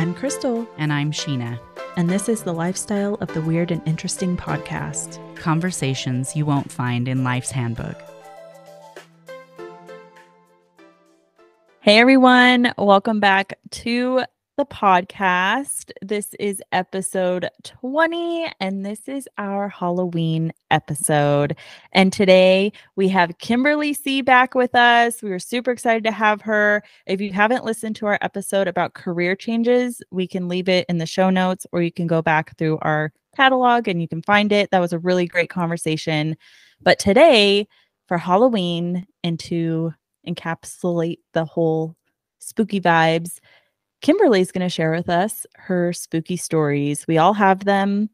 I'm 0.00 0.14
Crystal, 0.14 0.66
And 0.78 0.94
I'm 0.94 1.12
Sheena. 1.12 1.60
and 1.98 2.08
this 2.08 2.26
is 2.30 2.42
the 2.42 2.54
lifestyle 2.54 3.16
of 3.16 3.28
the 3.34 3.42
weird 3.42 3.70
and 3.70 3.86
interesting 3.86 4.34
podcast. 4.34 5.18
Conversations 5.36 6.34
you 6.34 6.46
won't 6.46 6.72
find 6.72 7.06
in 7.06 7.22
Life's 7.22 7.50
Handbook. 7.50 8.00
Hey 11.82 11.98
everyone, 11.98 12.72
welcome 12.78 13.20
back 13.20 13.58
to 13.72 14.22
the 14.56 14.66
podcast. 14.66 15.90
This 16.02 16.34
is 16.38 16.62
episode 16.72 17.48
20, 17.62 18.52
and 18.60 18.84
this 18.84 19.08
is 19.08 19.28
our 19.38 19.68
Halloween 19.68 20.52
episode. 20.70 21.56
And 21.92 22.12
today 22.12 22.72
we 22.96 23.08
have 23.08 23.38
Kimberly 23.38 23.94
C 23.94 24.20
back 24.20 24.54
with 24.54 24.74
us. 24.74 25.22
We 25.22 25.30
were 25.30 25.38
super 25.38 25.70
excited 25.70 26.04
to 26.04 26.12
have 26.12 26.42
her. 26.42 26.82
If 27.06 27.20
you 27.20 27.32
haven't 27.32 27.64
listened 27.64 27.96
to 27.96 28.06
our 28.06 28.18
episode 28.20 28.68
about 28.68 28.94
career 28.94 29.34
changes, 29.34 30.02
we 30.10 30.26
can 30.26 30.48
leave 30.48 30.68
it 30.68 30.84
in 30.88 30.98
the 30.98 31.06
show 31.06 31.30
notes 31.30 31.66
or 31.72 31.80
you 31.80 31.92
can 31.92 32.06
go 32.06 32.20
back 32.20 32.56
through 32.58 32.78
our 32.82 33.12
catalog 33.36 33.88
and 33.88 34.02
you 34.02 34.08
can 34.08 34.22
find 34.22 34.52
it. 34.52 34.70
That 34.70 34.80
was 34.80 34.92
a 34.92 34.98
really 34.98 35.26
great 35.26 35.48
conversation. 35.48 36.36
But 36.82 36.98
today, 36.98 37.66
for 38.08 38.18
Halloween 38.18 39.06
and 39.22 39.38
to 39.40 39.94
encapsulate 40.26 41.18
the 41.32 41.44
whole 41.44 41.96
spooky 42.40 42.80
vibes, 42.80 43.38
Kimberly's 44.00 44.52
going 44.52 44.66
to 44.66 44.68
share 44.68 44.92
with 44.92 45.08
us 45.08 45.46
her 45.56 45.92
spooky 45.92 46.36
stories. 46.36 47.06
We 47.06 47.18
all 47.18 47.34
have 47.34 47.64
them, 47.64 48.08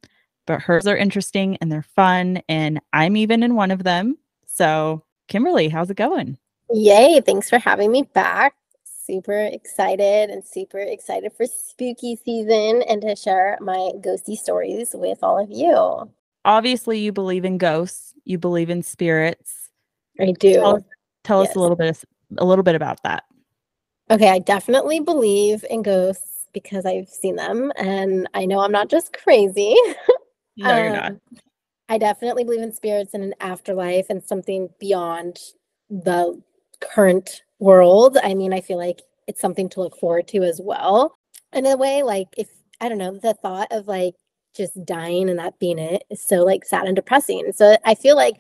but 0.46 0.60
hers 0.60 0.86
are 0.86 0.96
interesting 0.96 1.56
and 1.60 1.70
they're 1.70 1.82
fun. 1.82 2.42
And 2.48 2.80
I'm 2.92 3.16
even 3.16 3.42
in 3.42 3.54
one 3.54 3.70
of 3.70 3.84
them. 3.84 4.18
So, 4.46 5.04
Kimberly, 5.28 5.68
how's 5.68 5.90
it 5.90 5.96
going? 5.96 6.38
Yay, 6.72 7.20
thanks 7.20 7.48
for 7.48 7.58
having 7.58 7.92
me 7.92 8.02
back. 8.02 8.54
Super 8.84 9.48
excited 9.52 10.30
and 10.30 10.44
super 10.44 10.78
excited 10.78 11.32
for 11.36 11.46
spooky 11.46 12.16
season 12.16 12.82
and 12.88 13.00
to 13.02 13.14
share 13.14 13.56
my 13.60 13.92
ghosty 14.00 14.36
stories 14.36 14.90
with 14.92 15.18
all 15.22 15.38
of 15.38 15.50
you. 15.50 16.10
Obviously, 16.44 16.98
you 16.98 17.12
believe 17.12 17.44
in 17.44 17.58
ghosts, 17.58 18.14
you 18.24 18.38
believe 18.38 18.70
in 18.70 18.82
spirits. 18.82 19.70
I 20.18 20.32
do. 20.32 20.54
Tell, 20.54 20.86
tell 21.22 21.40
us 21.42 21.54
a 21.54 21.60
little 21.60 21.76
bit 21.76 22.04
a 22.38 22.44
little 22.44 22.64
bit 22.64 22.74
about 22.74 23.00
that. 23.04 23.24
Okay, 24.10 24.28
I 24.28 24.38
definitely 24.38 25.00
believe 25.00 25.64
in 25.68 25.82
ghosts 25.82 26.46
because 26.52 26.86
I've 26.86 27.08
seen 27.08 27.36
them 27.36 27.72
and 27.76 28.28
I 28.34 28.46
know 28.46 28.60
I'm 28.60 28.72
not 28.72 28.88
just 28.88 29.12
crazy. 29.12 29.74
No, 30.58 30.74
you're 30.74 30.88
not. 30.88 31.10
Um, 31.10 31.20
I 31.90 31.98
definitely 31.98 32.44
believe 32.44 32.62
in 32.62 32.72
spirits 32.72 33.12
and 33.12 33.22
an 33.22 33.34
afterlife 33.40 34.06
and 34.08 34.24
something 34.24 34.70
beyond 34.80 35.38
the 35.90 36.42
current 36.80 37.42
world. 37.58 38.16
I 38.22 38.32
mean, 38.32 38.54
I 38.54 38.62
feel 38.62 38.78
like 38.78 39.02
it's 39.26 39.40
something 39.40 39.68
to 39.68 39.80
look 39.80 39.98
forward 39.98 40.28
to 40.28 40.42
as 40.44 40.60
well. 40.62 41.14
In 41.52 41.66
a 41.66 41.76
way, 41.76 42.02
like 42.02 42.28
if 42.38 42.48
I 42.80 42.88
don't 42.88 42.98
know, 42.98 43.18
the 43.18 43.34
thought 43.34 43.68
of 43.70 43.86
like 43.86 44.14
just 44.56 44.82
dying 44.86 45.28
and 45.28 45.38
that 45.38 45.58
being 45.58 45.78
it 45.78 46.04
is 46.10 46.22
so 46.22 46.36
like 46.44 46.64
sad 46.64 46.86
and 46.86 46.96
depressing. 46.96 47.52
So 47.54 47.76
I 47.84 47.94
feel 47.94 48.16
like, 48.16 48.36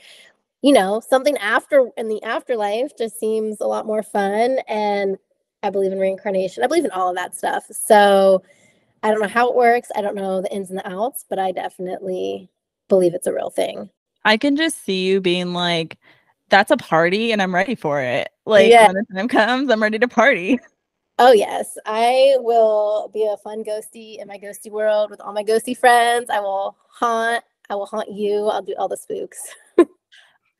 you 0.62 0.72
know, 0.72 1.00
something 1.06 1.36
after 1.38 1.90
in 1.98 2.08
the 2.08 2.22
afterlife 2.22 2.96
just 2.96 3.18
seems 3.20 3.60
a 3.60 3.66
lot 3.66 3.86
more 3.86 4.02
fun. 4.02 4.58
And 4.68 5.18
I 5.66 5.70
believe 5.70 5.92
in 5.92 5.98
reincarnation. 5.98 6.62
I 6.62 6.66
believe 6.68 6.84
in 6.84 6.90
all 6.92 7.10
of 7.10 7.16
that 7.16 7.34
stuff. 7.34 7.64
So 7.70 8.42
I 9.02 9.10
don't 9.10 9.20
know 9.20 9.28
how 9.28 9.48
it 9.48 9.56
works. 9.56 9.90
I 9.96 10.00
don't 10.02 10.14
know 10.14 10.40
the 10.40 10.52
ins 10.52 10.70
and 10.70 10.78
the 10.78 10.88
outs, 10.88 11.24
but 11.28 11.38
I 11.38 11.52
definitely 11.52 12.48
believe 12.88 13.14
it's 13.14 13.26
a 13.26 13.34
real 13.34 13.50
thing. 13.50 13.90
I 14.24 14.36
can 14.36 14.56
just 14.56 14.84
see 14.84 15.04
you 15.06 15.20
being 15.20 15.52
like, 15.52 15.98
that's 16.48 16.70
a 16.70 16.76
party 16.76 17.32
and 17.32 17.42
I'm 17.42 17.54
ready 17.54 17.74
for 17.74 18.00
it. 18.00 18.28
Like 18.46 18.70
Yeah. 18.70 18.86
when 18.86 18.94
the 18.96 19.14
time 19.14 19.28
comes, 19.28 19.70
I'm 19.70 19.82
ready 19.82 19.98
to 19.98 20.08
party. 20.08 20.60
Oh 21.18 21.32
yes, 21.32 21.78
I 21.86 22.36
will 22.40 23.10
be 23.12 23.24
a 23.26 23.38
fun 23.38 23.64
ghosty 23.64 24.20
in 24.20 24.28
my 24.28 24.38
ghosty 24.38 24.70
world 24.70 25.10
with 25.10 25.20
all 25.20 25.32
my 25.32 25.42
ghosty 25.42 25.76
friends. 25.76 26.28
I 26.30 26.40
will 26.40 26.76
haunt. 26.88 27.42
I 27.70 27.74
will 27.74 27.86
haunt 27.86 28.10
you. 28.12 28.46
I'll 28.48 28.62
do 28.62 28.74
all 28.78 28.86
the 28.88 28.96
spooks. 28.96 29.38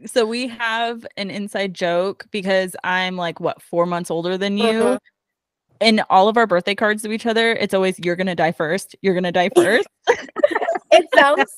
So 0.04 0.26
we 0.26 0.46
have 0.48 1.06
an 1.16 1.30
inside 1.30 1.74
joke 1.74 2.26
because 2.30 2.76
I'm 2.84 3.16
like 3.16 3.40
what 3.40 3.62
four 3.62 3.86
months 3.86 4.10
older 4.10 4.36
than 4.36 4.58
you. 4.58 4.64
Mhm. 4.66 4.98
In 5.80 6.02
all 6.10 6.28
of 6.28 6.36
our 6.36 6.46
birthday 6.46 6.74
cards 6.74 7.02
to 7.02 7.12
each 7.12 7.26
other, 7.26 7.52
it's 7.52 7.74
always 7.74 7.98
you're 7.98 8.16
gonna 8.16 8.34
die 8.34 8.52
first. 8.52 8.94
You're 9.00 9.14
gonna 9.14 9.32
die 9.32 9.50
first. 9.54 9.88
It 10.90 11.06
sounds 11.14 11.50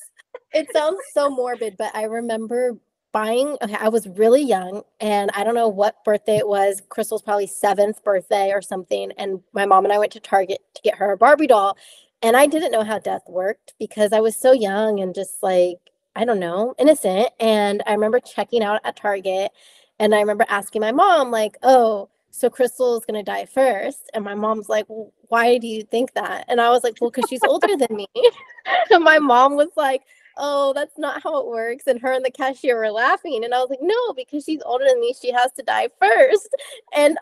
it 0.53 0.67
sounds 0.73 0.99
so 1.13 1.29
morbid, 1.29 1.75
but 1.77 1.95
I 1.95 2.03
remember 2.03 2.77
buying 3.11 3.57
okay, 3.61 3.75
I 3.79 3.89
was 3.89 4.07
really 4.07 4.41
young 4.43 4.83
and 4.99 5.31
I 5.33 5.43
don't 5.43 5.55
know 5.55 5.67
what 5.67 6.03
birthday 6.05 6.37
it 6.37 6.47
was. 6.47 6.81
Crystal's 6.89 7.21
probably 7.21 7.47
seventh 7.47 8.03
birthday 8.03 8.51
or 8.51 8.61
something. 8.61 9.11
And 9.17 9.41
my 9.53 9.65
mom 9.65 9.85
and 9.85 9.93
I 9.93 9.97
went 9.97 10.11
to 10.13 10.19
Target 10.19 10.59
to 10.75 10.81
get 10.81 10.95
her 10.95 11.11
a 11.11 11.17
Barbie 11.17 11.47
doll. 11.47 11.77
And 12.21 12.35
I 12.35 12.47
didn't 12.47 12.71
know 12.71 12.83
how 12.83 12.99
death 12.99 13.23
worked 13.27 13.73
because 13.79 14.11
I 14.11 14.19
was 14.19 14.35
so 14.35 14.51
young 14.51 14.99
and 14.99 15.15
just 15.15 15.41
like, 15.41 15.77
I 16.15 16.25
don't 16.25 16.39
know, 16.39 16.75
innocent. 16.79 17.29
And 17.39 17.83
I 17.87 17.93
remember 17.93 18.19
checking 18.19 18.63
out 18.63 18.81
at 18.83 18.95
Target 18.95 19.51
and 19.99 20.15
I 20.15 20.19
remember 20.19 20.45
asking 20.49 20.81
my 20.81 20.91
mom, 20.91 21.31
like, 21.31 21.57
oh, 21.63 22.09
so 22.31 22.49
Crystal's 22.49 23.05
gonna 23.05 23.23
die 23.23 23.45
first. 23.45 24.09
And 24.13 24.23
my 24.23 24.35
mom's 24.35 24.69
like, 24.69 24.85
"Well, 24.87 25.11
why 25.29 25.57
do 25.57 25.67
you 25.67 25.83
think 25.83 26.13
that? 26.13 26.45
And 26.47 26.59
I 26.61 26.69
was 26.69 26.83
like, 26.83 26.97
well, 26.99 27.11
because 27.11 27.29
she's 27.29 27.43
older 27.43 27.75
than 27.77 27.95
me. 27.95 28.07
and 28.91 29.03
my 29.03 29.19
mom 29.19 29.55
was 29.55 29.69
like, 29.77 30.03
oh, 30.37 30.73
that's 30.73 30.97
not 30.97 31.21
how 31.23 31.39
it 31.39 31.47
works. 31.47 31.85
And 31.87 31.99
her 32.01 32.11
and 32.13 32.25
the 32.25 32.31
cashier 32.31 32.77
were 32.77 32.91
laughing. 32.91 33.43
And 33.43 33.53
I 33.53 33.59
was 33.59 33.69
like, 33.69 33.79
no, 33.81 34.13
because 34.13 34.43
she's 34.43 34.61
older 34.65 34.85
than 34.87 34.99
me, 34.99 35.13
she 35.19 35.31
has 35.31 35.51
to 35.53 35.63
die 35.63 35.89
first. 35.99 36.55
And 36.95 37.17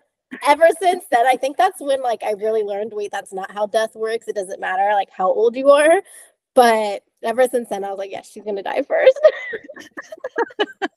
ever 0.48 0.68
since 0.80 1.06
then, 1.12 1.26
I 1.28 1.36
think 1.36 1.58
that's 1.58 1.82
when 1.82 2.02
like 2.02 2.24
I 2.24 2.32
really 2.34 2.64
learned, 2.64 2.94
wait, 2.94 3.12
that's 3.12 3.34
not 3.34 3.52
how 3.52 3.68
death 3.68 3.96
works. 3.96 4.28
It 4.28 4.36
doesn't 4.36 4.62
matter 4.62 4.90
like 4.94 5.10
how 5.12 5.28
old 5.28 5.56
you 5.56 5.70
are. 5.70 6.02
But 6.54 7.04
ever 7.24 7.48
since 7.48 7.70
then, 7.70 7.84
I 7.84 7.90
was 7.90 7.98
like, 7.98 8.12
yes, 8.12 8.30
she's 8.30 8.44
gonna 8.44 8.64
die 8.64 8.82
first. 8.84 9.20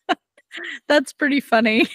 That's 0.89 1.13
pretty 1.13 1.41
funny. 1.41 1.87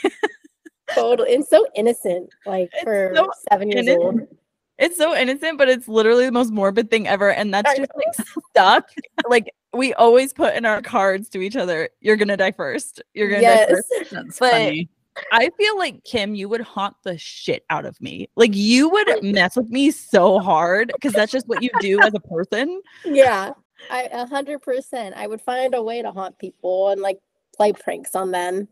totally. 0.93 1.35
And 1.35 1.45
so 1.45 1.65
innocent, 1.75 2.29
like 2.45 2.69
It's 2.73 2.83
for 2.83 3.11
so 3.15 3.29
seven 3.51 3.69
years 3.71 3.87
innocent. 3.87 4.03
old. 4.03 4.37
It's 4.77 4.97
so 4.97 5.15
innocent, 5.15 5.57
but 5.57 5.69
it's 5.69 5.87
literally 5.87 6.25
the 6.25 6.31
most 6.31 6.51
morbid 6.51 6.89
thing 6.89 7.07
ever. 7.07 7.31
And 7.31 7.53
that's 7.53 7.69
I 7.69 7.77
just 7.77 7.91
like 7.95 8.27
stuck. 8.51 8.89
like 9.29 9.51
we 9.73 9.93
always 9.95 10.33
put 10.33 10.55
in 10.55 10.65
our 10.65 10.81
cards 10.81 11.29
to 11.29 11.41
each 11.41 11.55
other, 11.55 11.89
you're 12.01 12.15
gonna 12.17 12.37
die 12.37 12.51
first. 12.51 13.01
You're 13.13 13.29
gonna 13.29 13.41
die 13.41 13.47
Yes. 13.47 13.69
first. 13.69 14.11
That's 14.11 14.39
But- 14.39 14.51
funny. 14.51 14.89
I 15.31 15.49
feel 15.57 15.77
like 15.77 16.03
Kim, 16.03 16.35
you 16.35 16.49
would 16.49 16.59
haunt 16.59 16.97
the 17.05 17.17
shit 17.17 17.63
out 17.69 17.85
of 17.85 17.99
me. 18.01 18.27
Like 18.35 18.53
you 18.53 18.89
would 18.89 19.23
mess 19.23 19.55
with 19.55 19.69
me 19.69 19.89
so 19.89 20.39
hard 20.39 20.91
because 20.93 21.13
that's 21.13 21.31
just 21.31 21.47
what 21.47 21.63
you 21.63 21.69
do 21.79 22.01
as 22.01 22.13
a 22.13 22.19
person. 22.19 22.81
yeah. 23.05 23.51
I 23.89 24.09
a 24.11 24.25
hundred 24.25 24.61
percent. 24.61 25.15
I 25.15 25.27
would 25.27 25.41
find 25.41 25.73
a 25.73 25.81
way 25.81 26.01
to 26.01 26.11
haunt 26.11 26.37
people 26.39 26.89
and 26.89 27.01
like 27.01 27.19
play 27.55 27.73
pranks 27.73 28.15
on 28.15 28.31
them. 28.31 28.67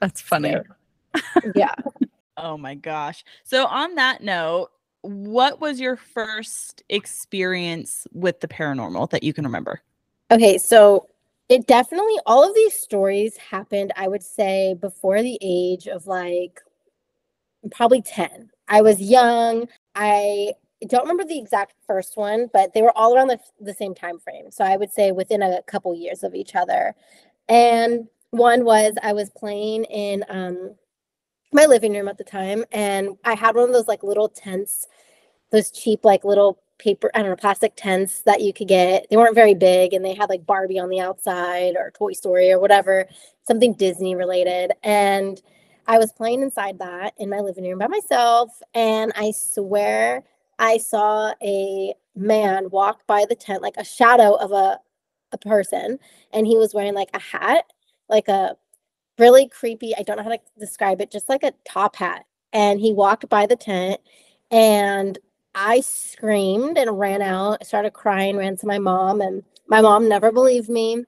That's 0.00 0.20
funny. 0.20 0.56
Yeah. 1.56 1.74
Oh 2.36 2.56
my 2.56 2.76
gosh. 2.76 3.24
So 3.42 3.66
on 3.66 3.96
that 3.96 4.22
note, 4.22 4.70
what 5.02 5.60
was 5.60 5.80
your 5.80 5.96
first 5.96 6.82
experience 6.88 8.06
with 8.12 8.40
the 8.40 8.48
paranormal 8.48 9.10
that 9.10 9.22
you 9.22 9.32
can 9.32 9.44
remember? 9.44 9.82
Okay, 10.30 10.56
so 10.56 11.08
it 11.48 11.66
definitely 11.66 12.14
all 12.26 12.48
of 12.48 12.54
these 12.54 12.74
stories 12.74 13.36
happened, 13.36 13.92
I 13.96 14.06
would 14.08 14.22
say, 14.22 14.74
before 14.74 15.20
the 15.20 15.36
age 15.42 15.88
of 15.88 16.06
like 16.06 16.60
probably 17.72 18.02
10. 18.02 18.50
I 18.68 18.82
was 18.82 19.00
young. 19.00 19.68
I 19.94 20.52
don't 20.88 21.02
remember 21.02 21.24
the 21.24 21.38
exact 21.38 21.74
first 21.86 22.16
one, 22.16 22.48
but 22.52 22.72
they 22.72 22.82
were 22.82 22.96
all 22.96 23.14
around 23.14 23.28
the, 23.28 23.38
the 23.60 23.74
same 23.74 23.94
time 23.94 24.18
frame. 24.18 24.50
So 24.50 24.64
I 24.64 24.76
would 24.76 24.92
say 24.92 25.12
within 25.12 25.42
a 25.42 25.62
couple 25.62 25.94
years 25.94 26.22
of 26.22 26.34
each 26.34 26.54
other. 26.54 26.94
And 27.48 28.08
one 28.30 28.64
was 28.64 28.94
I 29.02 29.12
was 29.12 29.30
playing 29.30 29.84
in 29.84 30.24
um 30.28 30.74
my 31.52 31.66
living 31.66 31.92
room 31.92 32.08
at 32.08 32.16
the 32.16 32.24
time 32.24 32.64
and 32.70 33.16
I 33.24 33.34
had 33.34 33.56
one 33.56 33.68
of 33.68 33.74
those 33.74 33.88
like 33.88 34.04
little 34.04 34.28
tents, 34.28 34.86
those 35.50 35.70
cheap 35.72 36.04
like 36.04 36.24
little 36.24 36.62
paper, 36.78 37.10
I 37.14 37.18
don't 37.18 37.30
know, 37.30 37.36
plastic 37.36 37.74
tents 37.76 38.22
that 38.22 38.40
you 38.40 38.52
could 38.52 38.68
get. 38.68 39.06
They 39.10 39.16
weren't 39.16 39.34
very 39.34 39.54
big 39.54 39.92
and 39.92 40.04
they 40.04 40.14
had 40.14 40.28
like 40.28 40.46
Barbie 40.46 40.78
on 40.78 40.88
the 40.88 41.00
outside 41.00 41.74
or 41.76 41.90
Toy 41.90 42.12
Story 42.12 42.52
or 42.52 42.60
whatever, 42.60 43.06
something 43.46 43.74
Disney 43.74 44.14
related. 44.14 44.72
And 44.84 45.42
I 45.86 45.98
was 45.98 46.12
playing 46.12 46.42
inside 46.42 46.78
that 46.78 47.14
in 47.18 47.28
my 47.28 47.40
living 47.40 47.64
room 47.64 47.78
by 47.78 47.88
myself. 47.88 48.62
And 48.74 49.12
I 49.16 49.32
swear 49.32 50.22
I 50.60 50.76
saw 50.78 51.32
a 51.42 51.94
man 52.14 52.68
walk 52.70 53.06
by 53.06 53.24
the 53.28 53.34
tent, 53.34 53.62
like 53.62 53.76
a 53.78 53.84
shadow 53.84 54.34
of 54.34 54.52
a, 54.52 54.78
a 55.32 55.38
person. 55.38 55.98
And 56.32 56.46
he 56.46 56.56
was 56.56 56.74
wearing 56.74 56.94
like 56.94 57.10
a 57.14 57.18
hat, 57.18 57.64
like 58.08 58.28
a 58.28 58.56
really 59.18 59.48
creepy, 59.48 59.96
I 59.96 60.02
don't 60.02 60.18
know 60.18 60.22
how 60.22 60.30
to 60.30 60.38
describe 60.58 61.00
it, 61.00 61.10
just 61.10 61.30
like 61.30 61.42
a 61.42 61.54
top 61.66 61.96
hat. 61.96 62.26
And 62.52 62.78
he 62.78 62.92
walked 62.92 63.28
by 63.28 63.46
the 63.46 63.56
tent 63.56 64.00
and 64.50 65.18
I 65.54 65.80
screamed 65.80 66.78
and 66.78 66.98
ran 66.98 67.22
out. 67.22 67.58
I 67.62 67.64
started 67.64 67.92
crying, 67.92 68.36
ran 68.36 68.56
to 68.58 68.66
my 68.66 68.78
mom, 68.78 69.20
and 69.20 69.42
my 69.66 69.80
mom 69.80 70.08
never 70.08 70.30
believed 70.30 70.68
me 70.68 71.04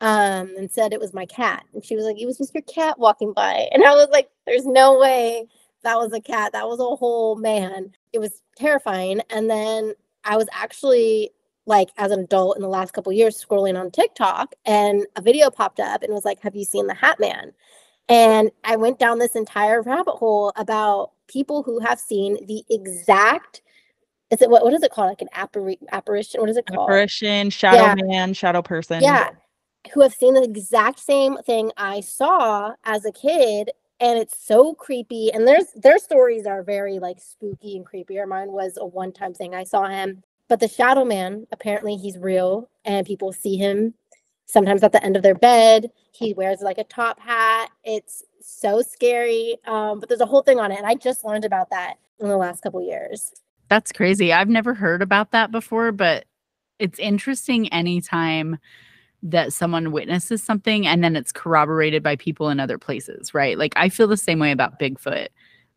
um, 0.00 0.54
and 0.56 0.70
said 0.70 0.92
it 0.92 1.00
was 1.00 1.12
my 1.12 1.26
cat. 1.26 1.64
And 1.74 1.84
she 1.84 1.96
was 1.96 2.04
like, 2.04 2.18
It 2.18 2.26
was 2.26 2.38
just 2.38 2.54
your 2.54 2.62
cat 2.62 2.98
walking 2.98 3.32
by. 3.32 3.68
And 3.72 3.84
I 3.84 3.94
was 3.94 4.08
like, 4.10 4.30
There's 4.46 4.66
no 4.66 4.98
way 4.98 5.46
that 5.82 5.96
was 5.96 6.12
a 6.12 6.20
cat. 6.20 6.52
That 6.52 6.68
was 6.68 6.80
a 6.80 6.96
whole 6.96 7.36
man. 7.36 7.92
It 8.12 8.18
was 8.18 8.42
terrifying. 8.56 9.20
And 9.30 9.48
then 9.48 9.94
I 10.24 10.36
was 10.36 10.48
actually 10.52 11.30
like 11.66 11.90
as 11.96 12.10
an 12.10 12.20
adult 12.20 12.56
in 12.56 12.62
the 12.62 12.68
last 12.68 12.92
couple 12.92 13.12
years 13.12 13.42
scrolling 13.42 13.78
on 13.78 13.90
TikTok 13.90 14.54
and 14.66 15.06
a 15.16 15.22
video 15.22 15.50
popped 15.50 15.80
up 15.80 16.02
and 16.02 16.12
was 16.12 16.24
like, 16.24 16.40
Have 16.40 16.56
you 16.56 16.64
seen 16.64 16.86
the 16.86 16.94
Hat 16.94 17.20
Man? 17.20 17.52
And 18.08 18.50
I 18.64 18.76
went 18.76 18.98
down 18.98 19.18
this 19.18 19.36
entire 19.36 19.80
rabbit 19.82 20.16
hole 20.16 20.52
about 20.56 21.12
people 21.28 21.62
who 21.62 21.78
have 21.80 22.00
seen 22.00 22.44
the 22.46 22.64
exact 22.68 23.62
is 24.30 24.40
it 24.40 24.48
what, 24.48 24.64
what 24.64 24.72
is 24.72 24.82
it 24.82 24.90
called? 24.90 25.08
Like 25.08 25.20
an 25.20 25.28
appari- 25.36 25.78
apparition? 25.92 26.40
What 26.40 26.48
is 26.48 26.56
it 26.56 26.64
called? 26.66 26.88
Apparition, 26.88 27.50
shadow 27.50 27.82
Yeah. 27.82 27.94
man, 27.96 28.32
shadow 28.32 28.62
person. 28.62 29.02
Yeah. 29.02 29.28
Who 29.92 30.00
have 30.00 30.14
seen 30.14 30.32
the 30.32 30.42
exact 30.42 31.00
same 31.00 31.36
thing 31.44 31.70
I 31.76 32.00
saw 32.00 32.72
as 32.84 33.04
a 33.04 33.12
kid. 33.12 33.72
And 34.02 34.18
it's 34.18 34.36
so 34.44 34.74
creepy. 34.74 35.32
And 35.32 35.46
there's 35.46 35.68
their 35.76 35.98
stories 35.98 36.44
are 36.44 36.64
very 36.64 36.98
like 36.98 37.20
spooky 37.20 37.76
and 37.76 37.86
creepy. 37.86 38.18
Or 38.18 38.26
mine 38.26 38.50
was 38.50 38.76
a 38.76 38.84
one-time 38.84 39.32
thing. 39.32 39.54
I 39.54 39.64
saw 39.64 39.86
him. 39.86 40.24
But 40.48 40.60
the 40.60 40.68
shadow 40.68 41.04
man, 41.04 41.46
apparently 41.52 41.96
he's 41.96 42.18
real 42.18 42.68
and 42.84 43.06
people 43.06 43.32
see 43.32 43.56
him 43.56 43.94
sometimes 44.44 44.82
at 44.82 44.92
the 44.92 45.02
end 45.02 45.16
of 45.16 45.22
their 45.22 45.36
bed. 45.36 45.90
He 46.10 46.34
wears 46.34 46.60
like 46.60 46.78
a 46.78 46.84
top 46.84 47.20
hat. 47.20 47.70
It's 47.84 48.24
so 48.40 48.82
scary. 48.82 49.56
Um, 49.66 50.00
but 50.00 50.08
there's 50.08 50.20
a 50.20 50.26
whole 50.26 50.42
thing 50.42 50.58
on 50.58 50.72
it. 50.72 50.78
And 50.78 50.86
I 50.86 50.94
just 50.96 51.24
learned 51.24 51.44
about 51.44 51.70
that 51.70 51.94
in 52.20 52.28
the 52.28 52.36
last 52.36 52.62
couple 52.62 52.82
years. 52.82 53.32
That's 53.68 53.92
crazy. 53.92 54.32
I've 54.32 54.48
never 54.48 54.74
heard 54.74 55.00
about 55.00 55.30
that 55.30 55.50
before, 55.52 55.92
but 55.92 56.26
it's 56.78 56.98
interesting 56.98 57.72
anytime 57.72 58.58
that 59.22 59.52
someone 59.52 59.92
witnesses 59.92 60.42
something 60.42 60.86
and 60.86 61.02
then 61.04 61.14
it's 61.16 61.32
corroborated 61.32 62.02
by 62.02 62.16
people 62.16 62.48
in 62.50 62.58
other 62.58 62.78
places, 62.78 63.32
right? 63.34 63.56
Like 63.56 63.72
I 63.76 63.88
feel 63.88 64.08
the 64.08 64.16
same 64.16 64.38
way 64.38 64.50
about 64.50 64.78
Bigfoot. 64.80 65.28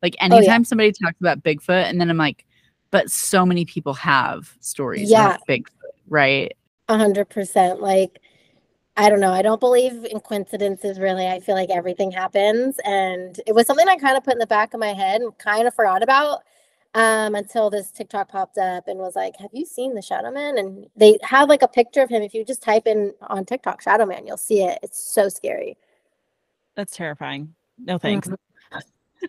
Like 0.01 0.15
Oh, 0.19 0.25
yeah. 0.27 0.35
anytime 0.37 0.63
somebody 0.65 0.91
talks 0.91 1.19
about 1.19 1.43
Bigfoot 1.43 1.89
and 1.89 2.01
then 2.01 2.09
I'm 2.09 2.17
like, 2.17 2.45
but 2.91 3.11
so 3.11 3.45
many 3.45 3.65
people 3.65 3.93
have 3.93 4.55
stories 4.61 5.11
Yeah. 5.11 5.27
about 5.35 5.47
Bigfoot, 5.47 5.93
right? 6.07 6.53
A 6.89 6.97
hundred 6.97 7.29
percent. 7.29 7.81
Like, 7.81 8.19
I 8.97 9.09
don't 9.09 9.19
know. 9.19 9.31
I 9.33 9.41
don't 9.41 9.59
believe 9.59 10.05
in 10.05 10.19
coincidences 10.21 10.99
really. 10.99 11.27
I 11.27 11.39
feel 11.39 11.55
like 11.55 11.69
everything 11.69 12.11
happens. 12.11 12.79
And 12.85 13.39
it 13.45 13.53
was 13.53 13.67
something 13.67 13.87
I 13.87 13.97
kind 13.97 14.17
of 14.17 14.23
put 14.23 14.33
in 14.33 14.39
the 14.39 14.47
back 14.47 14.73
of 14.73 14.79
my 14.79 14.93
head 14.93 15.21
and 15.21 15.37
kind 15.37 15.67
of 15.67 15.73
forgot 15.75 16.01
about 16.01 16.39
um, 16.95 17.35
until 17.35 17.69
this 17.69 17.91
TikTok 17.91 18.29
popped 18.29 18.57
up 18.57 18.87
and 18.87 18.97
was 18.97 19.15
like, 19.15 19.35
Have 19.37 19.51
you 19.53 19.65
seen 19.65 19.93
the 19.93 20.01
Shadow 20.01 20.31
Man? 20.31 20.57
And 20.57 20.87
they 20.95 21.19
have 21.21 21.49
like 21.49 21.61
a 21.61 21.67
picture 21.67 22.01
of 22.01 22.09
him. 22.09 22.23
If 22.23 22.33
you 22.33 22.43
just 22.43 22.63
type 22.63 22.87
in 22.87 23.13
on 23.21 23.45
TikTok 23.45 23.81
Shadow 23.81 24.05
Man, 24.05 24.25
you'll 24.25 24.37
see 24.37 24.63
it. 24.63 24.79
It's 24.81 24.99
so 24.99 25.29
scary. 25.29 25.77
That's 26.75 26.95
terrifying. 26.95 27.53
No 27.77 27.97
thanks. 27.97 28.29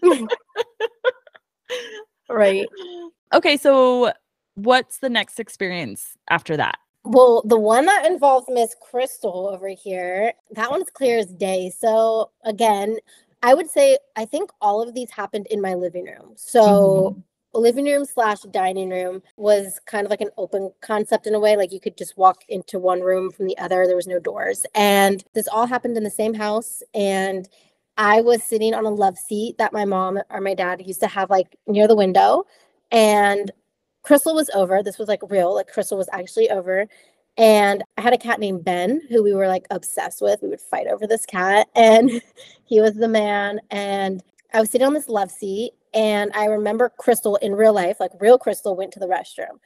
Right. 2.28 2.66
Okay, 3.32 3.56
so 3.56 4.12
what's 4.54 4.98
the 4.98 5.08
next 5.08 5.38
experience 5.38 6.16
after 6.28 6.56
that? 6.56 6.78
Well, 7.04 7.42
the 7.44 7.58
one 7.58 7.86
that 7.86 8.04
involves 8.06 8.46
Miss 8.48 8.74
Crystal 8.80 9.48
over 9.48 9.68
here, 9.68 10.32
that 10.52 10.70
one's 10.70 10.90
clear 10.90 11.18
as 11.18 11.26
day. 11.26 11.70
So 11.70 12.30
again, 12.44 12.96
I 13.42 13.54
would 13.54 13.70
say 13.70 13.98
I 14.16 14.24
think 14.24 14.50
all 14.60 14.82
of 14.82 14.92
these 14.92 15.10
happened 15.10 15.46
in 15.50 15.60
my 15.60 15.74
living 15.74 16.06
room. 16.06 16.32
So 16.34 17.16
living 17.54 17.86
room 17.86 18.04
slash 18.04 18.40
dining 18.50 18.90
room 18.90 19.22
was 19.36 19.80
kind 19.86 20.04
of 20.04 20.10
like 20.10 20.20
an 20.20 20.30
open 20.36 20.72
concept 20.80 21.26
in 21.26 21.34
a 21.34 21.40
way. 21.40 21.56
Like 21.56 21.72
you 21.72 21.80
could 21.80 21.96
just 21.96 22.16
walk 22.16 22.42
into 22.48 22.78
one 22.78 23.00
room 23.00 23.30
from 23.30 23.46
the 23.46 23.56
other. 23.58 23.86
There 23.86 23.96
was 23.96 24.06
no 24.06 24.18
doors. 24.18 24.66
And 24.74 25.24
this 25.34 25.48
all 25.48 25.66
happened 25.66 25.96
in 25.96 26.04
the 26.04 26.10
same 26.10 26.34
house. 26.34 26.82
And 26.94 27.48
I 27.96 28.20
was 28.20 28.42
sitting 28.42 28.74
on 28.74 28.84
a 28.84 28.90
love 28.90 29.16
seat 29.16 29.56
that 29.58 29.72
my 29.72 29.84
mom 29.84 30.18
or 30.30 30.40
my 30.40 30.54
dad 30.54 30.86
used 30.86 31.00
to 31.00 31.06
have 31.06 31.30
like 31.30 31.56
near 31.66 31.88
the 31.88 31.96
window. 31.96 32.44
And 32.90 33.50
Crystal 34.02 34.34
was 34.34 34.50
over. 34.54 34.82
This 34.82 34.98
was 34.98 35.08
like 35.08 35.20
real. 35.28 35.54
Like 35.54 35.68
Crystal 35.68 35.98
was 35.98 36.08
actually 36.12 36.50
over. 36.50 36.86
And 37.38 37.82
I 37.98 38.00
had 38.00 38.12
a 38.14 38.18
cat 38.18 38.40
named 38.40 38.64
Ben 38.64 39.02
who 39.10 39.22
we 39.22 39.34
were 39.34 39.48
like 39.48 39.66
obsessed 39.70 40.22
with. 40.22 40.40
We 40.42 40.48
would 40.48 40.60
fight 40.60 40.86
over 40.86 41.06
this 41.06 41.26
cat, 41.26 41.68
and 41.74 42.10
he 42.64 42.80
was 42.80 42.94
the 42.94 43.08
man. 43.08 43.60
And 43.70 44.22
I 44.54 44.60
was 44.60 44.70
sitting 44.70 44.86
on 44.86 44.94
this 44.94 45.08
love 45.08 45.30
seat, 45.30 45.72
and 45.96 46.30
I 46.34 46.44
remember 46.44 46.92
Crystal 46.98 47.36
in 47.36 47.54
real 47.54 47.72
life, 47.72 47.98
like 47.98 48.12
real 48.20 48.38
Crystal, 48.38 48.76
went 48.76 48.92
to 48.92 49.00
the 49.00 49.06
restroom. 49.06 49.58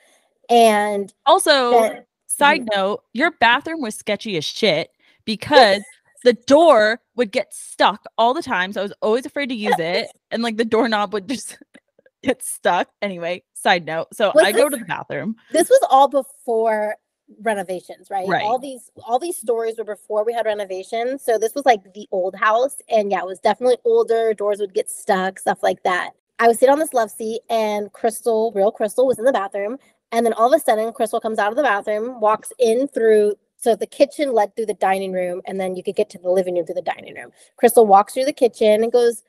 And 0.48 1.12
Also, 1.26 1.72
Ben, 1.72 2.04
side 2.26 2.62
mhm. 2.62 2.76
note, 2.76 3.02
your 3.12 3.32
bathroom 3.32 3.82
was 3.82 3.96
sketchy 3.96 4.36
as 4.36 4.44
shit 4.44 4.90
because 5.24 5.82
the 6.22 6.34
door 6.34 7.00
would 7.16 7.32
get 7.32 7.52
stuck 7.52 8.04
all 8.16 8.32
the 8.32 8.42
time. 8.42 8.72
So 8.72 8.80
I 8.80 8.84
was 8.84 8.92
always 9.02 9.26
afraid 9.26 9.48
to 9.48 9.54
use 9.54 9.78
it. 9.78 10.08
And 10.32 10.44
like 10.44 10.56
the 10.56 10.64
doorknob 10.64 11.12
would 11.12 11.28
just 11.28 11.58
get 12.22 12.40
stuck. 12.44 12.88
Anyway, 13.02 13.42
side 13.54 13.84
note. 13.84 14.14
So 14.14 14.30
Was 14.32 14.44
I 14.44 14.52
go 14.52 14.68
to 14.68 14.76
the 14.76 14.84
bathroom. 14.84 15.34
this 15.50 15.68
was 15.68 15.80
all 15.90 16.06
before 16.06 16.94
renovations, 17.42 18.10
right? 18.10 18.28
Right. 18.28 18.44
All 18.44 18.60
these 18.60 18.92
all 19.04 19.18
these 19.18 19.36
stories 19.36 19.74
were 19.76 19.84
before 19.84 20.24
we 20.24 20.32
had 20.32 20.46
renovations. 20.46 21.24
So 21.24 21.36
this 21.36 21.52
was 21.56 21.66
like 21.66 21.80
the 21.94 22.06
old 22.12 22.36
house. 22.36 22.76
And 22.88 23.10
yeah, 23.10 23.18
it 23.20 23.26
was 23.26 23.40
definitely 23.40 23.78
older. 23.84 24.32
Doors 24.34 24.60
would 24.60 24.72
get 24.72 24.88
stuck, 24.88 25.40
stuff 25.40 25.64
like 25.64 25.82
that. 25.82 26.10
I 26.40 26.48
was 26.48 26.58
sitting 26.58 26.72
on 26.72 26.78
this 26.78 26.94
love 26.94 27.10
seat 27.10 27.42
and 27.50 27.92
Crystal, 27.92 28.50
real 28.54 28.72
Crystal, 28.72 29.06
was 29.06 29.18
in 29.18 29.26
the 29.26 29.32
bathroom. 29.32 29.78
And 30.10 30.26
then 30.26 30.32
all 30.32 30.52
of 30.52 30.58
a 30.58 30.64
sudden, 30.64 30.92
Crystal 30.92 31.20
comes 31.20 31.38
out 31.38 31.52
of 31.52 31.56
the 31.56 31.62
bathroom, 31.62 32.20
walks 32.20 32.52
in 32.58 32.88
through 32.88 33.36
so 33.58 33.76
the 33.76 33.86
kitchen 33.86 34.32
led 34.32 34.56
through 34.56 34.66
the 34.66 34.74
dining 34.74 35.12
room, 35.12 35.42
and 35.44 35.60
then 35.60 35.76
you 35.76 35.82
could 35.82 35.94
get 35.94 36.08
to 36.10 36.18
the 36.18 36.30
living 36.30 36.54
room 36.54 36.64
through 36.64 36.76
the 36.76 36.82
dining 36.82 37.14
room. 37.14 37.30
Crystal 37.58 37.86
walks 37.86 38.14
through 38.14 38.24
the 38.24 38.32
kitchen 38.32 38.82
and 38.82 38.90
goes, 38.90 39.22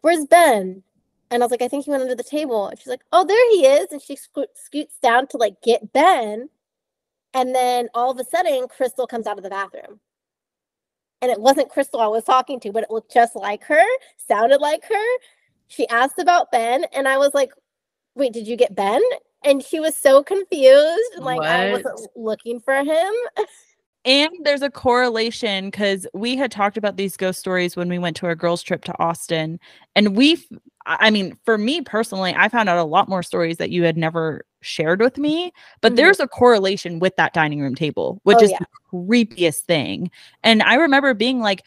Where's 0.00 0.26
Ben? 0.26 0.82
And 1.30 1.42
I 1.42 1.46
was 1.46 1.52
like, 1.52 1.62
I 1.62 1.68
think 1.68 1.84
he 1.84 1.92
went 1.92 2.02
under 2.02 2.16
the 2.16 2.24
table. 2.24 2.66
And 2.66 2.78
she's 2.78 2.88
like, 2.88 3.04
Oh, 3.12 3.24
there 3.24 3.50
he 3.52 3.64
is. 3.64 3.92
And 3.92 4.02
she 4.02 4.16
sco- 4.16 4.46
scoots 4.54 4.96
down 5.00 5.28
to 5.28 5.36
like 5.36 5.62
get 5.62 5.92
Ben. 5.92 6.48
And 7.32 7.54
then 7.54 7.88
all 7.94 8.10
of 8.10 8.18
a 8.18 8.24
sudden, 8.24 8.66
Crystal 8.66 9.06
comes 9.06 9.28
out 9.28 9.38
of 9.38 9.44
the 9.44 9.50
bathroom. 9.50 10.00
And 11.22 11.30
it 11.30 11.40
wasn't 11.40 11.70
Crystal 11.70 12.00
I 12.00 12.08
was 12.08 12.24
talking 12.24 12.58
to, 12.60 12.72
but 12.72 12.82
it 12.82 12.90
looked 12.90 13.14
just 13.14 13.36
like 13.36 13.62
her, 13.64 13.84
sounded 14.16 14.60
like 14.60 14.84
her. 14.86 15.06
She 15.68 15.88
asked 15.88 16.18
about 16.18 16.50
Ben, 16.50 16.84
and 16.92 17.08
I 17.08 17.18
was 17.18 17.32
like, 17.34 17.50
Wait, 18.14 18.32
did 18.32 18.46
you 18.46 18.56
get 18.56 18.74
Ben? 18.74 19.02
And 19.44 19.62
she 19.62 19.78
was 19.78 19.96
so 19.96 20.22
confused. 20.22 21.18
Like, 21.18 21.42
I 21.42 21.70
wasn't 21.70 22.08
looking 22.16 22.60
for 22.60 22.74
him. 22.82 23.12
And 24.06 24.30
there's 24.44 24.62
a 24.62 24.70
correlation 24.70 25.66
because 25.66 26.06
we 26.14 26.36
had 26.36 26.52
talked 26.52 26.76
about 26.76 26.96
these 26.96 27.16
ghost 27.16 27.40
stories 27.40 27.74
when 27.74 27.88
we 27.88 27.98
went 27.98 28.16
to 28.18 28.26
our 28.26 28.36
girls' 28.36 28.62
trip 28.62 28.84
to 28.84 28.94
Austin. 29.00 29.58
And 29.96 30.16
we, 30.16 30.38
I 30.86 31.10
mean, 31.10 31.36
for 31.44 31.58
me 31.58 31.80
personally, 31.82 32.32
I 32.34 32.48
found 32.48 32.68
out 32.68 32.78
a 32.78 32.84
lot 32.84 33.08
more 33.08 33.24
stories 33.24 33.56
that 33.56 33.70
you 33.70 33.82
had 33.82 33.96
never 33.96 34.46
shared 34.62 35.00
with 35.00 35.18
me. 35.18 35.52
But 35.80 35.92
Mhm. 35.92 35.96
there's 35.96 36.20
a 36.20 36.28
correlation 36.28 37.00
with 37.00 37.16
that 37.16 37.34
dining 37.34 37.60
room 37.60 37.74
table, 37.74 38.20
which 38.22 38.38
Oh, 38.40 38.44
is 38.44 38.52
yeah. 38.52 38.58
the 38.60 38.66
creepiest 38.92 39.62
thing. 39.62 40.10
And 40.44 40.62
I 40.62 40.76
remember 40.76 41.12
being 41.12 41.40
like, 41.40 41.62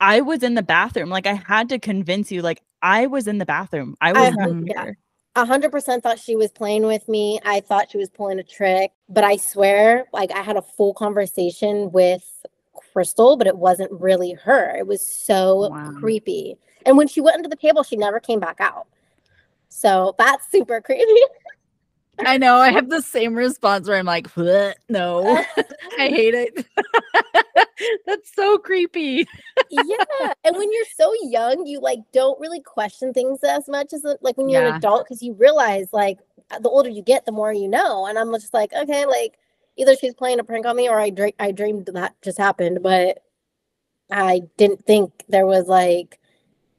I 0.00 0.20
was 0.20 0.42
in 0.42 0.54
the 0.54 0.62
bathroom. 0.62 1.08
Like 1.08 1.26
I 1.26 1.34
had 1.34 1.68
to 1.68 1.78
convince 1.78 2.32
you, 2.32 2.42
like 2.42 2.60
I 2.82 3.06
was 3.06 3.26
in 3.26 3.38
the 3.38 3.46
bathroom. 3.46 3.96
I 4.00 4.12
was 4.12 4.34
heard- 4.38 4.64
yeah. 4.66 4.90
a 5.34 5.44
hundred 5.44 5.70
percent 5.72 6.02
thought 6.02 6.18
she 6.18 6.36
was 6.36 6.50
playing 6.50 6.84
with 6.86 7.08
me. 7.08 7.40
I 7.44 7.60
thought 7.60 7.90
she 7.90 7.98
was 7.98 8.10
pulling 8.10 8.38
a 8.38 8.42
trick, 8.44 8.92
but 9.08 9.24
I 9.24 9.36
swear, 9.36 10.06
like 10.12 10.30
I 10.32 10.42
had 10.42 10.56
a 10.56 10.62
full 10.62 10.94
conversation 10.94 11.90
with 11.92 12.24
Crystal, 12.92 13.36
but 13.36 13.46
it 13.46 13.56
wasn't 13.56 13.90
really 13.92 14.32
her. 14.32 14.76
It 14.76 14.86
was 14.86 15.04
so 15.04 15.68
Wow. 15.70 15.92
creepy. 15.98 16.56
And 16.84 16.96
when 16.96 17.08
she 17.08 17.20
went 17.20 17.36
under 17.36 17.48
the 17.48 17.56
table, 17.56 17.82
she 17.82 17.96
never 17.96 18.20
came 18.20 18.40
back 18.40 18.60
out. 18.60 18.86
So 19.68 20.14
that's 20.18 20.50
super 20.50 20.80
creepy. 20.80 21.04
I 22.24 22.38
know. 22.38 22.56
I 22.56 22.70
have 22.70 22.88
the 22.88 23.02
same 23.02 23.34
response 23.34 23.88
where 23.88 23.98
I'm 23.98 24.06
like, 24.06 24.28
"Bleh, 24.34 24.74
no, 24.88 25.36
I 25.98 26.08
hate 26.08 26.34
it. 26.34 26.66
That's 28.06 28.34
so 28.34 28.58
creepy. 28.58 29.26
yeah. 29.70 30.32
And 30.44 30.56
when 30.56 30.72
you're 30.72 30.84
so 30.96 31.12
young, 31.22 31.66
you 31.66 31.80
like 31.80 31.98
don't 32.12 32.40
really 32.40 32.60
question 32.60 33.12
things 33.12 33.40
as 33.44 33.68
much 33.68 33.92
as 33.92 34.04
uh, 34.04 34.14
like 34.22 34.36
when 34.38 34.48
you're 34.48 34.62
Yeah. 34.62 34.70
an 34.70 34.76
adult 34.76 35.04
because 35.04 35.22
you 35.22 35.34
realize 35.34 35.88
like 35.92 36.18
uh, 36.50 36.58
the 36.58 36.68
older 36.70 36.88
you 36.88 37.02
get, 37.02 37.26
the 37.26 37.32
more 37.32 37.52
you 37.52 37.68
know. 37.68 38.06
And 38.06 38.18
I'm 38.18 38.32
just 38.34 38.54
like, 38.54 38.72
okay, 38.72 39.04
like 39.06 39.38
either 39.76 39.94
she's 39.96 40.14
playing 40.14 40.40
a 40.40 40.44
prank 40.44 40.66
on 40.66 40.76
me 40.76 40.88
or 40.88 40.98
I 41.00 41.10
dre- 41.10 41.34
I 41.38 41.52
dreamed 41.52 41.86
that 41.92 42.14
just 42.22 42.38
happened, 42.38 42.82
but 42.82 43.18
I 44.10 44.42
didn't 44.56 44.84
think 44.86 45.12
there 45.28 45.46
was 45.46 45.66
like 45.66 46.18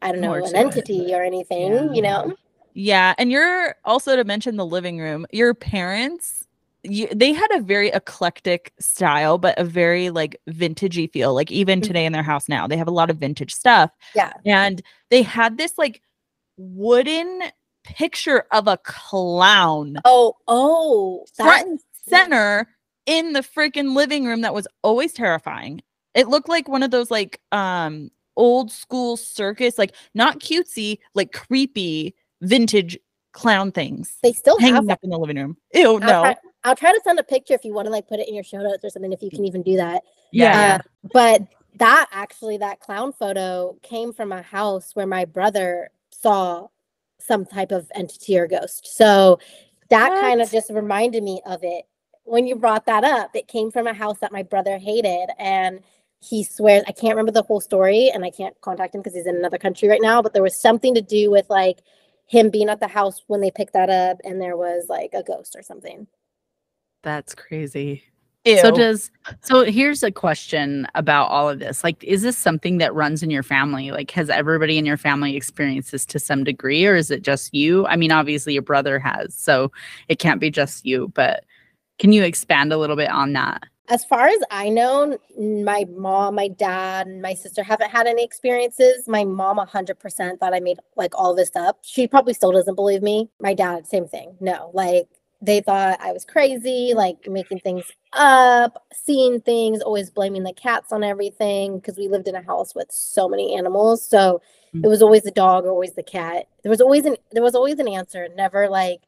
I 0.01 0.11
don't 0.11 0.21
know 0.21 0.29
More 0.29 0.37
an 0.39 0.43
to 0.45 0.49
it. 0.49 0.55
entity 0.55 1.13
or 1.13 1.23
anything, 1.23 1.93
you 1.93 2.01
know. 2.01 2.33
Yeah, 2.79 3.15
and 3.17 3.31
you're 3.31 3.73
also 3.85 4.15
to 4.15 4.23
mention 4.23 4.55
the 4.55 4.65
living 4.65 4.99
room. 4.99 5.25
Your 5.31 5.55
parents, 5.55 6.45
you, 6.83 7.07
they 7.07 7.33
had 7.33 7.49
a 7.51 7.59
very 7.59 7.89
eclectic 7.89 8.71
style, 8.79 9.39
but 9.39 9.57
a 9.57 9.63
very 9.63 10.11
like 10.11 10.39
vintagey 10.47 11.11
feel. 11.11 11.33
Like 11.33 11.51
even 11.51 11.79
Mhm. 11.81 11.87
today 11.87 12.05
in 12.05 12.13
their 12.13 12.21
house 12.21 12.47
now, 12.47 12.67
they 12.67 12.77
have 12.77 12.87
a 12.87 12.91
lot 12.91 13.09
of 13.09 13.17
vintage 13.17 13.51
stuff. 13.53 13.89
Yeah. 14.13 14.31
and 14.45 14.83
they 15.09 15.23
had 15.23 15.57
this 15.57 15.75
like 15.79 16.03
wooden 16.57 17.41
picture 17.83 18.45
of 18.51 18.67
a 18.67 18.77
clown 18.83 19.97
Oh, 20.05 20.35
oh, 20.47 21.25
front 21.35 21.67
and 21.67 21.79
center 22.05 22.67
in 23.07 23.33
the 23.33 23.39
freaking 23.41 23.95
living 23.95 24.25
room 24.25 24.41
that 24.41 24.53
was 24.53 24.67
always 24.83 25.13
terrifying. 25.13 25.81
It 26.13 26.27
looked 26.27 26.47
like 26.49 26.67
one 26.67 26.83
of 26.83 26.91
those 26.91 27.09
like 27.09 27.41
um 27.51 28.11
old 28.35 28.71
school 28.71 29.17
circus, 29.17 29.79
like 29.79 29.95
not 30.13 30.39
cutesy, 30.39 30.99
like 31.15 31.31
creepy 31.31 32.13
vintage 32.41 32.97
clown 33.33 33.71
things 33.71 34.17
They 34.23 34.33
still 34.33 34.57
have 34.59 34.69
hanging 34.69 34.87
them. 34.87 34.91
up 34.91 34.99
in 35.03 35.09
the 35.11 35.17
living 35.17 35.37
room. 35.37 35.57
Ew, 35.73 35.93
I'll, 35.93 35.99
no. 35.99 36.07
try, 36.21 36.35
I'll 36.63 36.75
try 36.75 36.91
to 36.91 37.01
send 37.03 37.19
a 37.19 37.23
picture 37.23 37.53
if 37.53 37.63
you 37.63 37.73
want 37.73 37.85
to 37.85 37.91
like 37.91 38.07
put 38.07 38.19
it 38.19 38.27
in 38.27 38.33
your 38.33 38.43
show 38.43 38.57
notes 38.57 38.83
or 38.83 38.89
something. 38.89 39.13
If 39.13 39.21
you 39.21 39.29
can 39.29 39.45
even 39.45 39.61
do 39.61 39.77
that. 39.77 40.03
Yeah. 40.31 40.79
Uh, 40.79 40.89
but 41.13 41.41
that 41.75 42.07
actually, 42.11 42.57
that 42.57 42.79
clown 42.79 43.13
photo 43.13 43.77
came 43.83 44.11
from 44.11 44.31
a 44.31 44.41
house 44.41 44.95
where 44.95 45.07
my 45.07 45.25
brother 45.25 45.91
saw 46.09 46.67
some 47.19 47.45
type 47.45 47.71
of 47.71 47.91
entity 47.93 48.37
or 48.37 48.47
ghost. 48.47 48.87
So 48.95 49.39
that 49.89 50.09
kind 50.21 50.41
of 50.41 50.51
just 50.51 50.69
reminded 50.71 51.23
me 51.23 51.41
of 51.45 51.59
it. 51.63 51.85
When 52.23 52.47
you 52.47 52.55
brought 52.55 52.85
that 52.87 53.03
up, 53.03 53.35
it 53.35 53.47
came 53.47 53.71
from 53.71 53.87
a 53.87 53.93
house 53.93 54.17
that 54.19 54.31
my 54.31 54.43
brother 54.43 54.77
hated. 54.77 55.29
And 55.37 55.81
he 56.19 56.43
swears, 56.43 56.83
I 56.87 56.91
can't 56.91 57.15
remember 57.15 57.31
the 57.31 57.43
whole 57.43 57.61
story 57.61 58.09
and 58.13 58.25
I 58.25 58.31
can't 58.31 58.59
contact 58.61 58.95
him 58.95 59.01
because 59.01 59.13
he's 59.13 59.27
in 59.27 59.35
another 59.35 59.57
country 59.57 59.87
right 59.87 60.01
now, 60.01 60.21
but 60.21 60.33
there 60.33 60.43
was 60.43 60.59
something 60.59 60.95
to 60.95 61.01
do 61.01 61.29
with 61.29 61.49
like 61.49 61.79
him 62.27 62.49
being 62.49 62.69
at 62.69 62.79
the 62.79 62.87
house 62.87 63.23
when 63.27 63.41
they 63.41 63.51
picked 63.51 63.73
that 63.73 63.89
up 63.89 64.17
and 64.23 64.41
there 64.41 64.57
was 64.57 64.87
like 64.89 65.11
a 65.13 65.23
ghost 65.23 65.55
or 65.55 65.63
something. 65.63 66.07
That's 67.03 67.33
crazy. 67.33 68.03
Ew. 68.45 68.59
So 68.59 68.71
does 68.71 69.11
so 69.41 69.63
here's 69.63 70.03
a 70.03 70.11
question 70.11 70.87
about 70.95 71.29
all 71.29 71.49
of 71.49 71.59
this. 71.59 71.83
Like 71.83 72.01
is 72.03 72.21
this 72.21 72.37
something 72.37 72.77
that 72.77 72.93
runs 72.93 73.23
in 73.23 73.29
your 73.29 73.43
family? 73.43 73.91
Like 73.91 74.11
has 74.11 74.29
everybody 74.29 74.77
in 74.77 74.85
your 74.85 74.97
family 74.97 75.35
experienced 75.35 75.91
this 75.91 76.05
to 76.05 76.19
some 76.19 76.43
degree 76.43 76.85
or 76.85 76.95
is 76.95 77.11
it 77.11 77.23
just 77.23 77.53
you? 77.53 77.85
I 77.87 77.95
mean 77.95 78.11
obviously 78.11 78.53
your 78.53 78.61
brother 78.61 78.99
has. 78.99 79.33
So 79.35 79.71
it 80.07 80.19
can't 80.19 80.39
be 80.39 80.49
just 80.49 80.85
you, 80.85 81.11
but 81.13 81.43
can 81.99 82.13
you 82.13 82.23
expand 82.23 82.71
a 82.71 82.77
little 82.77 82.95
bit 82.95 83.09
on 83.09 83.33
that? 83.33 83.63
As 83.89 84.03
far 84.05 84.27
as 84.27 84.39
I 84.51 84.69
know, 84.69 85.17
my 85.37 85.85
mom, 85.89 86.35
my 86.35 86.49
dad, 86.49 87.07
and 87.07 87.21
my 87.21 87.33
sister 87.33 87.63
haven't 87.63 87.89
had 87.89 88.07
any 88.07 88.23
experiences. 88.23 89.07
My 89.07 89.23
mom, 89.23 89.57
100% 89.57 90.39
thought 90.39 90.53
I 90.53 90.59
made 90.59 90.79
like 90.95 91.13
all 91.17 91.33
this 91.33 91.51
up. 91.55 91.79
She 91.83 92.07
probably 92.07 92.33
still 92.33 92.51
doesn't 92.51 92.75
believe 92.75 93.01
me. 93.01 93.29
My 93.39 93.53
dad, 93.53 93.87
same 93.87 94.07
thing. 94.07 94.35
No, 94.41 94.71
like 94.73 95.07
they 95.41 95.61
thought 95.61 95.99
I 96.01 96.11
was 96.11 96.25
crazy, 96.25 96.93
like 96.95 97.27
making 97.27 97.59
things 97.59 97.91
up, 98.13 98.83
seeing 98.93 99.39
things, 99.41 99.81
always 99.81 100.09
blaming 100.09 100.43
the 100.43 100.53
cats 100.53 100.91
on 100.91 101.03
everything 101.03 101.79
because 101.79 101.97
we 101.97 102.07
lived 102.07 102.27
in 102.27 102.35
a 102.35 102.41
house 102.41 102.73
with 102.75 102.91
so 102.91 103.29
many 103.29 103.55
animals. 103.55 104.03
So 104.05 104.41
Mm. 104.73 104.83
it 104.83 104.89
was 104.89 105.01
always 105.01 105.23
the 105.23 105.31
dog 105.31 105.63
or 105.65 105.69
always 105.69 105.93
the 105.93 106.03
cat. 106.03 106.47
There 106.61 106.69
was 106.69 106.81
always 106.81 107.05
an 107.05 107.15
there 107.31 107.43
was 107.43 107.55
always 107.55 107.79
an 107.79 107.87
answer, 107.87 108.27
never 108.35 108.67
like 108.67 108.99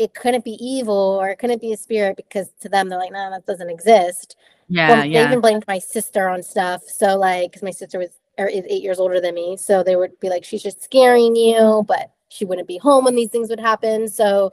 it 0.00 0.04
it 0.04 0.14
couldn't 0.14 0.44
be 0.44 0.58
evil 0.64 1.18
or 1.20 1.30
it 1.30 1.38
couldn't 1.38 1.60
be 1.60 1.72
a 1.72 1.76
spirit 1.76 2.16
because 2.16 2.50
to 2.60 2.68
them 2.68 2.88
they're 2.88 2.98
like, 2.98 3.12
no, 3.12 3.30
that 3.30 3.46
doesn't 3.46 3.70
exist. 3.70 4.36
Yeah, 4.68 4.88
Well, 4.88 5.02
They 5.12 5.24
even 5.24 5.40
blamed 5.40 5.64
my 5.68 5.78
sister 5.78 6.28
on 6.28 6.42
stuff. 6.42 6.82
So 6.88 7.16
like, 7.16 7.50
because 7.52 7.62
my 7.62 7.70
sister 7.70 7.98
was 7.98 8.10
or 8.38 8.46
is 8.46 8.64
eight 8.68 8.82
years 8.82 8.98
older 9.00 9.20
than 9.20 9.34
me, 9.34 9.56
so 9.56 9.82
they 9.82 9.96
would 9.96 10.18
be 10.20 10.30
like, 10.30 10.44
she's 10.44 10.62
just 10.62 10.82
scaring 10.82 11.36
you, 11.36 11.84
but 11.86 12.12
she 12.28 12.44
wouldn't 12.44 12.68
be 12.68 12.78
home 12.78 13.04
when 13.04 13.16
these 13.16 13.30
things 13.30 13.50
would 13.50 13.60
happen. 13.60 14.08
So 14.08 14.52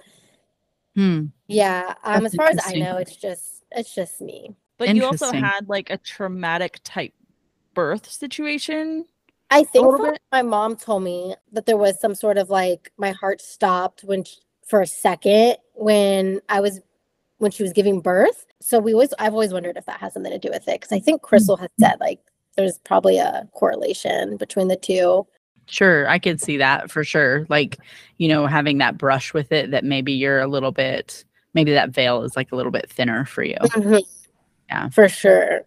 Hmm. 0.96 1.27
yeah, 1.48 1.94
um, 2.04 2.24
That's 2.24 2.25
as 2.25 2.36
far 2.36 2.48
as 2.48 2.60
I 2.66 2.75
know, 2.75 2.98
it's 2.98 3.16
just 3.16 3.63
it's 3.72 3.94
just 3.96 4.22
me. 4.22 4.56
but 4.77 4.89
you 4.96 5.06
also 5.06 5.32
had 5.32 5.70
like 5.70 5.89
a 5.89 5.98
traumatic 5.98 6.80
type 6.84 7.13
birth 7.74 8.10
situation. 8.12 9.06
I 9.50 9.63
think 9.63 9.86
from 9.92 10.01
what 10.01 10.22
my 10.32 10.42
mom 10.42 10.75
told 10.75 11.04
me 11.04 11.36
that 11.54 11.66
there 11.66 11.77
was 11.77 12.00
some 12.01 12.16
sort 12.16 12.38
of 12.38 12.50
like 12.50 12.92
my 12.98 13.12
heart 13.12 13.42
stopped 13.42 14.04
when 14.04 14.24
sh- 14.25 14.38
for 14.68 14.82
a 14.82 14.88
second 14.88 15.58
when 15.74 16.42
I 16.50 16.60
was 16.60 16.80
when 17.40 17.52
she 17.52 17.64
was 17.64 17.74
giving 17.74 18.02
birth. 18.02 18.46
So 18.60 18.80
we 18.80 18.94
always 18.94 19.14
I've 19.20 19.34
always 19.34 19.54
wondered 19.54 19.78
if 19.78 19.86
that 19.86 20.00
has 20.00 20.14
something 20.14 20.32
to 20.32 20.40
do 20.40 20.50
with 20.50 20.68
it 20.68 20.80
because 20.82 20.92
I 20.92 21.00
think 21.00 21.22
Crystal 21.22 21.58
has 21.58 21.70
said 21.80 21.96
like 22.00 22.20
there's 22.56 22.78
probably 22.80 23.18
a 23.18 23.48
correlation 23.54 24.38
between 24.38 24.68
the 24.68 24.76
two. 24.76 25.26
Sure, 25.68 26.08
I 26.08 26.18
could 26.18 26.40
see 26.42 26.58
that 26.58 26.90
for 26.90 27.04
sure. 27.04 27.46
Like, 27.50 27.78
you 28.18 28.30
know, 28.30 28.48
having 28.48 28.78
that 28.78 28.98
brush 28.98 29.34
with 29.34 29.52
it 29.52 29.72
that 29.72 29.84
maybe 29.84 30.14
you're 30.14 30.40
a 30.40 30.48
little 30.48 30.72
bit 30.72 31.24
maybe 31.54 31.72
that 31.74 31.90
veil 31.90 32.24
is 32.24 32.36
like 32.36 32.52
a 32.52 32.56
little 32.56 32.72
bit 32.72 32.90
thinner 32.90 33.26
for 33.26 33.44
you. 33.44 33.58
Mhm. 33.62 34.02
Yeah. 34.70 34.90
for 34.90 35.08
sure. 35.08 35.62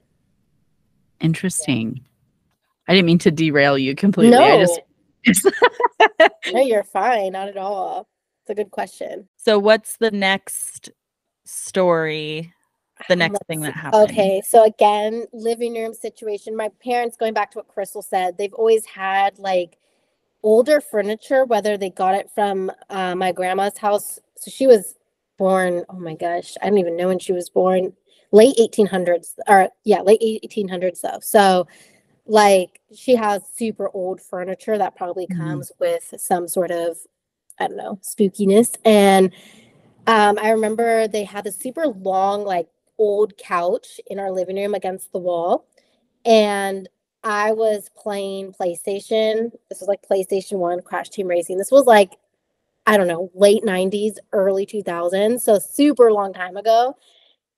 Interesting. 1.20 2.00
I 2.88 2.94
didn't 2.94 3.06
mean 3.06 3.18
to 3.20 3.30
derail 3.30 3.78
you 3.78 3.94
completely. 3.94 4.36
No, 4.36 4.42
I 4.42 4.64
just 5.24 5.46
no, 6.52 6.60
you're 6.60 6.84
fine, 6.84 7.32
not 7.32 7.48
at 7.48 7.56
all. 7.56 8.08
A 8.50 8.54
good 8.54 8.72
question. 8.72 9.28
So 9.36 9.60
what's 9.60 9.96
the 9.98 10.10
next 10.10 10.90
story? 11.44 12.52
The 13.08 13.14
next 13.14 13.34
Let's 13.34 13.46
thing 13.46 13.60
that 13.60 13.74
happened. 13.74 14.10
Okay, 14.10 14.42
so 14.44 14.64
again, 14.64 15.26
living 15.32 15.74
room 15.74 15.94
situation. 15.94 16.56
My 16.56 16.68
parents, 16.82 17.16
going 17.16 17.32
back 17.32 17.52
to 17.52 17.58
what 17.58 17.68
Crystal 17.68 18.02
said, 18.02 18.36
they've 18.36 18.52
always 18.52 18.84
had 18.84 19.38
like 19.38 19.78
older 20.42 20.80
furniture, 20.80 21.44
whether 21.44 21.76
they 21.76 21.90
got 21.90 22.16
it 22.16 22.28
from 22.34 22.72
uh, 22.88 23.14
my 23.14 23.30
grandma's 23.30 23.78
house. 23.78 24.18
So 24.36 24.50
she 24.50 24.66
was 24.66 24.96
born, 25.38 25.84
oh 25.88 26.00
my 26.00 26.16
gosh, 26.16 26.54
I 26.60 26.68
don't 26.68 26.78
even 26.78 26.96
know 26.96 27.06
when 27.06 27.20
she 27.20 27.32
was 27.32 27.48
born, 27.48 27.92
late 28.32 28.56
1800s, 28.58 29.36
or 29.46 29.68
yeah, 29.84 30.00
late 30.00 30.20
1800s 30.22 31.02
though. 31.02 31.20
So 31.22 31.68
like 32.26 32.80
she 32.92 33.14
has 33.14 33.42
super 33.54 33.90
old 33.94 34.20
furniture 34.20 34.76
that 34.76 34.96
probably 34.96 35.28
Mhm. 35.28 35.36
comes 35.38 35.70
with 35.78 36.12
some 36.18 36.48
sort 36.48 36.72
of, 36.72 36.96
I 37.60 37.68
don't 37.68 37.76
know, 37.76 38.00
spookiness. 38.02 38.76
And 38.84 39.32
um, 40.06 40.38
I 40.42 40.50
remember 40.50 41.06
they 41.06 41.24
had 41.24 41.46
a 41.46 41.52
super 41.52 41.86
long, 41.86 42.44
like 42.44 42.68
old 42.98 43.36
couch 43.36 44.00
in 44.08 44.18
our 44.18 44.32
living 44.32 44.56
room 44.56 44.74
against 44.74 45.12
the 45.12 45.18
wall. 45.18 45.66
And 46.24 46.88
I 47.22 47.52
was 47.52 47.90
playing 47.94 48.52
PlayStation. 48.52 49.52
This 49.68 49.80
was 49.80 49.88
like 49.88 50.00
PlayStation 50.02 50.58
1 50.58 50.82
Crash 50.82 51.10
Team 51.10 51.28
Racing. 51.28 51.58
This 51.58 51.70
was 51.70 51.84
like, 51.84 52.12
I 52.86 52.96
don't 52.96 53.08
know, 53.08 53.30
late 53.34 53.62
90s, 53.62 54.16
early 54.32 54.66
2000s. 54.66 55.40
So 55.40 55.58
super 55.58 56.10
long 56.12 56.32
time 56.32 56.56
ago. 56.56 56.96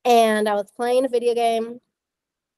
And 0.05 0.49
I 0.49 0.55
was 0.55 0.71
playing 0.75 1.05
a 1.05 1.09
video 1.09 1.35
game. 1.35 1.81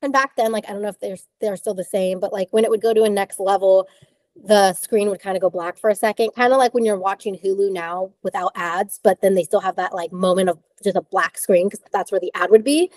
And 0.01 0.13
back 0.13 0.37
then, 0.37 0.51
like, 0.51 0.65
I 0.69 0.73
don't 0.73 0.83
know 0.83 0.89
if 0.89 0.99
they're 0.99 1.17
they're 1.41 1.57
still 1.57 1.73
the 1.73 1.85
same, 1.85 2.21
but 2.21 2.33
like 2.33 2.49
when 2.51 2.65
it 2.65 2.71
would 2.71 2.83
go 2.83 2.93
to 2.93 3.05
a 3.05 3.11
next 3.11 3.41
level, 3.41 3.89
the 4.37 4.73
screen 4.75 5.09
would 5.09 5.21
kind 5.21 5.37
of 5.37 5.41
go 5.41 5.51
black 5.51 5.79
for 5.79 5.91
a 5.91 5.95
second, 5.95 6.31
kind 6.35 6.53
of 6.53 6.59
like 6.59 6.75
when 6.75 6.85
you're 6.85 6.99
watching 6.99 7.37
Hulu 7.39 7.73
now 7.73 8.11
without 8.23 8.53
ads, 8.57 8.99
but 9.03 9.21
then 9.21 9.35
they 9.35 9.45
still 9.45 9.61
have 9.61 9.77
that 9.77 9.95
like 9.95 10.13
moment 10.13 10.49
of 10.49 10.59
just 10.83 10.97
a 10.97 11.03
black 11.03 11.39
screen 11.39 11.69
because 11.69 11.81
that's 11.93 12.11
where 12.11 12.21
the 12.21 12.33
ad 12.35 12.51
would 12.51 12.65
be. 12.65 12.91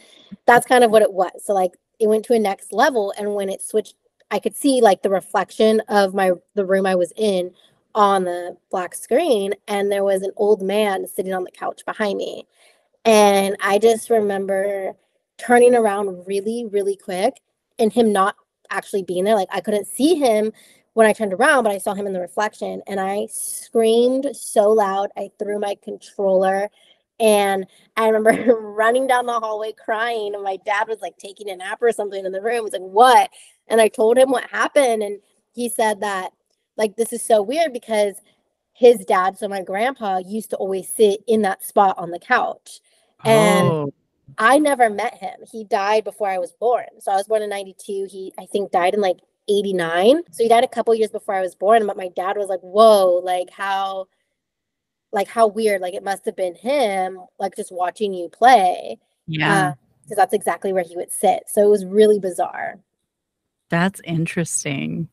That's 0.45 0.65
kind 0.65 0.83
of 0.83 0.91
what 0.91 1.03
it 1.03 1.13
was. 1.13 1.31
So 1.43 1.53
like 1.53 1.73
it 1.99 2.07
went 2.07 2.25
to 2.25 2.33
a 2.33 2.39
next 2.39 2.73
level, 2.73 3.13
and 3.17 3.35
when 3.35 3.49
it 3.49 3.61
switched, 3.61 3.95
I 4.31 4.39
could 4.39 4.55
see 4.55 4.81
like 4.81 5.03
the 5.03 5.09
reflection 5.09 5.81
of 5.87 6.13
my 6.13 6.31
the 6.55 6.65
room 6.65 6.85
I 6.85 6.95
was 6.95 7.13
in 7.15 7.51
on 7.93 8.23
the 8.23 8.57
black 8.71 8.95
screen, 8.95 9.53
and 9.67 9.91
there 9.91 10.03
was 10.03 10.23
an 10.23 10.31
old 10.37 10.61
man 10.61 11.07
sitting 11.07 11.33
on 11.33 11.43
the 11.43 11.51
couch 11.51 11.85
behind 11.85 12.17
me, 12.17 12.47
and 13.05 13.55
I 13.61 13.77
just 13.77 14.09
remember 14.09 14.93
turning 15.37 15.75
around 15.75 16.25
really, 16.25 16.65
really 16.65 16.95
quick, 16.95 17.41
and 17.77 17.93
him 17.93 18.11
not 18.11 18.35
actually 18.71 19.03
being 19.03 19.23
there. 19.23 19.35
Like 19.35 19.49
I 19.51 19.61
couldn't 19.61 19.87
see 19.87 20.15
him 20.15 20.51
when 20.97 21.05
I 21.05 21.13
turned 21.13 21.31
around, 21.31 21.61
but 21.61 21.71
I 21.71 21.77
saw 21.77 21.93
him 21.93 22.07
in 22.07 22.13
the 22.13 22.19
reflection 22.19 22.81
and 22.87 22.99
I 22.99 23.27
screamed 23.31 24.29
so 24.33 24.71
loud. 24.71 25.11
I 25.15 25.29
threw 25.37 25.59
my 25.59 25.75
controller 25.83 26.71
and 27.19 27.67
I 27.95 28.07
remember 28.07 28.55
running 28.59 29.05
down 29.05 29.27
the 29.27 29.39
hallway 29.39 29.73
crying. 29.73 30.33
And 30.33 30.43
my 30.43 30.57
dad 30.65 30.87
was 30.87 30.99
like 30.99 31.15
taking 31.19 31.51
a 31.51 31.55
nap 31.55 31.83
or 31.83 31.91
something 31.91 32.25
in 32.25 32.31
the 32.31 32.41
room. 32.41 32.65
He's 32.65 32.73
like, 32.73 32.81
What? 32.81 33.29
And 33.67 33.79
I 33.79 33.89
told 33.89 34.17
him 34.17 34.31
what 34.31 34.49
happened. 34.49 35.03
And 35.03 35.19
he 35.53 35.69
said 35.69 35.99
that, 35.99 36.31
like, 36.77 36.95
this 36.95 37.13
is 37.13 37.21
so 37.21 37.43
weird 37.43 37.73
because 37.73 38.15
his 38.73 38.97
dad, 39.05 39.37
so 39.37 39.47
my 39.47 39.61
grandpa, 39.61 40.17
used 40.25 40.49
to 40.49 40.55
always 40.55 40.89
sit 40.89 41.19
in 41.27 41.43
that 41.43 41.63
spot 41.63 41.93
on 41.99 42.09
the 42.09 42.17
couch. 42.17 42.79
And 43.23 43.67
oh, 43.67 43.93
I 44.39 44.57
never 44.57 44.89
met 44.89 45.13
him. 45.13 45.41
He 45.51 45.63
died 45.63 46.05
before 46.05 46.27
I 46.27 46.39
was 46.39 46.53
born. 46.53 46.87
So 47.01 47.11
I 47.11 47.17
was 47.17 47.27
born 47.27 47.43
in 47.43 47.51
92. 47.51 48.07
He, 48.09 48.33
I 48.39 48.47
think, 48.47 48.71
died 48.71 48.95
in 48.95 48.99
like 48.99 49.17
89. 49.49 50.21
So 50.31 50.43
he 50.43 50.49
died 50.49 50.63
a 50.63 50.67
couple 50.67 50.93
years 50.95 51.11
before 51.11 51.35
I 51.35 51.41
was 51.41 51.55
born. 51.55 51.85
But 51.87 51.97
my 51.97 52.09
dad 52.09 52.37
was 52.37 52.49
like, 52.49 52.59
whoa, 52.61 53.21
like 53.23 53.49
how, 53.49 54.07
like 55.11 55.27
how 55.27 55.47
weird. 55.47 55.81
Like 55.81 55.93
it 55.93 56.03
must 56.03 56.25
have 56.25 56.35
been 56.35 56.55
him, 56.55 57.19
like 57.39 57.55
just 57.55 57.71
watching 57.71 58.13
you 58.13 58.29
play. 58.29 58.99
yeah. 59.27 59.73
Because 60.03 60.17
that's 60.17 60.33
exactly 60.33 60.71
where 60.71 60.83
he 60.83 60.95
would 60.95 61.11
sit. 61.11 61.43
So 61.47 61.61
it 61.63 61.69
was 61.69 61.83
really 61.85 62.17
bizarre. 62.17 62.75
That's 63.69 63.99
interesting. 64.05 65.09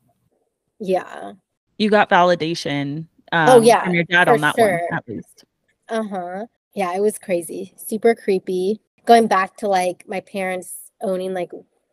Yeah. 0.78 1.32
You 1.78 1.90
got 1.90 2.08
validation. 2.08 3.06
Um, 3.32 3.48
Oh, 3.48 3.60
yeah, 3.60 3.82
from 3.82 3.94
your 3.94 4.04
dad 4.04 4.28
on 4.28 4.40
that 4.42 4.54
sure. 4.54 4.82
one, 4.88 4.98
at 4.98 5.08
least. 5.08 5.44
Uh 5.88 6.04
huh. 6.04 6.46
Yeah, 6.74 6.94
it 6.94 7.00
was 7.00 7.18
crazy. 7.18 7.74
Super 7.76 8.14
creepy. 8.14 8.80
Going 9.04 9.26
back 9.26 9.56
to 9.58 9.68
like 9.68 10.04
my 10.06 10.20
parents 10.20 10.74
owning 11.02 11.34
like 11.34 11.50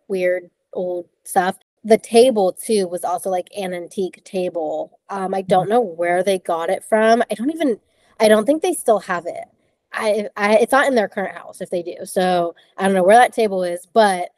weird 0.08 0.52
old 0.74 1.08
stuff. 1.24 1.58
The 1.84 1.98
table 1.98 2.54
too 2.54 2.88
was 2.88 3.04
also 3.04 3.30
like 3.30 3.50
an 3.58 3.74
antique 3.74 4.24
table. 4.24 5.00
Um, 5.10 5.34
I 5.34 5.42
don't 5.42 5.70
know 5.70 5.82
where 5.82 6.24
they 6.24 6.40
got 6.40 6.70
it 6.70 6.84
from. 6.84 7.24
I 7.30 7.34
don't 7.36 7.52
even. 7.52 7.80
I 8.20 8.28
don't 8.28 8.46
think 8.46 8.62
they 8.62 8.74
still 8.74 9.00
have 9.00 9.26
it. 9.26 9.46
I, 9.94 10.30
I 10.38 10.58
it's 10.58 10.72
not 10.72 10.88
in 10.88 10.96
their 10.96 11.10
current 11.10 11.36
house 11.36 11.60
if 11.60 11.70
they 11.70 11.82
do. 11.82 12.06
So 12.06 12.56
I 12.78 12.86
don't 12.86 12.94
know 12.94 13.04
where 13.04 13.18
that 13.18 13.34
table 13.34 13.64
is, 13.64 13.88
but 13.92 14.30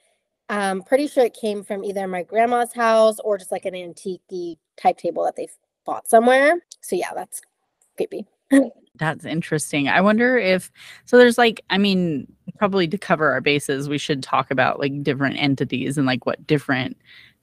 I'm 0.49 0.81
pretty 0.83 1.07
sure 1.07 1.25
it 1.25 1.33
came 1.33 1.63
from 1.63 1.83
either 1.83 2.07
my 2.07 2.23
grandma's 2.23 2.73
house 2.73 3.19
or 3.19 3.37
just 3.37 3.51
like 3.51 3.65
an 3.65 3.75
antique 3.75 4.21
type 4.77 4.97
table 4.97 5.23
that 5.25 5.35
they 5.35 5.47
bought 5.85 6.07
somewhere. 6.07 6.55
So 6.81 6.95
yeah, 6.95 7.13
that's 7.13 7.41
creepy. 7.95 8.25
That's 8.95 9.25
interesting. 9.25 9.87
I 9.87 10.01
wonder 10.01 10.37
if 10.37 10.71
so 11.05 11.17
there's 11.17 11.39
like 11.39 11.61
I 11.71 11.79
mean 11.79 12.31
probably 12.59 12.87
to 12.87 12.97
cover 12.97 13.31
our 13.31 13.41
bases 13.41 13.89
we 13.89 13.97
should 13.97 14.21
talk 14.21 14.51
about 14.51 14.79
like 14.79 15.01
different 15.01 15.37
entities 15.39 15.97
and 15.97 16.05
like 16.05 16.27
what 16.27 16.45
different 16.45 16.95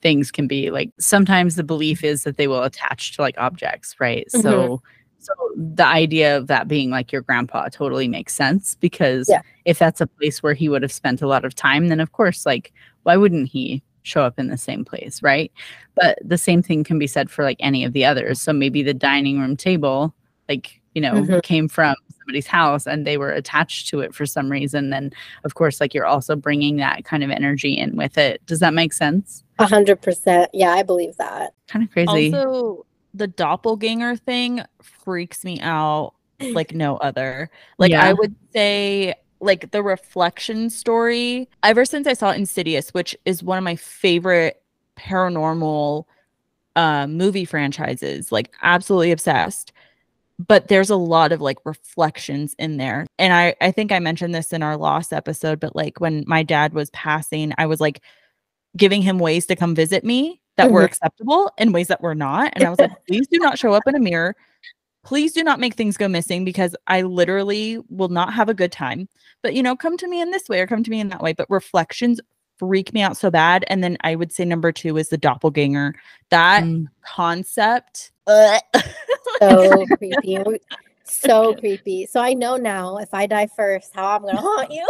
things 0.02 0.30
can 0.30 0.46
be. 0.46 0.70
Like 0.70 0.90
sometimes 0.98 1.56
the 1.56 1.64
belief 1.64 2.02
is 2.04 2.24
that 2.24 2.36
they 2.36 2.48
will 2.48 2.62
attach 2.62 3.16
to 3.16 3.22
like 3.22 3.36
objects, 3.38 3.94
right? 4.00 4.26
Mhm. 4.34 4.42
So 4.42 4.82
so 5.22 5.32
the 5.54 5.84
idea 5.84 6.34
of 6.38 6.46
that 6.46 6.66
being 6.66 6.88
like 6.88 7.12
your 7.12 7.20
grandpa 7.20 7.68
totally 7.68 8.08
makes 8.08 8.34
sense 8.34 8.74
because 8.80 9.28
Yeah. 9.28 9.42
if 9.66 9.78
that's 9.78 10.00
a 10.00 10.06
place 10.06 10.42
where 10.42 10.54
he 10.54 10.70
would 10.70 10.80
have 10.80 10.90
spent 10.92 11.20
a 11.20 11.26
lot 11.28 11.44
of 11.44 11.54
time 11.54 11.88
then 11.88 12.00
of 12.00 12.12
course 12.12 12.46
like 12.46 12.72
why 13.02 13.18
wouldn't 13.18 13.48
he 13.48 13.82
show 14.02 14.22
up 14.22 14.38
in 14.38 14.46
the 14.48 14.56
same 14.56 14.82
place, 14.82 15.22
right? 15.22 15.52
But 15.94 16.18
the 16.24 16.38
same 16.38 16.62
thing 16.62 16.84
can 16.84 16.98
be 16.98 17.06
said 17.06 17.30
for 17.30 17.44
like 17.44 17.58
any 17.60 17.84
of 17.84 17.92
the 17.92 18.02
others. 18.06 18.40
So 18.40 18.54
maybe 18.54 18.82
the 18.82 18.94
dining 18.94 19.38
room 19.38 19.58
table 19.58 20.14
like 20.48 20.80
you 20.94 21.02
know 21.02 21.12
Mhm. 21.12 21.42
came 21.42 21.68
from 21.68 21.94
somebody's 22.18 22.46
house 22.46 22.86
and 22.86 23.06
they 23.06 23.18
were 23.18 23.30
attached 23.30 23.88
to 23.88 24.00
it 24.00 24.14
for 24.14 24.24
some 24.26 24.50
reason 24.50 24.88
then 24.90 25.12
of 25.44 25.54
course 25.54 25.80
like 25.80 25.92
you're 25.94 26.06
also 26.06 26.34
bringing 26.34 26.76
that 26.78 27.04
kind 27.04 27.22
of 27.22 27.30
energy 27.30 27.74
in 27.74 27.94
with 27.94 28.16
it 28.18 28.44
does 28.46 28.58
that 28.60 28.74
make 28.74 28.92
sense 28.92 29.44
A 29.60 29.66
hundred 29.66 30.00
percent. 30.02 30.50
Yeah, 30.52 30.70
I 30.70 30.82
believe 30.82 31.16
that. 31.16 31.54
kind 31.68 31.84
of 31.84 31.90
crazy 31.90 32.32
Also, 32.32 32.86
the 33.14 33.26
doppelganger 33.26 34.16
thing 34.16 34.62
freaks 34.82 35.44
me 35.44 35.60
out 35.60 36.14
like 36.40 36.74
no 36.74 36.96
other. 36.98 37.50
Like 37.78 37.90
Yeah. 37.90 38.04
I 38.04 38.12
would 38.12 38.34
say 38.52 39.14
like 39.40 39.70
the 39.70 39.82
reflection 39.82 40.70
story 40.70 41.48
ever 41.62 41.84
since 41.84 42.06
I 42.06 42.12
saw 42.12 42.30
Insidious, 42.30 42.90
which 42.90 43.16
is 43.24 43.42
one 43.42 43.58
of 43.58 43.64
my 43.64 43.76
favorite 43.76 44.62
paranormal 44.96 46.04
uh, 46.76 47.06
movie 47.06 47.44
franchises, 47.44 48.30
like 48.30 48.52
absolutely 48.62 49.12
obsessed. 49.12 49.72
But 50.38 50.68
there's 50.68 50.88
a 50.88 50.96
lot 50.96 51.32
of 51.32 51.40
like 51.40 51.58
reflections 51.64 52.54
in 52.58 52.78
there. 52.78 53.06
And 53.18 53.32
I 53.32 53.54
I 53.60 53.70
think 53.70 53.92
I 53.92 53.98
mentioned 53.98 54.34
this 54.34 54.52
in 54.52 54.62
our 54.62 54.76
lost 54.76 55.12
episode, 55.12 55.60
but 55.60 55.76
like 55.76 56.00
when 56.00 56.24
my 56.26 56.42
dad 56.42 56.72
was 56.72 56.90
passing, 56.90 57.52
I 57.58 57.66
was 57.66 57.80
like 57.80 58.00
giving 58.76 59.02
him 59.02 59.18
ways 59.18 59.46
to 59.46 59.56
come 59.56 59.74
visit 59.74 60.04
me 60.04 60.40
that 60.56 60.70
were 60.70 60.82
Mhm. 60.82 60.86
acceptable 60.86 61.50
and 61.58 61.72
ways 61.74 61.88
that 61.88 62.00
were 62.02 62.14
not. 62.14 62.52
And 62.54 62.64
I 62.64 62.70
was 62.70 62.78
like, 62.78 62.90
please 63.08 63.26
do 63.28 63.38
not 63.38 63.58
show 63.58 63.72
up 63.72 63.86
in 63.86 63.94
a 63.94 64.00
mirror. 64.00 64.36
Please 65.04 65.32
do 65.32 65.42
not 65.42 65.58
make 65.58 65.74
things 65.74 65.96
go 65.96 66.08
missing 66.08 66.44
because 66.44 66.76
I 66.86 67.02
literally 67.02 67.78
will 67.88 68.08
not 68.10 68.34
have 68.34 68.48
a 68.48 68.54
good 68.54 68.70
time. 68.70 69.08
But 69.42 69.54
you 69.54 69.62
know, 69.62 69.74
come 69.74 69.96
to 69.96 70.06
me 70.08 70.20
in 70.20 70.30
this 70.30 70.48
way 70.48 70.60
or 70.60 70.66
come 70.66 70.84
to 70.84 70.90
me 70.90 71.00
in 71.00 71.08
that 71.08 71.22
way. 71.22 71.32
But 71.32 71.48
reflections 71.48 72.20
freak 72.58 72.92
me 72.92 73.00
out 73.00 73.16
so 73.16 73.30
bad. 73.30 73.64
And 73.68 73.82
then 73.82 73.96
I 74.02 74.14
would 74.14 74.32
say 74.32 74.44
number 74.44 74.70
two 74.70 74.98
is 74.98 75.08
the 75.08 75.16
doppelganger. 75.16 75.94
That 76.28 76.62
Mm. 76.62 76.86
concept. 77.02 78.12
So 79.38 79.86
creepy. 79.98 80.38
So 81.04 81.54
creepy. 81.54 82.04
So 82.04 82.20
I 82.20 82.34
know 82.34 82.56
now 82.56 82.98
if 82.98 83.14
I 83.14 83.26
die 83.26 83.48
first, 83.56 83.94
how 83.94 84.06
I'm 84.06 84.22
gonna 84.22 84.40
haunt 84.42 84.70
you. 84.70 84.86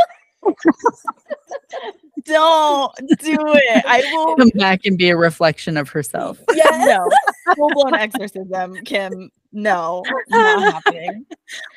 Don't 2.25 2.95
do 3.19 3.37
it. 3.39 3.85
I 3.87 4.01
will 4.13 4.37
come 4.37 4.51
back 4.55 4.85
and 4.85 4.99
be 4.99 5.09
a 5.11 5.17
reflection 5.17 5.77
of 5.77 5.89
herself 5.89 6.39
Yes. 6.55 6.87
no 6.87 7.55
full 7.55 7.71
blown 7.71 7.95
exorcism, 7.95 8.77
Kim. 8.85 9.31
No, 9.53 10.05
not 10.29 10.75
happening. 10.75 11.27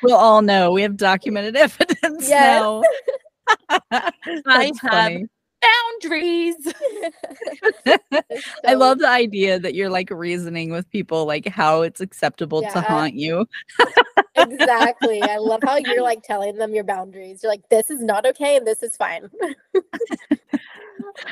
we'll 0.04 0.16
all 0.18 0.42
know 0.42 0.72
we 0.72 0.82
have 0.84 0.98
documented 0.98 1.56
evidence 1.56 2.28
Yes. 2.30 2.62
now 2.62 2.84
I 4.46 4.72
have 4.82 5.22
boundaries. 6.02 6.56
I 8.66 8.74
love 8.74 9.00
the 9.00 9.08
idea 9.10 9.60
that 9.60 9.74
you're 9.76 9.90
like 9.90 10.10
reasoning 10.12 10.72
with 10.72 10.90
people 10.90 11.26
like 11.26 11.48
how 11.48 11.82
it's 11.84 12.02
acceptable 12.02 12.62
to 12.64 12.82
haunt 12.82 13.14
you. 13.16 13.48
Exactly. 14.36 15.24
I 15.24 15.38
love 15.38 15.62
how 15.64 15.78
you're 15.78 16.04
like 16.04 16.24
telling 16.24 16.58
them 16.58 16.74
your 16.74 16.84
boundaries. 16.84 17.42
You're 17.44 17.52
like, 17.52 17.68
this 17.70 17.90
is 17.90 18.02
not 18.02 18.26
okay 18.26 18.58
and 18.58 18.66
this 18.68 18.84
is 18.84 18.96
fine. 18.98 19.30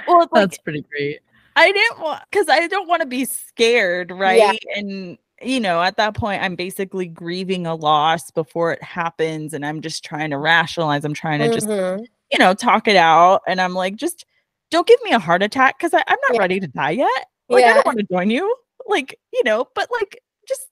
Well, 0.08 0.20
like 0.20 0.30
That's 0.34 0.58
pretty 0.60 0.82
great. 0.82 1.20
I 1.56 1.72
didn't 1.72 2.00
want 2.00 2.24
because 2.32 2.48
I 2.50 2.68
don't 2.68 2.88
want 2.88 3.02
to 3.02 3.08
be 3.08 3.26
scared, 3.26 4.12
right? 4.12 4.58
And 4.76 5.18
you 5.42 5.60
know, 5.60 5.82
at 5.82 5.98
that 5.98 6.14
point, 6.14 6.42
I'm 6.42 6.56
basically 6.56 7.08
grieving 7.08 7.66
a 7.66 7.76
loss 7.76 8.32
before 8.32 8.72
it 8.72 8.82
happens, 8.84 9.54
and 9.54 9.66
I'm 9.66 9.82
just 9.82 10.04
trying 10.04 10.30
to 10.32 10.38
rationalize. 10.38 11.04
I'm 11.04 11.14
trying 11.14 11.40
to 11.40 11.50
just 11.50 11.68
Mhm. 11.68 12.06
you 12.32 12.40
know 12.40 12.54
talk 12.54 12.88
it 12.88 12.96
out, 12.96 13.42
and 13.48 13.60
I'm 13.60 13.74
like, 13.74 13.96
just 13.96 14.26
don't 14.70 14.88
give 14.88 15.02
me 15.04 15.12
a 15.12 15.20
heart 15.20 15.44
attack 15.44 15.78
because 15.78 15.94
I'm 15.94 16.04
not 16.08 16.34
Yeah. 16.34 16.40
ready 16.40 16.60
to 16.62 16.68
die 16.68 16.92
yet. 16.92 17.26
Like 17.50 17.66
I 17.66 17.74
don't 17.74 17.86
want 17.86 17.98
to 18.00 18.06
join 18.06 18.30
you, 18.30 18.56
like 18.88 19.20
you 19.34 19.44
know, 19.44 19.68
but 19.76 19.90
like 19.92 20.12
just 20.12 20.22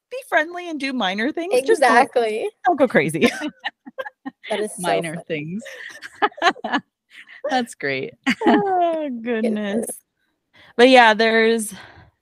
be 0.09 0.17
friendly 0.27 0.69
and 0.69 0.79
do 0.79 0.93
minor 0.93 1.31
things. 1.31 1.53
Just 1.65 1.81
don't, 1.81 1.91
Exactly. 1.91 2.49
don't 2.65 2.77
go 2.77 2.87
crazy. 2.87 3.29
That 4.49 4.59
is 4.61 4.71
so 4.75 4.81
Minor 4.81 5.13
funny. 5.15 5.25
things. 5.27 5.63
That's 7.49 7.75
great. 7.75 8.13
oh 8.45 9.09
goodness. 9.21 9.85
But 10.75 10.89
yeah, 10.89 11.13
there's 11.13 11.73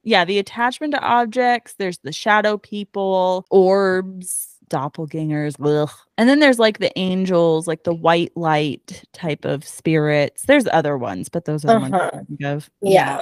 yeah, 0.04 0.24
the 0.26 0.40
attachment 0.40 0.94
to 0.94 1.02
objects, 1.02 1.74
there's 1.78 1.98
the 2.00 2.12
shadow 2.14 2.58
people, 2.58 3.46
orbs, 3.50 4.56
doppelgangers, 4.70 5.56
ugh. 5.62 5.90
and 6.18 6.30
then 6.30 6.40
there's 6.40 6.60
like 6.60 6.80
the 6.80 6.98
angels, 7.00 7.68
like 7.68 7.84
the 7.84 7.94
white 7.94 8.32
light 8.36 9.04
type 9.14 9.44
of 9.46 9.66
spirits. 9.66 10.44
There's 10.44 10.68
other 10.72 10.98
ones, 10.98 11.30
but 11.30 11.46
those 11.46 11.64
are 11.66 11.74
the 11.76 11.80
ones 11.80 11.94
I 11.94 11.98
Uh-huh. 11.98 12.12
can 12.12 12.26
think 12.26 12.42
of. 12.44 12.70
Yeah. 12.82 13.22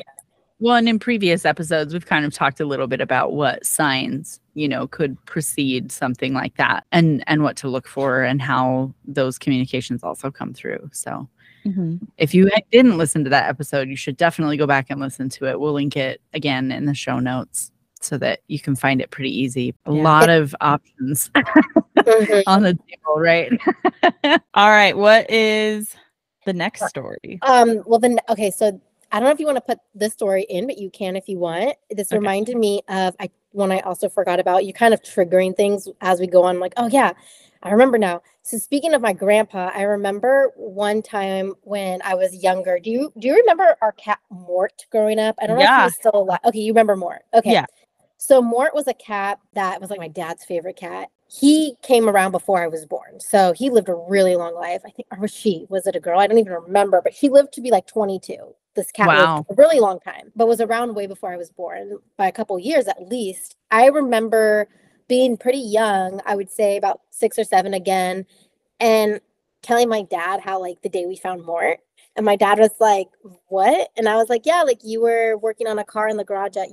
Well, 0.59 0.75
and 0.77 0.87
in 0.87 0.99
previous 0.99 1.43
episodes, 1.43 1.91
we've 1.93 2.05
kind 2.05 2.23
of 2.25 2.33
talked 2.33 2.61
a 2.61 2.65
little 2.65 2.87
bit 2.87 3.01
about 3.01 3.33
what 3.33 3.65
signs, 3.65 4.39
you 4.53 4.69
know, 4.69 4.87
could 4.87 5.17
precede 5.25 5.91
something 5.91 6.33
like 6.33 6.55
that 6.55 6.85
and 6.93 7.23
and 7.27 7.43
what 7.43 7.57
to 7.57 7.67
look 7.67 7.87
for 7.87 8.23
and 8.23 8.41
how 8.41 8.93
those 9.05 9.37
communications 9.37 10.01
also 10.01 10.31
come 10.31 10.53
through. 10.53 10.89
So 10.93 11.27
Mhm. 11.65 11.99
if 12.17 12.33
you 12.33 12.49
didn't 12.71 12.97
listen 12.97 13.23
to 13.25 13.29
that 13.31 13.49
episode, 13.49 13.89
you 13.89 13.97
should 13.97 14.15
definitely 14.15 14.55
go 14.55 14.65
back 14.67 14.85
and 14.89 15.01
listen 15.01 15.27
to 15.29 15.45
it. 15.47 15.59
We'll 15.59 15.73
link 15.73 15.97
it 15.97 16.21
again 16.33 16.71
in 16.71 16.85
the 16.85 16.93
show 16.93 17.19
notes 17.19 17.71
so 17.99 18.17
that 18.19 18.39
you 18.47 18.59
can 18.59 18.75
find 18.77 19.01
it 19.01 19.09
pretty 19.11 19.35
easy. 19.37 19.73
A 19.87 19.91
Yeah. 19.93 20.03
lot 20.03 20.29
of 20.29 20.55
options 20.61 21.31
Mhm. 21.33 21.43
on 22.47 22.61
the 22.63 22.75
table, 22.87 23.17
right? 23.17 23.51
All 24.53 24.69
right, 24.69 24.95
what 24.95 25.29
is 25.29 25.95
the 26.45 26.53
next 26.53 26.87
story? 26.87 27.39
Um, 27.41 27.81
well 27.85 27.99
then 27.99 28.19
okay, 28.29 28.51
so 28.51 28.79
I 29.15 29.19
don't 29.19 29.27
know 29.27 29.31
if 29.31 29.39
you 29.39 29.45
want 29.45 29.55
to 29.55 29.61
put 29.61 29.79
this 29.93 30.11
story 30.11 30.43
in, 30.49 30.67
but 30.67 30.77
you 30.77 30.89
can 30.89 31.15
if 31.15 31.29
you 31.29 31.39
want. 31.39 31.77
This 31.89 32.11
Okay. 32.11 32.17
reminded 32.17 32.57
me 32.57 32.81
of 32.89 33.15
I 33.17 33.29
one 33.53 33.71
I 33.71 33.79
also 33.79 34.09
forgot 34.09 34.41
about. 34.41 34.65
You 34.65 34.73
kind 34.73 34.93
of 34.93 35.01
triggering 35.01 35.55
things 35.55 35.87
as 36.01 36.19
we 36.19 36.27
go 36.27 36.43
on, 36.43 36.59
like, 36.59 36.73
oh 36.75 36.87
yeah, 36.87 37.13
I 37.63 37.71
remember 37.71 37.97
now. 37.97 38.21
So 38.41 38.57
speaking 38.57 38.93
of 38.93 39.01
my 39.01 39.13
grandpa, 39.13 39.71
I 39.73 39.83
remember 39.83 40.51
one 40.57 41.01
time 41.01 41.53
when 41.61 42.01
I 42.03 42.13
was 42.15 42.43
younger. 42.43 42.77
Do 42.77 42.91
you 42.91 43.13
do 43.17 43.29
you 43.29 43.35
remember 43.35 43.77
our 43.81 43.93
cat 43.93 44.19
Mort 44.29 44.85
growing 44.91 45.17
up? 45.17 45.35
I 45.41 45.47
don't 45.47 45.57
know 45.57 45.63
if 45.63 45.69
he 45.69 45.83
was 45.83 45.95
still 45.95 46.11
alive. 46.13 46.41
Okay, 46.43 46.59
you 46.59 46.73
remember 46.73 46.97
Mort. 46.97 47.21
Okay. 47.33 47.53
Yeah. 47.53 47.67
So 48.17 48.41
Mort 48.41 48.75
was 48.75 48.89
a 48.89 48.93
cat 48.93 49.39
that 49.53 49.79
was 49.79 49.89
like 49.89 49.99
my 49.99 50.09
dad's 50.09 50.43
favorite 50.43 50.75
cat. 50.75 51.07
He 51.29 51.75
came 51.83 52.09
around 52.09 52.33
before 52.33 52.61
I 52.61 52.67
was 52.67 52.85
born. 52.85 53.21
So 53.21 53.53
he 53.53 53.69
lived 53.69 53.87
a 53.87 53.95
really 53.95 54.35
long 54.35 54.55
life. 54.55 54.81
I 54.85 54.89
think 54.89 55.07
or 55.09 55.19
was 55.19 55.33
she? 55.33 55.67
Was 55.69 55.87
it 55.87 55.95
a 55.95 56.01
girl? 56.01 56.19
I 56.19 56.27
don't 56.27 56.37
even 56.37 56.51
remember, 56.51 57.01
but 57.01 57.15
she 57.15 57.29
lived 57.29 57.53
to 57.53 57.61
be 57.61 57.71
like 57.71 57.87
22. 57.87 58.53
This 58.75 58.91
cat 58.91 59.07
Wow. 59.07 59.45
a 59.49 59.53
really 59.55 59.79
long 59.79 59.99
time, 60.01 60.31
but 60.35 60.47
was 60.47 60.59
around 60.59 60.95
way 60.95 61.07
before 61.07 61.31
I 61.31 61.37
was 61.37 61.49
born 61.49 61.97
by 62.17 62.27
a 62.27 62.31
couple 62.31 62.59
years 62.59 62.87
at 62.87 63.07
least. 63.07 63.55
I 63.71 63.87
remember 63.87 64.67
being 65.07 65.37
pretty 65.37 65.59
young, 65.59 66.21
I 66.25 66.35
would 66.35 66.51
say 66.51 66.75
about 66.75 67.01
6 67.11 67.39
or 67.39 67.45
7 67.45 67.73
again, 67.73 68.25
and 68.81 69.21
telling 69.61 69.87
my 69.87 70.01
dad 70.03 70.41
how 70.41 70.59
like 70.59 70.81
the 70.81 70.89
day 70.89 71.05
we 71.05 71.15
found 71.15 71.43
Mort 71.45 71.79
and 72.17 72.25
my 72.25 72.35
dad 72.35 72.59
was 72.59 72.71
like, 72.79 73.07
"What?" 73.47 73.89
And 73.97 74.09
I 74.09 74.15
was 74.17 74.29
like, 74.29 74.45
"Yeah, 74.45 74.61
like 74.63 74.79
you 74.83 75.01
were 75.01 75.37
working 75.37 75.67
on 75.67 75.79
a 75.79 75.83
car 75.85 76.09
in 76.09 76.17
the 76.17 76.23
garage 76.25 76.57
at 76.57 76.69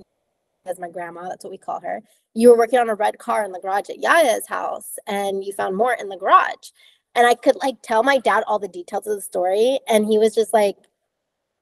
as 0.67 0.79
my 0.81 0.89
grandma, 0.89 1.29
that's 1.29 1.45
what 1.45 1.51
we 1.53 1.59
call 1.59 1.81
her. 1.81 2.03
You 2.35 2.51
were 2.51 2.59
working 2.59 2.79
on 2.81 2.91
a 2.91 2.95
red 2.95 3.19
car 3.19 3.45
in 3.45 3.53
the 3.53 3.61
garage 3.61 3.91
at 3.91 3.99
Yaya's 4.03 4.47
house 4.49 4.99
and 5.07 5.45
you 5.45 5.53
found 5.53 5.77
Mort 5.77 6.01
in 6.01 6.09
the 6.09 6.17
garage." 6.17 6.71
And 7.15 7.27
I 7.27 7.35
could 7.35 7.57
like 7.57 7.77
tell 7.83 8.03
my 8.03 8.19
dad 8.19 8.45
all 8.47 8.59
the 8.59 8.69
details 8.69 9.07
of 9.07 9.17
the 9.17 9.23
story 9.23 9.81
and 9.89 10.07
he 10.07 10.19
was 10.19 10.35
just 10.35 10.53
like, 10.53 10.77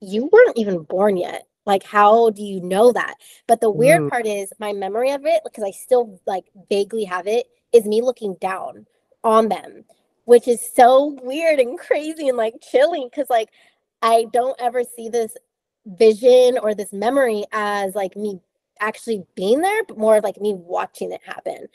"You 0.01 0.29
weren't 0.33 0.57
even 0.59 0.83
born 0.85 1.17
yet. 1.17 1.47
Like 1.67 1.83
how 1.83 2.31
do 2.31 2.43
you 2.43 2.61
know 2.61 2.93
that?" 2.93 3.15
But 3.47 3.61
the 3.61 3.71
weird 3.71 4.03
Ooh. 4.03 4.11
part 4.11 4.27
is 4.27 4.53
my 4.59 4.73
memory 4.73 5.11
of 5.11 5.25
it 5.27 5.43
because 5.45 5.65
I 5.65 5.71
still 5.71 6.21
like 6.27 6.45
vaguely 6.69 7.05
have 7.05 7.27
it 7.27 7.47
is 7.73 7.85
me 7.85 8.03
looking 8.03 8.35
down 8.41 8.87
on 9.25 9.49
them, 9.49 9.85
which 10.25 10.49
is 10.49 10.61
so 10.75 11.19
weird 11.23 11.61
and 11.61 11.79
crazy 11.79 12.29
and 12.29 12.37
like 12.39 12.55
chilling 12.63 13.09
because 13.11 13.31
like 13.31 13.51
I 14.03 14.27
don't 14.33 14.61
ever 14.61 14.83
see 14.85 15.09
this 15.09 15.37
vision 15.87 16.59
or 16.59 16.75
this 16.75 16.93
memory 16.93 17.45
as 17.53 17.95
like 17.95 18.17
me 18.17 18.41
actually 18.81 19.25
being 19.35 19.61
there, 19.61 19.85
but 19.85 19.99
more 19.99 20.17
of 20.17 20.25
like 20.25 20.41
me 20.41 20.55
watching 20.55 21.13
it 21.13 21.21
happen. 21.25 21.69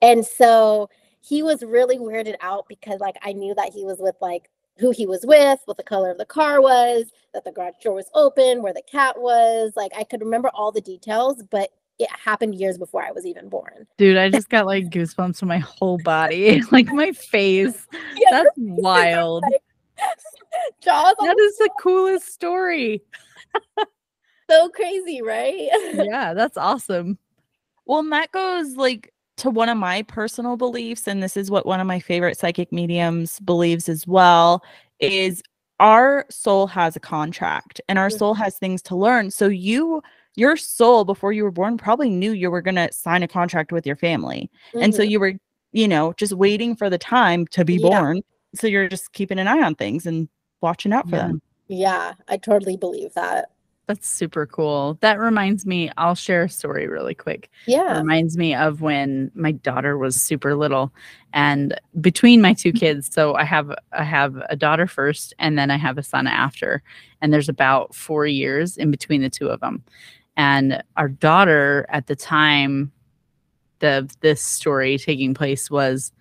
And 0.00 0.24
so 0.24 0.90
he 1.20 1.42
was 1.42 1.62
really 1.62 1.98
weirded 1.98 2.36
out 2.40 2.66
because 2.68 3.00
like 3.00 3.16
I 3.22 3.32
knew 3.32 3.54
that 3.54 3.72
he 3.72 3.84
was 3.84 3.98
with 3.98 4.16
like 4.20 4.50
who 4.78 4.90
he 4.90 5.06
was 5.06 5.24
with, 5.26 5.60
what 5.66 5.76
the 5.76 5.82
color 5.82 6.10
of 6.10 6.18
the 6.18 6.24
car 6.24 6.60
was, 6.60 7.10
that 7.34 7.44
the 7.44 7.52
garage 7.52 7.74
door 7.82 7.94
was 7.94 8.10
open, 8.14 8.62
where 8.62 8.72
the 8.72 8.82
cat 8.90 9.20
was. 9.20 9.72
Like 9.76 9.92
I 9.96 10.04
could 10.04 10.20
remember 10.20 10.50
all 10.54 10.72
the 10.72 10.80
details, 10.80 11.42
but 11.50 11.70
it 11.98 12.08
happened 12.10 12.54
years 12.54 12.78
before 12.78 13.02
I 13.04 13.12
was 13.12 13.26
even 13.26 13.48
born. 13.48 13.86
Dude, 13.98 14.16
I 14.16 14.30
just 14.30 14.48
got 14.48 14.66
like 14.66 14.90
goosebumps 14.90 15.42
on 15.42 15.48
my 15.48 15.58
whole 15.58 15.98
body, 15.98 16.62
like 16.70 16.86
my 16.88 17.12
face. 17.12 17.86
Yeah, 18.16 18.28
That's 18.30 18.50
wild. 18.56 19.44
Jaws 20.82 21.14
That 21.20 21.36
is 21.38 21.56
the 21.58 21.70
coolest 21.80 22.32
story. 22.32 23.02
so 24.50 24.68
crazy, 24.70 25.22
right? 25.22 25.68
Yeah, 25.94 26.34
that's 26.34 26.56
awesome. 26.56 27.18
Well, 27.86 28.00
and 28.00 28.12
that 28.12 28.32
goes 28.32 28.76
like 28.76 29.11
to 29.38 29.50
one 29.50 29.68
of 29.68 29.78
my 29.78 30.02
personal 30.02 30.56
beliefs, 30.56 31.08
and 31.08 31.22
this 31.22 31.36
is 31.36 31.50
what 31.50 31.66
one 31.66 31.80
of 31.80 31.86
my 31.86 31.98
favorite 32.00 32.38
psychic 32.38 32.72
mediums 32.72 33.40
believes 33.40 33.88
as 33.88 34.06
well, 34.06 34.62
is 35.00 35.42
our 35.80 36.26
soul 36.30 36.66
has 36.68 36.94
a 36.96 37.00
contract 37.00 37.80
and 37.88 37.98
our 37.98 38.10
soul 38.10 38.34
has 38.34 38.56
things 38.58 38.82
to 38.82 38.94
learn. 38.96 39.30
So 39.30 39.48
you 39.48 40.02
your 40.34 40.56
soul 40.56 41.04
before 41.04 41.32
you 41.32 41.44
were 41.44 41.50
born 41.50 41.76
probably 41.76 42.08
knew 42.08 42.32
you 42.32 42.50
were 42.50 42.62
going 42.62 42.76
to 42.76 42.90
sign 42.90 43.22
a 43.22 43.28
contract 43.28 43.70
with 43.70 43.86
your 43.86 43.96
family. 43.96 44.50
And 44.80 44.94
so 44.94 45.02
Mhm. 45.02 45.10
you 45.10 45.20
were, 45.20 45.34
you 45.72 45.86
know, 45.88 46.14
just 46.16 46.32
waiting 46.32 46.74
for 46.74 46.88
the 46.88 46.96
time 46.96 47.46
to 47.48 47.64
be 47.66 47.76
Yeah. 47.76 48.00
born. 48.00 48.22
So 48.54 48.66
you're 48.66 48.88
just 48.88 49.12
keeping 49.12 49.38
an 49.38 49.46
eye 49.48 49.60
on 49.62 49.74
things 49.74 50.06
and 50.06 50.28
watching 50.62 50.92
out 50.92 51.08
for 51.10 51.16
Yeah. 51.16 51.26
them. 51.28 51.42
yeah, 51.68 52.14
I 52.28 52.36
totally 52.38 52.76
believe 52.76 53.12
that. 53.14 53.50
That's 53.86 54.08
super 54.08 54.46
cool. 54.46 54.96
That 55.00 55.18
reminds 55.18 55.66
me, 55.66 55.90
I'll 55.96 56.14
share 56.14 56.44
a 56.44 56.48
story 56.48 56.86
really 56.86 57.14
quick. 57.14 57.50
Yeah. 57.66 57.96
It 57.96 57.98
reminds 57.98 58.36
me 58.36 58.54
of 58.54 58.80
when 58.80 59.30
my 59.34 59.52
daughter 59.52 59.98
was 59.98 60.14
super 60.20 60.54
little 60.54 60.92
and 61.32 61.78
between 62.00 62.40
my 62.40 62.52
two 62.52 62.70
mm-hmm. 62.70 62.78
kids 62.78 63.08
so 63.12 63.34
i 63.34 63.44
have 63.44 63.72
i 63.92 64.02
have 64.02 64.36
a 64.48 64.56
daughter 64.56 64.86
first 64.86 65.34
and 65.38 65.58
then 65.58 65.70
i 65.70 65.76
have 65.76 65.98
a 65.98 66.02
son 66.02 66.26
after 66.26 66.82
and 67.20 67.32
there's 67.32 67.48
about 67.48 67.94
4 67.94 68.26
years 68.26 68.76
in 68.76 68.90
between 68.90 69.22
the 69.22 69.30
two 69.30 69.48
of 69.48 69.60
them 69.60 69.82
and 70.36 70.82
our 70.96 71.08
daughter 71.08 71.86
at 71.88 72.06
the 72.06 72.16
time 72.16 72.92
the 73.80 74.08
this 74.20 74.42
story 74.42 74.98
taking 74.98 75.34
place 75.34 75.70
was 75.70 76.12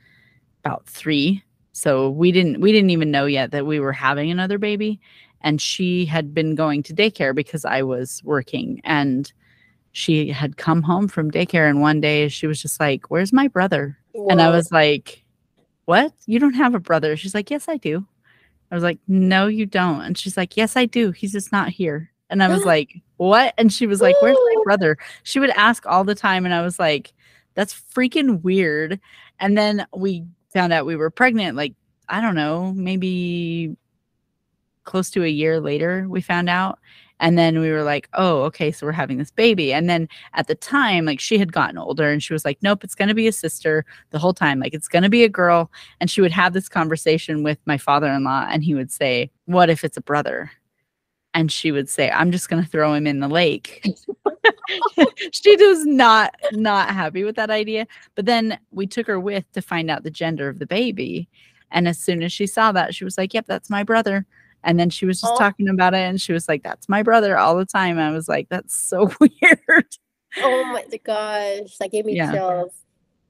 about 0.63 0.86
3 0.86 1.43
so 1.74 2.10
we 2.10 2.32
didn't 2.32 2.60
we 2.62 2.71
didn't 2.71 2.89
even 2.89 3.12
know 3.12 3.26
yet 3.26 3.52
that 3.52 3.65
we 3.65 3.80
were 3.80 3.93
having 3.93 4.32
another 4.32 4.58
baby 4.58 5.00
and 5.41 5.62
she 5.62 6.06
had 6.06 6.34
been 6.34 6.56
going 6.56 6.84
to 6.84 6.93
daycare 6.93 7.36
because 7.36 7.65
I 7.65 7.84
was 7.84 8.21
working 8.23 8.82
and 8.84 9.32
she 9.91 10.30
had 10.30 10.58
come 10.58 10.82
home 10.82 11.08
from 11.08 11.32
daycare 11.32 11.69
and 11.69 11.82
one 11.82 11.99
day 11.99 12.27
she 12.30 12.47
was 12.47 12.62
just 12.62 12.80
like 12.80 13.10
where's 13.10 13.34
my 13.34 13.47
brother? 13.47 13.97
And 14.30 14.41
i 14.41 14.49
was 14.49 14.71
like 14.71 15.23
what? 15.86 16.13
You 16.25 16.39
don't 16.39 16.54
have 16.54 16.75
a 16.75 16.80
brother? 16.80 17.17
She's 17.17 17.34
like 17.36 17.49
yes 17.49 17.67
i 17.67 17.77
do. 17.77 18.06
I 18.71 18.75
was 18.75 18.84
like 18.84 18.99
no 19.08 19.47
you 19.47 19.65
don't. 19.65 20.01
And 20.01 20.17
she's 20.17 20.38
like 20.38 20.56
yes 20.56 20.77
i 20.77 20.86
do. 20.86 21.12
He's 21.12 21.34
just 21.34 21.51
not 21.51 21.69
here. 21.69 22.12
And 22.30 22.41
i 22.41 22.47
was 22.47 22.65
like 22.65 23.01
what? 23.17 23.54
And 23.58 23.71
she 23.71 23.88
was 23.88 24.01
like 24.01 24.15
where's 24.21 24.38
my 24.38 24.63
brother? 24.63 24.97
She 25.23 25.39
would 25.39 25.51
ask 25.51 25.86
all 25.86 26.04
the 26.04 26.15
time 26.15 26.45
and 26.45 26.54
i 26.54 26.62
was 26.62 26.80
like 26.80 27.13
that's 27.54 27.73
freaking 27.73 28.41
weird. 28.41 28.99
And 29.39 29.58
then 29.58 29.86
we 29.95 30.23
found 30.54 30.73
out 30.73 30.86
we 30.86 30.95
were 30.95 31.10
pregnant 31.10 31.56
like 31.56 31.73
i 32.10 32.19
don't 32.19 32.36
know 32.36 32.73
maybe 32.75 33.75
close 34.84 35.10
to 35.12 35.24
a 35.24 35.28
year 35.28 35.60
later 35.60 36.06
we 36.10 36.22
found 36.22 36.50
out 36.50 36.80
and 37.22 37.38
then 37.38 37.60
we 37.60 37.72
were 37.72 37.84
like 37.84 38.10
oh 38.15 38.41
okay 38.41 38.72
so 38.72 38.86
we're 38.86 38.91
having 38.91 39.17
this 39.17 39.32
baby. 39.32 39.72
And 39.72 39.89
then 39.89 40.10
at 40.34 40.48
the 40.48 40.56
time 40.56 41.06
like 41.06 41.20
she 41.20 41.38
had 41.38 41.54
gotten 41.54 41.78
older 41.78 42.12
and 42.12 42.22
she 42.22 42.34
was 42.34 42.44
like 42.44 42.58
nope 42.62 42.84
it's 42.84 42.96
going 42.96 43.08
to 43.08 43.13
be 43.13 43.28
a 43.28 43.32
sister 43.32 43.86
the 44.10 44.20
whole 44.20 44.34
time 44.34 44.60
like 44.60 44.74
it's 44.74 44.89
going 44.89 45.04
to 45.04 45.10
be 45.10 45.24
a 45.24 45.30
girl. 45.30 45.72
And 46.02 46.10
she 46.10 46.20
would 46.20 46.32
have 46.32 46.52
this 46.54 46.67
conversation 46.67 47.44
with 47.44 47.60
my 47.65 47.78
father-in-law 47.78 48.48
and 48.50 48.63
he 48.63 48.76
would 48.76 48.91
say 48.91 49.32
what 49.46 49.70
if 49.70 49.86
it's 49.86 49.98
a 49.98 50.02
brother? 50.02 50.52
And 51.34 51.50
she 51.50 51.72
would 51.72 51.88
say 51.88 52.10
i'm 52.12 52.32
just 52.32 52.50
going 52.50 52.62
to 52.62 52.70
throw 52.70 52.94
him 52.94 53.08
in 53.08 53.22
the 53.22 53.30
lake. 53.30 53.86
She 55.32 55.56
was 55.58 55.86
not 55.86 56.34
not 56.54 56.89
happy 56.89 57.24
with 57.24 57.36
that 57.36 57.50
idea 57.50 57.88
but 58.15 58.26
then 58.26 58.58
we 58.72 58.88
took 58.88 59.06
her 59.08 59.20
with 59.20 59.50
to 59.52 59.62
find 59.62 59.91
out 59.91 60.04
the 60.04 60.12
gender 60.12 60.48
of 60.48 60.60
the 60.60 60.65
baby 60.65 61.28
and 61.72 61.88
as 61.88 62.00
soon 62.00 62.24
as 62.24 62.32
she 62.32 62.48
saw 62.48 62.72
that 62.72 62.96
she 62.96 63.04
was 63.04 63.17
like 63.17 63.34
yep 63.34 63.46
that's 63.48 63.70
my 63.70 63.84
brother 63.84 64.26
and 64.63 64.80
then 64.80 64.89
she 64.89 65.06
was 65.06 65.19
just 65.21 65.34
Oh. 65.34 65.38
talking 65.38 65.69
about 65.69 65.93
it 65.93 65.97
and 66.00 66.19
she 66.21 66.34
was 66.34 66.47
like 66.47 66.63
that's 66.63 66.88
my 66.89 67.04
brother 67.04 67.38
all 67.38 67.56
the 67.56 67.65
time 67.65 67.97
i 68.00 68.12
was 68.12 68.28
like 68.28 68.47
that's 68.50 68.76
so 68.76 69.10
weird 69.19 69.86
Oh 70.38 70.63
my 70.65 70.86
gosh, 71.04 71.76
that 71.80 71.91
gave 71.91 72.06
me 72.06 72.15
Yeah. 72.15 72.32
chills. 72.32 72.71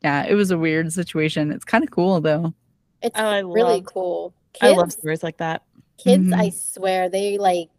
yeah 0.04 0.24
it 0.26 0.36
was 0.36 0.52
a 0.52 0.58
weird 0.58 0.92
situation 0.94 1.52
it's 1.52 1.66
kind 1.66 1.84
of 1.84 1.90
cool 1.92 2.22
though 2.22 2.54
It's 3.02 3.18
Oh, 3.20 3.42
really 3.50 3.76
love- 3.78 3.86
cool. 3.86 4.34
I 4.62 4.72
love 4.74 4.92
stories 4.92 5.24
like 5.24 5.38
that. 5.38 5.64
kids, 5.98 6.32
I 6.32 6.50
Mhm. 6.50 6.54
swear, 6.54 7.10
they 7.10 7.38
like 7.38 7.70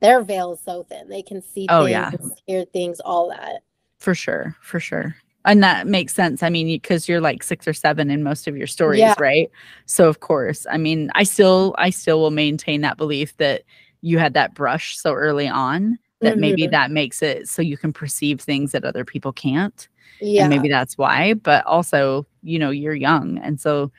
their 0.00 0.22
veil 0.22 0.52
is 0.52 0.60
so 0.60 0.84
thin. 0.84 1.08
They 1.08 1.22
can 1.22 1.42
see 1.42 1.66
Oh, 1.68 1.84
things, 1.84 1.90
yeah. 1.92 2.10
hear 2.46 2.64
things, 2.64 2.98
all 3.00 3.28
that. 3.30 3.62
for 3.98 4.14
sure 4.14 4.56
for 4.62 4.78
sure 4.80 5.16
and 5.48 5.62
that 5.62 5.86
makes 5.86 6.14
sense 6.14 6.42
i 6.42 6.48
mean 6.48 6.66
because 6.68 7.08
you're 7.08 7.20
like 7.20 7.42
six 7.42 7.66
or 7.66 7.72
seven 7.72 8.10
in 8.10 8.22
most 8.22 8.46
of 8.46 8.56
your 8.56 8.66
stories 8.68 9.00
Yeah. 9.00 9.14
right 9.18 9.50
so 9.86 10.08
of 10.08 10.20
course 10.20 10.66
i 10.70 10.76
mean 10.76 11.10
i 11.14 11.24
still 11.24 11.74
i 11.78 11.90
still 11.90 12.20
will 12.20 12.30
maintain 12.30 12.80
that 12.82 12.96
belief 12.96 13.36
that 13.38 13.62
you 14.02 14.18
had 14.18 14.34
that 14.34 14.54
brush 14.54 14.96
so 14.96 15.12
early 15.14 15.48
on 15.48 15.98
that 16.20 16.38
maybe 16.38 16.66
Mhm. 16.66 16.70
that 16.72 16.90
makes 16.90 17.22
it 17.22 17.48
so 17.48 17.62
you 17.62 17.76
can 17.76 17.92
perceive 17.92 18.40
things 18.40 18.72
that 18.72 18.84
other 18.84 19.04
people 19.04 19.32
can't 19.32 19.88
Yeah. 20.20 20.42
and 20.42 20.50
maybe 20.50 20.68
that's 20.68 20.96
why 20.96 21.34
but 21.34 21.64
also 21.66 22.26
you 22.42 22.58
know 22.58 22.70
you're 22.70 22.94
young 22.94 23.38
and 23.38 23.60
so 23.60 23.90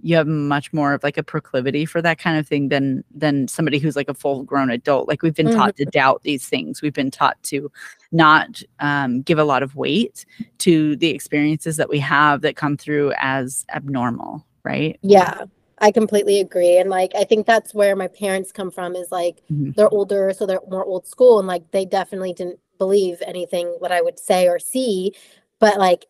you 0.00 0.16
have 0.16 0.26
much 0.26 0.72
more 0.72 0.94
of 0.94 1.02
like 1.02 1.18
a 1.18 1.22
proclivity 1.22 1.84
for 1.84 2.00
that 2.00 2.18
kind 2.18 2.38
of 2.38 2.46
thing 2.46 2.68
than 2.68 3.02
than 3.14 3.48
somebody 3.48 3.78
who's 3.78 3.96
like 3.96 4.08
a 4.08 4.14
full 4.14 4.42
grown 4.44 4.70
adult 4.70 5.08
like 5.08 5.22
we've 5.22 5.34
been 5.34 5.50
taught 5.50 5.76
to 5.76 5.84
doubt 5.86 6.22
these 6.22 6.46
things 6.48 6.82
we've 6.82 6.92
been 6.94 7.10
taught 7.10 7.40
to 7.42 7.70
not 8.12 8.62
um, 8.80 9.22
give 9.22 9.38
a 9.38 9.44
lot 9.44 9.62
of 9.62 9.74
weight 9.74 10.24
to 10.58 10.96
the 10.96 11.08
experiences 11.08 11.76
that 11.76 11.88
we 11.88 11.98
have 11.98 12.40
that 12.42 12.56
come 12.56 12.76
through 12.76 13.12
as 13.18 13.66
abnormal 13.74 14.44
right 14.64 14.98
Yeah, 15.02 15.44
I 15.80 15.92
completely 15.92 16.40
agree. 16.40 16.78
And 16.78 16.90
like, 16.90 17.12
I 17.14 17.24
think 17.24 17.46
that's 17.46 17.72
where 17.72 17.94
my 17.94 18.08
parents 18.08 18.50
come 18.50 18.70
from 18.70 18.96
is 18.96 19.12
like, 19.12 19.42
Mhm. 19.50 19.74
they're 19.76 19.88
older, 19.94 20.32
so 20.32 20.44
they're 20.44 20.60
more 20.68 20.84
old 20.84 21.06
school. 21.06 21.38
And 21.38 21.46
like, 21.46 21.70
they 21.70 21.84
definitely 21.84 22.32
didn't 22.32 22.58
believe 22.78 23.22
anything 23.24 23.68
what 23.78 23.92
I 23.92 24.02
would 24.02 24.18
say 24.18 24.48
or 24.48 24.58
see. 24.58 25.12
But 25.60 25.78
like, 25.78 26.06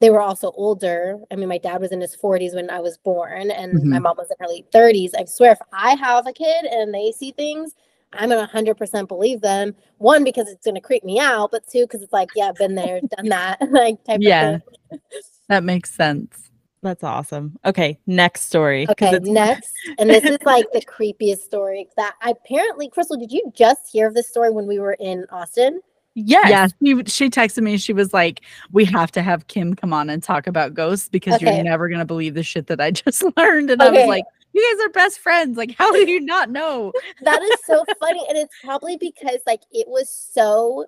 they 0.00 0.10
were 0.10 0.20
also 0.20 0.52
older. 0.52 1.18
I 1.30 1.36
mean, 1.36 1.48
my 1.48 1.58
dad 1.58 1.80
was 1.80 1.92
in 1.92 2.00
his 2.00 2.16
40s 2.16 2.54
when 2.54 2.68
I 2.70 2.80
was 2.80 2.98
born, 2.98 3.50
and 3.50 3.72
my 3.72 3.78
mm-hmm. 3.78 4.02
mom 4.02 4.16
was 4.16 4.30
in 4.30 4.36
her 4.40 4.48
late 4.48 4.70
30s. 4.72 5.12
I 5.18 5.24
swear, 5.24 5.52
if 5.52 5.58
I 5.72 5.94
have 5.94 6.26
a 6.26 6.32
kid 6.32 6.66
and 6.66 6.92
they 6.92 7.12
see 7.12 7.32
things, 7.32 7.74
I'm 8.12 8.28
gonna 8.28 8.48
100% 8.52 9.08
believe 9.08 9.40
them. 9.40 9.74
One, 9.98 10.24
because 10.24 10.48
it's 10.48 10.64
gonna 10.64 10.80
creep 10.80 11.04
me 11.04 11.18
out, 11.18 11.50
but 11.50 11.66
two, 11.66 11.82
because 11.82 12.02
it's 12.02 12.12
like, 12.12 12.30
yeah, 12.36 12.48
I've 12.48 12.56
been 12.56 12.74
there, 12.74 13.00
done 13.16 13.28
that, 13.28 13.58
like 13.70 14.02
type 14.04 14.20
Yeah. 14.22 14.56
of 14.56 14.62
thing. 14.90 15.00
that 15.48 15.64
makes 15.64 15.92
sense 15.92 16.50
That's 16.82 17.02
awesome. 17.02 17.58
Okay, 17.64 17.98
next 18.06 18.42
story. 18.42 18.86
Okay, 18.88 19.08
it's- 19.08 19.22
next, 19.22 19.72
and 19.98 20.08
this 20.08 20.24
is 20.24 20.38
like 20.44 20.66
the 20.72 20.80
creepiest 20.86 21.38
story 21.38 21.88
that 21.96 22.14
I, 22.22 22.30
apparently, 22.30 22.88
Crystal, 22.88 23.16
did 23.16 23.32
you 23.32 23.50
just 23.54 23.88
hear 23.90 24.06
of 24.06 24.14
this 24.14 24.28
story 24.28 24.50
when 24.50 24.66
we 24.66 24.78
were 24.78 24.96
in 25.00 25.26
Austin? 25.30 25.80
Yes. 26.18 26.48
yeah. 26.50 26.68
She, 26.82 27.04
she 27.04 27.30
texted 27.30 27.62
me 27.62 27.76
she 27.76 27.92
was 27.92 28.14
like 28.14 28.40
we 28.72 28.86
have 28.86 29.12
to 29.12 29.22
have 29.22 29.46
kim 29.48 29.74
come 29.74 29.92
on 29.92 30.08
and 30.08 30.22
talk 30.22 30.46
about 30.46 30.72
ghosts 30.72 31.10
because 31.10 31.34
Okay. 31.34 31.54
you're 31.54 31.64
never 31.64 31.88
going 31.88 31.98
to 31.98 32.06
believe 32.06 32.32
the 32.32 32.42
shit 32.42 32.68
that 32.68 32.80
i 32.80 32.90
just 33.04 33.22
learned. 33.36 33.70
And 33.70 33.82
i 33.82 33.90
was 33.90 34.06
like 34.06 34.24
you 34.54 34.76
guys 34.76 34.86
are 34.86 34.90
best 34.90 35.18
friends. 35.18 35.58
Like 35.58 35.74
how 35.76 35.92
do 35.92 36.10
you 36.10 36.18
not 36.18 36.48
know? 36.50 36.90
That 37.22 37.42
is 37.42 37.60
so 37.66 37.84
funny, 38.00 38.24
and 38.28 38.38
it's 38.38 38.54
probably 38.64 38.96
because 38.96 39.40
like 39.46 39.60
it 39.70 39.86
was 39.86 40.08
so 40.08 40.86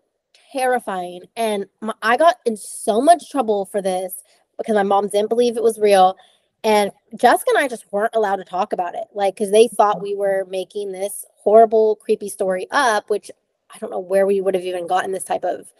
terrifying, 0.52 1.22
and 1.36 1.66
my, 1.82 1.92
I 2.00 2.16
got 2.16 2.36
in 2.46 2.56
so 2.56 3.02
much 3.02 3.30
trouble 3.30 3.66
for 3.66 3.82
this 3.82 4.22
because 4.56 4.74
my 4.74 4.82
mom 4.82 5.08
didn't 5.08 5.28
believe 5.28 5.58
it 5.58 5.62
was 5.62 5.78
real, 5.78 6.16
and 6.64 6.90
Jessica 7.14 7.50
and 7.54 7.62
I 7.62 7.68
just 7.68 7.84
weren't 7.92 8.14
allowed 8.14 8.36
to 8.36 8.44
talk 8.44 8.72
about 8.72 8.94
it, 8.94 9.04
like 9.12 9.34
because 9.34 9.50
they 9.50 9.68
thought 9.68 10.00
we 10.00 10.14
were 10.14 10.46
making 10.48 10.92
this 10.92 11.26
horrible, 11.36 11.96
creepy 11.96 12.30
story 12.30 12.66
up, 12.70 13.10
which 13.10 13.30
I 13.74 13.78
don't 13.78 13.90
know 13.90 14.00
where 14.00 14.26
we 14.26 14.40
would 14.40 14.54
have 14.54 14.64
even 14.64 14.86
gotten 14.86 15.12
this 15.12 15.24
type 15.24 15.44
of 15.44 15.72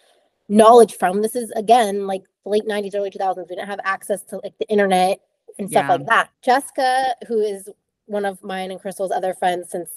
knowledge 0.49 0.97
from. 0.97 1.23
This 1.23 1.37
is 1.37 1.51
again 1.53 2.07
like 2.07 2.25
late 2.47 2.67
90s, 2.67 2.95
early 2.97 3.11
2000s. 3.11 3.39
We 3.51 3.57
didn't 3.57 3.69
have 3.69 3.81
access 3.85 4.25
to 4.27 4.41
like 4.45 4.55
the 4.61 4.69
internet 4.71 5.21
and 5.59 5.71
stuff 5.71 5.87
Yeah. 5.87 5.89
like 5.89 6.07
that. 6.07 6.31
Jessica, 6.43 7.17
who 7.29 7.41
is 7.41 7.71
one 8.07 8.27
of 8.27 8.43
mine 8.45 8.71
and 8.73 8.81
Crystal's 8.81 9.13
other 9.13 9.35
friends 9.35 9.71
since 9.71 9.91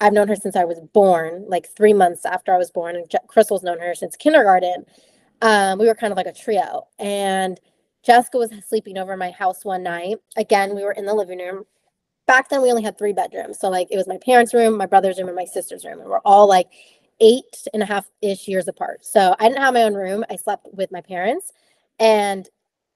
I've 0.00 0.14
known 0.14 0.28
her 0.28 0.36
since 0.36 0.56
I 0.56 0.64
was 0.64 0.80
born, 0.94 1.46
like 1.48 1.68
three 1.76 1.94
months 1.94 2.26
after 2.26 2.54
I 2.54 2.58
was 2.58 2.70
born, 2.70 2.96
and 2.96 3.10
Je- 3.10 3.18
Crystal's 3.28 3.64
known 3.64 3.80
her 3.80 3.94
since 3.96 4.16
kindergarten. 4.16 4.86
Um, 5.42 5.78
we 5.78 5.86
were 5.86 5.94
kind 5.94 6.12
of 6.12 6.18
like 6.18 6.26
a 6.26 6.34
trio. 6.34 6.88
And 6.98 7.60
Jessica 8.04 8.38
was 8.38 8.50
sleeping 8.68 8.98
over 8.98 9.16
my 9.16 9.30
house 9.32 9.64
one 9.64 9.82
night. 9.84 10.18
Again, 10.36 10.74
we 10.76 10.84
were 10.84 10.92
in 10.92 11.06
the 11.06 11.14
living 11.14 11.38
room. 11.38 11.64
Back 12.26 12.48
then, 12.50 12.62
we 12.62 12.70
only 12.70 12.82
had 12.84 12.98
three 12.98 13.12
bedrooms. 13.14 13.58
So, 13.60 13.70
like, 13.70 13.88
it 13.90 13.96
was 13.98 14.08
my 14.08 14.18
parents' 14.18 14.54
room, 14.54 14.76
my 14.78 14.86
brother's 14.86 15.18
room, 15.18 15.28
and 15.28 15.36
my 15.36 15.46
sister's 15.46 15.84
room. 15.84 16.00
And 16.00 16.08
we're 16.10 16.20
all 16.20 16.48
like 16.48 16.68
eight 17.20 17.66
and 17.72 17.82
a 17.82 17.86
half 17.86 18.06
ish 18.22 18.48
years 18.48 18.68
apart. 18.68 19.04
So, 19.04 19.34
I 19.38 19.48
didn't 19.48 19.62
have 19.62 19.74
my 19.74 19.82
own 19.82 19.94
room. 19.94 20.24
I 20.30 20.36
slept 20.36 20.66
with 20.72 20.90
my 20.90 21.00
parents. 21.00 21.52
And 21.98 22.48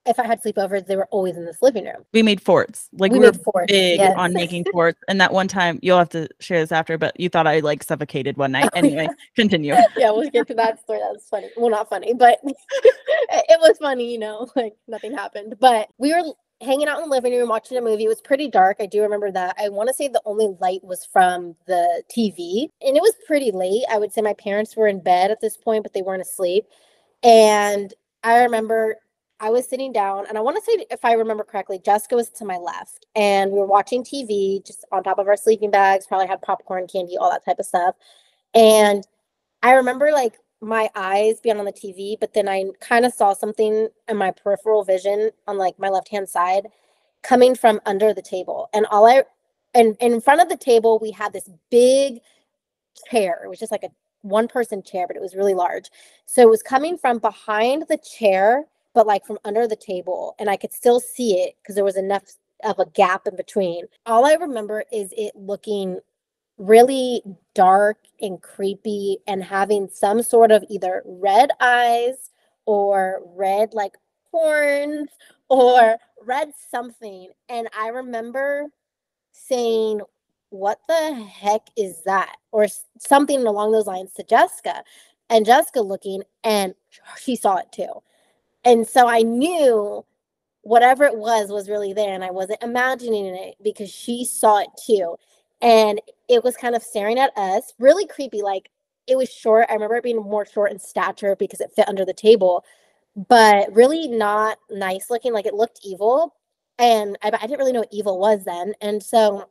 if 0.06 0.18
I 0.18 0.26
had 0.26 0.42
sleepovers, 0.42 0.86
they 0.86 0.96
were 0.96 1.08
always 1.10 1.36
in 1.36 1.44
this 1.44 1.62
living 1.62 1.84
room. 1.84 2.04
We 2.12 2.22
made 2.22 2.40
forts. 2.40 2.88
Like 2.92 3.12
We 3.12 3.18
we, 3.20 3.26
were 3.26 3.32
forts, 3.32 3.72
big 3.72 4.00
yes. 4.00 4.14
on 4.16 4.32
making 4.32 4.66
forts. 4.70 5.00
And 5.08 5.20
that 5.20 5.32
one 5.32 5.48
time, 5.48 5.78
you'll 5.82 5.98
have 5.98 6.10
to 6.10 6.28
share 6.40 6.60
this 6.60 6.72
after, 6.72 6.98
but 6.98 7.18
you 7.18 7.28
thought 7.28 7.46
I 7.46 7.60
like 7.60 7.82
suffocated 7.82 8.36
one 8.36 8.52
night. 8.52 8.68
Oh, 8.74 8.78
Anyway, 8.78 9.08
continue. 9.34 9.74
yeah, 9.96 10.10
we'll 10.10 10.28
get 10.30 10.46
to 10.48 10.54
that 10.54 10.80
story. 10.80 10.98
That 10.98 11.12
was 11.12 11.26
funny. 11.30 11.48
Well, 11.56 11.70
not 11.70 11.88
funny, 11.88 12.12
but 12.12 12.38
it 12.44 13.60
was 13.60 13.78
funny, 13.78 14.12
you 14.12 14.18
know, 14.18 14.48
like 14.56 14.74
nothing 14.86 15.12
happened. 15.12 15.56
But 15.58 15.88
we 15.98 16.12
were 16.12 16.22
hanging 16.60 16.88
out 16.88 16.98
in 16.98 17.08
the 17.08 17.14
living 17.14 17.32
room 17.32 17.48
watching 17.48 17.76
a 17.76 17.80
movie. 17.80 18.04
It 18.04 18.08
was 18.08 18.20
pretty 18.20 18.48
dark. 18.48 18.78
I 18.80 18.86
do 18.86 19.02
remember 19.02 19.30
that. 19.32 19.56
I 19.58 19.68
want 19.68 19.88
to 19.88 19.94
say 19.94 20.08
the 20.08 20.22
only 20.24 20.56
light 20.60 20.82
was 20.82 21.04
from 21.04 21.56
the 21.66 22.02
TV, 22.10 22.68
and 22.80 22.96
it 22.96 23.02
was 23.02 23.14
pretty 23.26 23.50
late. 23.50 23.84
I 23.90 23.98
would 23.98 24.12
say 24.12 24.22
my 24.22 24.34
parents 24.34 24.76
were 24.76 24.86
in 24.86 25.00
bed 25.00 25.30
at 25.30 25.40
this 25.40 25.56
point, 25.56 25.82
but 25.82 25.92
they 25.92 26.02
weren't 26.02 26.22
asleep. 26.22 26.66
And 27.22 27.92
I 28.22 28.42
remember 28.42 28.96
I 29.40 29.50
was 29.50 29.68
sitting 29.68 29.92
down, 29.92 30.26
and 30.28 30.38
I 30.38 30.40
want 30.40 30.56
to 30.56 30.62
say, 30.62 30.86
if 30.90 31.04
I 31.04 31.12
remember 31.12 31.44
correctly, 31.44 31.80
Jessica 31.84 32.16
was 32.16 32.30
to 32.30 32.44
my 32.44 32.56
left, 32.56 33.06
and 33.14 33.50
we 33.50 33.58
were 33.58 33.66
watching 33.66 34.04
TV 34.04 34.64
just 34.64 34.84
on 34.92 35.02
top 35.02 35.18
of 35.18 35.28
our 35.28 35.36
sleeping 35.36 35.70
bags, 35.70 36.06
probably 36.06 36.28
had 36.28 36.40
popcorn, 36.42 36.86
candy, 36.86 37.16
all 37.18 37.30
that 37.30 37.44
type 37.44 37.58
of 37.58 37.66
stuff. 37.66 37.96
And 38.54 39.06
I 39.62 39.72
remember 39.72 40.12
like 40.12 40.38
my 40.64 40.90
eyes 40.94 41.40
being 41.40 41.58
on 41.58 41.64
the 41.64 41.72
TV, 41.72 42.18
but 42.18 42.34
then 42.34 42.48
I 42.48 42.64
kind 42.80 43.04
of 43.04 43.12
saw 43.12 43.32
something 43.32 43.88
in 44.08 44.16
my 44.16 44.30
peripheral 44.30 44.84
vision 44.84 45.30
on 45.46 45.58
like 45.58 45.78
my 45.78 45.88
left 45.88 46.08
hand 46.08 46.28
side 46.28 46.68
coming 47.22 47.54
from 47.54 47.80
under 47.86 48.12
the 48.12 48.22
table. 48.22 48.68
And 48.72 48.86
all 48.86 49.06
I, 49.06 49.24
and, 49.74 49.96
and 50.00 50.14
in 50.14 50.20
front 50.20 50.40
of 50.40 50.48
the 50.48 50.56
table, 50.56 50.98
we 51.00 51.10
had 51.10 51.32
this 51.32 51.50
big 51.70 52.20
chair. 53.10 53.42
It 53.44 53.48
was 53.48 53.58
just 53.58 53.72
like 53.72 53.82
a 53.82 53.90
one 54.22 54.48
person 54.48 54.82
chair, 54.82 55.06
but 55.06 55.16
it 55.16 55.22
was 55.22 55.34
really 55.34 55.54
large. 55.54 55.90
So 56.26 56.42
it 56.42 56.50
was 56.50 56.62
coming 56.62 56.96
from 56.96 57.18
behind 57.18 57.86
the 57.88 57.98
chair, 57.98 58.64
but 58.94 59.06
like 59.06 59.26
from 59.26 59.38
under 59.44 59.66
the 59.66 59.76
table. 59.76 60.34
And 60.38 60.48
I 60.48 60.56
could 60.56 60.72
still 60.72 61.00
see 61.00 61.40
it 61.40 61.56
because 61.62 61.74
there 61.74 61.84
was 61.84 61.96
enough 61.96 62.22
of 62.62 62.78
a 62.78 62.86
gap 62.86 63.26
in 63.26 63.36
between. 63.36 63.84
All 64.06 64.24
I 64.24 64.34
remember 64.34 64.84
is 64.92 65.12
it 65.16 65.34
looking 65.34 66.00
really 66.58 67.22
dark 67.54 67.98
and 68.20 68.40
creepy 68.40 69.18
and 69.26 69.42
having 69.42 69.88
some 69.92 70.22
sort 70.22 70.52
of 70.52 70.64
either 70.70 71.02
red 71.04 71.50
eyes 71.60 72.30
or 72.66 73.22
red 73.34 73.74
like 73.74 73.96
horns 74.30 75.08
or 75.48 75.96
red 76.22 76.52
something. 76.70 77.28
And 77.48 77.68
I 77.78 77.88
remember 77.88 78.66
saying, 79.32 80.00
What 80.50 80.78
the 80.88 81.14
heck 81.14 81.62
is 81.76 82.02
that? 82.04 82.36
Or 82.52 82.66
something 82.98 83.46
along 83.46 83.72
those 83.72 83.86
lines 83.86 84.12
to 84.14 84.24
Jessica. 84.24 84.84
And 85.30 85.46
Jessica 85.46 85.80
looking, 85.80 86.22
and 86.44 86.74
she 87.18 87.34
saw 87.34 87.56
it 87.56 87.72
too. 87.72 88.02
And 88.64 88.86
so 88.86 89.08
I 89.08 89.22
knew 89.22 90.04
whatever 90.62 91.04
it 91.04 91.16
was 91.16 91.50
was 91.50 91.68
really 91.68 91.92
there, 91.92 92.14
and 92.14 92.24
I 92.24 92.30
wasn't 92.30 92.62
imagining 92.62 93.26
it 93.34 93.56
because 93.62 93.90
she 93.90 94.24
saw 94.24 94.60
it 94.60 94.68
too. 94.86 95.16
And 95.60 96.00
it 96.28 96.44
was 96.44 96.56
kind 96.56 96.74
of 96.74 96.82
staring 96.82 97.18
at 97.18 97.36
us, 97.36 97.72
really 97.78 98.06
creepy. 98.06 98.42
Like 98.42 98.70
it 99.06 99.16
was 99.16 99.30
short. 99.30 99.66
I 99.70 99.74
remember 99.74 99.96
it 99.96 100.04
being 100.04 100.16
more 100.22 100.46
short 100.46 100.72
in 100.72 100.78
stature 100.78 101.36
because 101.36 101.60
it 101.60 101.72
fit 101.74 101.88
under 101.88 102.04
the 102.04 102.14
table, 102.14 102.64
but 103.28 103.72
really 103.72 104.08
not 104.08 104.58
nice 104.70 105.10
looking. 105.10 105.32
Like 105.32 105.46
it 105.46 105.54
looked 105.54 105.80
evil. 105.84 106.34
And 106.78 107.16
I, 107.22 107.28
I 107.28 107.46
didn't 107.46 107.58
really 107.58 107.72
know 107.72 107.80
what 107.80 107.92
evil 107.92 108.18
was 108.18 108.44
then. 108.44 108.74
And 108.80 109.02
so 109.02 109.48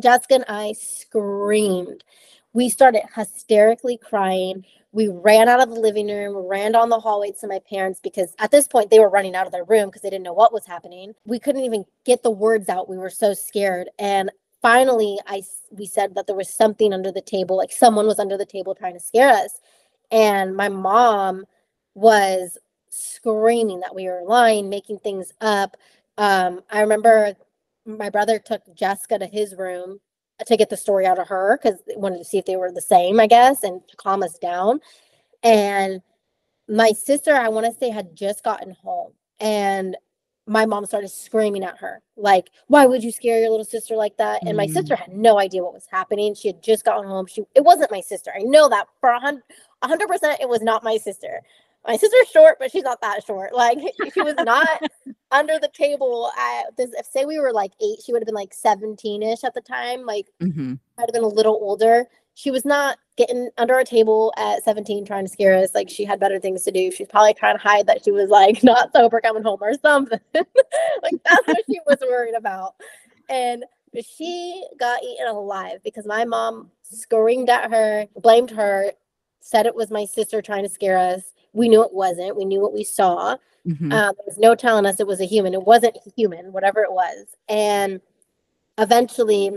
Jessica 0.00 0.34
and 0.34 0.44
I 0.48 0.72
screamed. 0.72 2.04
We 2.52 2.68
started 2.68 3.02
hysterically 3.14 3.98
crying. 3.98 4.64
We 4.92 5.08
ran 5.08 5.48
out 5.48 5.60
of 5.60 5.70
the 5.70 5.80
living 5.80 6.08
room, 6.08 6.36
ran 6.36 6.72
down 6.72 6.90
the 6.90 7.00
hallway 7.00 7.32
to 7.40 7.48
my 7.48 7.60
parents 7.68 7.98
because 8.02 8.34
at 8.38 8.50
this 8.50 8.68
point 8.68 8.90
they 8.90 8.98
were 8.98 9.08
running 9.08 9.34
out 9.34 9.46
of 9.46 9.52
their 9.52 9.64
room 9.64 9.86
because 9.88 10.02
they 10.02 10.10
didn't 10.10 10.24
know 10.24 10.34
what 10.34 10.52
was 10.52 10.66
happening. 10.66 11.14
We 11.24 11.38
couldn't 11.38 11.62
even 11.64 11.84
get 12.04 12.22
the 12.22 12.30
words 12.30 12.68
out. 12.68 12.90
We 12.90 12.98
were 12.98 13.10
so 13.10 13.32
scared. 13.32 13.88
And 13.98 14.30
finally 14.62 15.18
I 15.26 15.42
we 15.70 15.86
said 15.86 16.14
that 16.14 16.26
there 16.26 16.36
was 16.36 16.48
something 16.52 16.92
under 16.92 17.12
the 17.12 17.20
table, 17.20 17.56
like 17.56 17.72
someone 17.72 18.06
was 18.06 18.18
under 18.18 18.38
the 18.38 18.46
table 18.46 18.74
trying 18.74 18.94
to 18.94 19.00
scare 19.00 19.30
us. 19.30 19.60
And 20.10 20.56
my 20.56 20.68
mom 20.68 21.44
was 21.94 22.58
screaming 22.90 23.80
that 23.80 23.94
we 23.94 24.06
were 24.06 24.22
lying, 24.26 24.68
making 24.68 24.98
things 24.98 25.32
up. 25.40 25.76
Um, 26.18 26.62
I 26.70 26.80
remember 26.80 27.34
my 27.86 28.10
brother 28.10 28.38
took 28.38 28.62
Jessica 28.74 29.18
to 29.18 29.26
his 29.26 29.54
room 29.56 29.98
to 30.46 30.56
get 30.56 30.70
the 30.70 30.76
story 30.76 31.06
out 31.06 31.18
of 31.18 31.28
her 31.28 31.58
because 31.62 31.80
they 31.86 31.96
wanted 31.96 32.18
to 32.18 32.24
see 32.24 32.38
if 32.38 32.44
they 32.44 32.56
were 32.56 32.72
the 32.72 32.80
same, 32.80 33.20
I 33.20 33.26
guess, 33.26 33.62
and 33.62 33.80
to 33.88 33.96
calm 33.96 34.22
us 34.22 34.38
down. 34.38 34.80
And 35.42 36.00
my 36.68 36.92
sister, 36.92 37.34
I 37.34 37.48
want 37.48 37.66
to 37.66 37.78
say, 37.78 37.90
had 37.90 38.14
just 38.14 38.44
gotten 38.44 38.72
home, 38.72 39.12
and 39.40 39.96
my 40.46 40.66
mom 40.66 40.84
started 40.86 41.08
screaming 41.08 41.62
at 41.64 41.78
her, 41.78 42.02
like, 42.16 42.50
"Why 42.66 42.86
would 42.86 43.04
you 43.04 43.12
scare 43.12 43.40
your 43.40 43.50
little 43.50 43.64
sister 43.64 43.94
like 43.96 44.16
that?" 44.16 44.42
And 44.46 44.56
my 44.56 44.66
Mm. 44.66 44.72
sister 44.72 44.96
had 44.96 45.14
no 45.14 45.38
idea 45.38 45.62
what 45.62 45.72
was 45.74 45.86
happening. 45.86 46.34
She 46.34 46.48
had 46.48 46.62
just 46.62 46.84
gotten 46.84 47.04
home. 47.08 47.26
She 47.26 47.44
it 47.54 47.62
wasn't 47.64 47.90
my 47.92 48.00
sister. 48.00 48.32
I 48.34 48.42
know 48.42 48.68
that 48.68 48.88
for 49.00 49.10
a 49.10 49.20
hundred 49.20 50.08
percent, 50.08 50.40
it 50.40 50.48
was 50.48 50.62
not 50.62 50.82
my 50.84 50.96
sister. 50.96 51.42
My 51.86 51.96
sister's 51.96 52.28
short, 52.28 52.58
but 52.60 52.70
she's 52.70 52.84
not 52.84 53.00
that 53.00 53.24
short. 53.24 53.52
Like 53.54 53.78
she 54.12 54.22
was 54.22 54.34
not 54.44 54.68
under 55.30 55.58
the 55.58 55.68
table 55.72 56.30
at 56.38 56.76
this. 56.76 56.90
If 56.92 57.06
say 57.06 57.24
we 57.24 57.38
were 57.38 57.52
like 57.52 57.72
eight, 57.80 58.00
she 58.04 58.12
would 58.12 58.22
have 58.22 58.26
been 58.26 58.34
like 58.34 58.52
seventeen 58.54 59.22
ish 59.22 59.44
at 59.44 59.54
the 59.54 59.60
time. 59.60 60.04
Like 60.06 60.26
Mhm. 60.40 60.78
might 60.98 61.06
have 61.08 61.12
been 61.14 61.24
a 61.24 61.28
little 61.28 61.58
older. 61.60 62.08
She 62.34 62.50
was 62.50 62.64
not 62.64 62.98
getting 63.16 63.50
under 63.58 63.78
a 63.78 63.84
table 63.84 64.32
at 64.36 64.64
17 64.64 65.04
trying 65.04 65.26
to 65.26 65.32
scare 65.32 65.54
us. 65.56 65.74
Like 65.74 65.90
she 65.90 66.04
had 66.04 66.18
better 66.18 66.38
things 66.38 66.62
to 66.64 66.70
do. 66.70 66.90
She's 66.90 67.08
probably 67.08 67.34
trying 67.34 67.56
to 67.56 67.62
hide 67.62 67.86
that 67.86 68.04
she 68.04 68.10
was 68.10 68.30
like 68.30 68.62
not 68.64 68.92
sober 68.92 69.20
coming 69.20 69.42
home 69.42 69.58
or 69.60 69.74
something. 69.82 70.18
like 70.34 71.14
that's 71.24 71.46
what 71.46 71.64
she 71.70 71.78
was 71.86 71.98
worried 72.00 72.34
about. 72.34 72.74
And 73.28 73.64
she 74.02 74.66
got 74.78 75.02
eaten 75.02 75.26
alive 75.28 75.80
because 75.84 76.06
my 76.06 76.24
mom 76.24 76.70
screamed 76.82 77.50
at 77.50 77.70
her, 77.70 78.06
blamed 78.16 78.50
her, 78.50 78.92
said 79.40 79.66
it 79.66 79.74
was 79.74 79.90
my 79.90 80.04
sister 80.04 80.40
trying 80.40 80.62
to 80.62 80.68
scare 80.68 80.96
us. 80.96 81.32
We 81.52 81.68
knew 81.68 81.84
it 81.84 81.92
wasn't. 81.92 82.36
We 82.36 82.44
knew 82.46 82.60
what 82.60 82.72
we 82.72 82.84
saw. 82.84 83.36
Mhm. 83.66 83.92
Um, 83.92 84.14
there 84.16 84.26
was 84.26 84.38
no 84.38 84.54
telling 84.54 84.86
us 84.86 84.98
it 84.98 85.06
was 85.06 85.20
a 85.20 85.26
human. 85.26 85.54
It 85.54 85.62
wasn't 85.64 85.98
human, 86.16 86.52
whatever 86.52 86.80
it 86.80 86.92
was. 86.92 87.26
And 87.48 88.00
eventually, 88.78 89.52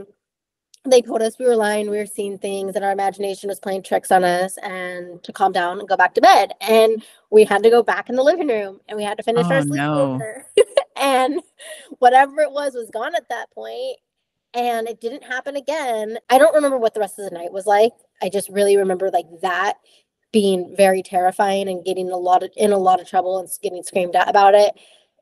they 0.85 1.01
told 1.01 1.21
us 1.21 1.37
we 1.39 1.45
were 1.45 1.55
lying, 1.55 1.89
we 1.89 1.97
were 1.97 2.05
seeing 2.05 2.37
things, 2.37 2.75
and 2.75 2.85
our 2.85 2.91
imagination 2.91 3.49
was 3.49 3.59
playing 3.59 3.83
tricks 3.83 4.11
on 4.11 4.23
us, 4.23 4.57
and 4.57 5.21
to 5.23 5.33
calm 5.33 5.51
down 5.51 5.79
and 5.79 5.87
go 5.87 5.97
back 5.97 6.13
to 6.15 6.21
bed. 6.21 6.53
And 6.61 7.03
we 7.31 7.43
had 7.43 7.63
to 7.63 7.69
go 7.69 7.83
back 7.83 8.09
in 8.09 8.15
the 8.15 8.23
living 8.23 8.47
room, 8.47 8.79
and 8.87 8.97
we 8.97 9.03
had 9.03 9.17
to 9.17 9.23
finish 9.23 9.45
our 9.47 9.57
Oh, 9.57 9.63
no. 9.63 10.17
sleepover. 10.19 10.43
and 10.95 11.41
whatever 11.99 12.41
it 12.41 12.51
was 12.51 12.73
was 12.73 12.89
gone 12.91 13.15
at 13.15 13.29
that 13.29 13.51
point, 13.51 13.97
and 14.53 14.87
it 14.87 15.01
didn't 15.01 15.23
happen 15.23 15.55
again. 15.55 16.17
I 16.29 16.37
don't 16.37 16.55
remember 16.55 16.77
what 16.77 16.93
the 16.93 16.99
rest 16.99 17.19
of 17.19 17.29
the 17.29 17.35
night 17.37 17.51
was 17.51 17.65
like. 17.65 17.91
I 18.21 18.29
just 18.29 18.49
really 18.49 18.77
remember 18.77 19.09
like 19.11 19.25
that 19.41 19.77
being 20.31 20.75
very 20.75 21.01
terrifying 21.01 21.69
and 21.69 21.85
getting 21.85 22.11
a 22.11 22.17
lot 22.17 22.43
of 22.43 22.51
in 22.57 22.71
a 22.71 22.77
lot 22.77 22.99
of 23.01 23.07
trouble 23.09 23.39
and 23.39 23.49
getting 23.61 23.83
screamed 23.83 24.15
at 24.15 24.29
about 24.29 24.53
it. 24.53 24.73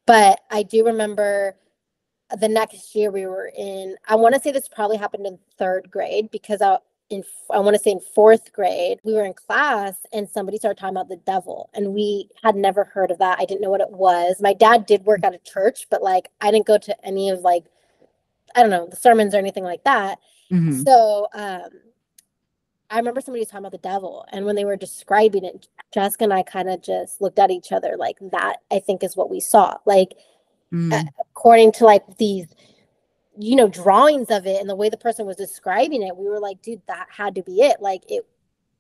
But 0.06 0.40
I 0.52 0.64
do 0.64 0.86
remember 0.86 1.56
the 2.40 2.48
next 2.48 2.96
year 2.96 3.12
we 3.12 3.26
were 3.26 3.52
in. 3.58 3.96
I 4.08 4.16
want 4.16 4.36
to 4.36 4.42
say 4.42 4.52
this 4.52 4.68
probably 4.68 4.98
happened 4.98 5.26
in 5.26 5.38
third 5.58 5.90
grade 5.92 6.30
because 6.32 6.62
I 6.62 6.78
in 7.10 7.24
I 7.52 7.60
want 7.60 7.76
to 7.76 7.82
say 7.82 7.92
in 7.92 8.00
fourth 8.00 8.52
grade 8.54 9.00
we 9.04 9.14
were 9.14 9.26
in 9.26 9.34
class 9.34 9.96
and 10.14 10.28
somebody 10.30 10.58
started 10.58 10.80
talking 10.80 10.96
about 10.96 11.10
the 11.10 11.18
devil 11.18 11.70
and 11.74 11.94
we 11.94 12.30
had 12.42 12.56
never 12.56 12.86
heard 12.86 13.12
of 13.12 13.20
that. 13.20 13.40
I 13.40 13.46
didn't 13.46 13.62
know 13.62 13.70
what 13.70 13.82
it 13.82 13.92
was. 13.92 14.42
My 14.42 14.54
dad 14.54 14.86
did 14.86 15.06
work 15.06 15.24
at 15.24 15.36
a 15.36 15.40
church, 15.40 15.88
but 15.92 16.02
like 16.02 16.30
I 16.42 16.50
didn't 16.50 16.66
go 16.66 16.78
to 16.78 17.06
any 17.06 17.30
of 17.30 17.42
like 17.42 17.66
I 18.56 18.62
don't 18.62 18.72
know 18.72 18.88
the 18.88 18.96
sermons 18.96 19.36
or 19.36 19.38
anything 19.38 19.64
like 19.64 19.84
that. 19.84 20.20
Mhm. 20.52 20.84
So 20.84 21.28
um 21.34 21.70
I 22.90 22.98
remember 22.98 23.22
somebody 23.22 23.42
was 23.42 23.48
talking 23.48 23.66
about 23.66 23.72
the 23.72 23.78
devil, 23.80 24.24
and 24.32 24.46
when 24.46 24.56
they 24.56 24.66
were 24.66 24.76
describing 24.76 25.44
it, 25.46 25.68
Jessica 25.92 26.26
and 26.26 26.34
I 26.34 26.44
kind 26.44 26.70
of 26.70 26.82
just 26.84 27.22
looked 27.22 27.40
at 27.40 27.50
each 27.50 27.72
other 27.72 27.96
like 27.98 28.18
that. 28.32 28.58
I 28.72 28.80
think 28.80 29.04
is 29.04 29.18
what 29.18 29.32
we 29.32 29.40
saw. 29.40 29.78
Like 29.88 30.16
Mm. 30.74 31.08
according 31.20 31.72
to 31.74 31.86
like 31.86 32.18
these, 32.18 32.48
you 33.38 33.56
know, 33.56 33.68
drawings 33.68 34.32
of 34.32 34.48
it 34.48 34.60
and 34.60 34.70
the 34.70 34.76
way 34.76 34.90
the 34.90 34.98
person 34.98 35.26
was 35.26 35.38
describing 35.38 36.02
it, 36.02 36.18
we 36.18 36.28
were 36.28 36.40
like, 36.40 36.62
dude, 36.62 36.82
that 36.88 37.08
had 37.10 37.36
to 37.36 37.44
be 37.44 37.62
it. 37.62 37.80
Like 37.80 38.02
it, 38.10 38.26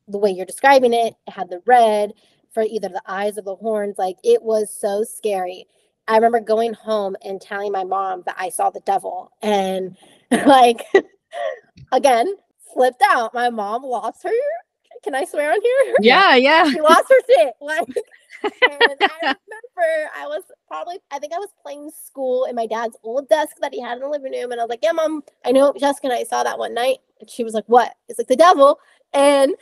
the 0.07 0.17
way 0.17 0.31
you're 0.31 0.45
describing 0.45 0.93
it, 0.93 1.15
it 1.27 1.31
had 1.31 1.49
the 1.49 1.61
red 1.65 2.13
for 2.51 2.63
either 2.63 2.89
the 2.89 3.01
eyes 3.05 3.37
or 3.37 3.41
the 3.41 3.55
horns. 3.55 3.97
Like 3.97 4.17
it 4.23 4.41
was 4.41 4.75
so 4.75 5.03
scary. 5.03 5.67
I 6.07 6.15
remember 6.15 6.39
going 6.39 6.73
home 6.73 7.15
and 7.23 7.39
telling 7.39 7.71
my 7.71 7.83
mom 7.83 8.23
that 8.25 8.35
I 8.37 8.49
saw 8.49 8.69
the 8.69 8.81
devil, 8.81 9.31
and 9.41 9.95
like 10.45 10.81
again 11.91 12.35
flipped 12.73 13.03
out. 13.07 13.33
My 13.33 13.49
mom 13.49 13.83
lost 13.83 14.23
her. 14.23 14.31
Can 15.03 15.15
I 15.15 15.25
swear 15.25 15.51
on 15.51 15.61
here? 15.61 15.95
Yeah, 16.01 16.35
yeah. 16.35 16.69
she 16.71 16.81
lost 16.81 17.05
her 17.09 17.19
shit. 17.27 17.53
Like, 17.61 17.87
and 18.43 18.97
I 19.01 19.19
remember 19.21 20.09
I 20.17 20.27
was 20.27 20.43
probably, 20.67 20.99
I 21.11 21.19
think 21.19 21.33
I 21.33 21.37
was 21.37 21.49
playing 21.61 21.91
school 21.91 22.45
in 22.45 22.55
my 22.55 22.65
dad's 22.65 22.97
old 23.03 23.29
desk 23.29 23.57
that 23.61 23.73
he 23.73 23.81
had 23.81 23.93
in 23.97 23.99
the 24.03 24.09
living 24.09 24.33
room. 24.33 24.51
And 24.51 24.59
I 24.59 24.63
was 24.63 24.69
like, 24.69 24.83
yeah, 24.83 24.91
mom, 24.91 25.23
I 25.45 25.51
know 25.51 25.73
Jessica 25.79 26.07
and 26.07 26.13
I 26.13 26.23
saw 26.23 26.43
that 26.43 26.59
one 26.59 26.73
night. 26.73 26.97
And 27.21 27.29
she 27.29 27.43
was 27.43 27.53
like, 27.53 27.65
what? 27.67 27.93
It's 28.09 28.19
like 28.19 28.27
the 28.27 28.35
devil. 28.35 28.79
And 29.13 29.55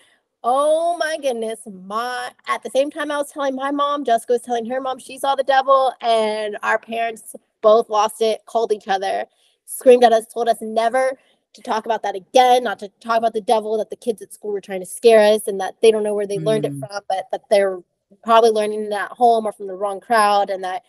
Oh 0.43 0.97
my 0.97 1.17
goodness. 1.21 1.59
My 1.85 2.31
at 2.47 2.63
the 2.63 2.71
same 2.71 2.89
time 2.89 3.11
I 3.11 3.17
was 3.17 3.31
telling 3.31 3.55
my 3.55 3.69
mom, 3.71 4.03
Jessica 4.03 4.33
was 4.33 4.41
telling 4.41 4.65
her 4.65 4.81
mom 4.81 4.97
she 4.97 5.19
saw 5.19 5.35
the 5.35 5.43
devil, 5.43 5.93
and 6.01 6.57
our 6.63 6.79
parents 6.79 7.35
both 7.61 7.89
lost 7.89 8.21
it, 8.21 8.41
called 8.47 8.71
each 8.71 8.87
other, 8.87 9.25
screamed 9.65 10.03
at 10.03 10.13
us, 10.13 10.25
told 10.25 10.49
us 10.49 10.57
never 10.61 11.17
to 11.53 11.61
talk 11.61 11.85
about 11.85 12.03
that 12.03 12.15
again, 12.15 12.63
not 12.63 12.79
to 12.79 12.89
talk 13.01 13.17
about 13.17 13.33
the 13.33 13.41
devil, 13.41 13.77
that 13.77 13.89
the 13.89 13.95
kids 13.95 14.21
at 14.21 14.33
school 14.33 14.51
were 14.51 14.61
trying 14.61 14.79
to 14.79 14.85
scare 14.85 15.19
us 15.33 15.47
and 15.47 15.59
that 15.59 15.75
they 15.81 15.91
don't 15.91 16.03
know 16.03 16.13
where 16.13 16.27
they 16.27 16.37
mm. 16.37 16.45
learned 16.45 16.65
it 16.65 16.73
mm. 16.73 16.79
from, 16.79 17.01
but 17.09 17.27
that 17.31 17.41
they're 17.49 17.79
probably 18.23 18.49
learning 18.51 18.85
it 18.85 18.91
at 18.91 19.11
home 19.11 19.45
or 19.45 19.51
from 19.51 19.67
the 19.67 19.73
wrong 19.73 19.99
crowd 19.99 20.49
and 20.49 20.63
that, 20.63 20.83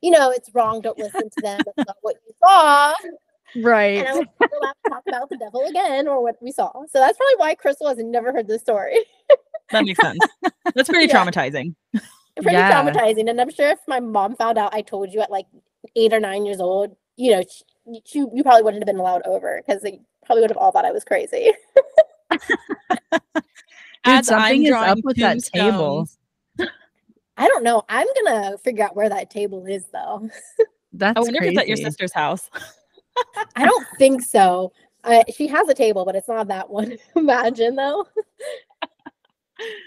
you 0.00 0.10
know, 0.10 0.30
it's 0.30 0.50
wrong, 0.54 0.80
don't 0.80 0.98
listen 0.98 1.30
to 1.30 1.42
them, 1.42 1.60
that's 1.64 1.88
not 1.88 1.96
what 2.02 2.16
you 2.26 2.34
saw. 2.42 2.92
Right. 3.56 3.98
And 3.98 4.08
I 4.08 4.12
was 4.12 4.26
allowed 4.40 4.74
to 4.84 4.90
talk 4.90 5.02
about 5.08 5.28
the 5.28 5.36
devil 5.36 5.64
again 5.66 6.08
or 6.08 6.22
what 6.22 6.36
we 6.40 6.52
saw. 6.52 6.72
So 6.72 6.98
that's 6.98 7.18
probably 7.18 7.36
why 7.36 7.54
Crystal 7.54 7.88
has 7.88 7.98
never 7.98 8.32
heard 8.32 8.48
this 8.48 8.62
story. 8.62 8.98
that 9.70 9.84
makes 9.84 10.00
sense. 10.00 10.18
That's 10.74 10.88
pretty 10.88 11.06
yeah. 11.12 11.24
traumatizing. 11.24 11.74
Pretty 12.36 12.52
yeah. 12.52 12.72
traumatizing. 12.72 13.28
And 13.28 13.40
I'm 13.40 13.50
sure 13.50 13.70
if 13.70 13.78
my 13.86 14.00
mom 14.00 14.36
found 14.36 14.58
out 14.58 14.74
I 14.74 14.82
told 14.82 15.12
you 15.12 15.20
at 15.20 15.30
like 15.30 15.46
eight 15.96 16.12
or 16.12 16.20
nine 16.20 16.46
years 16.46 16.60
old, 16.60 16.96
you 17.16 17.32
know, 17.32 17.42
she, 17.42 17.62
she 18.04 18.20
you 18.20 18.42
probably 18.42 18.62
wouldn't 18.62 18.82
have 18.82 18.86
been 18.86 19.00
allowed 19.00 19.22
over 19.24 19.62
because 19.64 19.82
they 19.82 20.00
probably 20.24 20.42
would 20.42 20.50
have 20.50 20.56
all 20.56 20.72
thought 20.72 20.84
I 20.84 20.92
was 20.92 21.04
crazy. 21.04 21.52
Dude, 24.04 24.24
something 24.24 24.64
is 24.64 24.72
up 24.72 24.98
with 25.04 25.16
that 25.18 25.42
table. 25.44 26.08
I 27.36 27.48
don't 27.48 27.64
know. 27.64 27.82
I'm 27.88 28.06
gonna 28.24 28.58
figure 28.58 28.84
out 28.84 28.96
where 28.96 29.08
that 29.08 29.30
table 29.30 29.64
is 29.66 29.86
though. 29.92 30.28
That's 30.92 31.16
I 31.16 31.20
wonder 31.20 31.38
crazy. 31.38 31.54
if 31.54 31.60
it's 31.60 31.62
at 31.62 31.68
your 31.68 31.76
sister's 31.76 32.12
house. 32.12 32.50
I 33.56 33.64
don't 33.64 33.86
think 33.98 34.22
so. 34.22 34.72
Uh, 35.04 35.24
she 35.34 35.46
has 35.48 35.68
a 35.68 35.74
table, 35.74 36.04
but 36.04 36.14
it's 36.14 36.28
not 36.28 36.48
that 36.48 36.70
one. 36.70 36.96
Imagine 37.16 37.76
though. 37.76 38.06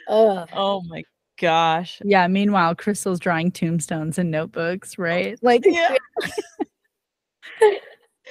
oh 0.07 0.81
my 0.87 1.03
gosh. 1.39 2.01
Yeah. 2.03 2.27
Meanwhile, 2.27 2.75
Crystal's 2.75 3.19
drawing 3.19 3.51
tombstones 3.51 4.17
and 4.17 4.31
notebooks, 4.31 4.97
right? 4.97 5.37
Like, 5.41 5.63
yeah. 5.65 5.95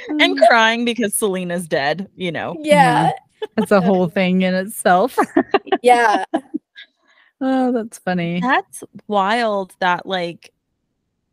And 0.09 0.38
mm. 0.38 0.46
crying 0.48 0.85
because 0.85 1.14
Selena's 1.14 1.68
dead, 1.68 2.09
you 2.16 2.33
know. 2.33 2.57
Yeah. 2.61 3.09
Mm-hmm. 3.09 3.46
That's 3.57 3.72
a 3.72 3.81
whole 3.81 4.09
thing 4.09 4.42
in 4.42 4.55
itself. 4.55 5.18
yeah. 5.83 6.24
Oh, 7.40 7.72
that's 7.72 7.98
funny. 7.98 8.40
That's 8.40 8.83
wild 9.07 9.74
that 9.81 10.07
like 10.07 10.53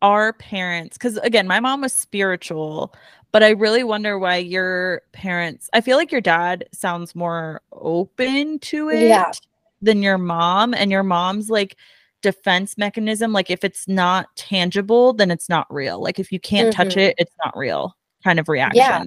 our 0.02 0.32
parents 0.34 0.98
cuz 0.98 1.16
again, 1.18 1.46
my 1.46 1.60
mom 1.60 1.80
was 1.80 1.92
spiritual, 1.92 2.94
but 3.30 3.42
I 3.42 3.50
really 3.50 3.84
wonder 3.84 4.18
why 4.18 4.36
your 4.36 5.02
parents 5.12 5.70
I 5.72 5.80
feel 5.80 5.96
like 5.96 6.12
your 6.12 6.20
dad 6.20 6.68
sounds 6.72 7.14
more 7.14 7.62
open 7.72 8.58
to 8.60 8.90
it 8.90 9.08
yeah. 9.08 9.32
than 9.80 10.02
your 10.02 10.18
mom 10.18 10.74
and 10.74 10.90
your 10.90 11.02
mom's 11.02 11.48
like 11.48 11.76
defense 12.22 12.78
mechanism 12.78 13.32
like 13.32 13.50
if 13.50 13.64
it's 13.64 13.86
not 13.88 14.34
tangible 14.36 15.12
then 15.12 15.30
it's 15.30 15.48
not 15.48 15.66
real. 15.72 16.00
Like 16.00 16.18
if 16.18 16.32
you 16.32 16.40
can't 16.40 16.72
mm-hmm. 16.72 16.82
touch 16.82 16.96
it, 16.96 17.14
it's 17.18 17.34
not 17.44 17.56
real 17.56 17.96
kind 18.24 18.38
of 18.38 18.48
reaction. 18.48 18.78
Yeah. 18.78 19.04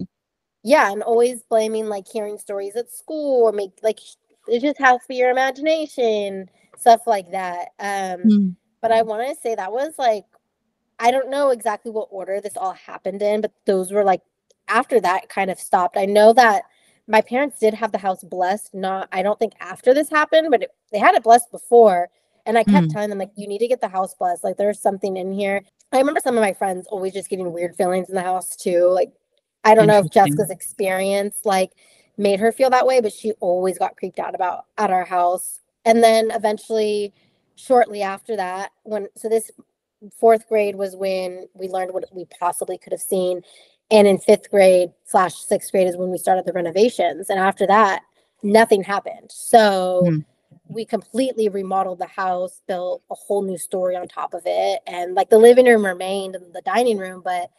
Yeah, 0.67 0.91
and 0.91 1.03
always 1.03 1.43
blaming 1.43 1.87
like 1.87 2.07
hearing 2.11 2.39
stories 2.39 2.75
at 2.75 2.91
school 2.91 3.43
or 3.43 3.51
make 3.51 3.71
like 3.83 3.99
it 4.47 4.61
just 4.61 4.79
has 4.79 5.01
to 5.01 5.07
be 5.07 5.15
your 5.15 5.29
imagination, 5.29 6.49
stuff 6.77 7.01
like 7.05 7.31
that. 7.31 7.67
Um 7.79 8.23
mm. 8.23 8.55
but 8.81 8.91
I 8.91 9.03
want 9.03 9.27
to 9.27 9.41
say 9.41 9.53
that 9.55 9.71
was 9.71 9.93
like 9.99 10.25
I 10.99 11.11
don't 11.11 11.29
know 11.29 11.49
exactly 11.49 11.91
what 11.91 12.07
order 12.09 12.41
this 12.41 12.57
all 12.57 12.73
happened 12.73 13.21
in, 13.21 13.41
but 13.41 13.51
those 13.65 13.91
were 13.91 14.03
like 14.03 14.21
after 14.67 14.99
that 15.01 15.29
kind 15.29 15.51
of 15.51 15.59
stopped. 15.59 15.97
I 15.97 16.05
know 16.05 16.33
that 16.33 16.63
my 17.07 17.21
parents 17.21 17.59
did 17.59 17.73
have 17.73 17.91
the 17.91 17.97
house 17.97 18.23
blessed, 18.23 18.73
not 18.73 19.07
I 19.11 19.21
don't 19.21 19.37
think 19.37 19.53
after 19.59 19.93
this 19.93 20.09
happened, 20.09 20.47
but 20.49 20.63
it, 20.63 20.71
they 20.91 20.99
had 20.99 21.15
it 21.15 21.23
blessed 21.23 21.51
before. 21.51 22.09
And 22.45 22.57
I 22.57 22.63
kept 22.63 22.87
mm. 22.87 22.93
telling 22.93 23.09
them 23.09 23.19
like 23.19 23.31
you 23.35 23.47
need 23.47 23.59
to 23.59 23.67
get 23.67 23.81
the 23.81 23.87
house 23.87 24.13
blessed. 24.13 24.43
Like 24.43 24.57
there's 24.57 24.79
something 24.79 25.17
in 25.17 25.31
here. 25.31 25.63
I 25.91 25.97
remember 25.97 26.19
some 26.19 26.37
of 26.37 26.41
my 26.41 26.53
friends 26.53 26.87
always 26.87 27.13
just 27.13 27.29
getting 27.29 27.51
weird 27.51 27.75
feelings 27.75 28.09
in 28.09 28.15
the 28.15 28.21
house 28.21 28.55
too. 28.55 28.89
Like 28.89 29.13
I 29.63 29.73
don't 29.73 29.87
know 29.87 29.99
if 29.99 30.11
Jessica's 30.11 30.51
experience 30.51 31.39
like 31.43 31.71
made 32.17 32.39
her 32.39 32.51
feel 32.51 32.69
that 32.69 32.85
way, 32.85 33.01
but 33.01 33.13
she 33.13 33.31
always 33.33 33.77
got 33.77 33.97
creeped 33.97 34.19
out 34.19 34.35
about 34.35 34.65
at 34.77 34.91
our 34.91 35.05
house. 35.05 35.59
And 35.85 36.03
then 36.03 36.31
eventually 36.31 37.13
shortly 37.55 38.01
after 38.01 38.35
that, 38.35 38.71
when 38.83 39.07
so 39.15 39.27
this 39.29 39.51
fourth 40.19 40.47
grade 40.47 40.75
was 40.75 40.95
when 40.95 41.47
we 41.53 41.67
learned 41.67 41.93
what 41.93 42.05
we 42.13 42.25
possibly 42.25 42.77
could 42.77 42.93
have 42.93 43.01
seen. 43.01 43.41
And 43.91 44.07
in 44.07 44.17
fifth 44.17 44.49
grade 44.49 44.91
slash 45.03 45.35
sixth 45.35 45.71
grade 45.71 45.87
is 45.87 45.97
when 45.97 46.11
we 46.11 46.17
started 46.17 46.45
the 46.45 46.53
renovations. 46.53 47.29
And 47.29 47.39
after 47.39 47.67
that, 47.67 48.01
nothing 48.43 48.83
happened. 48.83 49.31
So 49.31 50.03
mm. 50.05 50.25
We 50.67 50.85
completely 50.85 51.49
remodeled 51.49 51.99
the 51.99 52.07
house, 52.07 52.61
built 52.67 53.03
a 53.11 53.15
whole 53.15 53.41
new 53.43 53.57
story 53.57 53.95
on 53.95 54.07
top 54.07 54.33
of 54.33 54.41
it. 54.45 54.81
And 54.87 55.13
like 55.13 55.29
the 55.29 55.37
living 55.37 55.65
room 55.65 55.85
remained 55.85 56.35
and 56.35 56.53
the 56.53 56.61
dining 56.61 56.97
room, 56.97 57.21
but 57.23 57.51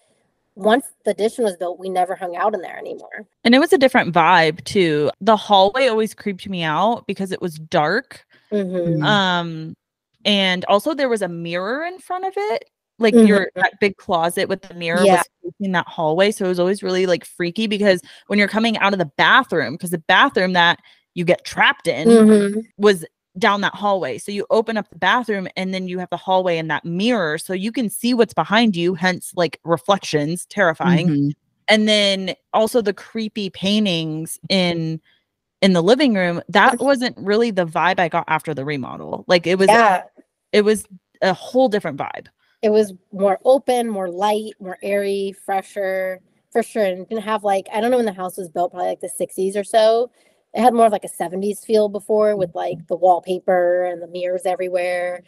once 0.54 0.86
the 1.04 1.10
addition 1.10 1.44
was 1.44 1.56
built, 1.56 1.78
we 1.78 1.88
never 1.88 2.14
hung 2.14 2.34
out 2.36 2.54
in 2.54 2.62
there 2.62 2.78
anymore. 2.78 3.26
And 3.44 3.54
it 3.54 3.58
was 3.58 3.72
a 3.72 3.78
different 3.78 4.14
vibe 4.14 4.64
too. 4.64 5.10
The 5.20 5.36
hallway 5.36 5.86
always 5.86 6.14
creeped 6.14 6.48
me 6.48 6.62
out 6.62 7.06
because 7.06 7.30
it 7.30 7.42
was 7.42 7.58
dark. 7.58 8.24
Mm-hmm. 8.50 9.02
Um, 9.02 9.76
and 10.24 10.64
also 10.64 10.94
there 10.94 11.08
was 11.08 11.22
a 11.22 11.28
mirror 11.28 11.84
in 11.84 11.98
front 11.98 12.24
of 12.24 12.32
it 12.36 12.64
like 12.98 13.14
mm-hmm. 13.14 13.26
your 13.26 13.50
that 13.54 13.78
big 13.80 13.96
closet 13.96 14.48
with 14.48 14.62
the 14.62 14.74
mirror 14.74 15.04
yeah. 15.04 15.22
was 15.42 15.54
in 15.60 15.72
that 15.72 15.86
hallway 15.86 16.30
so 16.30 16.44
it 16.44 16.48
was 16.48 16.58
always 16.58 16.82
really 16.82 17.06
like 17.06 17.24
freaky 17.24 17.66
because 17.66 18.00
when 18.26 18.38
you're 18.38 18.48
coming 18.48 18.76
out 18.78 18.92
of 18.92 18.98
the 18.98 19.10
bathroom 19.16 19.74
because 19.74 19.90
the 19.90 19.98
bathroom 19.98 20.52
that 20.54 20.80
you 21.16 21.24
get 21.24 21.44
trapped 21.44 21.88
in 21.88 22.08
mm-hmm. 22.08 22.60
was 22.78 23.04
down 23.38 23.60
that 23.60 23.74
hallway 23.74 24.16
so 24.16 24.32
you 24.32 24.46
open 24.50 24.76
up 24.76 24.88
the 24.88 24.98
bathroom 24.98 25.46
and 25.56 25.74
then 25.74 25.88
you 25.88 25.98
have 25.98 26.08
the 26.10 26.16
hallway 26.16 26.56
and 26.56 26.70
that 26.70 26.84
mirror 26.84 27.36
so 27.36 27.52
you 27.52 27.70
can 27.70 27.90
see 27.90 28.14
what's 28.14 28.32
behind 28.32 28.74
you 28.74 28.94
hence 28.94 29.32
like 29.36 29.60
reflections 29.64 30.46
terrifying 30.46 31.08
mm-hmm. 31.08 31.28
and 31.68 31.86
then 31.88 32.34
also 32.54 32.80
the 32.80 32.94
creepy 32.94 33.50
paintings 33.50 34.38
in 34.48 35.00
in 35.60 35.72
the 35.74 35.82
living 35.82 36.14
room 36.14 36.40
that 36.48 36.78
wasn't 36.78 37.16
really 37.18 37.50
the 37.50 37.66
vibe 37.66 37.98
i 37.98 38.08
got 38.08 38.24
after 38.28 38.54
the 38.54 38.64
remodel 38.64 39.24
like 39.28 39.46
it 39.46 39.58
was 39.58 39.68
yeah 39.68 40.02
it 40.52 40.64
was 40.64 40.86
a 41.22 41.34
whole 41.34 41.68
different 41.68 41.98
vibe. 41.98 42.26
It 42.62 42.70
was 42.70 42.94
more 43.12 43.38
open, 43.44 43.88
more 43.88 44.08
light, 44.08 44.52
more 44.60 44.78
airy, 44.82 45.34
fresher, 45.44 46.20
for 46.50 46.62
sure. 46.62 46.84
And 46.84 47.08
didn't 47.08 47.24
have 47.24 47.44
like 47.44 47.66
I 47.72 47.80
don't 47.80 47.90
know 47.90 47.98
when 47.98 48.06
the 48.06 48.12
house 48.12 48.36
was 48.36 48.48
built, 48.48 48.72
probably 48.72 48.88
like 48.88 49.00
the 49.00 49.10
60s 49.20 49.56
or 49.56 49.64
so. 49.64 50.10
It 50.56 50.62
had 50.62 50.74
more 50.74 50.86
of 50.86 50.92
like 50.92 51.04
a 51.04 51.08
70s 51.08 51.64
feel 51.64 51.88
before 51.88 52.34
with 52.36 52.50
mm-hmm. 52.50 52.58
like 52.58 52.86
the 52.88 52.96
wallpaper 52.96 53.84
and 53.84 54.02
the 54.02 54.08
mirrors 54.08 54.46
everywhere. 54.46 55.22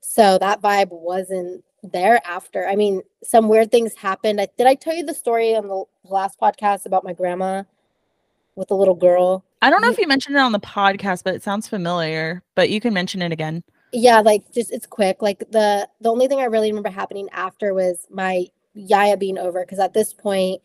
So 0.00 0.38
that 0.38 0.60
vibe 0.60 0.90
wasn't 0.90 1.64
there 1.82 2.20
after. 2.26 2.68
I 2.68 2.76
mean, 2.76 3.02
some 3.22 3.48
weird 3.48 3.70
things 3.70 3.94
happened. 3.94 4.40
I, 4.40 4.48
did 4.56 4.66
I 4.66 4.74
tell 4.74 4.94
you 4.94 5.04
the 5.04 5.14
story 5.14 5.56
on 5.56 5.66
the 5.66 5.84
last 6.04 6.38
podcast 6.38 6.86
about 6.86 7.04
my 7.04 7.12
grandma 7.12 7.64
with 8.54 8.68
the 8.68 8.76
little 8.76 8.94
girl? 8.94 9.44
I 9.62 9.70
don't 9.70 9.80
know 9.80 9.90
if 9.90 9.98
you 9.98 10.06
mentioned 10.06 10.36
it 10.36 10.40
on 10.40 10.52
the 10.52 10.60
podcast, 10.60 11.24
but 11.24 11.34
it 11.34 11.42
sounds 11.42 11.66
familiar. 11.66 12.42
But 12.54 12.68
you 12.70 12.80
can 12.80 12.92
mention 12.92 13.22
it 13.22 13.32
again 13.32 13.64
yeah 13.94 14.20
like 14.20 14.50
just 14.52 14.72
it's 14.72 14.86
quick 14.86 15.22
like 15.22 15.38
the 15.50 15.88
the 16.00 16.10
only 16.10 16.26
thing 16.26 16.40
i 16.40 16.44
really 16.44 16.70
remember 16.70 16.90
happening 16.90 17.28
after 17.32 17.72
was 17.72 18.06
my 18.10 18.44
yaya 18.74 19.16
being 19.16 19.38
over 19.38 19.64
because 19.64 19.78
at 19.78 19.94
this 19.94 20.12
point 20.12 20.60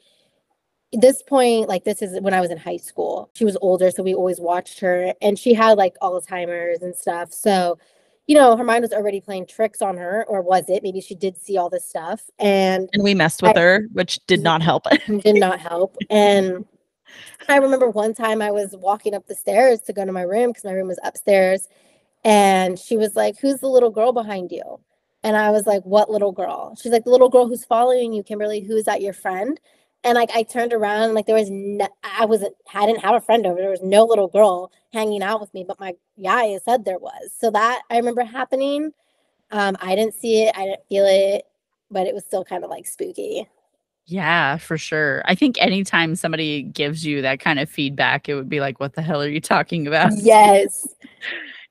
this 0.93 1.21
point 1.21 1.67
like 1.67 1.83
this 1.83 2.01
is 2.01 2.19
when 2.21 2.33
i 2.33 2.41
was 2.41 2.49
in 2.49 2.57
high 2.57 2.77
school 2.77 3.29
she 3.33 3.45
was 3.45 3.57
older 3.61 3.91
so 3.91 4.01
we 4.01 4.13
always 4.13 4.39
watched 4.39 4.79
her 4.79 5.13
and 5.21 5.37
she 5.37 5.53
had 5.53 5.77
like 5.77 5.95
alzheimer's 6.01 6.81
and 6.81 6.95
stuff 6.95 7.31
so 7.31 7.77
you 8.25 8.35
know 8.35 8.57
her 8.57 8.63
mind 8.63 8.81
was 8.81 8.91
already 8.91 9.21
playing 9.21 9.45
tricks 9.45 9.81
on 9.81 9.97
her 9.97 10.25
or 10.27 10.41
was 10.41 10.67
it 10.67 10.81
maybe 10.81 10.99
she 10.99 11.13
did 11.13 11.37
see 11.37 11.57
all 11.57 11.69
this 11.69 11.87
stuff 11.87 12.23
and 12.39 12.89
and 12.93 13.03
we 13.03 13.13
messed 13.13 13.43
with 13.43 13.55
I, 13.55 13.61
her 13.61 13.87
which 13.93 14.19
did 14.25 14.41
not 14.41 14.61
help 14.61 14.85
did 15.23 15.39
not 15.39 15.59
help 15.59 15.95
and 16.09 16.65
i 17.47 17.57
remember 17.57 17.89
one 17.89 18.15
time 18.15 18.41
i 18.41 18.49
was 18.49 18.75
walking 18.75 19.13
up 19.13 19.27
the 19.27 19.35
stairs 19.35 19.81
to 19.81 19.93
go 19.93 20.05
to 20.05 20.11
my 20.11 20.23
room 20.23 20.49
because 20.49 20.63
my 20.63 20.71
room 20.71 20.87
was 20.87 20.99
upstairs 21.03 21.67
and 22.23 22.77
she 22.77 22.97
was 22.97 23.15
like, 23.15 23.39
Who's 23.39 23.59
the 23.59 23.67
little 23.67 23.89
girl 23.89 24.11
behind 24.11 24.51
you? 24.51 24.79
And 25.23 25.35
I 25.35 25.51
was 25.51 25.65
like, 25.65 25.83
What 25.83 26.09
little 26.09 26.31
girl? 26.31 26.75
She's 26.81 26.91
like, 26.91 27.03
The 27.03 27.11
little 27.11 27.29
girl 27.29 27.47
who's 27.47 27.65
following 27.65 28.13
you, 28.13 28.23
Kimberly, 28.23 28.61
who 28.61 28.75
is 28.75 28.85
that 28.85 29.01
your 29.01 29.13
friend? 29.13 29.59
And 30.03 30.15
like 30.15 30.29
I 30.33 30.43
turned 30.43 30.73
around, 30.73 31.13
like 31.13 31.25
there 31.25 31.35
was 31.35 31.49
no, 31.49 31.87
I 32.03 32.25
wasn't 32.25 32.55
I 32.73 32.85
didn't 32.85 33.01
have 33.01 33.15
a 33.15 33.21
friend 33.21 33.45
over. 33.45 33.59
There 33.59 33.69
was 33.69 33.83
no 33.83 34.05
little 34.05 34.27
girl 34.27 34.71
hanging 34.93 35.21
out 35.21 35.41
with 35.41 35.53
me, 35.53 35.65
but 35.67 35.79
my 35.79 35.93
yaya 36.15 36.59
said 36.63 36.85
there 36.85 36.99
was. 36.99 37.31
So 37.37 37.51
that 37.51 37.81
I 37.89 37.97
remember 37.97 38.23
happening. 38.23 38.91
Um, 39.51 39.75
I 39.81 39.95
didn't 39.95 40.13
see 40.13 40.43
it, 40.43 40.55
I 40.55 40.65
didn't 40.65 40.87
feel 40.87 41.05
it, 41.07 41.43
but 41.89 42.07
it 42.07 42.13
was 42.13 42.23
still 42.23 42.45
kind 42.45 42.63
of 42.63 42.69
like 42.69 42.85
spooky. 42.85 43.47
Yeah, 44.05 44.57
for 44.57 44.77
sure. 44.77 45.21
I 45.25 45.35
think 45.35 45.61
anytime 45.61 46.15
somebody 46.15 46.63
gives 46.63 47.05
you 47.05 47.21
that 47.21 47.39
kind 47.39 47.59
of 47.59 47.69
feedback, 47.69 48.27
it 48.27 48.33
would 48.35 48.49
be 48.49 48.59
like, 48.59 48.79
what 48.79 48.93
the 48.93 49.03
hell 49.03 49.21
are 49.21 49.27
you 49.27 49.41
talking 49.41 49.85
about? 49.85 50.11
Yes. 50.15 50.87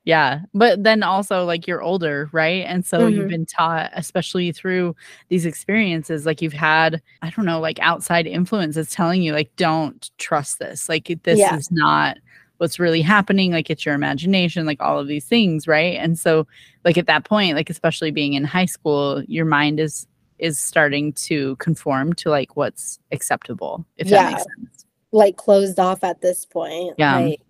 Yeah. 0.09 0.41
But 0.53 0.83
then 0.83 1.03
also 1.03 1.45
like 1.45 1.67
you're 1.67 1.81
older, 1.81 2.29
right? 2.31 2.65
And 2.65 2.85
so 2.85 2.99
mm-hmm. 2.99 3.15
you've 3.15 3.29
been 3.29 3.45
taught, 3.45 3.91
especially 3.93 4.51
through 4.51 4.95
these 5.29 5.45
experiences, 5.45 6.25
like 6.25 6.41
you've 6.41 6.53
had, 6.53 7.01
I 7.21 7.29
don't 7.29 7.45
know, 7.45 7.59
like 7.59 7.79
outside 7.79 8.27
influences 8.27 8.89
telling 8.89 9.21
you, 9.21 9.33
like, 9.33 9.55
don't 9.55 10.09
trust 10.17 10.59
this. 10.59 10.89
Like 10.89 11.19
this 11.23 11.39
yeah. 11.39 11.55
is 11.55 11.71
not 11.71 12.17
what's 12.57 12.77
really 12.77 13.01
happening 13.01 13.53
like 13.53 13.69
it's 13.69 13.85
your 13.85 13.95
imagination 13.95 14.65
like 14.65 14.81
all 14.81 14.99
of 14.99 15.07
these 15.07 15.23
things 15.23 15.65
right 15.65 15.95
and 15.95 16.19
so 16.19 16.45
like 16.83 16.97
at 16.97 17.07
that 17.07 17.23
point 17.23 17.55
like 17.55 17.69
especially 17.69 18.11
being 18.11 18.33
in 18.33 18.43
high 18.43 18.65
school 18.65 19.23
your 19.29 19.45
mind 19.45 19.79
is 19.79 20.05
is 20.39 20.59
starting 20.59 21.13
to 21.13 21.55
conform 21.55 22.11
to 22.11 22.29
like 22.29 22.57
what's 22.57 22.99
acceptable 23.13 23.85
if 23.95 24.09
Yeah. 24.09 24.23
that 24.23 24.31
makes 24.31 24.43
sense 24.43 24.79
like 25.11 25.37
closed 25.37 25.79
off 25.79 26.03
at 26.03 26.21
this 26.21 26.45
point. 26.45 26.95
Yeah. 26.97 27.19
like, 27.19 27.41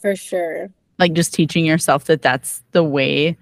for 0.00 0.16
sure. 0.16 0.70
Like 0.98 1.12
just 1.12 1.34
teaching 1.34 1.64
yourself 1.64 2.04
that 2.04 2.22
that's 2.22 2.62
the 2.72 2.84
way 2.84 3.36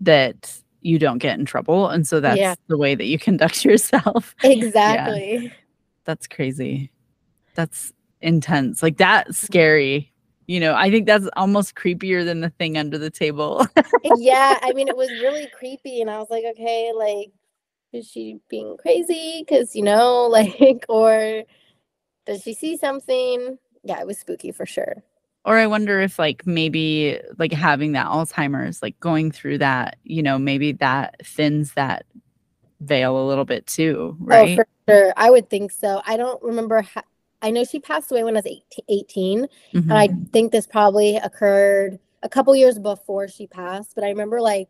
that 0.00 0.60
you 0.80 0.98
don't 0.98 1.18
get 1.18 1.38
in 1.38 1.44
trouble 1.44 1.88
and 1.88 2.06
so 2.06 2.20
that's 2.20 2.38
Yeah. 2.38 2.54
the 2.68 2.76
way 2.78 2.94
that 2.94 3.06
you 3.06 3.18
conduct 3.28 3.64
yourself 3.64 4.34
Exactly. 4.42 5.52
that's 6.04 6.26
crazy 6.26 6.90
that's 7.54 7.92
intense 8.20 8.82
like 8.82 8.96
that's 8.96 9.38
scary 9.38 10.12
you 10.46 10.58
know 10.60 10.74
i 10.74 10.90
think 10.90 11.06
that's 11.06 11.28
almost 11.36 11.74
creepier 11.74 12.24
than 12.24 12.40
the 12.40 12.50
thing 12.50 12.76
under 12.78 12.98
the 12.98 13.10
table 13.10 13.64
yeah, 14.16 14.58
I 14.62 14.72
mean, 14.72 14.88
it 14.88 14.96
was 14.96 15.10
really 15.10 15.48
creepy, 15.48 16.00
and 16.00 16.08
I 16.10 16.18
was 16.18 16.30
like, 16.30 16.44
okay, 16.52 16.92
like, 16.94 17.32
is 17.92 18.06
she 18.08 18.38
being 18.48 18.76
crazy? 18.78 19.44
Because 19.46 19.74
you 19.74 19.82
know, 19.82 20.22
like, 20.30 20.84
or 20.88 21.42
does 22.26 22.42
she 22.42 22.54
see 22.54 22.76
something? 22.76 23.58
Yeah, 23.82 24.00
it 24.00 24.06
was 24.06 24.18
spooky 24.18 24.52
for 24.52 24.66
sure. 24.66 25.02
Or 25.44 25.56
i 25.56 25.66
wonder 25.66 26.00
if 26.00 26.18
like 26.18 26.46
maybe 26.46 27.18
like 27.38 27.52
having 27.52 27.92
that 27.92 28.06
alzheimer's 28.06 28.82
like 28.82 28.98
going 29.00 29.30
through 29.30 29.58
that 29.58 29.96
you 30.04 30.22
know 30.22 30.38
maybe 30.38 30.72
that 30.72 31.14
thins 31.24 31.72
that 31.74 32.04
veil 32.80 33.18
a 33.22 33.26
little 33.26 33.44
bit 33.44 33.66
too 33.66 34.16
right 34.20 34.52
Oh, 34.58 34.62
for 34.62 34.68
sure. 34.88 35.12
I 35.16 35.30
would 35.30 35.50
think 35.50 35.72
so. 35.72 36.00
I 36.06 36.16
don't 36.16 36.42
remember. 36.42 36.82
How, 36.82 37.02
I 37.42 37.50
know 37.50 37.64
she 37.64 37.80
passed 37.80 38.10
away 38.10 38.24
when 38.24 38.36
I 38.36 38.38
was 38.38 38.46
18. 38.46 38.84
18 38.88 39.38
Mhm. 39.42 39.48
And 39.74 39.92
I 39.92 40.08
think 40.32 40.52
this 40.52 40.66
probably 40.66 41.16
occurred 41.16 41.98
a 42.22 42.28
couple 42.28 42.54
years 42.54 42.78
before 42.78 43.28
she 43.28 43.46
passed. 43.46 43.94
But 43.94 44.04
I 44.04 44.08
remember 44.08 44.40
like 44.40 44.68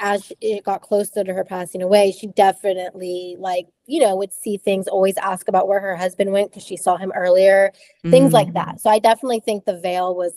as 0.00 0.32
it 0.40 0.64
got 0.64 0.82
closer 0.82 1.24
to 1.24 1.32
her 1.32 1.44
passing 1.44 1.82
away, 1.82 2.12
she 2.12 2.26
definitely 2.28 3.36
like, 3.38 3.66
you 3.86 4.00
know, 4.00 4.16
would 4.16 4.32
see 4.32 4.56
things, 4.56 4.88
always 4.88 5.16
ask 5.18 5.48
about 5.48 5.68
where 5.68 5.80
her 5.80 5.96
husband 5.96 6.32
went 6.32 6.50
because 6.50 6.64
she 6.64 6.76
saw 6.76 6.96
him 6.96 7.12
earlier, 7.14 7.72
things 8.10 8.32
like 8.32 8.52
that. 8.54 8.80
So 8.80 8.90
I 8.90 8.98
definitely 8.98 9.40
think 9.40 9.64
the 9.64 9.78
veil 9.78 10.14
was 10.14 10.32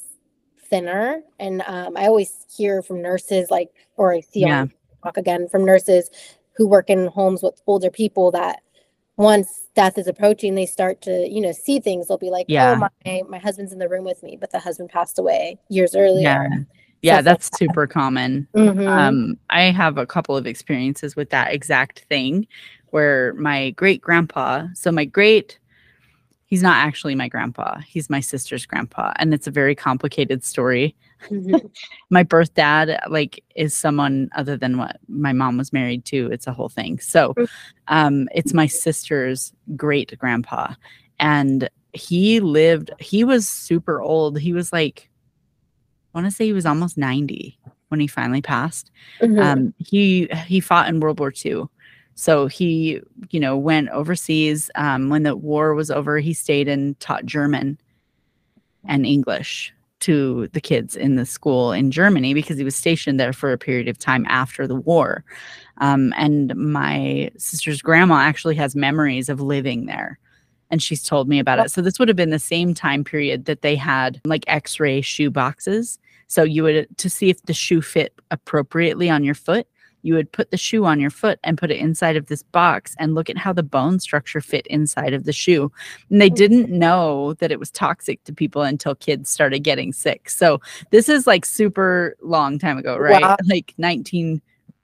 thinner. 0.69 1.21
And 1.39 1.61
um, 1.67 1.97
I 1.97 2.07
always 2.07 2.45
hear 2.55 2.81
from 2.81 3.01
nurses 3.01 3.49
like, 3.49 3.69
or 3.97 4.13
I 4.13 4.21
see 4.21 4.41
Yeah. 4.41 4.61
on 4.61 4.71
talk 5.03 5.17
again 5.17 5.47
from 5.49 5.65
nurses 5.65 6.09
who 6.55 6.67
work 6.67 6.89
in 6.89 7.07
homes 7.07 7.41
with 7.41 7.61
older 7.67 7.89
people 7.89 8.31
that 8.31 8.61
once 9.17 9.67
death 9.75 9.97
is 9.97 10.07
approaching, 10.07 10.55
they 10.55 10.65
start 10.65 11.01
to, 11.01 11.27
you 11.29 11.41
know, 11.41 11.51
see 11.51 11.79
things. 11.79 12.07
They'll 12.07 12.17
be 12.17 12.29
like, 12.29 12.45
Yeah. 12.47 12.71
"Oh, 12.73 12.89
my 13.05 13.21
my 13.27 13.37
husband's 13.39 13.73
in 13.73 13.79
the 13.79 13.89
room 13.89 14.05
with 14.05 14.23
me, 14.23 14.37
but 14.39 14.51
the 14.51 14.59
husband 14.59 14.89
passed 14.89 15.19
away 15.19 15.57
years 15.69 15.95
earlier." 15.95 16.21
yeah 16.23 16.47
yeah 17.01 17.15
like 17.17 17.25
that's 17.25 17.49
super 17.57 17.87
common 17.87 18.47
Mhm. 18.55 18.87
um 18.87 19.37
i 19.49 19.63
have 19.63 19.97
a 19.97 20.05
couple 20.05 20.35
of 20.37 20.45
experiences 20.47 21.15
with 21.15 21.29
that 21.29 21.53
exact 21.53 21.99
thing 22.09 22.47
where 22.91 23.33
my 23.35 23.71
great 23.71 24.01
grandpa 24.01 24.67
so 24.73 24.91
my 24.91 25.05
great 25.05 25.59
he's 26.47 26.63
not 26.63 26.77
actually 26.77 27.15
my 27.15 27.27
grandpa 27.27 27.79
he's 27.87 28.09
my 28.09 28.19
sister's 28.19 28.65
grandpa 28.65 29.13
and 29.17 29.33
it's 29.33 29.47
a 29.47 29.51
very 29.51 29.75
complicated 29.75 30.43
story 30.43 30.95
Mhm. 31.29 31.69
my 32.09 32.23
birth 32.23 32.53
dad 32.53 32.97
like 33.09 33.43
is 33.55 33.75
someone 33.75 34.29
other 34.35 34.55
than 34.55 34.77
what 34.77 34.99
my 35.09 35.33
mom 35.33 35.57
was 35.57 35.73
married 35.73 36.05
to 36.05 36.29
it's 36.31 36.47
a 36.47 36.53
whole 36.53 36.69
thing 36.69 36.97
so 36.99 37.33
Mm. 37.35 37.49
um 37.89 38.29
it's 38.33 38.53
my 38.53 38.67
sister's 38.67 39.51
great 39.75 40.17
grandpa 40.17 40.73
and 41.19 41.69
he 41.93 42.39
lived 42.39 42.91
he 42.99 43.23
was 43.25 43.47
super 43.49 43.99
old 44.01 44.39
he 44.39 44.53
was 44.53 44.71
like 44.71 45.08
want 46.13 46.25
to 46.27 46.31
say 46.31 46.45
he 46.45 46.53
was 46.53 46.65
almost 46.65 46.97
90 46.97 47.57
when 47.89 47.99
he 47.99 48.07
finally 48.07 48.41
passed 48.41 48.91
Mhm. 49.21 49.41
um, 49.41 49.73
he 49.79 50.27
he 50.47 50.59
fought 50.59 50.87
in 50.89 50.99
World 50.99 51.19
War 51.19 51.31
II. 51.45 51.63
So 52.15 52.47
he, 52.47 52.99
you 53.31 53.39
know, 53.39 53.57
went 53.57 53.87
overseas. 53.89 54.69
Um, 54.75 55.07
when 55.09 55.23
the 55.23 55.37
war 55.37 55.73
was 55.73 55.89
over, 55.89 56.19
he 56.19 56.33
stayed 56.33 56.67
and 56.67 56.99
taught 56.99 57.25
German 57.25 57.77
and 58.85 59.05
English 59.05 59.73
to 60.01 60.47
the 60.53 60.61
kids 60.61 60.95
in 60.95 61.15
the 61.15 61.25
school 61.25 61.71
in 61.71 61.91
Germany 61.91 62.33
because 62.33 62.57
he 62.57 62.63
was 62.65 62.75
stationed 62.75 63.19
there 63.19 63.33
for 63.33 63.51
a 63.51 63.57
period 63.57 63.87
of 63.87 63.97
time 63.97 64.25
after 64.29 64.67
the 64.67 64.75
war. 64.75 65.23
Um, 65.77 66.13
and 66.17 66.53
my 66.55 67.31
sister's 67.37 67.81
grandma 67.81 68.15
actually 68.15 68.55
has 68.55 68.75
memories 68.75 69.29
of 69.29 69.39
living 69.41 69.85
there. 69.85 70.19
And 70.71 70.81
she's 70.81 71.03
told 71.03 71.27
me 71.27 71.39
about 71.39 71.59
it. 71.59 71.71
So 71.71 71.81
this 71.81 71.97
would 71.97 72.07
have 72.07 72.17
been 72.17 72.29
the 72.29 72.39
same 72.39 72.73
time 72.73 73.03
period 73.03 73.45
that 73.45 73.61
they 73.61 73.75
had 73.75 74.21
like 74.25 74.43
X-ray 74.47 75.01
shoe 75.01 75.31
boxes. 75.31 75.97
So 76.27 76.43
you 76.43 76.63
would 76.63 76.87
to 76.97 77.09
see 77.09 77.29
if 77.29 77.41
the 77.43 77.53
shoe 77.53 77.81
fit 77.81 78.13
appropriately 78.29 79.09
on 79.09 79.23
your 79.23 79.33
foot, 79.35 79.67
you 80.01 80.13
would 80.13 80.31
put 80.31 80.51
the 80.51 80.57
shoe 80.57 80.85
on 80.85 80.99
your 80.99 81.09
foot 81.09 81.39
and 81.43 81.57
put 81.57 81.71
it 81.71 81.77
inside 81.77 82.15
of 82.15 82.27
this 82.27 82.43
box 82.43 82.95
and 82.99 83.15
look 83.15 83.29
at 83.29 83.37
how 83.37 83.53
the 83.53 83.63
bone 83.63 83.99
structure 83.99 84.41
fit 84.41 84.65
inside 84.67 85.13
of 85.13 85.25
the 85.25 85.33
shoe. 85.33 85.71
And 86.09 86.21
they 86.21 86.29
mm-hmm. 86.29 86.35
didn't 86.35 86.69
know 86.69 87.33
that 87.35 87.51
it 87.51 87.59
was 87.59 87.71
toxic 87.71 88.23
to 88.23 88.33
people 88.33 88.61
until 88.61 88.95
kids 88.95 89.29
started 89.29 89.59
getting 89.59 89.91
sick. 89.91 90.29
So 90.29 90.61
this 90.91 91.09
is 91.09 91.27
like 91.27 91.45
super 91.45 92.15
long 92.21 92.59
time 92.59 92.77
ago, 92.77 92.97
right? 92.97 93.21
Wow. 93.21 93.37
Like 93.47 93.73
19 93.77 94.41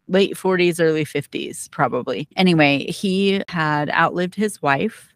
late 0.08 0.36
40s, 0.36 0.80
early 0.80 1.06
50s 1.06 1.70
probably. 1.72 2.28
Anyway, 2.36 2.86
he 2.92 3.44
had 3.50 3.90
outlived 3.92 4.36
his 4.36 4.62
wife. 4.62 5.14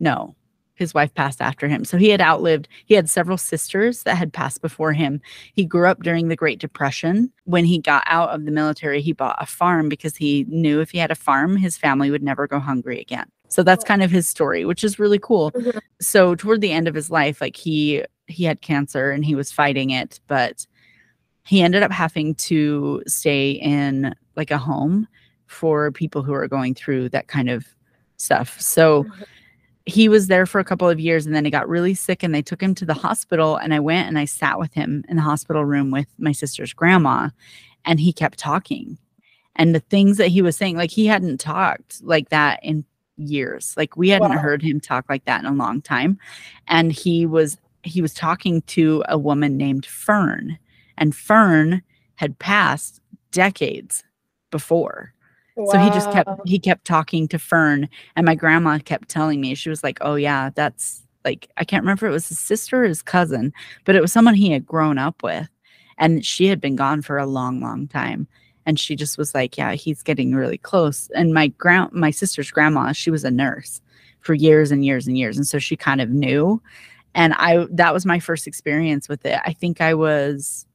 No, 0.00 0.34
his 0.74 0.92
wife 0.94 1.12
passed 1.14 1.40
after 1.40 1.68
him. 1.68 1.84
So 1.84 1.96
he 1.96 2.10
had 2.10 2.20
outlived, 2.20 2.68
he 2.84 2.94
had 2.94 3.08
several 3.08 3.38
sisters 3.38 4.02
that 4.02 4.16
had 4.16 4.32
passed 4.32 4.60
before 4.60 4.92
him. 4.92 5.20
He 5.54 5.64
grew 5.64 5.88
up 5.88 6.02
during 6.02 6.28
the 6.28 6.36
Great 6.36 6.58
Depression. 6.58 7.32
When 7.44 7.64
he 7.64 7.78
got 7.78 8.02
out 8.06 8.30
of 8.30 8.44
the 8.44 8.50
military, 8.50 9.00
he 9.00 9.12
bought 9.12 9.36
a 9.42 9.46
farm 9.46 9.88
because 9.88 10.16
he 10.16 10.44
knew 10.48 10.80
if 10.80 10.90
he 10.90 10.98
had 10.98 11.10
a 11.10 11.14
farm, 11.14 11.56
his 11.56 11.76
family 11.78 12.10
would 12.10 12.22
never 12.22 12.46
go 12.46 12.58
hungry 12.60 13.00
again. 13.00 13.26
So 13.48 13.62
that's 13.62 13.84
kind 13.84 14.02
of 14.02 14.10
his 14.10 14.28
story, 14.28 14.64
which 14.64 14.82
is 14.84 14.98
really 14.98 15.18
cool. 15.20 15.52
Mhm. 15.52 15.80
So 16.00 16.34
toward 16.34 16.60
the 16.60 16.72
end 16.72 16.88
of 16.88 16.94
his 16.94 17.10
life, 17.10 17.40
like 17.40 17.56
he 17.56 18.04
he 18.28 18.42
had 18.42 18.60
cancer 18.60 19.12
and 19.12 19.24
he 19.24 19.36
was 19.36 19.52
fighting 19.52 19.90
it, 19.90 20.18
but 20.26 20.66
he 21.44 21.62
ended 21.62 21.84
up 21.84 21.92
having 21.92 22.34
to 22.36 23.02
stay 23.06 23.52
in 23.52 24.14
like 24.36 24.50
a 24.50 24.58
home 24.58 25.06
for 25.46 25.92
people 25.92 26.22
who 26.24 26.34
are 26.34 26.48
going 26.48 26.74
through 26.74 27.08
that 27.10 27.28
kind 27.28 27.48
of 27.48 27.64
stuff. 28.16 28.60
So 28.60 29.04
Mhm. 29.04 29.24
He 29.86 30.08
was 30.08 30.26
there 30.26 30.46
for 30.46 30.58
a 30.58 30.64
couple 30.64 30.88
of 30.88 30.98
years 30.98 31.26
and 31.26 31.34
then 31.34 31.44
he 31.44 31.50
got 31.50 31.68
really 31.68 31.94
sick 31.94 32.22
and 32.24 32.34
they 32.34 32.42
took 32.42 32.60
him 32.60 32.74
to 32.74 32.84
the 32.84 32.92
hospital 32.94 33.56
and 33.56 33.72
I 33.72 33.78
went 33.80 34.08
and 34.08 34.18
I 34.18 34.24
sat 34.24 34.58
with 34.58 34.74
him 34.74 35.04
in 35.08 35.16
the 35.16 35.22
hospital 35.22 35.64
room 35.64 35.90
with 35.92 36.08
my 36.18 36.32
sister's 36.32 36.72
grandma 36.72 37.30
and 37.84 38.00
he 38.00 38.12
kept 38.12 38.38
talking. 38.38 38.98
And 39.54 39.74
the 39.74 39.80
things 39.80 40.16
that 40.18 40.28
he 40.28 40.42
was 40.42 40.56
saying 40.56 40.76
like 40.76 40.90
he 40.90 41.06
hadn't 41.06 41.38
talked 41.38 42.02
like 42.02 42.30
that 42.30 42.58
in 42.64 42.84
years. 43.16 43.74
Like 43.76 43.96
we 43.96 44.08
hadn't 44.10 44.30
Wow. 44.32 44.38
heard 44.38 44.60
him 44.60 44.80
talk 44.80 45.06
like 45.08 45.24
that 45.24 45.40
in 45.40 45.46
a 45.46 45.52
long 45.54 45.80
time. 45.80 46.18
And 46.68 46.92
he 46.92 47.24
was 47.24 47.56
he 47.82 48.02
was 48.02 48.12
talking 48.12 48.62
to 48.62 49.04
a 49.08 49.16
woman 49.16 49.56
named 49.56 49.86
Fern 49.86 50.58
and 50.98 51.14
Fern 51.14 51.80
had 52.16 52.38
passed 52.40 53.00
decades 53.30 54.02
before. 54.50 55.12
So 55.64 55.78
he 55.78 55.90
just 55.90 56.10
kept 56.10 56.30
he 56.44 56.58
kept 56.58 56.84
talking 56.84 57.28
to 57.28 57.38
Fern 57.38 57.88
and 58.16 58.24
my 58.24 58.34
grandma 58.34 58.78
kept 58.78 59.08
telling 59.08 59.40
me 59.40 59.54
she 59.54 59.68
was 59.70 59.82
like, 59.82 59.98
"Oh 60.00 60.14
yeah, 60.14 60.50
that's 60.54 61.02
like 61.24 61.48
I 61.56 61.64
can't 61.64 61.82
remember 61.82 62.06
if 62.06 62.10
it 62.10 62.12
was 62.12 62.28
his 62.28 62.38
sister 62.38 62.84
or 62.84 62.88
his 62.88 63.02
cousin, 63.02 63.52
but 63.84 63.96
it 63.96 64.00
was 64.02 64.12
someone 64.12 64.34
he 64.34 64.52
had 64.52 64.66
grown 64.66 64.98
up 64.98 65.22
with 65.22 65.48
and 65.98 66.24
she 66.24 66.46
had 66.46 66.60
been 66.60 66.76
gone 66.76 67.02
for 67.02 67.18
a 67.18 67.26
long 67.26 67.60
long 67.60 67.88
time." 67.88 68.28
And 68.66 68.78
she 68.80 68.96
just 68.96 69.18
was 69.18 69.34
like, 69.34 69.56
"Yeah, 69.58 69.72
he's 69.74 70.02
getting 70.02 70.34
really 70.34 70.58
close." 70.58 71.08
And 71.14 71.34
my 71.34 71.48
grand 71.48 71.92
my 71.92 72.10
sister's 72.10 72.50
grandma, 72.50 72.92
she 72.92 73.10
was 73.10 73.24
a 73.24 73.30
nurse 73.30 73.80
for 74.20 74.34
years 74.34 74.70
and 74.72 74.84
years 74.84 75.06
and 75.06 75.16
years 75.18 75.36
and 75.36 75.46
so 75.46 75.58
she 75.58 75.76
kind 75.76 76.00
of 76.00 76.10
knew 76.10 76.60
and 77.14 77.34
I 77.34 77.66
that 77.72 77.94
was 77.94 78.06
my 78.06 78.20
first 78.20 78.46
experience 78.46 79.08
with 79.08 79.26
it. 79.26 79.40
I 79.44 79.52
think 79.54 79.80
I 79.80 79.94
was 79.94 80.66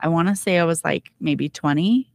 I 0.00 0.08
want 0.08 0.28
to 0.28 0.36
say 0.36 0.58
I 0.58 0.64
was 0.64 0.84
like 0.84 1.10
maybe 1.20 1.48
20 1.48 2.10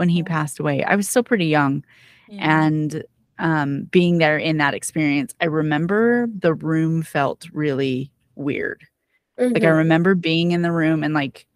when 0.00 0.08
he 0.08 0.22
Oh. 0.22 0.24
passed 0.24 0.58
away. 0.58 0.82
I 0.82 0.96
was 0.96 1.08
still 1.08 1.22
pretty 1.22 1.46
young 1.46 1.84
Yeah. 2.28 2.64
and 2.64 3.04
um 3.38 3.84
being 3.92 4.18
there 4.18 4.38
in 4.38 4.56
that 4.58 4.74
experience, 4.74 5.34
I 5.40 5.44
remember 5.46 6.26
the 6.38 6.54
room 6.54 7.02
felt 7.02 7.46
really 7.52 8.10
weird. 8.34 8.82
Like 9.38 9.62
I 9.62 9.66
Mhm. 9.66 9.76
remember 9.78 10.14
being 10.14 10.50
in 10.52 10.62
the 10.62 10.72
room 10.72 11.04
and 11.04 11.14
like 11.14 11.46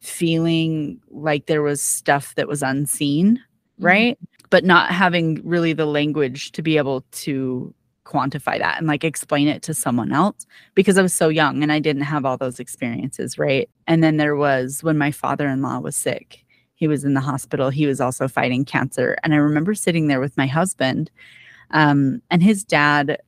feeling 0.00 1.00
like 1.10 1.46
there 1.46 1.62
was 1.62 1.82
stuff 1.82 2.34
that 2.36 2.48
was 2.48 2.62
unseen, 2.62 3.36
Mhm. 3.36 3.84
right? 3.84 4.18
But 4.50 4.64
not 4.64 4.90
having 4.90 5.40
really 5.44 5.72
the 5.74 5.86
language 5.86 6.52
to 6.52 6.62
be 6.62 6.76
able 6.78 7.04
to 7.26 7.74
quantify 8.04 8.58
that 8.58 8.78
and 8.78 8.86
like 8.86 9.04
explain 9.04 9.48
it 9.48 9.62
to 9.62 9.74
someone 9.74 10.12
else 10.12 10.46
because 10.74 10.96
I 10.96 11.02
was 11.02 11.12
so 11.12 11.28
young 11.28 11.62
and 11.62 11.70
I 11.72 11.78
didn't 11.78 12.02
have 12.02 12.24
all 12.24 12.38
those 12.38 12.58
experiences, 12.60 13.38
right? 13.38 13.68
And 13.86 14.02
then 14.02 14.16
there 14.16 14.36
was 14.36 14.82
when 14.82 14.96
my 14.96 15.10
father-in-law 15.10 15.80
was 15.80 15.96
sick. 15.96 16.44
He 16.78 16.86
was 16.86 17.02
in 17.02 17.14
the 17.14 17.20
hospital. 17.20 17.70
He 17.70 17.86
was 17.86 18.00
also 18.00 18.28
fighting 18.28 18.64
cancer. 18.64 19.16
And 19.24 19.34
I 19.34 19.38
remember 19.38 19.74
sitting 19.74 20.06
there 20.06 20.20
with 20.20 20.36
my 20.36 20.46
husband. 20.46 21.10
Um, 21.72 22.22
and 22.30 22.40
his 22.40 22.64
dad 22.64 23.18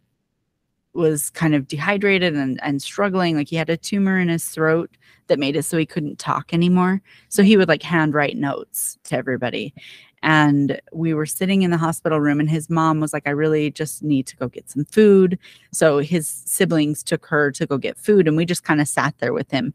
was 0.94 1.30
kind 1.30 1.54
of 1.54 1.66
dehydrated 1.66 2.34
and, 2.34 2.60
and 2.62 2.80
struggling. 2.80 3.36
Like 3.36 3.48
he 3.48 3.56
had 3.56 3.68
a 3.68 3.76
tumor 3.76 4.18
in 4.18 4.28
his 4.28 4.44
throat 4.44 4.96
that 5.26 5.40
made 5.40 5.56
it 5.56 5.64
so 5.64 5.76
he 5.76 5.84
couldn't 5.84 6.20
talk 6.20 6.54
anymore. 6.54 7.02
So 7.28 7.42
he 7.42 7.56
would 7.56 7.68
like 7.68 7.82
handwrite 7.82 8.36
notes 8.36 8.98
to 9.04 9.16
everybody. 9.16 9.74
And 10.22 10.80
we 10.92 11.12
were 11.12 11.26
sitting 11.26 11.62
in 11.62 11.70
the 11.70 11.78
hospital 11.78 12.20
room, 12.20 12.40
and 12.40 12.50
his 12.50 12.68
mom 12.68 13.00
was 13.00 13.14
like, 13.14 13.26
I 13.26 13.30
really 13.30 13.70
just 13.70 14.02
need 14.02 14.26
to 14.26 14.36
go 14.36 14.48
get 14.48 14.68
some 14.68 14.84
food. 14.84 15.38
So 15.72 15.98
his 15.98 16.28
siblings 16.28 17.02
took 17.02 17.24
her 17.26 17.50
to 17.52 17.66
go 17.66 17.78
get 17.78 17.96
food, 17.96 18.28
and 18.28 18.36
we 18.36 18.44
just 18.44 18.62
kind 18.62 18.82
of 18.82 18.88
sat 18.88 19.14
there 19.18 19.32
with 19.32 19.50
him. 19.50 19.72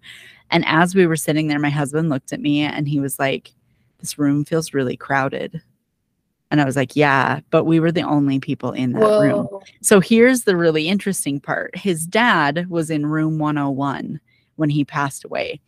And 0.51 0.63
as 0.67 0.93
we 0.93 1.07
were 1.07 1.15
sitting 1.15 1.47
there, 1.47 1.57
my 1.57 1.71
husband 1.71 2.09
looked 2.09 2.31
at 2.31 2.39
me 2.39 2.61
and 2.61 2.87
he 2.87 2.99
was 2.99 3.17
like, 3.17 3.54
This 3.99 4.17
room 4.17 4.45
feels 4.45 4.73
really 4.73 4.97
crowded. 4.97 5.61
And 6.51 6.61
I 6.61 6.65
was 6.65 6.75
like, 6.75 6.95
Yeah, 6.95 7.39
but 7.49 7.65
we 7.65 7.79
were 7.79 7.91
the 7.91 8.03
only 8.03 8.39
people 8.39 8.71
in 8.71 8.93
that 8.93 9.01
Whoa. 9.01 9.21
room. 9.21 9.47
So 9.81 9.99
here's 9.99 10.43
the 10.43 10.55
really 10.55 10.87
interesting 10.87 11.39
part. 11.39 11.75
His 11.75 12.05
dad 12.05 12.69
was 12.69 12.89
in 12.89 13.05
room 13.05 13.39
101 13.39 14.19
when 14.55 14.69
he 14.69 14.85
passed 14.85 15.25
away. 15.25 15.59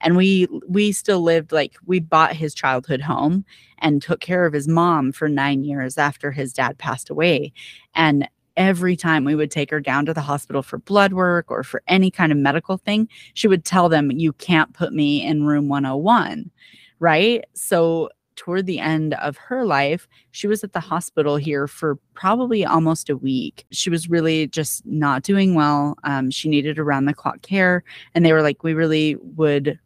And 0.00 0.16
we 0.16 0.46
we 0.68 0.92
still 0.92 1.20
lived 1.20 1.52
like 1.52 1.74
we 1.86 2.00
bought 2.00 2.34
his 2.36 2.54
childhood 2.54 3.00
home 3.00 3.44
and 3.78 4.00
took 4.00 4.20
care 4.20 4.46
of 4.46 4.52
his 4.52 4.68
mom 4.68 5.12
for 5.12 5.28
9 5.28 5.64
years 5.64 5.98
after 5.98 6.30
his 6.30 6.52
dad 6.52 6.78
passed 6.78 7.10
away. 7.10 7.52
And 7.94 8.28
every 8.56 8.96
time 8.96 9.24
we 9.24 9.34
would 9.34 9.50
take 9.50 9.70
her 9.70 9.80
down 9.80 10.06
to 10.06 10.14
the 10.14 10.20
hospital 10.20 10.62
for 10.62 10.78
blood 10.78 11.12
work 11.12 11.50
or 11.50 11.62
for 11.62 11.82
any 11.88 12.10
kind 12.10 12.32
of 12.32 12.38
medical 12.38 12.78
thing, 12.78 13.08
she 13.34 13.48
would 13.48 13.64
tell 13.64 13.88
them 13.88 14.10
you 14.10 14.32
can't 14.34 14.72
put 14.72 14.92
me 14.92 15.22
in 15.22 15.44
room 15.44 15.68
101, 15.68 16.50
right? 16.98 17.44
So 17.54 18.10
toward 18.36 18.66
the 18.66 18.78
end 18.78 19.14
of 19.14 19.36
her 19.38 19.64
life, 19.64 20.06
she 20.30 20.46
was 20.46 20.62
at 20.62 20.72
the 20.74 20.80
hospital 20.80 21.36
here 21.36 21.66
for 21.66 21.96
probably 22.14 22.64
almost 22.66 23.08
a 23.08 23.16
week. 23.16 23.64
She 23.70 23.88
was 23.90 24.10
really 24.10 24.46
just 24.48 24.84
not 24.86 25.22
doing 25.22 25.54
well. 25.54 25.96
Um, 26.04 26.30
she 26.30 26.48
needed 26.48 26.78
around 26.78 27.06
the 27.06 27.14
clock 27.14 27.40
care. 27.42 27.82
And 28.14 28.24
they 28.24 28.32
were 28.34 28.42
like, 28.42 28.62
we 28.62 28.74
really 28.74 29.16
would 29.22 29.78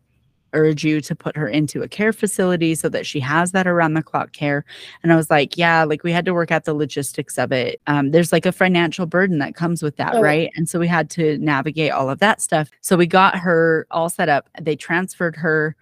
urge 0.53 0.83
you 0.83 1.01
to 1.01 1.15
put 1.15 1.37
her 1.37 1.47
into 1.47 1.81
a 1.81 1.87
care 1.87 2.13
facility 2.13 2.75
so 2.75 2.89
that 2.89 3.07
she 3.07 3.21
has 3.21 3.53
that 3.53 3.69
around 3.69 3.95
the 3.95 4.03
clock 4.03 4.33
care. 4.33 4.65
And 5.05 5.13
I 5.13 5.17
was 5.17 5.31
like, 5.31 5.57
yeah, 5.57 5.85
like 5.85 6.03
we 6.03 6.11
had 6.11 6.25
to 6.25 6.35
work 6.35 6.51
out 6.51 6.65
the 6.65 6.75
logistics 6.75 7.39
of 7.39 7.53
it. 7.53 7.81
Um, 7.87 8.11
there's 8.11 8.33
like 8.33 8.47
a 8.47 8.51
financial 8.51 9.07
burden 9.07 9.39
that 9.39 9.55
comes 9.55 9.81
with 9.81 9.95
that, 9.99 10.17
Oh. 10.17 10.21
right? 10.21 10.51
And 10.57 10.69
so 10.69 10.81
we 10.81 10.89
had 10.89 11.09
to 11.11 11.39
navigate 11.39 11.93
all 11.93 12.11
of 12.11 12.19
that 12.19 12.41
stuff. 12.43 12.69
So 12.81 12.97
we 12.97 13.07
got 13.07 13.37
her 13.39 13.87
all 13.93 14.11
set 14.11 14.29
up. 14.29 14.49
They 14.61 14.75
transferred 14.75 15.37
her 15.37 15.77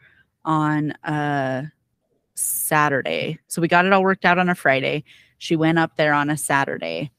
on 0.45 0.93
a 1.05 1.70
Saturday. 2.34 3.39
So 3.49 3.61
we 3.61 3.68
got 3.68 3.84
it 3.84 3.93
all 3.93 4.03
worked 4.03 4.24
out 4.24 4.39
on 4.39 4.49
a 4.49 4.55
Friday. 4.55 5.05
She 5.39 5.57
went 5.57 5.78
up 5.78 5.97
there 5.97 6.12
on 6.12 6.30
a 6.30 6.36
Saturday. 6.36 7.11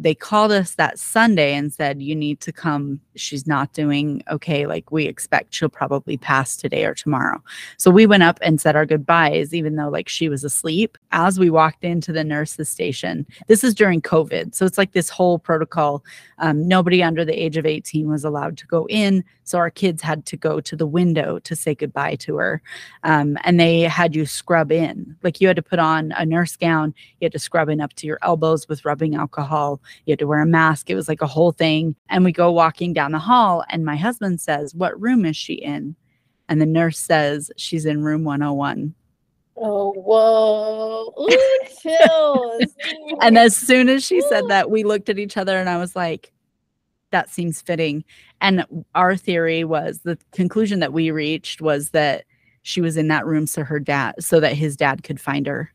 They 0.00 0.14
called 0.14 0.50
us 0.50 0.74
that 0.74 0.98
Sunday 0.98 1.54
and 1.54 1.72
said, 1.72 2.02
You 2.02 2.16
need 2.16 2.40
to 2.40 2.52
come. 2.52 3.00
She's 3.16 3.46
not 3.46 3.72
doing 3.72 4.22
okay. 4.30 4.66
Like 4.66 4.90
we 4.90 5.06
expect 5.06 5.54
she'll 5.54 5.68
probably 5.68 6.16
pass 6.16 6.56
today 6.56 6.84
or 6.84 6.94
tomorrow. 6.94 7.42
So 7.76 7.90
we 7.90 8.06
went 8.06 8.22
up 8.22 8.38
and 8.42 8.60
said 8.60 8.76
our 8.76 8.86
goodbyes, 8.86 9.54
even 9.54 9.76
though 9.76 9.88
like 9.88 10.08
she 10.08 10.28
was 10.28 10.42
asleep. 10.42 10.96
As 11.12 11.38
we 11.38 11.50
walked 11.50 11.84
into 11.84 12.12
the 12.12 12.24
nurse's 12.24 12.68
station, 12.68 13.26
this 13.46 13.62
is 13.62 13.74
during 13.74 14.00
COVID. 14.00 14.54
So 14.54 14.64
it's 14.64 14.78
like 14.78 14.92
this 14.92 15.10
whole 15.10 15.38
protocol. 15.38 16.02
Um, 16.38 16.66
nobody 16.66 17.02
under 17.02 17.24
the 17.24 17.40
age 17.40 17.56
of 17.56 17.66
18 17.66 18.08
was 18.08 18.24
allowed 18.24 18.56
to 18.58 18.66
go 18.66 18.86
in. 18.88 19.22
So 19.44 19.58
our 19.58 19.70
kids 19.70 20.00
had 20.00 20.26
to 20.26 20.36
go 20.36 20.60
to 20.60 20.76
the 20.76 20.86
window 20.86 21.40
to 21.40 21.56
say 21.56 21.74
goodbye 21.74 22.14
to 22.16 22.36
her 22.36 22.62
um, 23.02 23.36
and 23.44 23.58
they 23.58 23.80
had 23.82 24.14
you 24.14 24.26
scrub 24.26 24.72
in. 24.72 25.16
Like 25.22 25.40
you 25.40 25.48
had 25.48 25.56
to 25.56 25.62
put 25.62 25.78
on 25.78 26.12
a 26.12 26.24
nurse 26.24 26.56
gown, 26.56 26.94
you 27.20 27.26
had 27.26 27.32
to 27.32 27.38
scrub 27.38 27.68
in 27.68 27.80
up 27.80 27.92
to 27.94 28.06
your 28.06 28.18
elbows 28.22 28.68
with 28.68 28.84
rubbing 28.84 29.14
alcohol, 29.14 29.80
you 30.04 30.12
had 30.12 30.18
to 30.20 30.26
wear 30.26 30.40
a 30.40 30.46
mask. 30.46 30.90
It 30.90 30.94
was 30.94 31.08
like 31.08 31.22
a 31.22 31.26
whole 31.26 31.52
thing. 31.52 31.94
And 32.08 32.24
we 32.24 32.32
go 32.32 32.50
walking 32.50 32.92
down 32.92 33.12
the 33.12 33.18
hall, 33.18 33.64
and 33.68 33.84
my 33.84 33.96
husband 33.96 34.40
says, 34.40 34.74
What 34.74 35.00
room 35.00 35.24
is 35.24 35.36
she 35.36 35.54
in? 35.54 35.96
And 36.48 36.60
the 36.60 36.66
nurse 36.66 36.98
says, 36.98 37.50
She's 37.56 37.86
in 37.86 38.02
room 38.02 38.24
101. 38.24 38.94
Oh, 39.56 39.92
whoa. 39.92 41.12
Ooh, 41.20 41.58
chills. 41.80 42.74
And 43.20 43.36
as 43.36 43.54
soon 43.54 43.90
as 43.90 44.02
she 44.02 44.22
said 44.22 44.48
that, 44.48 44.70
we 44.70 44.82
looked 44.82 45.10
at 45.10 45.18
each 45.18 45.36
other 45.36 45.58
and 45.58 45.68
I 45.68 45.76
was 45.76 45.94
like, 45.94 46.32
that 47.10 47.28
seems 47.28 47.60
fitting. 47.60 48.04
And 48.40 48.64
our 48.94 49.16
theory 49.16 49.64
was 49.64 50.00
the 50.04 50.18
conclusion 50.32 50.80
that 50.80 50.92
we 50.92 51.10
reached 51.10 51.60
was 51.60 51.90
that 51.90 52.24
she 52.62 52.80
was 52.80 52.96
in 52.96 53.08
that 53.08 53.26
room 53.26 53.46
so 53.46 53.64
her 53.64 53.80
dad, 53.80 54.14
so 54.20 54.40
that 54.40 54.54
his 54.54 54.76
dad 54.76 55.02
could 55.02 55.20
find 55.20 55.46
her 55.46 55.72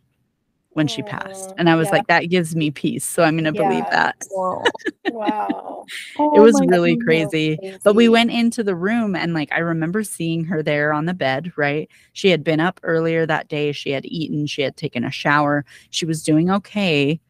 when 0.75 0.87
she 0.87 1.01
passed. 1.01 1.53
And 1.57 1.69
I 1.69 1.75
was 1.75 1.87
yeah. 1.87 1.91
like, 1.93 2.07
that 2.07 2.29
gives 2.29 2.53
me 2.53 2.69
peace. 2.69 3.05
So 3.05 3.23
I'm 3.23 3.37
going 3.37 3.45
to 3.45 3.53
believe 3.53 3.85
that. 3.91 4.17
wow. 4.31 4.63
Wow! 5.11 5.85
It 6.35 6.39
was 6.39 6.59
really 6.67 6.97
goodness. 6.97 7.29
crazy. 7.31 7.77
But 7.83 7.95
we 7.95 8.09
went 8.09 8.31
into 8.31 8.61
the 8.61 8.75
room 8.75 9.15
and 9.15 9.33
like 9.33 9.51
I 9.53 9.59
remember 9.59 10.03
seeing 10.03 10.43
her 10.45 10.61
there 10.61 10.91
on 10.91 11.05
the 11.05 11.13
bed, 11.13 11.53
right? 11.55 11.89
She 12.13 12.29
had 12.29 12.43
been 12.43 12.59
up 12.59 12.79
earlier 12.83 13.25
that 13.25 13.47
day. 13.47 13.71
She 13.71 13.91
had 13.91 14.05
eaten, 14.05 14.47
she 14.47 14.63
had 14.63 14.75
taken 14.75 15.05
a 15.05 15.11
shower. 15.11 15.63
She 15.91 16.05
was 16.05 16.23
doing 16.23 16.49
okay. 16.51 17.21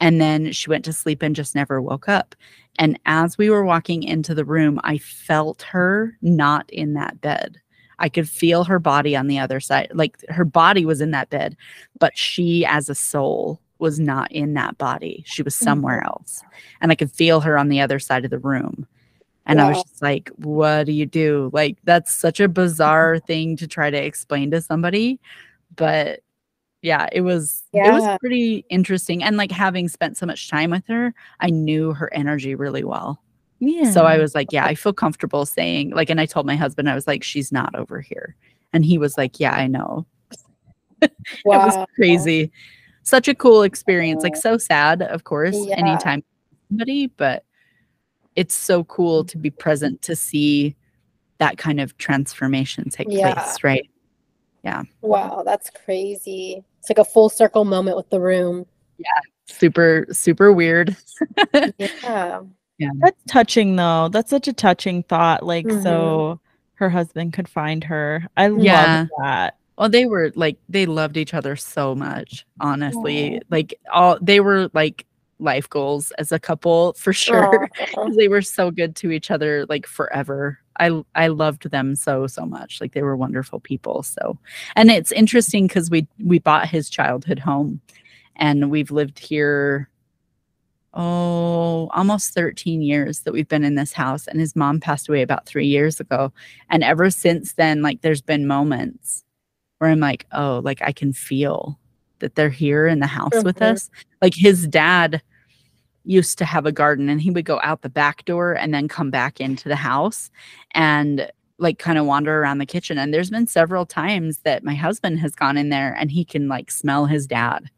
And 0.00 0.20
then 0.20 0.52
she 0.52 0.68
went 0.68 0.84
to 0.84 0.92
sleep 0.92 1.22
and 1.22 1.34
just 1.34 1.54
never 1.54 1.80
woke 1.80 2.08
up. 2.08 2.34
And 2.78 2.98
as 3.06 3.38
we 3.38 3.48
were 3.48 3.64
walking 3.64 4.02
into 4.02 4.34
the 4.34 4.44
room, 4.44 4.78
I 4.84 4.98
felt 4.98 5.62
her 5.62 6.18
not 6.20 6.68
in 6.68 6.94
that 6.94 7.20
bed. 7.20 7.60
I 7.98 8.08
could 8.08 8.28
feel 8.28 8.64
her 8.64 8.78
body 8.78 9.16
on 9.16 9.26
the 9.26 9.38
other 9.38 9.60
side. 9.60 9.90
Like 9.94 10.16
her 10.28 10.44
body 10.44 10.84
was 10.84 11.00
in 11.00 11.10
that 11.12 11.30
bed, 11.30 11.56
but 11.98 12.16
she 12.16 12.64
as 12.66 12.88
a 12.88 12.94
soul 12.94 13.60
was 13.78 14.00
not 14.00 14.30
in 14.32 14.54
that 14.54 14.78
body. 14.78 15.22
She 15.26 15.42
was 15.42 15.54
mm-hmm. 15.54 15.64
somewhere 15.64 16.02
else. 16.04 16.42
And 16.80 16.90
I 16.92 16.94
could 16.94 17.10
feel 17.10 17.40
her 17.40 17.58
on 17.58 17.68
the 17.68 17.80
other 17.80 17.98
side 17.98 18.24
of 18.24 18.30
the 18.30 18.38
room. 18.38 18.86
And 19.46 19.60
I 19.60 19.68
was 19.68 19.82
just 19.82 20.00
like, 20.00 20.30
what 20.36 20.84
do 20.84 20.92
you 20.92 21.04
do? 21.04 21.50
Like, 21.52 21.76
that's 21.84 22.14
such 22.14 22.40
a 22.40 22.48
bizarre 22.48 23.16
mm-hmm. 23.16 23.26
thing 23.26 23.56
to 23.58 23.68
try 23.68 23.90
to 23.90 24.02
explain 24.02 24.50
to 24.52 24.62
somebody. 24.62 25.20
But 25.76 26.20
yeah, 26.84 27.08
it 27.12 27.22
was 27.22 27.62
yeah. 27.72 27.88
it 27.88 27.92
was 27.92 28.18
pretty 28.20 28.64
interesting. 28.68 29.22
And 29.22 29.36
like 29.36 29.50
having 29.50 29.88
spent 29.88 30.18
so 30.18 30.26
much 30.26 30.48
time 30.48 30.70
with 30.70 30.86
her, 30.88 31.14
I 31.40 31.50
knew 31.50 31.94
her 31.94 32.12
energy 32.12 32.54
really 32.54 32.84
well. 32.84 33.22
Yeah. 33.66 33.90
So 33.90 34.04
I 34.04 34.18
was 34.18 34.34
like, 34.34 34.52
yeah, 34.52 34.64
I 34.66 34.74
feel 34.74 34.92
comfortable 34.92 35.46
saying, 35.46 35.90
like, 35.90 36.10
and 36.10 36.20
I 36.20 36.26
told 36.26 36.46
my 36.46 36.56
husband, 36.56 36.88
I 36.90 36.94
was 36.94 37.06
like, 37.06 37.22
she's 37.22 37.50
not 37.52 37.74
over 37.74 38.00
here. 38.00 38.34
And 38.72 38.84
he 38.84 38.98
was 38.98 39.16
like, 39.16 39.38
yeah, 39.40 39.54
I 39.54 39.66
know. 39.66 40.06
It 41.02 41.10
was 41.44 41.86
crazy. 41.96 42.50
Such 43.02 43.28
a 43.28 43.34
cool 43.34 43.62
experience. 43.62 44.22
Like 44.22 44.36
so 44.36 44.56
sad, 44.58 45.02
of 45.02 45.24
course, 45.24 45.56
Yeah. 45.58 45.76
anytime 45.76 46.22
somebody, 46.68 47.08
but 47.08 47.44
it's 48.36 48.54
so 48.54 48.84
cool 48.84 49.24
to 49.24 49.36
be 49.38 49.50
present 49.50 50.02
to 50.02 50.16
see 50.16 50.74
that 51.38 51.58
kind 51.58 51.80
of 51.80 51.96
transformation 51.98 52.88
take 52.90 53.08
Yeah. 53.10 53.34
place, 53.34 53.62
right? 53.62 53.88
Yeah. 54.64 54.82
Wow, 55.02 55.42
that's 55.44 55.70
crazy. 55.70 56.64
It's 56.80 56.88
like 56.88 56.98
a 56.98 57.04
full 57.04 57.28
circle 57.28 57.64
moment 57.64 57.96
with 57.96 58.08
the 58.10 58.20
room. 58.20 58.64
Yeah. 58.98 59.06
Super, 59.46 60.06
super 60.10 60.52
weird. 60.52 60.96
Yeah. 61.78 62.40
That's 63.00 63.22
touching 63.28 63.76
though. 63.76 64.08
That's 64.08 64.30
such 64.30 64.48
a 64.48 64.52
touching 64.52 65.02
thought. 65.04 65.42
Like 65.44 65.66
Mhm. 65.66 65.82
so 65.82 66.40
her 66.74 66.90
husband 66.90 67.32
could 67.32 67.48
find 67.48 67.84
her. 67.84 68.26
I 68.36 68.48
Yeah. 68.48 69.02
love 69.02 69.08
that. 69.22 69.56
Well, 69.78 69.88
they 69.88 70.06
were 70.06 70.30
like 70.34 70.56
they 70.68 70.86
loved 70.86 71.16
each 71.16 71.34
other 71.34 71.56
so 71.56 71.94
much, 71.94 72.46
honestly. 72.60 73.40
Like 73.50 73.74
all 73.92 74.18
they 74.20 74.40
were 74.40 74.70
like 74.74 75.06
life 75.40 75.68
goals 75.68 76.12
as 76.12 76.30
a 76.32 76.38
couple 76.38 76.92
for 76.94 77.12
sure. 77.12 77.68
They 78.16 78.28
were 78.28 78.42
so 78.42 78.70
good 78.70 78.94
to 78.96 79.10
each 79.10 79.30
other 79.30 79.66
like 79.68 79.86
forever. 79.86 80.58
I 80.78 81.02
I 81.14 81.28
loved 81.28 81.70
them 81.70 81.94
so 81.96 82.26
so 82.26 82.44
much. 82.46 82.80
Like 82.80 82.92
they 82.92 83.02
were 83.02 83.16
wonderful 83.16 83.60
people. 83.60 84.02
So, 84.02 84.38
and 84.76 84.90
it's 84.90 85.12
interesting 85.12 85.68
cuz 85.68 85.90
we 85.90 86.06
we 86.24 86.38
bought 86.38 86.68
his 86.68 86.88
childhood 86.90 87.38
home 87.40 87.80
and 88.36 88.70
we've 88.70 88.90
lived 88.90 89.18
here 89.18 89.88
oh, 90.94 91.88
almost 91.92 92.32
13 92.34 92.82
years 92.82 93.20
that 93.20 93.32
we've 93.32 93.48
been 93.48 93.64
in 93.64 93.74
this 93.74 93.92
house 93.92 94.26
and 94.26 94.40
his 94.40 94.54
mom 94.56 94.80
passed 94.80 95.08
away 95.08 95.22
about 95.22 95.46
3 95.46 95.66
years 95.66 96.00
ago. 96.00 96.32
And 96.70 96.82
ever 96.84 97.10
since 97.10 97.54
then 97.54 97.82
like 97.82 98.00
there's 98.02 98.22
been 98.22 98.46
moments 98.46 99.24
where 99.78 99.90
I'm 99.90 100.00
like, 100.00 100.26
"Oh, 100.32 100.60
like 100.64 100.80
I 100.82 100.92
can 100.92 101.12
feel 101.12 101.78
that 102.20 102.36
they're 102.36 102.48
here 102.48 102.86
in 102.86 103.00
the 103.00 103.06
house 103.06 103.42
with 103.44 103.56
Mhm. 103.56 103.72
us." 103.72 103.90
Like 104.22 104.34
his 104.34 104.66
dad 104.68 105.20
used 106.04 106.38
to 106.38 106.44
have 106.44 106.66
a 106.66 106.72
garden 106.72 107.08
and 107.08 107.20
he 107.20 107.30
would 107.30 107.44
go 107.46 107.60
out 107.62 107.82
the 107.82 107.88
back 107.88 108.24
door 108.26 108.52
and 108.54 108.72
then 108.74 108.88
come 108.88 109.10
back 109.10 109.40
into 109.40 109.68
the 109.68 109.76
house 109.76 110.30
and 110.72 111.30
like 111.58 111.78
kind 111.78 111.98
of 111.98 112.04
wander 112.06 112.40
around 112.40 112.58
the 112.58 112.66
kitchen 112.66 112.98
and 112.98 113.14
there's 113.14 113.30
been 113.30 113.46
several 113.46 113.86
times 113.86 114.38
that 114.44 114.64
my 114.64 114.74
husband 114.74 115.18
has 115.20 115.34
gone 115.34 115.56
in 115.56 115.70
there 115.70 115.94
and 115.98 116.10
he 116.10 116.24
can 116.24 116.46
like 116.48 116.70
smell 116.70 117.06
his 117.06 117.26
dad 117.26 117.70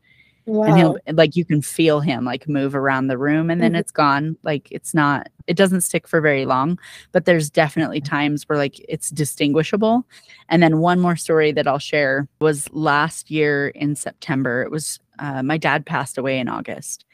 and 0.47 0.77
he'll 0.77 0.97
like 1.13 1.35
you 1.37 1.45
can 1.45 1.61
feel 1.61 2.01
him 2.01 2.25
like 2.25 2.49
move 2.49 2.75
around 2.75 3.09
the 3.09 3.19
room 3.19 3.51
and 3.51 3.61
then 3.61 3.73
Mhm. 3.73 3.79
it's 3.81 3.91
gone. 3.91 4.37
Like 4.45 4.69
it's 4.71 4.95
not 4.95 5.29
it 5.47 5.57
doesn't 5.57 5.81
stick 5.83 6.07
for 6.09 6.21
very 6.21 6.45
long 6.47 6.79
but 7.13 7.25
there's 7.25 7.51
definitely 7.51 8.01
Mm-hmm. 8.01 8.15
times 8.17 8.45
where 8.49 8.59
like 8.59 8.79
it's 8.89 9.11
distinguishable. 9.11 10.07
And 10.49 10.63
then 10.63 10.79
one 10.79 11.01
more 11.01 11.17
story 11.17 11.53
that 11.53 11.67
i'll 11.67 11.79
share 11.81 12.29
was 12.41 12.69
last 12.73 13.31
year 13.31 13.69
in 13.69 13.97
september. 13.97 14.63
It 14.63 14.71
was 14.71 15.01
uh, 15.19 15.43
my 15.43 15.57
dad 15.59 15.85
passed 15.87 16.19
away 16.19 16.39
in 16.39 16.49
august 16.49 17.05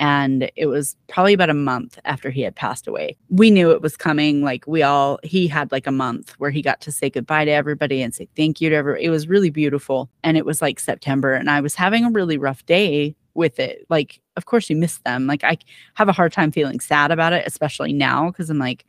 and 0.00 0.50
it 0.56 0.66
was 0.66 0.96
probably 1.08 1.34
about 1.34 1.50
a 1.50 1.54
month 1.54 1.98
after 2.06 2.30
he 2.30 2.40
had 2.40 2.56
passed 2.56 2.88
away. 2.88 3.16
We 3.28 3.50
knew 3.50 3.70
it 3.70 3.82
was 3.82 3.98
coming. 3.98 4.42
Like 4.42 4.66
we 4.66 4.82
all, 4.82 5.20
he 5.22 5.46
had 5.46 5.70
like 5.70 5.86
a 5.86 5.92
month 5.92 6.34
where 6.38 6.50
he 6.50 6.62
got 6.62 6.80
to 6.80 6.90
say 6.90 7.10
goodbye 7.10 7.44
to 7.44 7.50
everybody 7.50 8.00
and 8.00 8.14
say 8.14 8.26
thank 8.34 8.62
you 8.62 8.70
to 8.70 8.76
everybody. 8.76 9.04
It 9.04 9.10
was 9.10 9.28
really 9.28 9.50
beautiful. 9.50 10.10
And 10.24 10.38
it 10.38 10.46
was 10.46 10.62
like 10.62 10.80
September, 10.80 11.34
and 11.34 11.50
I 11.50 11.60
was 11.60 11.74
having 11.74 12.04
a 12.04 12.10
really 12.10 12.38
rough 12.38 12.64
day 12.64 13.14
with 13.34 13.60
it. 13.60 13.86
Like, 13.90 14.20
of 14.36 14.46
course, 14.46 14.70
you 14.70 14.76
miss 14.76 14.98
them. 14.98 15.26
Like, 15.26 15.44
I 15.44 15.58
have 15.94 16.08
a 16.08 16.12
hard 16.12 16.32
time 16.32 16.50
feeling 16.50 16.80
sad 16.80 17.10
about 17.12 17.34
it, 17.34 17.46
especially 17.46 17.92
now, 17.92 18.30
because 18.30 18.48
I'm 18.48 18.58
like, 18.58 18.86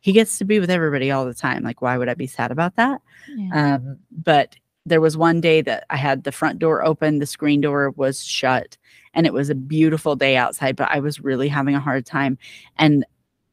he 0.00 0.12
gets 0.12 0.38
to 0.38 0.44
be 0.44 0.58
with 0.58 0.70
everybody 0.70 1.10
all 1.10 1.24
the 1.24 1.34
time. 1.34 1.62
Like, 1.62 1.80
why 1.82 1.96
would 1.96 2.08
I 2.08 2.14
be 2.14 2.26
sad 2.26 2.50
about 2.50 2.76
that? 2.76 3.00
Yeah. 3.36 3.74
Um, 3.76 3.98
but 4.10 4.56
there 4.88 5.00
was 5.00 5.16
one 5.16 5.40
day 5.40 5.60
that 5.62 5.84
I 5.90 5.96
had 5.96 6.24
the 6.24 6.32
front 6.32 6.58
door 6.58 6.84
open, 6.84 7.18
the 7.18 7.26
screen 7.26 7.60
door 7.60 7.90
was 7.90 8.24
shut, 8.24 8.76
and 9.14 9.26
it 9.26 9.32
was 9.32 9.50
a 9.50 9.54
beautiful 9.54 10.16
day 10.16 10.36
outside, 10.36 10.76
but 10.76 10.90
I 10.90 11.00
was 11.00 11.20
really 11.20 11.48
having 11.48 11.74
a 11.74 11.80
hard 11.80 12.06
time. 12.06 12.38
And 12.76 13.04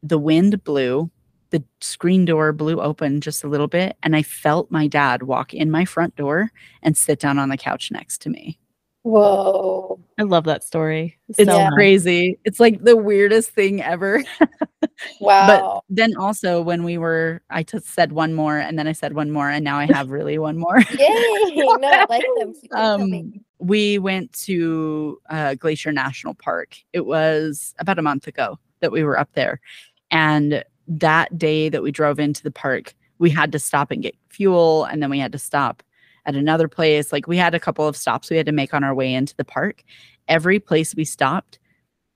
the 0.04 0.20
wind 0.20 0.64
blew, 0.64 1.10
the 1.50 1.64
screen 1.82 2.26
door 2.26 2.54
blew 2.54 2.82
open 2.82 3.22
just 3.22 3.44
a 3.44 3.48
little 3.48 3.68
bit, 3.68 3.98
and 4.04 4.16
I 4.16 4.24
felt 4.24 4.72
my 4.72 4.88
dad 4.88 5.24
walk 5.24 5.54
in 5.54 5.72
my 5.72 5.86
front 5.86 6.16
door 6.16 6.52
and 6.82 6.98
sit 6.98 7.20
down 7.20 7.40
on 7.40 7.50
the 7.50 7.58
couch 7.58 7.92
next 7.92 8.22
to 8.22 8.30
me. 8.30 8.60
Whoa. 9.06 10.00
I 10.18 10.24
love 10.24 10.46
that 10.46 10.64
story. 10.64 11.20
It's, 11.30 11.48
so 11.48 11.70
crazy. 11.76 12.40
It's 12.44 12.60
like 12.60 12.84
the 12.84 12.98
weirdest 12.98 13.52
thing 13.52 13.84
ever. 13.84 14.24
wow. 15.22 15.84
But 15.88 15.96
then 15.96 16.18
also 16.18 16.60
when 16.60 16.84
we 16.84 16.98
were, 16.98 17.44
I 17.52 17.62
just 17.62 17.86
said 17.86 18.14
one 18.14 18.34
more 18.34 18.58
and 18.58 18.80
then 18.80 18.88
I 18.88 18.94
said 18.94 19.14
one 19.14 19.30
more 19.30 19.48
and 19.48 19.64
now 19.64 19.78
I 19.78 19.86
have 19.94 20.10
really 20.10 20.40
one 20.40 20.58
more. 20.58 20.80
Yay. 20.92 21.54
No, 21.56 21.78
I 21.84 22.06
like 22.10 22.26
them. 22.40 22.54
Um, 22.72 23.34
we 23.60 24.00
went 24.00 24.34
to 24.46 25.22
uh, 25.30 25.54
Glacier 25.54 25.92
National 25.92 26.34
Park. 26.34 26.76
It 26.92 27.06
was 27.06 27.76
about 27.78 28.00
a 28.00 28.02
month 28.02 28.26
ago 28.26 28.58
that 28.80 28.92
we 28.92 29.04
were 29.04 29.20
up 29.20 29.30
there. 29.34 29.62
And 30.10 30.64
that 30.88 31.38
day 31.38 31.70
that 31.70 31.84
we 31.84 31.92
drove 31.92 32.20
into 32.20 32.42
the 32.42 32.50
park, 32.50 32.96
we 33.20 33.30
had 33.30 33.52
to 33.52 33.60
stop 33.60 33.92
and 33.92 34.02
get 34.02 34.16
fuel 34.30 34.86
and 34.86 35.04
then 35.04 35.12
we 35.12 35.20
had 35.20 35.32
to 35.34 35.38
stop 35.38 35.84
at 36.26 36.36
another 36.36 36.68
place. 36.68 37.12
Like 37.12 37.28
we 37.28 37.38
had 37.38 37.56
a 37.56 37.60
couple 37.60 37.88
of 37.88 37.98
stops 37.98 38.30
we 38.30 38.38
had 38.38 38.46
to 38.46 38.52
make 38.52 38.74
on 38.74 38.84
our 38.84 38.94
way 38.94 39.14
into 39.14 39.36
the 39.36 39.46
park. 39.46 39.84
Every 40.28 40.60
place 40.60 40.96
we 40.96 41.06
stopped, 41.06 41.60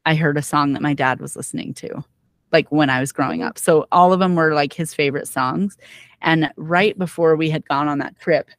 I 0.05 0.15
heard 0.15 0.37
a 0.37 0.41
song 0.41 0.73
that 0.73 0.81
my 0.81 0.93
dad 0.93 1.19
was 1.19 1.35
listening 1.35 1.73
to, 1.75 2.03
like 2.51 2.71
when 2.71 2.89
I 2.89 2.99
was 2.99 3.11
growing 3.11 3.43
up. 3.43 3.57
So 3.59 3.87
all 3.91 4.13
of 4.13 4.19
them 4.19 4.35
were 4.35 4.53
like 4.53 4.73
his 4.73 4.93
favorite 4.93 5.27
songs. 5.27 5.77
And 6.21 6.51
right 6.57 6.97
before 6.97 7.35
we 7.35 7.49
had 7.49 7.67
gone 7.67 7.87
on 7.87 7.99
that 7.99 8.19
trip, 8.19 8.49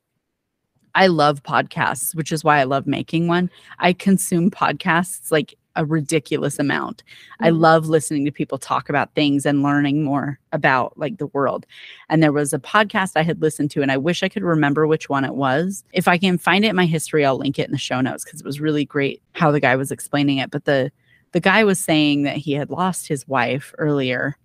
I 0.94 1.06
love 1.06 1.42
podcasts, 1.42 2.14
which 2.14 2.32
is 2.32 2.42
why 2.42 2.58
I 2.58 2.64
love 2.64 2.86
making 2.86 3.28
one. 3.28 3.50
I 3.78 3.92
consume 3.92 4.50
podcasts 4.50 5.30
like 5.30 5.54
a 5.76 5.84
ridiculous 5.84 6.58
amount. 6.58 7.02
Mm-hmm. 7.04 7.44
I 7.46 7.50
love 7.50 7.88
listening 7.88 8.24
to 8.24 8.32
people 8.32 8.58
talk 8.58 8.88
about 8.88 9.14
things 9.14 9.46
and 9.46 9.62
learning 9.62 10.02
more 10.02 10.38
about 10.52 10.98
like 10.98 11.18
the 11.18 11.28
world. 11.28 11.66
And 12.08 12.22
there 12.22 12.32
was 12.32 12.52
a 12.52 12.58
podcast 12.58 13.12
I 13.16 13.22
had 13.22 13.40
listened 13.40 13.70
to 13.72 13.82
and 13.82 13.92
I 13.92 13.96
wish 13.96 14.22
I 14.22 14.28
could 14.28 14.42
remember 14.42 14.86
which 14.86 15.08
one 15.08 15.24
it 15.24 15.34
was. 15.34 15.84
If 15.92 16.08
I 16.08 16.18
can 16.18 16.38
find 16.38 16.64
it 16.64 16.68
in 16.68 16.76
my 16.76 16.86
history, 16.86 17.24
I'll 17.24 17.38
link 17.38 17.58
it 17.58 17.66
in 17.66 17.72
the 17.72 17.78
show 17.78 18.00
notes 18.00 18.24
cuz 18.24 18.40
it 18.40 18.46
was 18.46 18.60
really 18.60 18.84
great 18.84 19.22
how 19.32 19.50
the 19.50 19.60
guy 19.60 19.76
was 19.76 19.90
explaining 19.90 20.38
it, 20.38 20.50
but 20.50 20.64
the 20.64 20.90
the 21.32 21.40
guy 21.40 21.62
was 21.64 21.78
saying 21.78 22.22
that 22.22 22.36
he 22.36 22.52
had 22.52 22.70
lost 22.70 23.06
his 23.06 23.26
wife 23.28 23.72
earlier. 23.78 24.36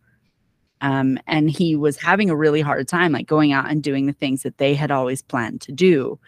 Um, 0.81 1.17
and 1.25 1.49
he 1.49 1.75
was 1.75 1.97
having 1.97 2.29
a 2.29 2.35
really 2.35 2.61
hard 2.61 2.87
time 2.87 3.11
like 3.11 3.25
going 3.25 3.51
out 3.51 3.71
and 3.71 3.81
doing 3.81 4.05
the 4.05 4.13
things 4.13 4.43
that 4.43 4.57
they 4.59 4.75
had 4.75 4.91
always 4.91 5.23
planned 5.23 5.61
to 5.61 5.71
do. 5.71 6.19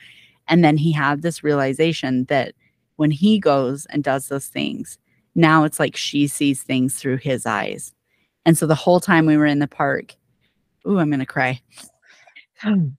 And 0.48 0.64
then 0.64 0.78
he 0.78 0.92
had 0.92 1.22
this 1.22 1.44
realization 1.44 2.26
that 2.26 2.56
when 2.98 3.12
he 3.12 3.40
goes 3.40 3.86
and 3.88 4.04
does 4.04 4.28
those 4.28 4.48
things, 4.48 4.98
now 5.36 5.64
it's 5.64 5.80
like 5.80 5.96
she 5.96 6.28
sees 6.28 6.62
things 6.62 6.96
through 6.96 7.18
his 7.18 7.46
eyes. 7.46 7.94
And 8.46 8.58
so 8.58 8.68
the 8.68 8.76
whole 8.76 9.00
time 9.00 9.26
we 9.26 9.38
were 9.38 9.46
in 9.46 9.60
the 9.60 9.68
park, 9.68 10.16
ooh, 10.88 11.00
I'm 11.00 11.10
going 11.10 11.20
to 11.20 11.26
cry. 11.26 11.62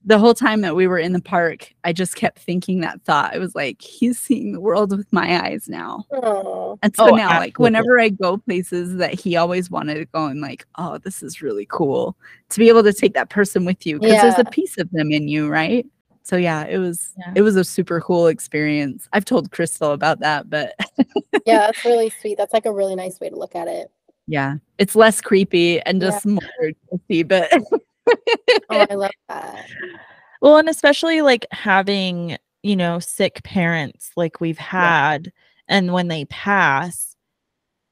The 0.05 0.17
whole 0.17 0.33
time 0.33 0.61
that 0.61 0.77
we 0.77 0.87
were 0.87 0.97
in 0.97 1.11
the 1.11 1.21
park, 1.21 1.73
I 1.83 1.91
just 1.91 2.15
kept 2.15 2.39
thinking 2.39 2.79
that 2.79 3.01
thought. 3.01 3.35
I 3.35 3.39
was 3.39 3.55
like, 3.55 3.81
he's 3.81 4.17
seeing 4.17 4.53
the 4.53 4.61
world 4.61 4.95
with 4.95 5.11
my 5.11 5.43
eyes 5.43 5.67
now. 5.67 6.05
Aww. 6.13 6.77
And 6.81 6.95
so 6.95 7.09
oh, 7.09 7.15
now, 7.15 7.23
absolutely. 7.23 7.47
like, 7.47 7.59
whenever 7.59 7.99
I 7.99 8.07
go 8.07 8.37
places 8.37 8.95
that 8.95 9.19
he 9.19 9.35
always 9.35 9.69
wanted 9.69 9.95
to 9.95 10.05
go, 10.05 10.27
I'm 10.27 10.39
like, 10.39 10.65
oh, 10.77 10.97
this 10.99 11.21
is 11.21 11.41
really 11.41 11.67
cool 11.69 12.15
to 12.51 12.59
be 12.59 12.69
able 12.69 12.83
to 12.83 12.93
take 12.93 13.13
that 13.15 13.29
person 13.29 13.65
with 13.65 13.85
you 13.85 13.99
because 13.99 14.13
yeah. 14.13 14.21
there's 14.21 14.39
a 14.39 14.49
piece 14.49 14.77
of 14.77 14.89
them 14.91 15.11
in 15.11 15.27
you, 15.27 15.49
right? 15.49 15.85
So 16.23 16.35
yeah 16.35 16.65
it 16.65 16.77
was 16.77 17.11
yeah. 17.17 17.33
it 17.35 17.41
was 17.41 17.55
a 17.55 17.63
super 17.63 17.99
cool 18.01 18.27
experience 18.27 19.07
i've 19.13 19.25
told 19.25 19.51
crystal 19.51 19.91
about 19.91 20.19
that 20.19 20.49
but 20.49 20.73
yeah 21.45 21.59
that's 21.67 21.83
really 21.85 22.09
sweet 22.21 22.37
that's 22.37 22.53
like 22.53 22.65
a 22.65 22.71
really 22.71 22.95
nice 22.95 23.19
way 23.19 23.29
to 23.29 23.35
look 23.35 23.55
at 23.55 23.67
it 23.67 23.91
yeah 24.27 24.55
it's 24.77 24.95
less 24.95 25.21
creepy 25.21 25.81
and 25.81 26.01
just 26.01 26.25
yeah. 26.25 26.31
more 26.31 26.71
guilty 26.89 27.23
but 27.23 27.49
oh 27.51 28.85
i 28.89 28.93
love 28.95 29.11
that 29.27 29.65
well 30.41 30.57
and 30.57 30.69
especially 30.69 31.21
like 31.21 31.45
having 31.51 32.37
you 32.63 32.75
know 32.75 32.99
sick 32.99 33.41
parents 33.43 34.11
like 34.15 34.39
we've 34.39 34.57
had 34.57 35.25
yeah. 35.25 35.31
and 35.77 35.93
when 35.93 36.07
they 36.07 36.25
pass 36.25 37.15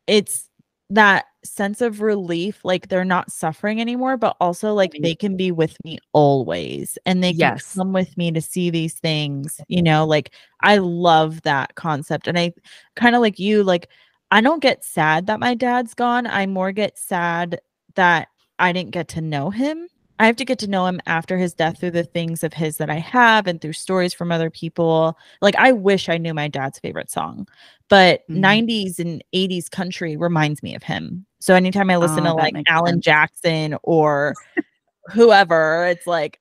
it's 0.05 0.46
that 0.89 1.25
sense 1.43 1.81
of 1.81 2.01
relief 2.01 2.63
like 2.63 2.87
they're 2.87 3.05
not 3.05 3.31
suffering 3.31 3.81
anymore 3.81 4.17
but 4.17 4.35
also 4.39 4.73
like 4.73 4.93
they 5.01 5.15
can 5.15 5.35
be 5.35 5.51
with 5.51 5.75
me 5.83 5.97
always 6.13 6.97
and 7.05 7.23
they 7.23 7.31
can 7.31 7.39
yes. 7.39 7.75
come 7.75 7.93
with 7.93 8.15
me 8.17 8.31
to 8.31 8.41
see 8.41 8.69
these 8.69 8.93
things 8.95 9.59
you 9.67 9.81
know 9.81 10.05
like 10.05 10.31
i 10.61 10.77
love 10.77 11.41
that 11.41 11.75
concept 11.75 12.27
and 12.27 12.37
i 12.37 12.53
kind 12.95 13.15
of 13.15 13.21
like 13.21 13.39
you 13.39 13.63
like 13.63 13.89
i 14.31 14.39
don't 14.39 14.61
get 14.61 14.83
sad 14.83 15.27
that 15.27 15.39
my 15.39 15.53
dad's 15.53 15.93
gone 15.93 16.27
i 16.27 16.45
more 16.45 16.71
get 16.71 16.97
sad 16.97 17.59
that 17.95 18.29
i 18.59 18.71
didn't 18.71 18.91
get 18.91 19.07
to 19.07 19.21
know 19.21 19.49
him 19.49 19.87
I 20.19 20.25
have 20.25 20.35
to 20.37 20.45
get 20.45 20.59
to 20.59 20.67
know 20.67 20.85
him 20.85 20.99
after 21.05 21.37
his 21.37 21.53
death 21.53 21.79
through 21.79 21.91
the 21.91 22.03
things 22.03 22.43
of 22.43 22.53
his 22.53 22.77
that 22.77 22.89
I 22.89 22.95
have 22.95 23.47
and 23.47 23.61
through 23.61 23.73
stories 23.73 24.13
from 24.13 24.31
other 24.31 24.49
people. 24.49 25.17
Like 25.41 25.55
I 25.57 25.71
wish 25.71 26.09
I 26.09 26.17
knew 26.17 26.33
my 26.33 26.47
dad's 26.47 26.79
favorite 26.79 27.11
song, 27.11 27.47
but 27.89 28.27
mm-hmm. 28.29 28.43
90s 28.43 28.99
and 28.99 29.23
80s 29.33 29.69
country 29.69 30.17
reminds 30.17 30.63
me 30.63 30.75
of 30.75 30.83
him. 30.83 31.25
So 31.39 31.53
anytime 31.53 31.89
I 31.89 31.97
listen 31.97 32.25
oh, 32.25 32.31
to 32.31 32.33
like 32.33 32.55
Alan 32.67 32.95
sense. 32.95 33.05
Jackson 33.05 33.77
or 33.83 34.33
whoever, 35.11 35.85
it's 35.87 36.07
like, 36.07 36.39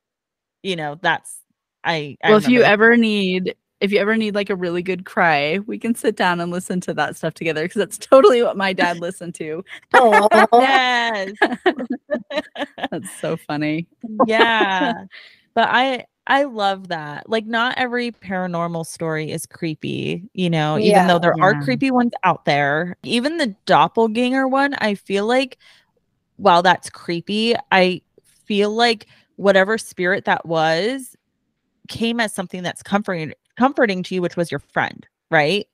you 0.63 0.77
know, 0.77 0.99
that's 1.01 1.39
I, 1.85 2.17
I 2.23 2.31
well, 2.31 2.39
if 2.39 2.49
you 2.49 2.61
that. 2.61 2.73
ever 2.73 2.97
need 2.97 3.55
if 3.81 3.93
you 3.93 3.99
ever 3.99 4.17
need 4.17 4.35
like 4.35 4.51
a 4.51 4.57
really 4.57 4.83
good 4.83 5.05
cry, 5.05 5.59
we 5.67 5.79
can 5.79 5.95
sit 5.95 6.17
down 6.17 6.41
and 6.41 6.51
listen 6.51 6.81
to 6.83 6.95
that 6.95 7.17
stuff 7.17 7.35
together 7.35 7.65
because 7.65 7.79
that's 7.79 7.99
totally 7.99 8.43
what 8.43 8.57
my 8.57 8.73
dad 8.73 8.99
listened 8.99 9.35
to. 9.37 9.65
Oh, 9.93 10.29
yes. 10.55 11.33
that's 12.91 13.11
so 13.21 13.37
funny. 13.37 13.87
Yeah. 14.27 15.05
But 15.55 15.71
I 15.71 16.05
I 16.27 16.43
love 16.43 16.89
that. 16.89 17.31
Like 17.31 17.47
not 17.47 17.79
every 17.79 18.13
paranormal 18.13 18.85
story 18.85 19.31
is 19.31 19.47
creepy, 19.47 20.29
you 20.35 20.51
know, 20.51 20.77
yeah, 20.77 20.91
even 20.91 21.07
though 21.07 21.19
there 21.19 21.33
yeah. 21.35 21.43
are 21.43 21.63
creepy 21.63 21.91
ones 21.91 22.13
out 22.25 22.45
there. 22.45 22.99
Even 23.05 23.39
the 23.39 23.57
doppelganger 23.65 24.47
one, 24.47 24.75
I 24.75 24.97
feel 24.97 25.27
like 25.27 25.57
while 26.37 26.63
that's 26.63 26.91
creepy, 26.91 27.55
I 27.73 28.03
feel 28.45 28.71
like 28.71 29.07
whatever 29.37 29.79
spirit 29.79 30.27
that 30.27 30.45
was 30.45 31.17
came 31.89 32.21
as 32.21 32.35
something 32.35 32.63
that's 32.63 32.83
comforting 32.83 33.33
comforting 33.57 34.03
to 34.05 34.15
you, 34.15 34.23
which 34.23 34.37
was 34.37 34.51
your 34.51 34.61
friend, 34.61 35.07
right? 35.31 35.67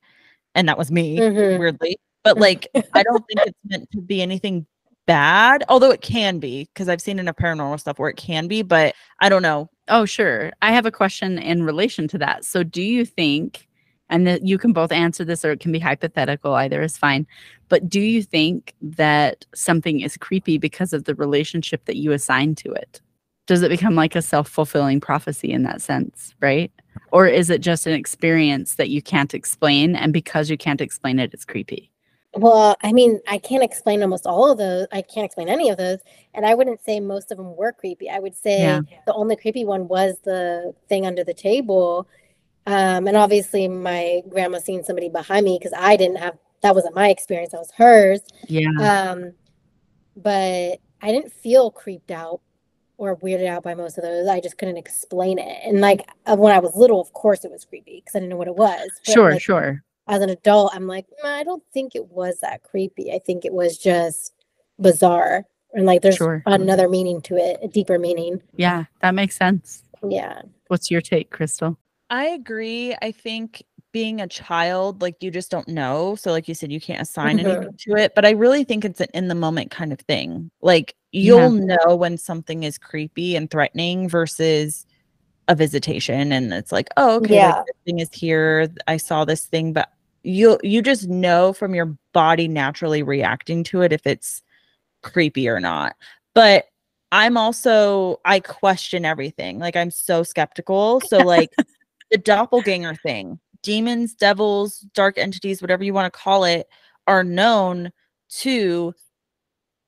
And 0.54 0.68
that 0.68 0.78
was 0.78 0.90
me, 0.90 1.18
mm-hmm. 1.18 1.58
weirdly. 1.58 1.96
But 2.24 2.38
like, 2.38 2.68
I 2.74 3.02
don't 3.02 3.24
think 3.26 3.40
it's 3.46 3.58
meant 3.64 3.90
to 3.92 4.00
be 4.00 4.22
anything 4.22 4.66
bad, 5.06 5.64
although 5.68 5.90
it 5.90 6.00
can 6.00 6.38
be, 6.38 6.68
because 6.72 6.88
I've 6.88 7.00
seen 7.00 7.18
enough 7.18 7.36
paranormal 7.36 7.80
stuff 7.80 7.98
where 7.98 8.10
it 8.10 8.16
can 8.16 8.48
be, 8.48 8.62
but 8.62 8.94
I 9.20 9.28
don't 9.28 9.42
know. 9.42 9.68
Oh, 9.88 10.04
sure. 10.04 10.52
I 10.62 10.72
have 10.72 10.86
a 10.86 10.92
question 10.92 11.38
in 11.38 11.64
relation 11.64 12.08
to 12.08 12.18
that. 12.18 12.44
So, 12.44 12.62
do 12.62 12.82
you 12.82 13.04
think, 13.04 13.68
and 14.08 14.26
that 14.26 14.46
you 14.46 14.58
can 14.58 14.72
both 14.72 14.92
answer 14.92 15.24
this 15.24 15.44
or 15.44 15.50
it 15.52 15.60
can 15.60 15.72
be 15.72 15.78
hypothetical, 15.78 16.54
either 16.54 16.82
is 16.82 16.96
fine, 16.96 17.26
but 17.68 17.88
do 17.88 18.00
you 18.00 18.22
think 18.22 18.74
that 18.80 19.44
something 19.54 20.00
is 20.00 20.16
creepy 20.16 20.58
because 20.58 20.92
of 20.92 21.04
the 21.04 21.14
relationship 21.14 21.84
that 21.86 21.96
you 21.96 22.12
assign 22.12 22.54
to 22.56 22.72
it? 22.72 23.00
Does 23.46 23.62
it 23.62 23.70
become 23.70 23.96
like 23.96 24.14
a 24.14 24.22
self 24.22 24.48
fulfilling 24.48 25.00
prophecy 25.00 25.50
in 25.50 25.64
that 25.64 25.82
sense, 25.82 26.34
right? 26.40 26.70
Or 27.12 27.26
is 27.26 27.50
it 27.50 27.60
just 27.60 27.86
an 27.86 27.92
experience 27.92 28.74
that 28.76 28.88
you 28.88 29.02
can't 29.02 29.34
explain? 29.34 29.94
And 29.94 30.12
because 30.12 30.48
you 30.48 30.56
can't 30.56 30.80
explain 30.80 31.18
it, 31.18 31.32
it's 31.34 31.44
creepy? 31.44 31.90
Well, 32.34 32.76
I 32.82 32.94
mean, 32.94 33.20
I 33.28 33.36
can't 33.36 33.62
explain 33.62 34.02
almost 34.02 34.26
all 34.26 34.50
of 34.50 34.56
those. 34.56 34.86
I 34.90 35.02
can't 35.02 35.26
explain 35.26 35.50
any 35.50 35.68
of 35.68 35.76
those. 35.76 35.98
And 36.32 36.46
I 36.46 36.54
wouldn't 36.54 36.82
say 36.82 36.98
most 36.98 37.30
of 37.30 37.36
them 37.36 37.54
were 37.54 37.72
creepy. 37.72 38.08
I 38.08 38.18
would 38.18 38.34
say 38.34 38.62
yeah. 38.62 38.80
the 39.06 39.12
only 39.12 39.36
creepy 39.36 39.66
one 39.66 39.86
was 39.88 40.16
the 40.24 40.74
thing 40.88 41.04
under 41.04 41.22
the 41.22 41.34
table. 41.34 42.08
Um, 42.66 43.06
and 43.06 43.16
obviously, 43.16 43.68
my 43.68 44.22
grandma 44.30 44.58
seeing 44.58 44.82
somebody 44.82 45.10
behind 45.10 45.44
me 45.44 45.58
because 45.58 45.76
I 45.76 45.96
didn't 45.96 46.16
have 46.16 46.38
that 46.62 46.74
wasn't 46.74 46.94
my 46.94 47.10
experience, 47.10 47.52
that 47.52 47.58
was 47.58 47.72
hers. 47.76 48.22
Yeah. 48.48 48.70
Um, 48.80 49.32
but 50.16 50.78
I 51.02 51.12
didn't 51.12 51.32
feel 51.32 51.70
creeped 51.70 52.10
out 52.10 52.40
or 53.02 53.16
weirded 53.16 53.46
out 53.48 53.64
by 53.64 53.74
most 53.74 53.98
of 53.98 54.04
those. 54.04 54.28
I 54.28 54.40
just 54.40 54.58
couldn't 54.58 54.76
explain 54.76 55.36
it. 55.40 55.58
And 55.64 55.80
like 55.80 56.08
when 56.28 56.52
I 56.54 56.60
was 56.60 56.76
little, 56.76 57.00
of 57.00 57.12
course 57.12 57.44
it 57.44 57.50
was 57.50 57.64
creepy 57.64 57.96
because 57.96 58.14
I 58.14 58.20
didn't 58.20 58.30
know 58.30 58.36
what 58.36 58.46
it 58.46 58.54
was. 58.54 58.88
But 59.04 59.12
sure, 59.12 59.30
like, 59.32 59.42
sure. 59.42 59.82
as 60.06 60.22
an 60.22 60.30
adult, 60.30 60.70
I'm 60.72 60.86
like, 60.86 61.06
"Mm, 61.24 61.28
I 61.40 61.42
don't 61.42 61.64
think 61.74 61.96
it 61.96 62.06
was 62.12 62.38
that 62.42 62.62
creepy. 62.62 63.10
I 63.12 63.18
think 63.18 63.44
it 63.44 63.52
was 63.52 63.76
just 63.76 64.34
bizarre. 64.80 65.44
And 65.74 65.84
like 65.84 66.02
there's 66.02 66.14
Sure. 66.14 66.44
another 66.46 66.88
meaning 66.88 67.20
to 67.22 67.36
it, 67.36 67.58
a 67.60 67.66
deeper 67.66 67.98
meaning. 67.98 68.40
Yeah, 68.54 68.84
that 69.00 69.16
makes 69.16 69.36
sense. 69.36 69.82
Yeah. 70.08 70.42
What's 70.68 70.88
your 70.88 71.00
take, 71.00 71.30
Crystal? 71.30 71.76
I 72.08 72.26
agree. 72.26 72.94
I 73.02 73.10
think 73.10 73.64
being 73.92 74.20
a 74.20 74.26
child, 74.28 75.02
like 75.02 75.16
you 75.22 75.30
just 75.30 75.50
don't 75.50 75.68
know. 75.68 76.14
So, 76.16 76.30
like 76.32 76.48
you 76.48 76.54
said, 76.54 76.72
you 76.72 76.80
can't 76.80 77.02
assign 77.02 77.36
Mhm. 77.38 77.40
anything 77.40 77.76
to 77.78 77.96
it. 77.96 78.14
But 78.14 78.24
I 78.24 78.30
really 78.30 78.64
think 78.64 78.84
it's 78.84 79.00
an 79.00 79.08
in 79.14 79.28
the 79.28 79.34
moment 79.34 79.70
kind 79.70 79.92
of 79.92 80.00
thing. 80.00 80.50
Like 80.62 80.94
you'll 81.12 81.52
know 81.52 81.94
when 81.96 82.16
something 82.18 82.62
is 82.64 82.78
creepy 82.78 83.36
and 83.36 83.50
threatening 83.50 84.08
versus 84.08 84.86
a 85.48 85.54
visitation. 85.54 86.32
And 86.32 86.52
it's 86.54 86.72
like, 86.72 86.88
oh, 86.96 87.16
okay, 87.16 87.34
like, 87.46 87.54
Yeah. 87.56 87.62
this 87.66 87.76
thing 87.84 87.98
is 87.98 88.10
here. 88.12 88.68
I 88.88 88.96
saw 88.96 89.24
this 89.24 89.46
thing, 89.46 89.72
but 89.72 89.90
you 90.24 90.58
you 90.62 90.82
just 90.82 91.08
know 91.08 91.52
from 91.52 91.74
your 91.74 91.96
body 92.14 92.48
naturally 92.48 93.02
reacting 93.02 93.64
to 93.64 93.82
it 93.82 93.92
if 93.92 94.06
it's 94.06 94.42
creepy 95.02 95.48
or 95.48 95.60
not. 95.60 95.96
But 96.34 96.66
I'm 97.12 97.36
also 97.36 98.20
I 98.24 98.40
question 98.40 99.04
everything. 99.04 99.58
Like 99.58 99.76
I'm 99.76 99.90
so 99.90 100.22
skeptical. 100.22 101.00
So 101.00 101.22
like 101.24 101.50
the 102.10 102.18
doppelganger 102.18 102.94
thing, 102.96 103.38
demons, 103.62 104.14
devils, 104.14 104.80
dark 104.94 105.18
entities, 105.18 105.60
whatever 105.62 105.84
you 105.84 105.94
want 105.94 106.12
to 106.12 106.18
call 106.18 106.44
it, 106.44 106.68
are 107.06 107.24
known 107.24 107.90
to 108.30 108.92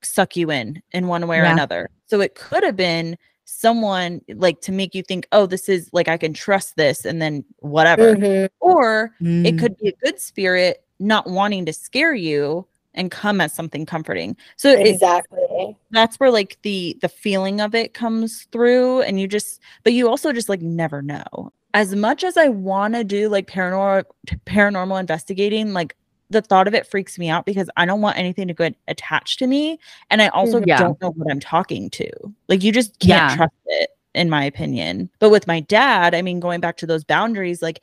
suck 0.03 0.37
you 0.37 0.51
in 0.51 0.83
in 0.93 1.07
one 1.09 1.27
way 1.27 1.39
or 1.39 1.45
Yeah. 1.45 1.53
another. 1.53 1.91
So 2.07 2.21
it 2.21 2.35
could 2.35 2.63
have 2.63 2.77
been 2.77 3.17
someone 3.47 4.21
like 4.35 4.61
to 4.63 4.73
make 4.73 4.95
you 4.95 5.03
think, 5.03 5.27
oh, 5.33 5.47
this 5.47 5.69
is 5.69 5.89
like 5.93 6.09
I 6.09 6.17
can 6.17 6.33
trust 6.33 6.77
this, 6.77 7.05
and 7.05 7.21
then 7.21 7.45
whatever. 7.61 8.15
Mhm. 8.17 8.49
Or 8.61 9.15
Mm. 9.21 9.47
it 9.47 9.59
could 9.59 9.77
be 9.79 9.89
a 9.89 9.97
good 10.05 10.19
spirit 10.21 10.85
not 10.99 11.27
wanting 11.27 11.67
to 11.67 11.73
scare 11.73 12.15
you 12.15 12.67
and 12.95 13.11
come 13.11 13.41
as 13.41 13.53
something 13.53 13.85
comforting. 13.85 14.37
So 14.57 14.71
Exactly. 14.73 15.77
that's 15.91 16.19
where 16.21 16.31
like 16.31 16.59
the 16.63 16.97
the 17.03 17.09
feeling 17.09 17.61
of 17.61 17.75
it 17.75 17.93
comes 17.95 18.45
through 18.53 19.03
and 19.03 19.21
you 19.21 19.27
just 19.29 19.61
but 19.83 19.93
you 19.93 20.09
also 20.09 20.33
just 20.33 20.49
like 20.49 20.61
never 20.63 21.03
know 21.03 21.53
as 21.75 21.95
much 21.95 22.25
as 22.25 22.37
i 22.37 22.49
want 22.49 22.95
to 22.95 23.05
do 23.05 23.29
like 23.29 23.47
paranormal 23.47 24.05
paranormal 24.47 24.99
investigating 24.99 25.73
like 25.75 25.97
the 26.31 26.41
thought 26.41 26.67
of 26.67 26.75
it 26.75 26.87
freaks 26.87 27.19
me 27.19 27.29
out 27.29 27.45
because 27.45 27.69
i 27.77 27.85
don't 27.85 28.01
want 28.01 28.17
anything 28.17 28.49
to 28.49 28.55
get 28.55 28.75
attached 28.89 29.39
to 29.39 29.47
me 29.47 29.79
and 30.11 30.23
i 30.23 30.29
also. 30.29 30.63
Yeah. 30.67 30.79
don't 30.79 31.01
know 31.03 31.11
what 31.11 31.31
i'm 31.31 31.41
talking 31.41 31.91
to 31.91 32.09
like 32.49 32.63
you 32.63 32.73
just 32.73 32.99
can't 33.01 33.31
Yeah. 33.33 33.37
trust 33.37 33.53
it 33.67 33.91
in 34.15 34.31
my 34.31 34.45
opinion 34.45 35.11
but 35.19 35.31
with 35.31 35.47
my 35.47 35.61
dad 35.61 36.15
i 36.15 36.23
mean 36.23 36.41
going 36.41 36.61
back 36.61 36.77
to 36.79 36.87
those 36.87 37.05
boundaries 37.05 37.61
like 37.61 37.81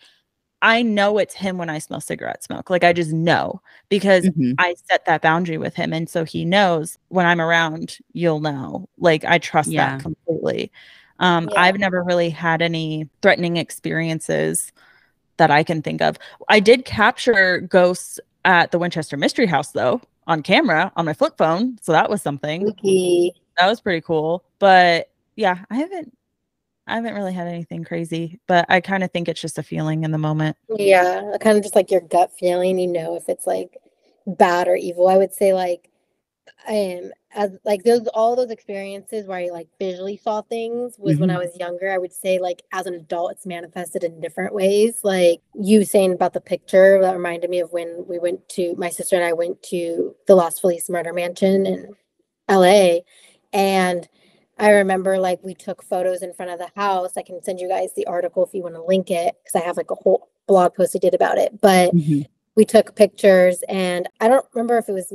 i 0.63 0.81
know 0.81 1.17
it's 1.17 1.33
him 1.35 1.57
when 1.57 1.69
i 1.69 1.77
smell 1.77 1.99
cigarette 2.01 2.43
smoke 2.43 2.69
like 2.69 2.83
i 2.83 2.93
just 2.93 3.11
know 3.11 3.61
because 3.89 4.25
Mhm. 4.25 4.55
I 4.57 4.75
set 4.89 5.05
that 5.05 5.21
boundary 5.21 5.57
with 5.57 5.75
him. 5.75 5.91
And 5.91 6.07
so 6.09 6.23
he 6.23 6.45
knows 6.45 6.97
when 7.09 7.25
I'm 7.25 7.41
around, 7.41 7.97
you'll 8.13 8.39
know. 8.39 8.87
Like 8.97 9.25
I 9.25 9.37
trust 9.39 9.69
Yeah. 9.69 9.97
that 9.97 10.01
completely. 10.03 10.71
Um, 11.22 11.47
Yeah. 11.51 11.61
I've 11.61 11.80
never 11.80 12.03
really 12.03 12.30
had 12.30 12.61
any 12.61 13.07
threatening 13.22 13.55
experiences 13.57 14.72
that 15.38 15.49
I 15.49 15.63
can 15.63 15.82
think 15.82 16.01
of. 16.01 16.17
I 16.49 16.59
did 16.59 16.84
capture 16.84 17.61
ghosts 17.61 18.19
at 18.43 18.72
the 18.72 18.80
Winchester 18.80 19.15
Mystery 19.17 19.45
House 19.45 19.72
though 19.72 20.01
on 20.28 20.43
camera 20.43 20.91
on 20.95 21.05
my 21.05 21.13
flip 21.13 21.38
phone. 21.38 21.78
So 21.82 21.91
that 21.93 22.09
was 22.09 22.22
something. 22.22 22.67
Spooky. 22.67 23.34
That 23.57 23.67
was 23.67 23.80
pretty 23.82 24.01
cool. 24.01 24.43
But 24.59 25.09
yeah, 25.36 25.59
I 25.69 25.76
haven't 25.76 26.17
I 26.88 26.95
haven't 26.95 27.13
really 27.13 27.34
had 27.34 27.47
anything 27.47 27.84
crazy, 27.84 28.39
but 28.47 28.65
I 28.67 28.82
kind 28.82 29.03
of 29.03 29.11
think 29.11 29.30
it's 29.30 29.39
just 29.39 29.57
a 29.59 29.63
feeling 29.63 30.03
in 30.03 30.11
the 30.11 30.17
moment. 30.17 30.57
Yeah. 30.69 31.38
Kind 31.39 31.57
of 31.57 31.63
just 31.63 31.76
like 31.76 31.91
your 31.91 32.01
gut 32.01 32.32
feeling, 32.38 32.78
you 32.80 32.88
know, 32.88 33.15
if 33.15 33.30
it's 33.30 33.47
like 33.47 33.78
bad 34.28 34.67
or 34.67 34.76
evil. 34.76 35.07
I 35.07 35.17
would 35.17 35.34
say 35.34 35.53
like 35.53 35.89
um 36.67 37.11
as 37.34 37.51
like 37.63 37.84
those 37.84 38.07
all 38.13 38.36
those 38.36 38.51
experiences 38.51 39.25
where 39.25 39.39
I 39.39 39.49
like 39.49 39.67
visually 39.79 40.17
saw 40.17 40.41
things 40.41 40.97
was 40.99 41.17
when 41.17 41.29
I 41.29 41.38
was 41.38 41.57
younger. 41.57 41.91
I 41.91 41.97
would 41.97 42.13
say 42.13 42.39
like 42.39 42.61
as 42.71 42.86
an 42.86 42.93
adult 42.93 43.32
it's 43.32 43.45
manifested 43.45 44.03
in 44.03 44.19
different 44.19 44.53
ways. 44.53 45.03
Like 45.03 45.41
you 45.53 45.86
saying 45.86 46.13
about 46.13 46.34
the 46.34 46.41
picture 46.41 46.99
that 47.01 47.13
reminded 47.15 47.49
me 47.49 47.59
of 47.59 47.71
when 47.71 48.05
we 48.07 48.19
went 48.19 48.47
to 48.49 48.75
my 48.75 48.89
sister 48.89 49.15
and 49.15 49.25
I 49.25 49.34
went 49.34 49.61
to 49.63 50.15
the 50.27 50.36
Los 50.36 50.59
Feliz 50.59 50.89
murder 50.89 51.13
mansion 51.13 51.65
in 51.65 51.93
LA 52.49 52.99
and 53.53 54.07
I 54.59 54.71
remember 54.71 55.17
like 55.17 55.39
we 55.43 55.55
took 55.55 55.84
photos 55.84 56.21
in 56.21 56.34
front 56.34 56.51
of 56.51 56.59
the 56.59 56.69
house. 56.75 57.17
I 57.17 57.23
can 57.23 57.41
send 57.41 57.59
you 57.59 57.67
guys 57.67 57.93
the 57.95 58.05
article 58.07 58.45
if 58.45 58.53
you 58.53 58.61
want 58.61 58.75
to 58.75 58.84
link 58.84 59.09
it 59.09 59.36
because 59.43 59.59
I 59.59 59.65
have 59.65 59.77
like 59.77 59.89
a 59.91 59.95
whole 59.95 60.29
blog 60.47 60.75
post 60.75 60.95
I 60.95 60.99
did 60.99 61.13
about 61.13 61.38
it. 61.38 61.59
But 61.61 61.95
Mhm. 61.95 62.27
we 62.55 62.65
took 62.65 62.95
pictures 62.95 63.63
and 63.69 64.07
I 64.19 64.27
don't 64.27 64.45
remember 64.53 64.77
if 64.77 64.89
it 64.89 64.93
was 64.93 65.13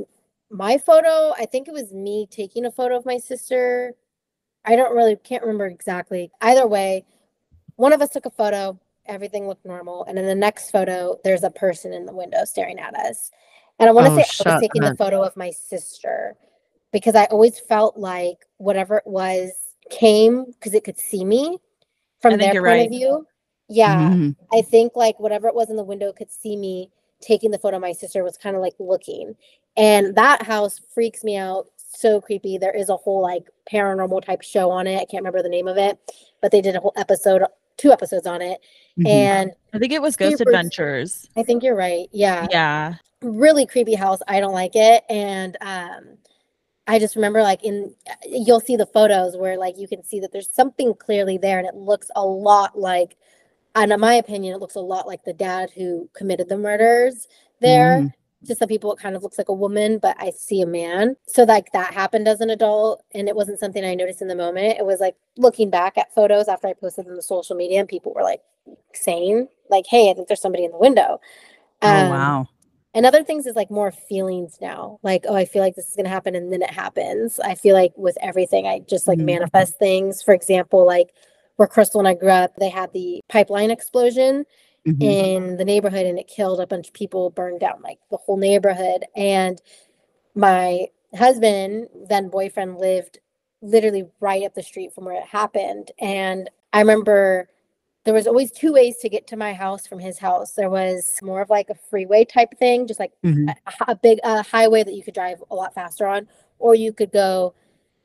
my 0.50 0.78
photo. 0.78 1.32
I 1.36 1.46
think 1.46 1.68
it 1.68 1.74
was 1.74 1.92
me 1.92 2.26
taking 2.30 2.64
a 2.66 2.70
photo 2.70 2.96
of 2.96 3.06
my 3.06 3.18
sister. 3.18 3.94
I 4.64 4.76
don't 4.76 4.94
really 4.94 5.16
can't 5.16 5.42
remember 5.42 5.66
exactly. 5.66 6.30
Either 6.40 6.66
way, 6.66 7.04
one 7.76 7.92
of 7.92 8.02
us 8.02 8.10
took 8.10 8.26
a 8.26 8.30
photo, 8.30 8.78
everything 9.06 9.46
looked 9.46 9.64
normal, 9.64 10.04
and 10.04 10.18
in 10.18 10.26
the 10.26 10.34
next 10.34 10.70
photo, 10.70 11.18
there's 11.24 11.44
a 11.44 11.50
person 11.50 11.92
in 11.92 12.06
the 12.06 12.12
window 12.14 12.44
staring 12.44 12.78
at 12.78 12.94
us. 12.94 13.30
And 13.78 13.88
I 13.88 13.92
want 13.92 14.06
to 14.06 14.12
Oh, 14.12 14.16
say 14.16 14.50
I 14.50 14.52
was 14.54 14.60
taking 14.62 14.82
up. 14.84 14.92
the 14.92 14.96
photo 14.96 15.22
of 15.22 15.36
my 15.36 15.50
sister 15.50 16.36
because 16.92 17.14
I 17.14 17.24
always 17.26 17.60
felt 17.60 17.96
like 17.96 18.38
whatever 18.56 18.96
it 18.96 19.06
was 19.06 19.52
came 19.90 20.46
because 20.46 20.74
it 20.74 20.82
could 20.82 20.98
see 20.98 21.24
me 21.24 21.58
from 22.20 22.38
their 22.38 22.52
point 22.54 22.64
right. 22.64 22.86
of 22.86 22.92
view. 22.92 23.26
Yeah. 23.68 24.10
Mhm. 24.10 24.36
I 24.52 24.62
think 24.62 24.96
like 24.96 25.20
whatever 25.20 25.46
it 25.48 25.54
was 25.54 25.70
in 25.70 25.76
the 25.76 25.84
window 25.84 26.12
could 26.12 26.30
see 26.30 26.56
me 26.56 26.90
taking 27.20 27.50
the 27.50 27.58
photo 27.58 27.78
my 27.78 27.92
sister 27.92 28.22
was 28.24 28.36
kind 28.36 28.56
of 28.56 28.62
like 28.62 28.74
looking. 28.78 29.34
And 29.76 30.14
that 30.16 30.42
house 30.42 30.80
freaks 30.94 31.24
me 31.24 31.36
out. 31.36 31.66
So 31.76 32.20
creepy. 32.20 32.58
There 32.58 32.74
is 32.76 32.88
a 32.88 32.96
whole 32.96 33.22
like 33.22 33.44
paranormal 33.72 34.24
type 34.24 34.42
show 34.42 34.70
on 34.70 34.86
it. 34.86 34.96
I 34.96 35.04
can't 35.04 35.22
remember 35.22 35.42
the 35.42 35.48
name 35.48 35.68
of 35.68 35.76
it, 35.78 35.98
but 36.42 36.50
they 36.52 36.60
did 36.60 36.76
a 36.76 36.80
whole 36.80 36.92
episode, 36.96 37.42
two 37.78 37.90
episodes 37.92 38.26
on 38.26 38.42
it. 38.42 38.60
Mhm. 38.98 39.08
And 39.08 39.52
I 39.72 39.78
think 39.78 39.92
it 39.92 40.02
was 40.02 40.16
Ghost 40.16 40.38
Super- 40.38 40.50
Adventures. 40.50 41.28
I 41.36 41.42
think 41.42 41.62
you're 41.62 41.74
right. 41.76 42.08
Yeah. 42.12 42.46
Yeah. 42.50 42.94
Really 43.22 43.66
creepy 43.66 43.94
house. 43.94 44.20
I 44.28 44.40
don't 44.40 44.52
like 44.52 44.76
it. 44.76 45.04
And 45.08 45.56
um 45.60 46.18
I 46.86 46.98
just 46.98 47.16
remember 47.16 47.42
like 47.42 47.64
in 47.64 47.94
you'll 48.26 48.60
see 48.60 48.76
the 48.76 48.86
photos 48.86 49.36
where 49.36 49.58
like 49.58 49.76
you 49.78 49.88
can 49.88 50.04
see 50.04 50.20
that 50.20 50.32
there's 50.32 50.52
something 50.54 50.94
clearly 50.94 51.36
there 51.38 51.58
and 51.58 51.66
it 51.66 51.74
looks 51.74 52.10
a 52.14 52.24
lot 52.24 52.78
like 52.78 53.16
and 53.76 53.92
in 53.92 54.00
my 54.00 54.14
opinion 54.14 54.54
it 54.54 54.60
looks 54.60 54.74
a 54.74 54.80
lot 54.80 55.06
like 55.06 55.22
the 55.24 55.32
dad 55.32 55.70
who 55.70 56.10
committed 56.16 56.48
the 56.48 56.58
murders 56.58 57.28
there 57.60 57.98
Mm. 57.98 58.12
to 58.46 58.54
some 58.54 58.68
people 58.68 58.92
it 58.92 58.98
kind 58.98 59.16
of 59.16 59.22
looks 59.22 59.38
like 59.38 59.48
a 59.48 59.54
woman 59.54 59.98
but 59.98 60.16
i 60.20 60.30
see 60.30 60.60
a 60.62 60.66
man 60.66 61.16
so 61.26 61.44
like 61.44 61.72
that 61.72 61.94
happened 61.94 62.28
as 62.28 62.40
an 62.40 62.50
adult 62.50 63.02
and 63.14 63.28
it 63.28 63.36
wasn't 63.36 63.58
something 63.60 63.84
i 63.84 63.94
noticed 63.94 64.22
in 64.22 64.28
the 64.28 64.34
moment 64.36 64.78
it 64.78 64.84
was 64.86 65.00
like 65.00 65.16
looking 65.36 65.70
back 65.70 65.96
at 65.98 66.14
photos 66.14 66.48
after 66.48 66.66
i 66.68 66.72
posted 66.74 67.06
them 67.06 67.16
to 67.16 67.22
social 67.22 67.56
media 67.56 67.80
and 67.80 67.88
people 67.88 68.12
were 68.14 68.22
like 68.22 68.42
saying 68.92 69.48
like 69.70 69.84
hey 69.88 70.10
i 70.10 70.14
think 70.14 70.28
there's 70.28 70.40
somebody 70.40 70.64
in 70.64 70.70
the 70.72 70.78
window 70.78 71.20
Oh 71.82 72.04
Um, 72.04 72.10
wow. 72.10 72.48
and 72.94 73.04
other 73.06 73.22
things 73.22 73.46
is 73.46 73.56
like 73.56 73.70
more 73.70 73.92
feelings 73.92 74.56
now. 74.60 74.98
Like, 75.02 75.24
oh, 75.28 75.34
I 75.36 75.44
feel 75.44 75.62
like 75.62 75.74
this 75.74 75.88
is 75.90 75.96
gonna 75.96 76.08
happen, 76.08 76.34
and 76.34 76.50
then 76.52 76.62
it 76.62 76.70
happens. 76.70 77.38
I 77.38 77.54
feel 77.54 77.74
like 77.74 77.92
with 77.96 78.16
everything, 78.22 78.66
I 78.66 78.78
just 78.80 79.06
like 79.06 79.18
Mhm. 79.18 79.26
manifest 79.26 79.78
things. 79.78 80.22
For 80.22 80.32
example, 80.32 80.86
like 80.86 81.12
where 81.56 81.68
Crystal 81.68 82.00
and 82.00 82.08
I 82.08 82.14
grew 82.14 82.30
up, 82.30 82.54
they 82.56 82.68
had 82.68 82.92
the 82.92 83.20
pipeline 83.28 83.70
explosion 83.70 84.44
Mhm. 84.86 85.00
in 85.02 85.56
the 85.56 85.64
neighborhood, 85.64 86.06
and 86.06 86.18
it 86.18 86.28
killed 86.28 86.60
a 86.60 86.66
bunch 86.66 86.88
of 86.88 86.94
people, 86.94 87.30
burned 87.30 87.60
down 87.60 87.80
like 87.82 87.98
the 88.10 88.16
whole 88.18 88.36
neighborhood. 88.36 89.04
And 89.16 89.60
my 90.34 90.86
husband, 91.14 91.88
then 92.08 92.28
boyfriend, 92.28 92.78
lived 92.78 93.18
literally 93.62 94.06
right 94.20 94.44
up 94.44 94.54
the 94.54 94.62
street 94.62 94.94
from 94.94 95.06
where 95.06 95.16
it 95.16 95.26
happened. 95.26 95.90
And 95.98 96.50
I 96.72 96.80
remember 96.80 97.48
there 98.04 98.14
was 98.14 98.26
always 98.28 98.52
two 98.52 98.72
ways 98.72 98.98
to 98.98 99.08
get 99.08 99.26
to 99.28 99.36
my 99.36 99.52
house 99.52 99.86
from 99.86 99.98
his 99.98 100.18
house. 100.18 100.52
There 100.52 100.70
was 100.70 101.18
more 101.22 101.40
of 101.40 101.50
like 101.50 101.70
a 101.70 101.74
freeway 101.74 102.24
type 102.24 102.56
thing, 102.58 102.86
just 102.86 103.00
like 103.00 103.12
Mhm. 103.24 103.48
a, 103.48 103.72
a 103.92 103.96
big 103.96 104.20
uh, 104.22 104.42
highway 104.44 104.84
that 104.84 104.94
you 104.94 105.02
could 105.02 105.14
drive 105.14 105.42
a 105.50 105.54
lot 105.54 105.74
faster 105.74 106.06
on, 106.06 106.28
or 106.58 106.74
you 106.74 106.92
could 106.92 107.10
go. 107.10 107.54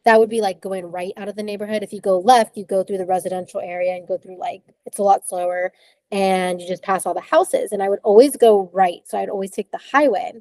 That 0.03 0.19
would 0.19 0.29
be 0.29 0.41
like 0.41 0.61
going 0.61 0.85
right 0.85 1.13
out 1.17 1.27
of 1.27 1.35
the 1.35 1.43
neighborhood. 1.43 1.83
If 1.83 1.93
you 1.93 2.01
go 2.01 2.19
left, 2.19 2.57
you 2.57 2.65
go 2.65 2.83
through 2.83 2.97
the 2.97 3.05
residential 3.05 3.59
area 3.61 3.93
and 3.95 4.07
go 4.07 4.17
through 4.17 4.37
like 4.37 4.61
it's 4.85 4.97
a 4.99 5.03
lot 5.03 5.27
slower, 5.27 5.71
and 6.11 6.59
you 6.59 6.67
just 6.67 6.81
pass 6.83 7.05
all 7.05 7.13
the 7.13 7.21
houses. 7.21 7.71
And 7.71 7.83
I 7.83 7.89
would 7.89 7.99
always 8.03 8.35
go 8.35 8.69
right, 8.73 9.01
so 9.05 9.17
I'd 9.19 9.29
always 9.29 9.51
take 9.51 9.71
the 9.71 9.77
highway, 9.77 10.33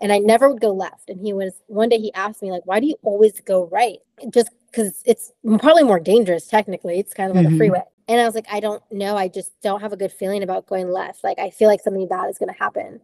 and 0.00 0.12
I 0.12 0.18
never 0.18 0.48
would 0.50 0.60
go 0.62 0.72
left. 0.72 1.10
And 1.10 1.20
he 1.20 1.32
was 1.34 1.52
one 1.66 1.88
day 1.90 1.98
he 1.98 2.12
asked 2.14 2.42
me 2.42 2.50
like, 2.50 2.64
"Why 2.66 2.80
do 2.80 2.86
you 2.86 2.96
always 3.02 3.38
go 3.40 3.64
right?" 3.66 3.98
Just 4.30 4.50
because 4.70 5.02
it's 5.04 5.32
probably 5.58 5.84
more 5.84 6.00
dangerous. 6.00 6.46
Technically, 6.46 6.98
it's 6.98 7.12
kind 7.14 7.30
of 7.30 7.36
like 7.36 7.44
Mhm. 7.46 7.48
a 7.48 7.56
freeway. 7.56 7.82
And 8.08 8.20
I 8.20 8.24
was 8.26 8.34
like, 8.34 8.46
I 8.50 8.60
don't 8.60 8.82
know. 8.90 9.16
I 9.16 9.28
just 9.28 9.52
don't 9.62 9.80
have 9.80 9.92
a 9.92 9.96
good 9.96 10.12
feeling 10.12 10.42
about 10.42 10.66
going 10.66 10.90
left. 10.90 11.22
Like 11.22 11.38
I 11.38 11.50
feel 11.50 11.68
like 11.68 11.80
something 11.82 12.06
bad 12.08 12.28
is 12.30 12.38
going 12.38 12.52
to 12.52 12.58
happen 12.58 13.00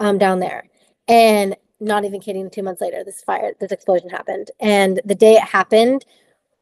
um 0.00 0.18
down 0.18 0.40
there. 0.40 0.68
And 1.08 1.56
not 1.82 2.04
even 2.04 2.20
kidding, 2.20 2.48
two 2.50 2.62
months 2.62 2.80
later, 2.80 3.02
this 3.04 3.22
fire, 3.22 3.52
this 3.60 3.72
explosion 3.72 4.08
happened. 4.08 4.50
And 4.60 5.00
the 5.04 5.14
day 5.14 5.34
it 5.34 5.42
happened 5.42 6.04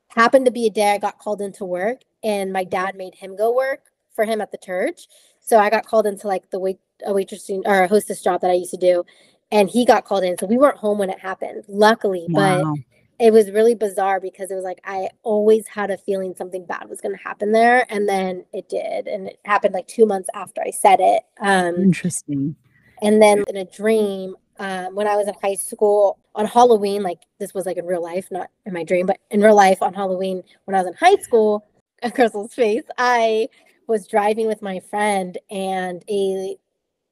happened 0.09 0.45
to 0.45 0.51
be 0.51 0.67
a 0.67 0.71
day 0.71 0.93
I 0.93 0.99
got 0.99 1.19
called 1.19 1.41
into 1.41 1.65
work 1.65 2.01
and 2.23 2.53
my 2.53 2.65
dad 2.65 2.97
made 2.97 3.15
him 3.15 3.37
go 3.37 3.55
work 3.55 3.85
for 4.15 4.25
him 4.25 4.41
at 4.41 4.51
the 4.51 4.59
church. 4.59 5.09
So 5.41 5.59
I 5.59 5.71
got 5.71 5.87
called 5.87 6.07
into 6.07 6.27
like 6.27 6.51
the 6.51 6.59
wait 6.59 6.79
a 7.07 7.13
waitressing 7.13 7.63
or 7.65 7.83
a 7.83 7.89
hostess 7.89 8.23
job 8.23 8.41
that 8.43 8.51
I 8.51 8.55
used 8.55 8.73
to 8.73 8.77
do, 8.77 9.05
and 9.51 9.71
he 9.71 9.85
got 9.87 10.05
called 10.05 10.25
in. 10.25 10.37
So 10.37 10.47
we 10.47 10.59
weren't 10.59 10.77
home 10.77 10.99
when 10.99 11.11
it 11.11 11.19
happened, 11.19 11.65
luckily. 11.69 12.29
But 12.31 12.63
Wow. 12.63 12.77
it 13.19 13.33
was 13.33 13.51
really 13.51 13.75
bizarre 13.75 14.21
because 14.21 14.51
it 14.51 14.55
was 14.55 14.65
like 14.65 14.81
I 14.85 15.09
always 15.23 15.67
had 15.67 15.91
a 15.91 15.99
feeling 15.99 16.35
something 16.37 16.65
bad 16.67 16.89
was 16.89 17.01
going 17.01 17.17
to 17.17 17.23
happen 17.23 17.53
there, 17.53 17.87
and 17.89 18.09
then 18.09 18.45
it 18.53 18.69
did, 18.69 19.07
and 19.09 19.29
it 19.29 19.39
happened 19.45 19.75
like 19.75 19.89
two 19.89 20.07
months 20.07 20.29
after 20.35 20.61
I 20.63 20.71
said 20.71 21.01
it. 21.01 21.23
Um, 21.41 21.77
Interesting. 21.77 22.55
and 23.03 23.21
then 23.23 23.45
in 23.49 23.57
a 23.57 23.65
dream, 23.65 24.37
um, 24.61 24.95
when 24.95 25.09
I 25.09 25.17
was 25.17 25.27
in 25.27 25.35
high 25.43 25.55
school 25.55 26.19
on 26.35 26.45
Halloween, 26.45 27.03
like 27.03 27.21
this 27.39 27.55
was 27.55 27.65
like 27.65 27.79
in 27.79 27.87
real 27.87 28.03
life, 28.03 28.29
not 28.31 28.51
in 28.67 28.75
my 28.75 28.85
dream, 28.85 29.07
but 29.07 29.19
in 29.31 29.41
real 29.41 29.57
life 29.57 29.83
on 29.83 29.95
Halloween 29.95 30.43
when 30.67 30.75
I 30.75 30.79
was 30.79 30.87
in 30.87 30.95
high 30.95 31.17
school, 31.17 31.67
a 32.03 32.11
Crystal's 32.11 32.55
face, 32.55 32.85
I 32.99 33.49
was 33.87 34.07
driving 34.07 34.47
with 34.47 34.61
my 34.61 34.79
friend 34.79 35.37
and 35.51 36.05
a 36.09 36.57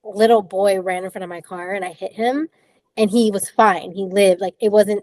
little 0.04 0.42
boy 0.42 0.78
ran 0.80 1.04
in 1.04 1.10
front 1.10 1.24
of 1.24 1.30
my 1.30 1.40
car 1.40 1.72
and 1.72 1.84
I 1.84 1.92
hit 1.92 2.12
him 2.12 2.48
and 2.98 3.10
he 3.10 3.30
was 3.30 3.48
fine. 3.48 3.92
He 3.92 4.04
lived. 4.04 4.42
Like 4.42 4.54
it 4.60 4.70
wasn't 4.70 5.02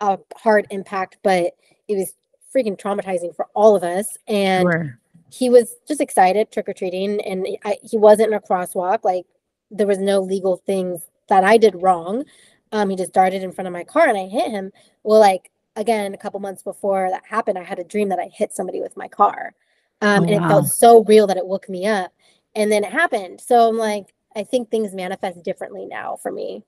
a 0.00 0.18
hard 0.36 0.66
impact, 0.70 1.18
but 1.22 1.52
it 1.86 1.96
was 1.96 2.14
freaking 2.54 2.78
traumatizing 2.78 3.34
for 3.36 3.46
all 3.54 3.76
of 3.76 3.84
us. 3.84 4.18
And 4.26 4.62
Sure. 4.62 4.98
he 5.30 5.50
was 5.50 5.76
just 5.86 6.00
excited 6.00 6.50
trick 6.50 6.68
or 6.68 6.72
treating, 6.72 7.20
and 7.20 7.46
I, 7.64 7.78
he 7.82 7.96
wasn't 7.96 8.32
in 8.32 8.34
a 8.34 8.40
crosswalk. 8.40 9.04
Like 9.04 9.24
there 9.70 9.86
was 9.86 9.98
no 9.98 10.20
legal 10.20 10.56
things 10.56 11.02
that 11.28 11.44
I 11.44 11.56
did 11.58 11.80
wrong. 11.82 12.24
Um, 12.72 12.90
he 12.90 12.96
just 12.96 13.12
darted 13.12 13.42
in 13.42 13.52
front 13.52 13.66
of 13.68 13.72
my 13.72 13.84
car, 13.84 14.08
and 14.08 14.18
I 14.18 14.26
hit 14.26 14.50
him. 14.50 14.72
Well, 15.02 15.20
like 15.20 15.50
again, 15.76 16.14
a 16.14 16.18
couple 16.18 16.40
months 16.40 16.62
before 16.62 17.10
that 17.10 17.22
happened, 17.26 17.58
I 17.58 17.62
had 17.62 17.78
a 17.78 17.84
dream 17.84 18.08
that 18.08 18.18
I 18.18 18.28
hit 18.32 18.52
somebody 18.54 18.80
with 18.80 18.96
my 18.96 19.08
car, 19.08 19.54
um, 20.00 20.22
Oh, 20.22 20.26
and 20.26 20.30
it 20.30 20.40
wow. 20.40 20.48
felt 20.48 20.66
so 20.68 21.04
real 21.04 21.26
that 21.26 21.36
it 21.36 21.46
woke 21.46 21.68
me 21.68 21.86
up. 21.86 22.12
And 22.54 22.72
then 22.72 22.84
it 22.84 22.90
happened. 22.92 23.40
So 23.40 23.68
I'm 23.68 23.76
like, 23.76 24.14
I 24.34 24.42
think 24.42 24.70
things 24.70 24.94
manifest 24.94 25.42
differently 25.42 25.86
now 25.86 26.16
for 26.16 26.32
me. 26.32 26.64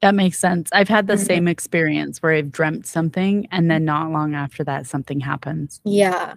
That 0.00 0.14
makes 0.14 0.38
sense. 0.38 0.70
I've 0.72 0.88
had 0.88 1.06
the 1.06 1.14
Mhm. 1.14 1.26
same 1.26 1.48
experience 1.48 2.22
where 2.22 2.32
I've 2.32 2.52
dreamt 2.52 2.86
something 2.86 3.46
and 3.50 3.70
then 3.70 3.84
not 3.84 4.10
long 4.10 4.34
after 4.34 4.62
that 4.64 4.86
something 4.86 5.20
happens. 5.20 5.80
Yeah, 5.84 6.34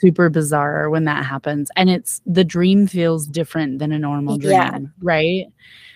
super 0.00 0.28
bizarre 0.30 0.88
when 0.90 1.04
that 1.04 1.24
happens. 1.24 1.70
And 1.76 1.90
it's 1.90 2.20
the 2.26 2.44
dream 2.44 2.86
feels 2.86 3.26
different 3.26 3.78
than 3.78 3.92
a 3.92 3.98
normal 3.98 4.38
dream, 4.38 4.52
Yeah. 4.52 4.78
right? 5.00 5.46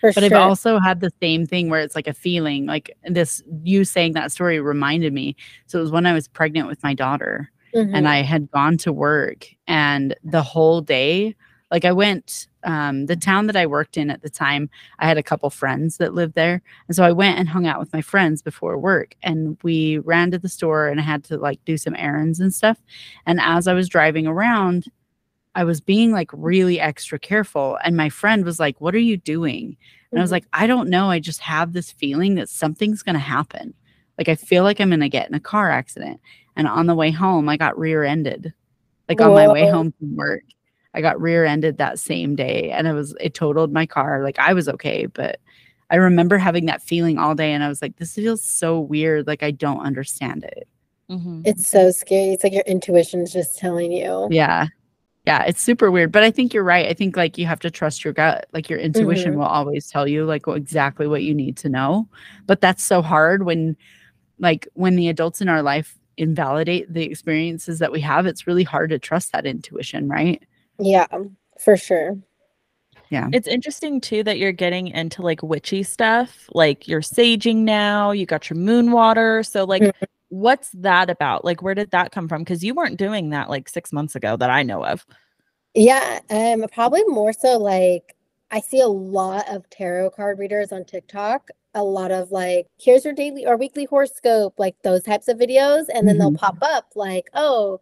for 0.00 0.12
But 0.12 0.24
sure. 0.24 0.36
I've 0.38 0.48
also 0.48 0.78
had 0.80 1.00
the 1.00 1.12
same 1.22 1.46
thing 1.46 1.70
where 1.70 1.80
it's 1.80 1.94
like 1.94 2.09
a 2.09 2.12
feeling 2.12 2.66
like 2.66 2.90
this 3.09 3.40
you 3.62 3.84
saying 3.84 4.14
that 4.14 4.32
story 4.32 4.59
reminded 4.61 5.12
me. 5.12 5.36
So 5.66 5.78
it 5.78 5.82
was 5.82 5.92
when 5.92 6.07
I 6.07 6.12
was 6.12 6.26
pregnant 6.26 6.66
with 6.68 6.82
my 6.82 6.92
daughter 6.94 7.50
and 7.74 7.94
Mhm. 7.94 8.07
I 8.07 8.22
had 8.22 8.50
gone 8.50 8.76
to 8.78 8.92
work 8.92 9.46
and 9.68 10.14
the 10.24 10.42
whole 10.42 10.80
day 10.80 11.34
like 11.70 11.84
I 11.84 11.92
went 11.92 12.48
um 12.64 13.06
the 13.06 13.16
town 13.16 13.46
that 13.46 13.56
I 13.56 13.66
worked 13.66 13.96
in 13.96 14.10
at 14.10 14.22
the 14.22 14.30
time 14.30 14.70
I 14.98 15.06
had 15.06 15.18
a 15.18 15.22
couple 15.22 15.50
friends 15.50 15.96
that 15.98 16.14
lived 16.14 16.34
there. 16.34 16.62
And 16.88 16.96
so 16.96 17.04
I 17.04 17.12
went 17.12 17.38
and 17.38 17.48
hung 17.48 17.66
out 17.66 17.80
with 17.80 17.92
my 17.92 18.02
friends 18.02 18.42
before 18.42 18.78
work 18.78 19.14
and 19.22 19.58
we 19.62 19.98
ran 19.98 20.30
to 20.32 20.38
the 20.38 20.48
store 20.48 20.88
and 20.88 21.00
I 21.00 21.04
had 21.04 21.24
to 21.24 21.38
like 21.38 21.64
do 21.64 21.76
some 21.76 21.94
errands 21.96 22.40
and 22.40 22.54
stuff. 22.54 22.78
And 23.26 23.40
as 23.40 23.66
I 23.68 23.74
was 23.74 23.88
driving 23.88 24.26
around 24.26 24.86
I 25.54 25.64
was 25.64 25.80
being 25.80 26.12
like 26.12 26.30
really 26.32 26.80
extra 26.80 27.18
careful 27.18 27.78
and 27.84 27.96
my 27.96 28.08
friend 28.08 28.44
was 28.44 28.58
like 28.60 28.80
what 28.80 28.94
are 28.94 28.98
you 28.98 29.16
doing? 29.18 29.76
And 30.12 30.20
I 30.20 30.22
was 30.22 30.30
Mhm. 30.30 30.32
like 30.34 30.46
I 30.52 30.66
don't 30.66 30.88
know. 30.90 31.10
I 31.10 31.18
just 31.20 31.40
have 31.40 31.72
this 31.72 31.92
feeling 31.92 32.36
that 32.36 32.48
something's 32.48 33.02
going 33.02 33.14
to 33.14 33.20
happen. 33.20 33.74
Like 34.18 34.28
I 34.28 34.34
feel 34.36 34.62
like 34.64 34.80
I'm 34.80 34.90
going 34.90 35.00
to 35.00 35.08
get 35.08 35.28
in 35.28 35.34
a 35.34 35.40
car 35.40 35.70
accident. 35.70 36.20
And 36.56 36.68
on 36.68 36.86
the 36.86 36.94
way 36.94 37.10
home 37.10 37.48
I 37.48 37.56
got 37.56 37.78
rear-ended 37.78 38.52
like 39.08 39.20
on 39.20 39.34
my 39.34 39.48
way 39.48 39.66
home 39.66 39.92
from 39.98 40.16
work 40.16 40.42
I 40.95 41.01
got 41.01 41.20
rear-ended 41.20 41.78
that 41.78 41.99
same 41.99 42.34
day 42.36 42.70
and 42.70 42.86
it 42.86 42.93
was 42.93 43.14
it 43.20 43.34
totaled 43.34 43.72
my 43.72 43.86
car 43.86 44.22
like 44.22 44.38
I 44.38 44.53
was 44.53 44.68
okay 44.68 45.07
but 45.07 45.40
I 45.90 45.97
remember 45.97 46.38
having 46.38 46.66
that 46.66 46.82
feeling 46.82 47.18
all 47.18 47.34
day 47.34 47.53
and 47.53 47.62
I 47.64 47.68
was 47.68 47.82
like 47.82 47.97
this 47.97 48.14
feels 48.14 48.43
so 48.45 48.78
weird 48.80 49.26
like 49.26 49.43
I 49.43 49.51
don't 49.51 49.80
understand 49.80 50.45
it 50.45 50.68
Mhm. 51.11 51.43
it's 51.45 51.66
so 51.66 51.90
scary. 51.90 52.32
It's 52.32 52.45
like 52.45 52.53
your 52.55 52.62
intuition 52.66 53.20
is 53.20 53.32
just 53.32 53.59
telling 53.59 53.93
you. 53.93 54.28
yeah 54.30 54.66
yeah 55.26 55.45
it's 55.45 55.61
super 55.62 55.90
weird 55.90 56.11
but 56.12 56.22
I 56.22 56.30
think 56.30 56.53
you're 56.55 56.64
right 56.64 56.88
I 56.88 56.95
think 56.95 57.16
like 57.16 57.38
you 57.38 57.47
have 57.47 57.61
to 57.61 57.70
trust 57.70 58.05
your 58.05 58.12
gut 58.12 58.47
like 58.53 58.68
your 58.70 58.78
intuition 58.78 59.34
Mhm. 59.34 59.36
will 59.38 59.45
always 59.47 59.88
tell 59.88 60.07
you 60.09 60.24
like 60.24 60.47
what, 60.47 60.57
exactly 60.57 61.07
what 61.07 61.22
you 61.22 61.34
need 61.34 61.57
to 61.59 61.68
know 61.68 62.09
but 62.47 62.61
that's 62.61 62.82
so 62.84 63.03
hard 63.03 63.45
when 63.45 63.76
like 64.38 64.66
when 64.74 64.97
the 64.97 65.09
adults 65.09 65.40
in 65.40 65.49
our 65.49 65.62
life 65.62 65.97
invalidate 66.16 66.93
the 66.93 67.05
experiences 67.05 67.78
that 67.78 67.93
we 67.93 68.01
have 68.01 68.26
it's 68.26 68.47
really 68.47 68.64
hard 68.64 68.90
to 68.90 68.99
trust 68.99 69.32
that 69.32 69.47
intuition 69.47 70.09
right 70.09 70.43
Yeah, 70.83 71.07
for 71.61 71.76
sure. 71.76 72.18
Yeah. 73.09 73.28
It's 73.33 73.47
interesting 73.47 74.01
too 74.01 74.22
that 74.24 74.39
you're 74.39 74.53
getting 74.53 74.89
into 74.89 75.22
like 75.22 75.43
witchy 75.43 75.83
stuff. 75.83 76.49
Like 76.53 76.89
you're 76.89 77.03
saging 77.03 77.59
now, 77.59 78.11
you 78.11 78.26
got 78.26 78.49
your 78.51 78.59
moon 78.59 78.91
water. 78.91 79.43
So 79.43 79.64
like 79.64 79.83
Mhm. 79.83 79.93
what's 80.30 80.70
that 80.70 81.11
about? 81.11 81.45
Like 81.45 81.62
where 81.62 81.74
did 81.74 81.91
that 81.91 82.11
come 82.11 82.26
from? 82.28 82.43
Because 82.43 82.64
you 82.64 82.74
weren't 82.74 82.97
doing 82.99 83.30
that 83.30 83.51
like 83.51 83.68
six 83.68 83.93
months 83.93 84.14
ago 84.16 84.37
that 84.39 84.51
I 84.51 84.62
know 84.62 84.85
of. 84.85 85.07
Yeah, 85.74 86.20
um, 86.30 86.64
probably 86.72 87.05
more 87.05 87.33
so 87.33 87.59
like 87.59 88.16
I 88.51 88.61
see 88.61 88.80
a 88.80 88.89
lot 88.89 89.49
of 89.49 89.68
tarot 89.70 90.11
card 90.11 90.39
readers 90.39 90.72
on 90.72 90.85
TikTok. 90.85 91.51
A 91.74 91.83
lot 91.83 92.11
of 92.11 92.30
like, 92.33 92.66
here's 92.78 93.05
your 93.05 93.14
daily 93.14 93.47
or 93.47 93.57
weekly 93.57 93.85
horoscope, 93.87 94.55
like 94.59 94.74
those 94.83 95.03
types 95.05 95.28
of 95.28 95.39
videos, 95.39 95.85
and 95.95 96.07
then 96.07 96.18
they'll 96.18 96.33
Mhm. 96.33 96.39
pop 96.39 96.59
up 96.61 96.93
like, 96.95 97.30
oh, 97.35 97.80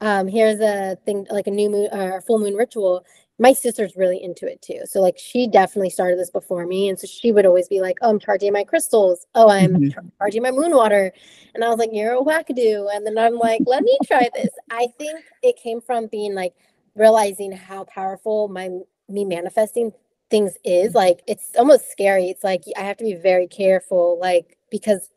um, 0.00 0.28
here's 0.28 0.60
a 0.60 0.96
thing 1.04 1.26
like 1.30 1.46
a 1.46 1.50
new 1.50 1.70
moon 1.70 1.88
or 1.92 2.20
full 2.22 2.38
moon 2.38 2.54
ritual. 2.54 3.04
My 3.38 3.52
sister's 3.52 3.96
really 3.96 4.22
into 4.22 4.46
it 4.46 4.62
too. 4.62 4.80
So 4.86 5.00
like 5.00 5.18
she 5.18 5.48
definitely 5.48 5.90
started 5.90 6.18
this 6.18 6.30
before 6.30 6.66
me. 6.66 6.88
And 6.88 6.98
so 6.98 7.06
she 7.06 7.32
would 7.32 7.46
always 7.46 7.68
be 7.68 7.80
like, 7.80 7.96
Oh, 8.02 8.10
I'm 8.10 8.20
charging 8.20 8.52
my 8.52 8.64
crystals. 8.64 9.26
Oh, 9.34 9.48
I'm 9.48 9.76
Mhm. 9.76 9.94
charging 10.18 10.42
my 10.42 10.50
moon 10.52 10.74
water. 10.74 11.12
And 11.54 11.64
I 11.64 11.68
was 11.68 11.78
like, 11.78 11.90
You're 11.92 12.14
a 12.14 12.22
wackadoo. 12.22 12.88
And 12.94 13.06
then 13.06 13.18
I'm 13.18 13.34
like, 13.38 13.62
let 13.66 13.82
me 13.82 13.98
try 14.04 14.30
this. 14.34 14.50
I 14.70 14.86
think 14.98 15.24
it 15.42 15.56
came 15.56 15.80
from 15.80 16.06
being 16.08 16.34
like 16.34 16.54
realizing 16.94 17.50
how 17.52 17.84
powerful 17.84 18.48
my 18.48 18.70
me 19.08 19.24
manifesting 19.24 19.92
things 20.30 20.56
is. 20.64 20.94
Like 20.94 21.22
it's 21.26 21.50
almost 21.58 21.90
scary. 21.90 22.26
It's 22.30 22.44
like 22.44 22.62
I 22.76 22.82
have 22.82 22.96
to 22.98 23.04
be 23.04 23.14
very 23.14 23.46
careful, 23.48 24.18
like 24.20 24.56
because 24.70 25.10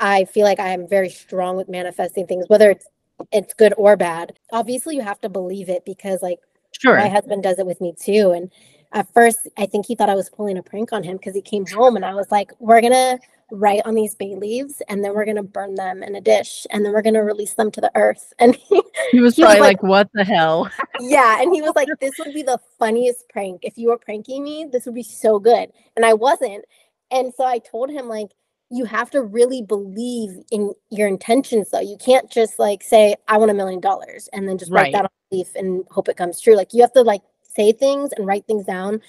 I 0.00 0.24
feel 0.24 0.44
like 0.44 0.58
I 0.60 0.70
am 0.70 0.88
very 0.88 1.08
strong 1.10 1.56
with 1.56 1.68
manifesting 1.68 2.26
things, 2.26 2.44
whether 2.48 2.70
it's 2.70 2.86
it's 3.32 3.54
good 3.54 3.74
or 3.76 3.96
bad. 3.96 4.32
Obviously, 4.52 4.96
you 4.96 5.02
have 5.02 5.20
to 5.20 5.28
believe 5.28 5.68
it 5.68 5.84
because 5.84 6.22
like 6.22 6.38
sure 6.78 6.96
my 6.96 7.08
husband 7.08 7.42
does 7.42 7.58
it 7.58 7.66
with 7.66 7.80
me 7.80 7.94
too. 8.00 8.32
And 8.32 8.50
at 8.92 9.12
first, 9.14 9.48
I 9.56 9.66
think 9.66 9.86
he 9.86 9.94
thought 9.94 10.10
I 10.10 10.14
was 10.14 10.28
pulling 10.30 10.58
a 10.58 10.62
prank 10.62 10.92
on 10.92 11.02
him 11.02 11.16
because 11.16 11.34
he 11.34 11.42
came 11.42 11.64
home 11.66 11.96
and 11.96 12.04
I 12.04 12.14
was 12.14 12.30
like, 12.30 12.50
"We're 12.58 12.80
gonna 12.82 13.18
write 13.50 13.82
on 13.84 13.94
these 13.94 14.14
bay 14.14 14.34
leaves 14.34 14.80
and 14.88 15.04
then 15.04 15.14
we're 15.14 15.26
gonna 15.26 15.42
burn 15.42 15.74
them 15.74 16.02
in 16.02 16.14
a 16.14 16.20
dish 16.20 16.66
and 16.70 16.84
then 16.84 16.92
we're 16.92 17.02
gonna 17.02 17.22
release 17.22 17.54
them 17.54 17.70
to 17.72 17.80
the 17.80 17.90
earth." 17.94 18.32
And 18.38 18.54
he, 18.54 18.82
He 19.10 19.20
was 19.20 19.36
He 19.36 19.42
was 19.42 19.48
probably 19.54 19.60
like- 19.60 19.82
like, 19.82 19.82
"What 19.82 20.08
the 20.14 20.24
hell?" 20.24 20.70
yeah, 21.00 21.40
and 21.40 21.54
he 21.54 21.62
was 21.62 21.72
like, 21.74 21.88
"This 22.00 22.12
would 22.18 22.34
be 22.34 22.42
the 22.42 22.58
funniest 22.78 23.28
prank 23.30 23.60
if 23.62 23.78
you 23.78 23.88
were 23.88 23.98
pranking 23.98 24.42
me. 24.44 24.66
This 24.70 24.84
would 24.86 24.94
be 24.94 25.02
so 25.02 25.38
good." 25.38 25.70
And 25.96 26.04
I 26.04 26.12
wasn't. 26.14 26.64
And 27.10 27.32
so 27.34 27.44
I 27.44 27.58
told 27.58 27.90
him 27.90 28.08
like, 28.08 28.30
"You 28.72 28.86
have 28.86 29.10
to 29.12 29.22
really 29.22 29.62
believe 29.62 30.32
in 30.52 30.74
your 30.90 31.08
intentions, 31.08 31.70
though. 31.72 31.80
You 31.80 31.98
can't 31.98 32.30
just 32.30 32.58
like 32.60 32.82
say 32.84 33.16
I 33.28 33.38
want 33.38 33.52
a 33.52 33.54
million 33.54 33.80
dollars 33.80 34.30
and 34.34 34.48
then 34.48 34.58
just 34.58 34.72
write 34.74 34.90
Right. 34.90 34.94
that 34.94 35.06
on 35.06 35.10
a 35.32 35.36
leaf 35.36 35.54
and 35.56 35.84
hope 35.92 36.08
it 36.10 36.18
comes 36.18 36.40
true. 36.42 36.56
Like 36.56 36.74
you 36.74 36.82
have 36.82 36.94
to 36.94 37.02
like 37.02 37.22
say 37.44 37.72
things 37.72 38.12
and 38.14 38.26
write 38.26 38.46
things 38.48 38.66
down 38.66 39.02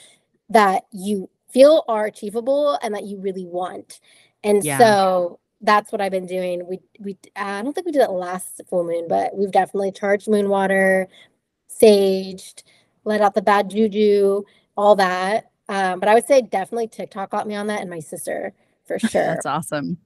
that 0.49 0.85
you 0.93 1.29
feel 1.51 1.83
are 1.89 2.05
achievable 2.07 2.79
and 2.83 2.95
that 2.95 3.05
you 3.05 3.19
really 3.19 3.45
want." 3.47 4.01
And 4.43 4.63
Yeah. 4.63 4.65
so 4.65 5.39
that's 5.61 5.91
what 5.91 6.01
I've 6.01 6.11
been 6.13 6.27
doing. 6.27 6.67
We 6.67 6.79
we 6.99 7.17
I 7.37 7.61
don't 7.63 7.73
think 7.73 7.85
we 7.87 7.93
did 7.93 8.03
it 8.03 8.11
last 8.11 8.61
full 8.69 8.85
moon, 8.85 9.07
but 9.09 9.35
we've 9.37 9.51
definitely 9.51 9.91
charged 9.93 10.29
moon 10.29 10.49
water, 10.49 11.09
saged, 11.71 12.63
let 13.05 13.21
out 13.21 13.35
the 13.35 13.41
bad 13.43 13.69
juju, 13.71 14.43
all 14.77 14.95
that. 14.97 15.51
Um, 15.69 15.99
but 15.99 16.09
I 16.09 16.13
would 16.15 16.27
say 16.27 16.41
definitely 16.43 16.87
TikTok 16.89 17.31
got 17.31 17.47
me 17.47 17.55
on 17.55 17.67
that, 17.67 17.81
and 17.81 17.89
my 17.89 17.99
sister 18.01 18.53
for 18.99 19.07
sure. 19.09 19.25
That's 19.25 19.45
awesome. 19.45 19.97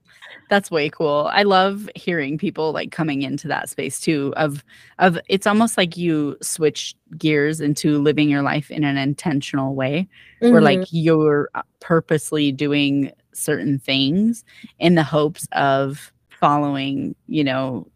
That's 0.48 0.70
way 0.70 0.88
cool. 0.88 1.28
I 1.32 1.42
love 1.42 1.88
hearing 1.94 2.38
people 2.38 2.72
like 2.72 2.90
coming 2.90 3.22
into 3.22 3.48
that 3.48 3.68
space 3.68 4.00
too 4.00 4.32
of 4.36 4.64
of 4.98 5.18
it's 5.28 5.46
almost 5.46 5.76
like 5.76 5.96
you 5.96 6.36
switch 6.40 6.94
gears 7.18 7.60
into 7.60 7.98
living 7.98 8.30
your 8.30 8.42
life 8.42 8.70
in 8.70 8.84
an 8.84 8.96
intentional 8.96 9.74
way 9.74 10.08
where 10.40 10.60
Mhm. 10.60 10.64
like 10.64 10.84
you're 10.90 11.50
uh, 11.54 11.62
purposely 11.80 12.50
doing 12.52 13.12
certain 13.34 13.78
things 13.78 14.44
in 14.78 14.94
the 14.94 15.02
hopes 15.02 15.46
of 15.52 16.12
following, 16.30 17.14
you 17.26 17.44
know, 17.44 17.86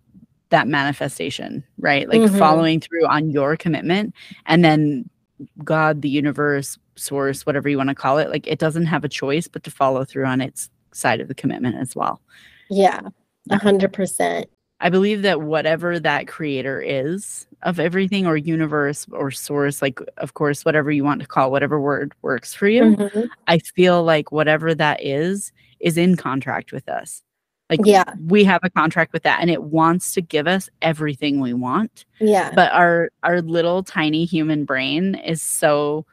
that 0.51 0.69
manifestation, 0.69 1.65
right? 1.79 2.09
Like 2.09 2.21
Mhm. 2.21 2.39
following 2.39 2.81
through 2.81 3.07
on 3.07 3.31
your 3.31 3.57
commitment 3.57 4.15
and 4.47 4.63
then 4.65 5.09
God, 5.65 6.03
the 6.03 6.09
universe, 6.11 6.79
source, 6.97 7.47
whatever 7.47 7.69
you 7.69 7.79
want 7.79 7.89
to 7.89 7.95
call 7.95 8.19
it, 8.19 8.29
like 8.31 8.47
it 8.47 8.59
doesn't 8.59 8.87
have 8.87 9.05
a 9.05 9.09
choice 9.09 9.49
but 9.49 9.63
to 9.65 9.71
follow 9.71 10.05
through 10.05 10.27
on 10.27 10.41
its 10.43 10.69
side 10.95 11.21
of 11.21 11.29
the 11.29 11.35
commitment 11.35 11.77
as 11.77 11.95
well. 11.97 12.21
yeah, 12.71 13.01
a 13.51 13.59
hundred 13.59 13.93
percent. 13.93 14.47
I 14.81 14.89
believe 14.91 15.23
that 15.23 15.43
whatever 15.43 16.01
that 16.01 16.27
creator 16.27 16.81
is 16.81 17.47
of 17.63 17.79
everything 17.79 18.27
or 18.27 18.37
universe 18.37 19.07
or 19.13 19.31
source, 19.31 19.81
like, 19.81 20.01
of 20.19 20.35
course, 20.35 20.65
whatever 20.65 20.91
you 20.91 21.05
want 21.05 21.21
to 21.21 21.27
call 21.29 21.53
whatever 21.53 21.81
word 21.81 22.13
works 22.23 22.53
for 22.53 22.67
you, 22.67 22.97
Mhm. 22.97 23.29
I 23.47 23.59
feel 23.59 24.03
like 24.03 24.33
whatever 24.33 24.75
that 24.75 25.01
is, 25.05 25.53
is 25.79 25.97
in 25.97 26.17
contract 26.17 26.73
with 26.73 26.89
us. 26.89 27.23
Like, 27.71 27.81
Yeah. 27.85 28.03
we 28.27 28.43
have 28.43 28.61
a 28.65 28.71
contract 28.71 29.13
with 29.13 29.23
that 29.23 29.41
and 29.41 29.49
it 29.51 29.63
wants 29.63 30.15
to 30.15 30.21
give 30.21 30.49
us 30.49 30.69
everything 30.83 31.39
we 31.41 31.55
want. 31.55 32.05
Yeah. 32.19 32.51
But 32.53 32.73
our 32.73 33.11
our 33.23 33.41
little 33.41 33.85
tiny 33.85 34.25
human 34.25 34.65
brain 34.65 35.15
is 35.15 35.41
so 35.43 36.05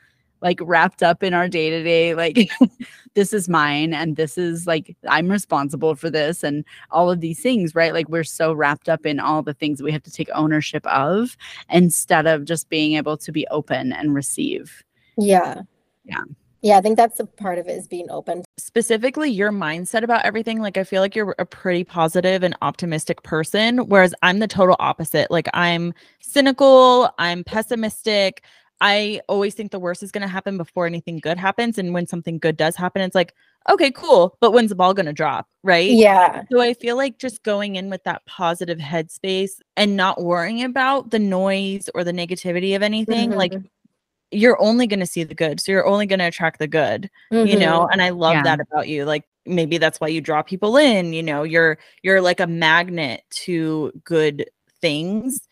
like 0.41 0.59
wrapped 0.61 1.03
up 1.03 1.23
in 1.23 1.33
our 1.33 1.47
day 1.47 1.69
to 1.69 1.83
day, 1.83 2.15
like 2.15 2.49
this 3.13 3.33
is 3.33 3.49
mine 3.49 3.93
and 3.93 4.15
this 4.15 4.37
is 4.37 4.67
like 4.67 4.95
I'm 5.07 5.29
responsible 5.29 5.95
for 5.95 6.09
this 6.09 6.43
and 6.43 6.63
all 6.91 7.09
of 7.11 7.19
these 7.21 7.41
things, 7.41 7.75
right? 7.75 7.93
Like 7.93 8.09
we're 8.09 8.23
so 8.23 8.53
wrapped 8.53 8.89
up 8.89 9.05
in 9.05 9.19
all 9.19 9.41
the 9.41 9.53
things 9.53 9.81
we 9.81 9.91
have 9.91 10.03
to 10.03 10.11
take 10.11 10.29
ownership 10.33 10.85
of 10.87 11.35
instead 11.69 12.27
of 12.27 12.45
just 12.45 12.69
being 12.69 12.93
able 12.93 13.17
to 13.17 13.31
be 13.31 13.45
open 13.47 13.91
and 13.93 14.13
receive. 14.13 14.83
Yeah. 15.17 15.61
Yeah. 16.05 16.23
Yeah, 16.61 16.77
I 16.77 16.81
think 16.81 16.97
that's 16.97 17.21
a 17.21 17.25
part 17.25 17.57
of 17.57 17.67
it 17.67 17.77
is 17.77 17.87
being 17.87 18.09
open. 18.09 18.43
specifically 18.57 19.29
your 19.31 19.51
mindset 19.51 20.03
about 20.03 20.25
everything 20.25 20.59
like 20.59 20.77
i 20.77 20.83
feel 20.83 21.01
like 21.01 21.15
you're 21.15 21.33
a 21.39 21.45
pretty 21.45 21.83
positive 21.83 22.43
and 22.43 22.55
optimistic 22.61 23.23
person 23.23 23.77
whereas 23.87 24.13
i'm 24.21 24.39
the 24.39 24.47
total 24.47 24.75
opposite 24.79 25.31
like 25.31 25.47
i'm 25.53 25.93
cynical 26.21 27.09
i'm 27.17 27.43
pessimistic 27.43 28.43
i 28.81 29.21
always 29.29 29.53
think 29.55 29.71
the 29.71 29.79
worst 29.79 30.03
is 30.03 30.11
going 30.11 30.21
to 30.21 30.27
happen 30.27 30.57
before 30.57 30.85
anything 30.87 31.19
good 31.19 31.37
happens 31.37 31.77
and 31.77 31.93
when 31.93 32.07
something 32.07 32.37
good 32.39 32.57
does 32.57 32.75
happen 32.75 33.01
it's 33.01 33.15
like 33.15 33.33
okay 33.69 33.91
cool 33.91 34.37
but 34.41 34.51
when's 34.51 34.69
the 34.69 34.75
ball 34.75 34.93
going 34.93 35.05
to 35.05 35.13
drop 35.13 35.47
right 35.63 35.97
Yeah. 35.97 36.43
so 36.51 36.61
I 36.61 36.73
feel 36.73 36.97
like 36.97 37.19
just 37.19 37.43
going 37.43 37.75
in 37.75 37.89
with 37.91 38.03
that 38.05 38.25
positive 38.25 38.79
headspace 38.79 39.61
and 39.77 39.95
not 39.97 40.23
worrying 40.23 40.63
about 40.63 41.11
the 41.11 41.19
noise 41.19 41.89
or 41.95 42.03
the 42.03 42.11
negativity 42.11 42.75
of 42.75 42.81
anything, 42.81 43.31
like 43.31 43.53
Mhm. 43.53 43.65
you're 44.31 44.61
only 44.61 44.87
going 44.87 44.99
to 45.01 45.05
see 45.07 45.23
the 45.23 45.35
good. 45.35 45.59
So 45.61 45.71
you're 45.73 45.87
only 45.87 46.05
going 46.07 46.19
to 46.19 46.25
attract 46.27 46.59
the 46.59 46.67
good, 46.67 47.09
you 47.43 47.55
Mhm. 47.55 47.59
know? 47.59 47.87
And 47.91 48.01
I 48.01 48.09
love 48.11 48.33
Yeah. 48.35 48.43
that 48.43 48.59
about 48.61 48.87
you. 48.89 49.05
Like 49.05 49.25
maybe 49.45 49.77
that's 49.79 49.99
why 50.01 50.09
you 50.09 50.21
draw 50.21 50.43
people 50.43 50.77
in, 50.77 51.13
you 51.13 51.23
know, 51.23 51.43
you're 51.43 51.79
you're 52.03 52.21
like 52.21 52.39
a 52.41 52.47
magnet 52.47 53.23
to 53.45 53.91
good 54.05 54.49
things. 54.81 55.48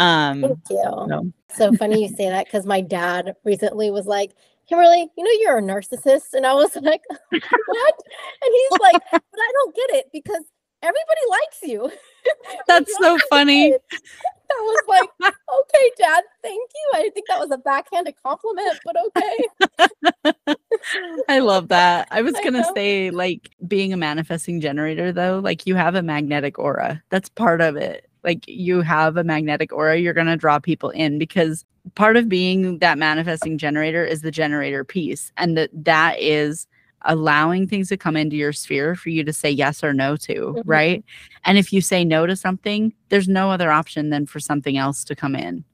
Um 0.00 0.40
Thank 0.42 0.58
you. 0.70 0.82
so- 0.82 1.32
So 1.54 1.72
funny 1.76 2.02
you 2.02 2.08
say 2.08 2.28
that 2.28 2.46
because 2.46 2.66
my 2.66 2.80
dad 2.80 3.34
recently 3.44 3.90
was 3.90 4.06
like, 4.06 4.32
Kimberly, 4.68 5.08
you 5.16 5.24
know 5.24 5.30
you're 5.40 5.58
a 5.58 5.62
narcissist. 5.62 6.32
And 6.32 6.46
I 6.46 6.54
was 6.54 6.74
like, 6.82 7.02
what? 7.30 7.94
And 8.42 8.52
he's 8.52 8.78
like, 8.80 9.02
but 9.12 9.22
I 9.34 9.52
don't 9.52 9.74
get 9.74 9.90
it 9.90 10.06
because 10.12 10.44
everybody 10.82 11.20
likes 11.28 11.58
you. 11.62 11.90
That's 12.66 12.92
so 12.98 13.18
funny. 13.28 13.74
I 13.74 13.78
was 14.50 14.84
like, 14.88 15.10
okay, 15.22 15.90
dad, 15.98 16.24
thank 16.42 16.70
you. 16.74 16.90
I 16.94 17.10
think 17.14 17.26
that 17.28 17.38
was 17.38 17.50
a 17.52 17.58
backhanded 17.58 18.14
compliment, 18.24 18.78
but 18.84 18.96
okay. 19.06 20.34
I 21.28 21.38
love 21.40 21.68
that. 21.68 22.08
I 22.10 22.22
was 22.22 22.32
going 22.34 22.54
to 22.54 22.64
say, 22.74 23.10
like, 23.10 23.50
being 23.68 23.92
a 23.92 23.96
manifesting 23.96 24.60
generator, 24.60 25.12
though, 25.12 25.40
like, 25.42 25.66
you 25.66 25.74
have 25.76 25.94
a 25.94 26.02
magnetic 26.02 26.58
aura. 26.58 27.02
That's 27.10 27.28
part 27.28 27.60
of 27.60 27.76
it. 27.76 28.09
Like, 28.24 28.46
you 28.46 28.82
have 28.82 29.16
a 29.16 29.24
magnetic 29.24 29.72
aura. 29.72 29.98
You're 29.98 30.12
going 30.14 30.26
to 30.26 30.36
draw 30.36 30.58
people 30.58 30.90
in 30.90 31.18
because 31.18 31.64
part 31.94 32.16
of 32.16 32.28
being 32.28 32.78
that 32.78 32.98
manifesting 32.98 33.56
generator 33.58 34.04
is 34.04 34.20
the 34.22 34.30
generator 34.30 34.84
piece. 34.84 35.32
And 35.36 35.56
that 35.56 35.70
that 35.72 36.20
is 36.20 36.66
allowing 37.06 37.66
things 37.66 37.88
to 37.88 37.96
come 37.96 38.14
into 38.16 38.36
your 38.36 38.52
sphere 38.52 38.94
for 38.94 39.08
you 39.08 39.24
to 39.24 39.32
say 39.32 39.50
yes 39.50 39.82
or 39.82 39.94
no 39.94 40.16
to, 40.16 40.54
Mhm. 40.58 40.62
right? 40.66 41.04
And 41.46 41.56
if 41.56 41.72
you 41.72 41.80
say 41.80 42.04
no 42.04 42.26
to 42.26 42.36
something, 42.36 42.92
there's 43.08 43.28
no 43.28 43.50
other 43.50 43.70
option 43.70 44.10
than 44.10 44.26
for 44.26 44.38
something 44.38 44.76
else 44.76 45.02
to 45.04 45.16
come 45.16 45.34
in. 45.34 45.64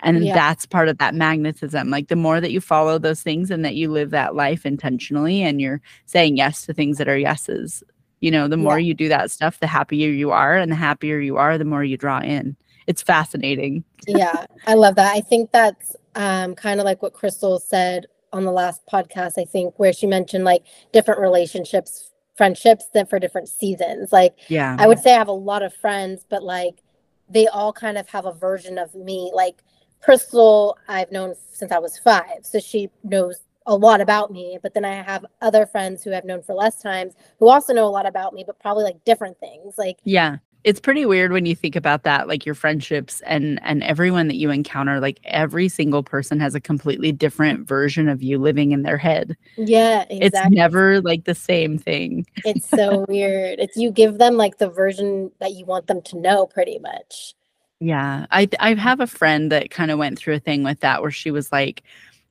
And 0.00 0.22
Yeah. 0.22 0.34
that's 0.34 0.66
part 0.66 0.90
of 0.90 0.98
that 0.98 1.14
magnetism. 1.14 1.88
Like 1.88 2.08
the 2.08 2.16
more 2.16 2.42
that 2.42 2.52
you 2.52 2.60
follow 2.60 2.98
those 2.98 3.22
things 3.22 3.50
and 3.50 3.64
that 3.64 3.74
you 3.74 3.90
live 3.90 4.10
that 4.10 4.34
life 4.34 4.66
intentionally 4.66 5.40
and 5.42 5.62
you're 5.62 5.80
saying 6.04 6.36
yes 6.36 6.66
to 6.66 6.74
things 6.74 6.98
that 6.98 7.08
are 7.08 7.16
yeses, 7.16 7.82
you 8.24 8.30
know, 8.30 8.48
the 8.48 8.56
more 8.56 8.78
you 8.78 8.94
do 8.94 9.10
that 9.10 9.30
stuff, 9.30 9.60
the 9.60 9.66
happier 9.66 10.08
you 10.08 10.30
are. 10.30 10.56
And 10.56 10.72
the 10.72 10.76
happier 10.76 11.18
you 11.18 11.36
are, 11.36 11.58
the 11.58 11.64
more 11.66 11.84
you 11.84 11.98
draw 11.98 12.20
in. 12.20 12.56
It's 12.86 13.02
fascinating. 13.02 13.84
yeah, 14.08 14.46
I 14.66 14.72
love 14.74 14.94
that. 14.94 15.14
I 15.14 15.20
think 15.20 15.52
that's 15.52 15.94
um, 16.14 16.54
kind 16.54 16.80
of 16.80 16.86
like 16.86 17.02
what 17.02 17.12
Crystal 17.12 17.58
said 17.58 18.06
on 18.32 18.44
the 18.44 18.50
last 18.50 18.80
podcast, 18.90 19.34
I 19.36 19.44
think, 19.44 19.78
where 19.78 19.92
she 19.92 20.06
mentioned 20.06 20.42
like 20.42 20.64
different 20.90 21.20
relationships, 21.20 22.12
friendships 22.34 22.86
that 22.94 23.10
for 23.10 23.18
different 23.18 23.50
seasons. 23.50 24.10
Like 24.10 24.38
Yeah. 24.48 24.74
I 24.78 24.86
would 24.86 25.00
say 25.00 25.12
I 25.14 25.18
have 25.18 25.28
a 25.28 25.32
lot 25.32 25.62
of 25.62 25.74
friends, 25.74 26.24
but 26.26 26.42
like 26.42 26.76
they 27.28 27.46
all 27.48 27.74
kind 27.74 27.98
of 27.98 28.08
have 28.08 28.24
a 28.24 28.32
version 28.32 28.78
of 28.78 28.94
me. 28.94 29.32
Like 29.34 29.62
Crystal, 30.00 30.78
I've 30.88 31.12
known 31.12 31.34
since 31.52 31.70
I 31.70 31.78
was 31.78 31.98
five. 31.98 32.40
So 32.40 32.58
she 32.58 32.88
knows 33.02 33.40
a 33.66 33.74
lot 33.74 34.00
about 34.00 34.30
me. 34.30 34.58
But 34.62 34.74
then 34.74 34.84
I 34.84 34.94
have 35.02 35.24
other 35.40 35.66
friends 35.66 36.02
who 36.02 36.14
I've 36.14 36.24
known 36.24 36.42
for 36.42 36.54
less 36.54 36.80
times 36.82 37.14
who 37.38 37.48
also 37.48 37.72
know 37.72 37.86
a 37.86 37.90
lot 37.90 38.06
about 38.06 38.34
me, 38.34 38.44
but 38.46 38.58
probably 38.58 38.84
like 38.84 39.04
different 39.04 39.38
things. 39.40 39.74
Like, 39.78 39.98
Yeah. 40.04 40.38
It's 40.64 40.80
pretty 40.80 41.04
weird 41.04 41.30
when 41.30 41.44
you 41.44 41.54
think 41.54 41.76
about 41.76 42.04
that, 42.04 42.26
like 42.26 42.46
your 42.46 42.54
friendships 42.54 43.20
and 43.26 43.60
and 43.62 43.82
everyone 43.82 44.28
that 44.28 44.36
you 44.36 44.50
encounter, 44.50 44.98
like 44.98 45.20
every 45.24 45.68
single 45.68 46.02
person 46.02 46.40
has 46.40 46.54
a 46.54 46.60
completely 46.60 47.12
different 47.12 47.68
version 47.68 48.08
of 48.08 48.22
you 48.22 48.38
living 48.38 48.72
in 48.72 48.80
their 48.82 48.96
head. 48.96 49.36
yeah, 49.56 50.06
It's 50.08 50.42
never 50.46 51.02
like 51.02 51.24
the 51.24 51.34
same 51.34 51.76
thing. 51.78 52.26
It's 52.44 52.66
so 52.74 53.04
weird. 53.08 53.58
It's 53.60 53.76
you 53.76 53.90
give 53.90 54.18
them 54.18 54.36
like 54.36 54.56
the 54.58 54.70
version 54.70 55.32
that 55.40 55.52
you 55.52 55.66
want 55.66 55.86
them 55.86 56.00
to 56.02 56.18
know 56.18 56.46
pretty 56.46 56.78
much. 56.78 57.34
Yeah. 57.80 58.26
I 58.30 58.48
I 58.60 58.74
have 58.74 59.00
a 59.00 59.06
friend 59.06 59.52
that 59.52 59.70
kind 59.70 59.90
of 59.90 59.98
went 59.98 60.18
through 60.18 60.34
a 60.34 60.40
thing 60.40 60.62
with 60.62 60.80
that 60.80 61.02
where 61.02 61.10
she 61.10 61.30
was 61.30 61.52
like, 61.52 61.82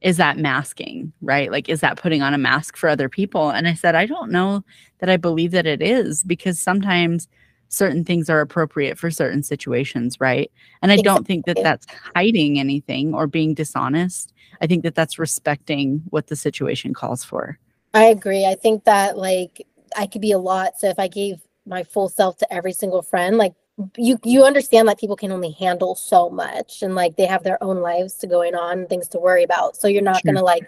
is 0.04 0.18
that 0.18 0.38
masking, 0.38 1.14
right? 1.22 1.50
Like, 1.50 1.70
is 1.70 1.80
that 1.80 1.98
putting 1.98 2.22
on 2.22 2.34
a 2.34 2.38
mask 2.38 2.76
for 2.76 2.90
other 2.90 3.08
people? 3.08 3.50
And 3.50 3.68
I 3.68 3.74
said, 3.74 3.96
I 3.96 4.06
don't 4.06 4.32
know 4.32 4.64
that 5.00 5.10
I 5.10 5.16
believe 5.18 5.52
that 5.52 5.66
it 5.66 5.82
is 5.82 6.24
because 6.24 6.60
sometimes 6.60 7.28
certain 7.70 8.04
things 8.04 8.30
are 8.30 8.42
appropriate 8.42 9.00
for 9.00 9.10
certain 9.10 9.42
situations, 9.42 10.20
right? 10.20 10.52
And 10.82 10.92
I 10.92 10.98
don't 10.98 11.26
think 11.26 11.46
that 11.46 11.58
that's 11.64 11.88
hiding 12.16 12.60
anything 12.60 13.16
or 13.16 13.26
being 13.26 13.54
dishonest. 13.54 14.34
I 14.62 14.68
think 14.68 14.84
that 14.84 14.94
that's 14.94 15.18
respecting 15.18 16.04
what 16.10 16.28
the 16.28 16.36
situation 16.36 16.94
calls 16.94 17.24
for. 17.24 17.58
I 17.94 18.06
agree. 18.06 18.46
I 18.46 18.56
think 18.56 18.84
that 18.84 19.18
like 19.18 19.66
I 19.96 20.06
could 20.06 20.22
be 20.22 20.34
a 20.34 20.38
lot. 20.38 20.74
So 20.78 20.88
if 20.88 21.00
I 21.00 21.08
gave 21.08 21.42
my 21.66 21.84
full 21.84 22.10
self 22.10 22.38
to 22.40 22.54
every 22.54 22.74
single 22.74 23.02
friend, 23.02 23.38
like 23.38 23.54
you 23.98 24.20
you 24.24 24.44
understand 24.44 24.88
that 24.88 25.00
people 25.00 25.16
can 25.16 25.32
only 25.32 25.52
handle 25.52 25.96
so 25.96 26.30
much 26.30 26.84
and 26.84 26.94
like 26.96 27.16
they 27.16 27.26
have 27.26 27.44
their 27.44 27.62
own 27.64 27.78
lives 27.82 28.14
to 28.16 28.28
going 28.28 28.54
on 28.56 28.86
things 28.88 29.08
to 29.10 29.20
worry 29.20 29.44
about. 29.44 29.76
So 29.76 29.88
you're 29.88 30.02
not 30.04 30.22
Sure. 30.22 30.34
gonna 30.34 30.44
like 30.46 30.64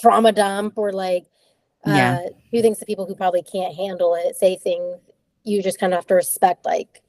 trauma 0.00 0.32
dump 0.32 0.74
or 0.76 0.92
like 0.92 1.24
uh 1.84 1.90
Yeah. 1.94 2.28
do 2.52 2.62
things 2.62 2.78
to 2.78 2.84
people 2.86 3.06
who 3.06 3.14
probably 3.14 3.42
can't 3.42 3.74
handle 3.74 4.14
it, 4.14 4.36
say 4.36 4.56
things. 4.56 4.98
You 5.44 5.62
just 5.62 5.78
kind 5.80 5.92
of 5.94 5.98
have 5.98 6.06
to 6.08 6.14
respect 6.14 6.64
like 6.66 7.02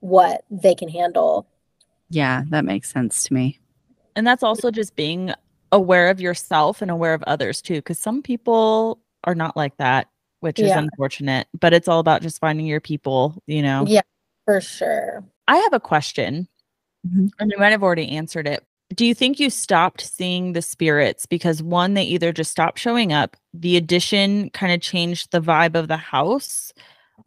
what 0.00 0.44
they 0.50 0.74
can 0.74 0.88
handle. 0.88 1.46
Yeah, 2.10 2.42
that 2.50 2.64
makes 2.64 2.90
sense 2.90 3.24
to 3.24 3.34
me. 3.34 3.58
and 4.16 4.26
that's 4.26 4.42
also 4.42 4.70
just 4.70 4.96
being 4.96 5.32
aware 5.70 6.08
of 6.08 6.20
yourself 6.20 6.80
and 6.82 6.90
aware 6.90 7.12
of 7.14 7.22
others 7.24 7.60
too 7.62 7.74
because 7.76 7.98
some 7.98 8.22
people 8.22 8.98
are 9.24 9.34
not 9.34 9.54
like 9.56 9.76
that 9.76 10.08
which 10.40 10.58
is 10.60 10.70
Yeah. 10.70 10.78
unfortunate 10.78 11.46
but 11.60 11.74
it's 11.74 11.88
all 11.88 12.00
about 12.00 12.22
just 12.22 12.40
finding 12.40 12.64
your 12.66 12.80
people 12.80 13.42
you 13.46 13.60
know 13.62 13.84
Yeah, 13.86 14.00
for 14.48 14.62
sure. 14.62 15.22
i 15.46 15.56
have 15.58 15.74
a 15.74 15.80
question 15.80 16.48
Mhm. 17.06 17.30
and 17.38 17.50
you 17.50 17.58
might 17.58 17.70
have 17.70 17.82
already 17.84 18.08
answered 18.08 18.46
it. 18.48 18.64
Do 18.94 19.04
you 19.06 19.14
think 19.14 19.38
you 19.38 19.50
stopped 19.50 20.00
seeing 20.00 20.52
the 20.54 20.62
spirits 20.62 21.26
because 21.26 21.62
one 21.62 21.94
they 21.94 22.02
either 22.02 22.32
just 22.32 22.50
stopped 22.50 22.78
showing 22.78 23.12
up 23.12 23.36
the 23.54 23.76
addition 23.76 24.48
kind 24.50 24.72
of 24.72 24.80
changed 24.80 25.30
the 25.30 25.40
vibe 25.40 25.74
of 25.76 25.86
the 25.88 25.96
house 25.98 26.72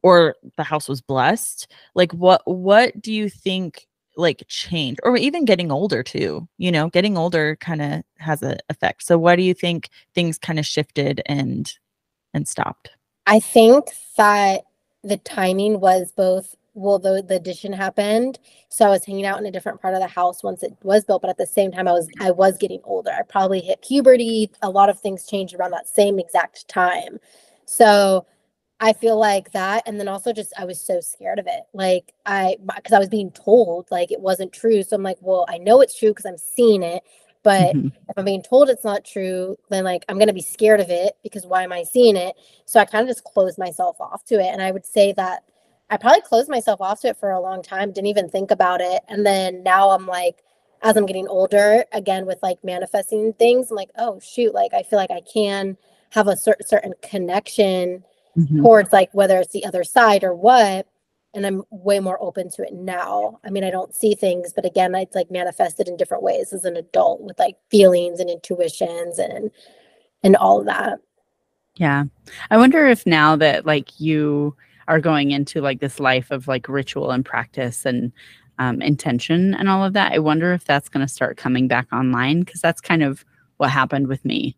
or 0.03 0.35
the 0.57 0.63
house 0.63 0.89
was 0.89 0.99
blessed? 1.01 1.71
Like 1.95 2.11
what 2.11 2.41
what 2.45 2.99
do 2.99 3.13
you 3.13 3.29
think 3.29 3.87
like 4.17 4.43
change 4.49 4.97
or 5.03 5.15
even 5.15 5.45
getting 5.45 5.71
older 5.71 6.03
too 6.03 6.45
you 6.57 6.69
know 6.69 6.89
getting 6.89 7.17
older 7.17 7.55
kind 7.57 7.81
of 7.81 8.01
has 8.17 8.41
an 8.43 8.57
effect. 8.69 9.03
So 9.03 9.17
what 9.17 9.35
do 9.37 9.43
you 9.43 9.53
think 9.53 9.89
things 10.15 10.37
kind 10.37 10.59
of 10.59 10.65
shifted 10.65 11.21
and 11.27 11.71
and 12.33 12.47
stopped? 12.47 12.89
I 13.27 13.39
think 13.39 13.85
that 14.17 14.63
the 15.03 15.17
timing 15.17 15.79
was 15.79 16.11
both 16.11 16.55
well 16.73 16.99
the, 16.99 17.23
the 17.27 17.35
addition 17.35 17.73
happened 17.73 18.39
so 18.69 18.85
i 18.85 18.89
was 18.89 19.05
hanging 19.05 19.25
out 19.25 19.39
in 19.39 19.45
a 19.45 19.51
different 19.51 19.81
part 19.81 19.93
of 19.93 19.99
the 19.99 20.07
house 20.07 20.43
once 20.43 20.63
it 20.63 20.73
was 20.83 21.03
built 21.03 21.21
but 21.21 21.29
at 21.29 21.37
the 21.37 21.45
same 21.47 21.71
time 21.71 21.87
i 21.87 21.91
was 21.91 22.09
i 22.19 22.31
was 22.31 22.57
getting 22.57 22.79
older 22.83 23.11
i 23.11 23.21
probably 23.23 23.59
hit 23.59 23.81
puberty 23.81 24.49
a 24.61 24.69
lot 24.69 24.89
of 24.89 24.99
things 24.99 25.27
changed 25.27 25.53
around 25.55 25.71
that 25.71 25.87
same 25.87 26.19
exact 26.19 26.67
time 26.67 27.19
so 27.65 28.25
i 28.79 28.93
feel 28.93 29.19
like 29.19 29.51
that 29.51 29.83
and 29.85 29.99
then 29.99 30.07
also 30.07 30.31
just 30.31 30.53
i 30.57 30.65
was 30.65 30.79
so 30.79 31.01
scared 31.01 31.39
of 31.39 31.47
it 31.47 31.63
like 31.73 32.13
i 32.25 32.55
because 32.77 32.93
i 32.93 32.99
was 32.99 33.09
being 33.09 33.31
told 33.31 33.87
like 33.91 34.11
it 34.11 34.21
wasn't 34.21 34.51
true 34.53 34.81
so 34.83 34.95
i'm 34.95 35.03
like 35.03 35.17
well 35.21 35.45
i 35.49 35.57
know 35.57 35.81
it's 35.81 35.97
true 35.97 36.09
because 36.09 36.25
i'm 36.25 36.37
seeing 36.37 36.83
it 36.83 37.03
but 37.43 37.75
Mhm. 37.75 37.91
if 38.09 38.17
I'm 38.17 38.25
being 38.25 38.43
told 38.43 38.69
it's 38.69 38.83
not 38.83 39.05
true, 39.05 39.57
then 39.69 39.85
like 39.85 40.03
I'm 40.09 40.19
gonna 40.19 40.33
be 40.33 40.41
scared 40.41 40.81
of 40.81 40.89
it 40.89 41.13
because 41.23 41.45
why 41.45 41.63
am 41.63 41.71
I 41.71 41.83
seeing 41.83 42.17
it? 42.17 42.35
So 42.65 42.79
I 42.79 42.85
kind 42.85 43.03
of 43.03 43.07
just 43.09 43.23
closed 43.23 43.57
myself 43.57 43.99
off 44.01 44.25
to 44.25 44.35
it. 44.35 44.47
And 44.51 44.61
I 44.61 44.71
would 44.71 44.85
say 44.85 45.13
that 45.13 45.43
I 45.91 45.97
probably 45.97 46.21
closed 46.21 46.49
myself 46.49 46.79
off 46.79 47.01
to 47.01 47.09
it 47.09 47.17
for 47.17 47.31
a 47.31 47.41
long 47.41 47.61
time, 47.61 47.91
didn't 47.91 48.07
even 48.07 48.29
think 48.29 48.49
about 48.49 48.79
it. 48.79 49.03
And 49.09 49.25
then 49.25 49.61
now 49.61 49.91
I'm 49.91 50.07
like, 50.07 50.41
as 50.81 50.95
I'm 50.95 51.05
getting 51.05 51.27
older, 51.27 51.83
again 51.91 52.25
with 52.25 52.39
like 52.41 52.63
manifesting 52.63 53.33
things, 53.33 53.69
I'm 53.69 53.75
like, 53.75 53.91
oh 53.97 54.19
shoot, 54.19 54.53
like 54.53 54.73
I 54.73 54.83
feel 54.83 54.97
like 54.97 55.11
I 55.11 55.21
can 55.21 55.77
have 56.11 56.27
a 56.27 56.37
certain 56.37 56.65
certain 56.65 56.93
connection 57.01 58.03
mm-hmm. 58.37 58.63
towards 58.63 58.93
like 58.93 59.09
whether 59.13 59.37
it's 59.37 59.51
the 59.51 59.65
other 59.65 59.83
side 59.83 60.23
or 60.23 60.33
what. 60.33 60.87
And 61.33 61.45
I'm 61.45 61.63
way 61.69 61.99
more 61.99 62.21
open 62.21 62.49
to 62.51 62.63
it 62.63 62.73
now. 62.73 63.39
I 63.45 63.49
mean, 63.51 63.63
I 63.63 63.69
don't 63.69 63.95
see 63.95 64.15
things, 64.15 64.51
but 64.53 64.65
again, 64.65 64.95
it's 64.95 65.15
like 65.15 65.31
manifested 65.31 65.87
in 65.87 65.95
different 65.95 66.23
ways 66.23 66.51
as 66.51 66.65
an 66.65 66.75
adult 66.75 67.21
with 67.21 67.37
like 67.37 67.57
feelings 67.69 68.19
and 68.19 68.29
intuitions 68.29 69.19
and 69.19 69.51
and 70.23 70.37
all 70.37 70.61
of 70.61 70.65
that. 70.67 70.99
Yeah. 71.75 72.05
I 72.49 72.57
wonder 72.57 72.87
if 72.87 73.05
now 73.05 73.35
that 73.37 73.65
like 73.65 73.99
you 73.99 74.55
are 74.87 74.99
going 74.99 75.31
into 75.31 75.61
like 75.61 75.79
this 75.79 75.99
life 75.99 76.31
of 76.31 76.47
like 76.47 76.67
ritual 76.67 77.11
and 77.11 77.25
practice 77.25 77.85
and 77.85 78.11
um, 78.59 78.81
intention 78.81 79.53
and 79.55 79.69
all 79.69 79.83
of 79.83 79.93
that, 79.93 80.11
I 80.13 80.19
wonder 80.19 80.53
if 80.53 80.65
that's 80.65 80.89
going 80.89 81.05
to 81.05 81.11
start 81.11 81.37
coming 81.37 81.67
back 81.67 81.87
online 81.91 82.41
because 82.41 82.61
that's 82.61 82.81
kind 82.81 83.01
of 83.03 83.25
what 83.57 83.69
happened 83.69 84.07
with 84.07 84.23
me. 84.25 84.55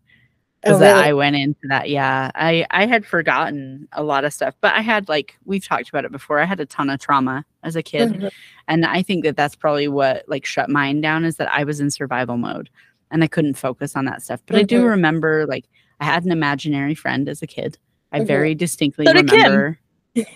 Oh, 0.66 0.80
really? 0.80 0.92
I 0.92 1.14
went 1.14 1.36
into 1.36 1.68
that. 1.70 1.90
Yeah, 1.90 2.32
I 2.36 2.66
I 2.72 2.86
had 2.86 3.06
forgotten 3.06 3.88
a 3.92 4.02
lot 4.02 4.24
of 4.24 4.34
stuff, 4.34 4.56
but 4.62 4.74
I 4.74 4.82
had 4.82 5.10
like 5.10 5.38
we've 5.44 5.66
talked 5.66 5.90
about 5.90 6.06
it 6.06 6.12
before. 6.12 6.40
I 6.40 6.46
had 6.46 6.62
a 6.62 6.66
ton 6.66 6.90
of 6.90 7.02
trauma 7.02 7.46
as 7.64 7.76
a 7.76 7.84
kid, 7.84 8.14
mm-hmm. 8.14 8.28
and 8.68 8.86
I 8.86 9.04
think 9.04 9.26
that 9.26 9.36
that's 9.36 9.56
probably 9.56 9.90
what 9.90 10.24
like 10.28 10.46
shut 10.46 10.70
mine 10.70 11.02
down 11.02 11.26
is 11.26 11.36
that 11.36 11.52
I 11.52 11.66
was 11.66 11.82
in 11.82 11.92
survival 11.92 12.38
mode 12.38 12.70
and 13.12 13.24
I 13.24 13.28
couldn't 13.28 13.56
focus 13.56 13.96
on 13.96 14.06
that 14.06 14.22
stuff. 14.22 14.42
But 14.46 14.56
mm-hmm. 14.56 14.62
I 14.62 14.64
do 14.64 14.78
mm-hmm. 14.80 14.88
remember 14.88 15.46
like 15.48 15.66
I 16.00 16.06
had 16.06 16.24
an 16.24 16.32
imaginary 16.32 16.96
friend 16.96 17.28
as 17.28 17.42
a 17.42 17.48
kid. 17.48 17.78
I 18.12 18.20
mm-hmm. 18.20 18.28
very 18.28 18.56
distinctly 18.56 19.06
so 19.06 19.14
remember. 19.14 19.80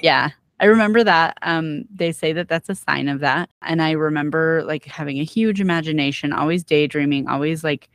Yeah, 0.02 0.30
I 0.60 0.66
remember 0.66 1.04
that. 1.04 1.38
Um, 1.42 1.86
they 1.94 2.12
say 2.12 2.34
that 2.34 2.50
that's 2.50 2.70
a 2.70 2.76
sign 2.76 3.08
of 3.08 3.20
that, 3.20 3.50
and 3.62 3.82
I 3.82 3.92
remember 3.92 4.64
like 4.66 4.86
having 4.86 5.20
a 5.20 5.24
huge 5.24 5.62
imagination, 5.62 6.34
always 6.34 6.64
daydreaming, 6.64 7.28
always 7.28 7.64
like 7.64 7.90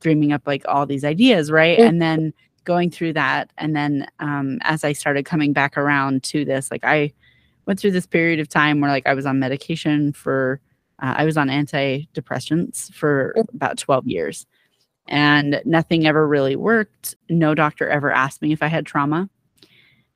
dreaming 0.00 0.32
up 0.32 0.42
like 0.46 0.62
all 0.68 0.86
these 0.86 1.04
ideas, 1.04 1.50
right? 1.50 1.78
Mm-hmm. 1.78 1.88
And 1.88 2.02
then 2.02 2.32
going 2.64 2.90
through 2.90 3.14
that, 3.14 3.50
and 3.58 3.74
then 3.74 4.06
um, 4.20 4.58
as 4.62 4.84
I 4.84 4.92
started 4.92 5.24
coming 5.24 5.52
back 5.52 5.76
around 5.76 6.22
to 6.24 6.44
this, 6.44 6.70
like 6.70 6.84
I 6.84 7.12
went 7.66 7.78
through 7.80 7.92
this 7.92 8.06
period 8.06 8.40
of 8.40 8.48
time 8.48 8.80
where 8.80 8.90
like 8.90 9.06
I 9.06 9.14
was 9.14 9.26
on 9.26 9.38
medication 9.38 10.12
for, 10.12 10.60
uh, 11.02 11.14
I 11.18 11.24
was 11.24 11.36
on 11.36 11.48
antidepressants 11.48 12.92
for 12.92 13.34
mm. 13.36 13.54
about 13.54 13.78
twelve 13.78 14.06
years 14.06 14.46
and 15.08 15.60
nothing 15.64 16.06
ever 16.06 16.28
really 16.28 16.56
worked. 16.56 17.14
No 17.30 17.54
doctor 17.54 17.88
ever 17.88 18.12
asked 18.12 18.42
me 18.42 18.52
if 18.52 18.62
I 18.62 18.66
had 18.66 18.86
trauma. 18.86 19.28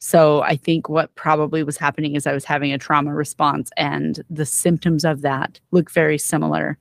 So 0.05 0.43
I 0.43 0.57
think 0.57 0.89
what 0.89 1.15
probably 1.15 1.63
was 1.63 1.77
happening 1.77 2.17
is 2.17 2.27
I 2.27 2.33
was 2.33 2.45
having 2.45 2.73
a 2.73 2.77
trauma 2.77 3.15
response 3.15 3.71
and 3.77 4.21
the 4.29 4.45
symptoms 4.45 5.05
of 5.05 5.23
that 5.23 5.61
look 5.71 5.93
very 5.93 6.19
similar 6.19 6.77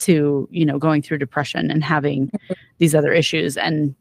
to, 0.00 0.46
you 0.50 0.66
know, 0.66 0.78
going 0.78 1.00
through 1.00 1.16
depression 1.16 1.70
and 1.70 1.82
having 1.82 2.26
mm-hmm. 2.26 2.52
these 2.76 2.94
other 2.94 3.10
issues 3.10 3.56
and 3.56 3.94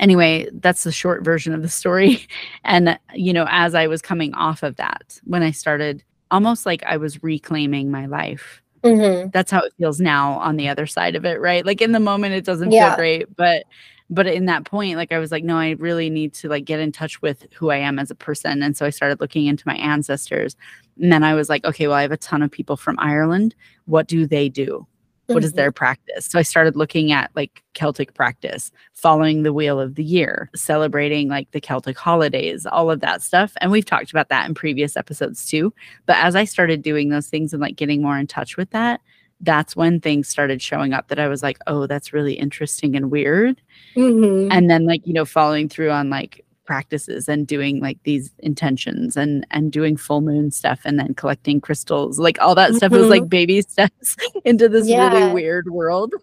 anyway, 0.00 0.48
that's 0.54 0.82
the 0.82 0.90
short 0.90 1.24
version 1.24 1.54
of 1.54 1.62
the 1.62 1.68
story. 1.68 2.26
And 2.64 2.98
you 3.14 3.32
know, 3.32 3.46
as 3.48 3.72
I 3.76 3.86
was 3.86 4.02
coming 4.02 4.34
off 4.34 4.64
of 4.64 4.74
that, 4.76 5.20
when 5.22 5.44
I 5.44 5.52
started 5.52 6.02
almost 6.32 6.66
like 6.66 6.82
I 6.82 6.96
was 6.96 7.22
reclaiming 7.22 7.92
my 7.92 8.06
life 8.06 8.62
Mm-hmm. 8.82 9.30
That's 9.30 9.50
how 9.50 9.60
it 9.60 9.72
feels 9.78 10.00
now 10.00 10.32
on 10.38 10.56
the 10.56 10.68
other 10.68 10.86
side 10.86 11.14
of 11.14 11.24
it, 11.24 11.40
right? 11.40 11.64
Like 11.64 11.80
in 11.80 11.92
the 11.92 12.00
moment, 12.00 12.34
it 12.34 12.44
doesn't 12.44 12.72
yeah. 12.72 12.90
feel 12.90 12.96
great, 12.96 13.36
but 13.36 13.64
but 14.10 14.26
in 14.26 14.46
that 14.46 14.64
point, 14.64 14.96
like 14.96 15.12
I 15.12 15.18
was 15.18 15.30
like, 15.30 15.44
no, 15.44 15.56
I 15.56 15.70
really 15.70 16.10
need 16.10 16.34
to 16.34 16.48
like 16.48 16.64
get 16.64 16.80
in 16.80 16.92
touch 16.92 17.22
with 17.22 17.46
who 17.54 17.70
I 17.70 17.76
am 17.76 17.98
as 17.98 18.10
a 18.10 18.14
person. 18.14 18.62
And 18.62 18.76
so 18.76 18.86
I 18.86 18.90
started 18.90 19.20
looking 19.20 19.46
into 19.46 19.66
my 19.66 19.76
ancestors. 19.76 20.56
And 21.00 21.12
then 21.12 21.24
I 21.24 21.34
was 21.34 21.48
like, 21.48 21.64
okay, 21.64 21.86
well, 21.86 21.96
I 21.96 22.02
have 22.02 22.12
a 22.12 22.16
ton 22.16 22.42
of 22.42 22.50
people 22.50 22.76
from 22.76 22.98
Ireland. 22.98 23.54
What 23.86 24.08
do 24.08 24.26
they 24.26 24.48
do? 24.48 24.86
What 25.26 25.44
is 25.44 25.50
mm-hmm. 25.50 25.56
their 25.56 25.72
practice? 25.72 26.26
So 26.26 26.38
I 26.38 26.42
started 26.42 26.76
looking 26.76 27.12
at 27.12 27.30
like 27.34 27.62
Celtic 27.74 28.12
practice, 28.14 28.70
following 28.92 29.44
the 29.44 29.52
wheel 29.52 29.80
of 29.80 29.94
the 29.94 30.04
year, 30.04 30.50
celebrating 30.54 31.28
like 31.28 31.50
the 31.52 31.60
Celtic 31.60 31.96
holidays, 31.96 32.66
all 32.66 32.90
of 32.90 33.00
that 33.00 33.22
stuff. 33.22 33.52
And 33.60 33.70
we've 33.70 33.84
talked 33.84 34.10
about 34.10 34.28
that 34.28 34.46
in 34.46 34.54
previous 34.54 34.96
episodes 34.96 35.46
too. 35.46 35.72
But 36.06 36.16
as 36.16 36.34
I 36.34 36.44
started 36.44 36.82
doing 36.82 37.08
those 37.08 37.28
things 37.28 37.52
and 37.52 37.62
like 37.62 37.76
getting 37.76 38.02
more 38.02 38.18
in 38.18 38.26
touch 38.26 38.56
with 38.56 38.70
that, 38.70 39.00
that's 39.42 39.76
when 39.76 40.00
things 40.00 40.28
started 40.28 40.62
showing 40.62 40.92
up 40.92 41.08
that 41.08 41.18
I 41.18 41.28
was 41.28 41.42
like, 41.42 41.58
oh, 41.66 41.86
that's 41.86 42.12
really 42.12 42.34
interesting 42.34 42.96
and 42.96 43.10
weird. 43.10 43.60
Mm-hmm. 43.96 44.52
And 44.52 44.70
then 44.70 44.86
like, 44.86 45.06
you 45.06 45.12
know, 45.12 45.24
following 45.24 45.68
through 45.68 45.90
on 45.90 46.10
like 46.10 46.44
practices 46.64 47.28
and 47.28 47.46
doing 47.46 47.80
like 47.80 47.98
these 48.04 48.32
intentions 48.38 49.16
and 49.16 49.46
and 49.50 49.72
doing 49.72 49.96
full 49.96 50.20
moon 50.20 50.50
stuff 50.50 50.80
and 50.84 50.98
then 50.98 51.12
collecting 51.14 51.60
crystals 51.60 52.18
like 52.18 52.40
all 52.40 52.54
that 52.54 52.68
mm-hmm. 52.68 52.76
stuff 52.76 52.92
was 52.92 53.08
like 53.08 53.28
baby 53.28 53.60
steps 53.68 54.16
into 54.44 54.68
this 54.68 54.86
yeah. 54.86 55.12
really 55.12 55.32
weird 55.32 55.68
world 55.70 56.14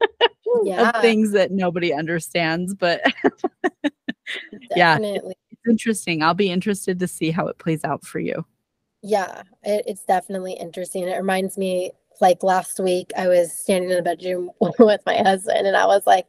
yeah. 0.64 0.88
of 0.88 1.02
things 1.02 1.32
that 1.32 1.50
nobody 1.50 1.92
understands 1.92 2.74
but 2.74 3.02
yeah 4.74 4.98
it's 4.98 5.34
interesting 5.68 6.22
i'll 6.22 6.32
be 6.32 6.50
interested 6.50 6.98
to 6.98 7.06
see 7.06 7.30
how 7.30 7.46
it 7.46 7.58
plays 7.58 7.84
out 7.84 8.02
for 8.04 8.18
you 8.18 8.44
yeah 9.02 9.42
it, 9.62 9.84
it's 9.86 10.04
definitely 10.04 10.54
interesting 10.54 11.06
it 11.06 11.16
reminds 11.16 11.58
me 11.58 11.92
like 12.22 12.42
last 12.42 12.80
week 12.80 13.12
i 13.18 13.28
was 13.28 13.52
standing 13.52 13.90
in 13.90 13.98
a 13.98 14.02
bedroom 14.02 14.50
with 14.78 15.02
my 15.04 15.16
husband 15.18 15.66
and 15.66 15.76
i 15.76 15.84
was 15.84 16.06
like 16.06 16.26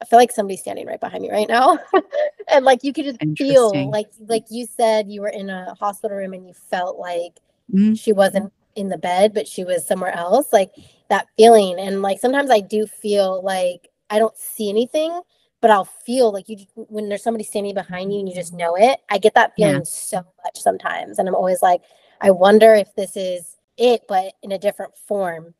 I 0.00 0.04
feel 0.04 0.18
like 0.18 0.30
somebody's 0.30 0.60
standing 0.60 0.86
right 0.86 1.00
behind 1.00 1.22
me 1.22 1.30
right 1.30 1.48
now. 1.48 1.76
and 2.48 2.64
like 2.64 2.84
you 2.84 2.92
could 2.92 3.04
just 3.04 3.18
feel 3.36 3.90
like 3.90 4.08
like 4.28 4.44
you 4.48 4.64
said 4.64 5.10
you 5.10 5.20
were 5.20 5.28
in 5.28 5.50
a 5.50 5.74
hospital 5.74 6.16
room 6.16 6.34
and 6.34 6.46
you 6.46 6.54
felt 6.54 6.98
like 6.98 7.40
mm-hmm. 7.72 7.94
she 7.94 8.12
wasn't 8.12 8.52
in 8.76 8.88
the 8.88 8.96
bed, 8.98 9.34
but 9.34 9.48
she 9.48 9.64
was 9.64 9.84
somewhere 9.84 10.14
else. 10.14 10.52
Like 10.52 10.70
that 11.08 11.26
feeling. 11.36 11.78
And 11.80 12.00
like 12.00 12.20
sometimes 12.20 12.50
I 12.50 12.60
do 12.60 12.86
feel 12.86 13.42
like 13.42 13.88
I 14.08 14.18
don't 14.20 14.36
see 14.36 14.70
anything, 14.70 15.20
but 15.60 15.70
I'll 15.70 15.84
feel 15.84 16.32
like 16.32 16.48
you 16.48 16.58
when 16.74 17.08
there's 17.08 17.24
somebody 17.24 17.44
standing 17.44 17.74
behind 17.74 18.12
you 18.12 18.20
and 18.20 18.28
you 18.28 18.34
just 18.34 18.52
know 18.52 18.76
it. 18.76 19.00
I 19.10 19.18
get 19.18 19.34
that 19.34 19.54
feeling 19.56 19.78
yeah. 19.78 19.82
so 19.84 20.18
much 20.44 20.58
sometimes. 20.58 21.18
And 21.18 21.28
I'm 21.28 21.34
always 21.34 21.60
like, 21.60 21.82
I 22.20 22.30
wonder 22.30 22.74
if 22.74 22.94
this 22.94 23.16
is 23.16 23.56
it, 23.78 24.02
but 24.08 24.34
in 24.42 24.52
a 24.52 24.58
different 24.58 24.96
form. 24.96 25.54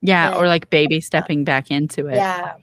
Yeah, 0.00 0.28
and, 0.28 0.36
or 0.36 0.46
like 0.46 0.70
baby 0.70 1.00
stepping 1.00 1.44
back 1.44 1.70
into 1.70 2.06
it. 2.08 2.16
Yeah. 2.16 2.54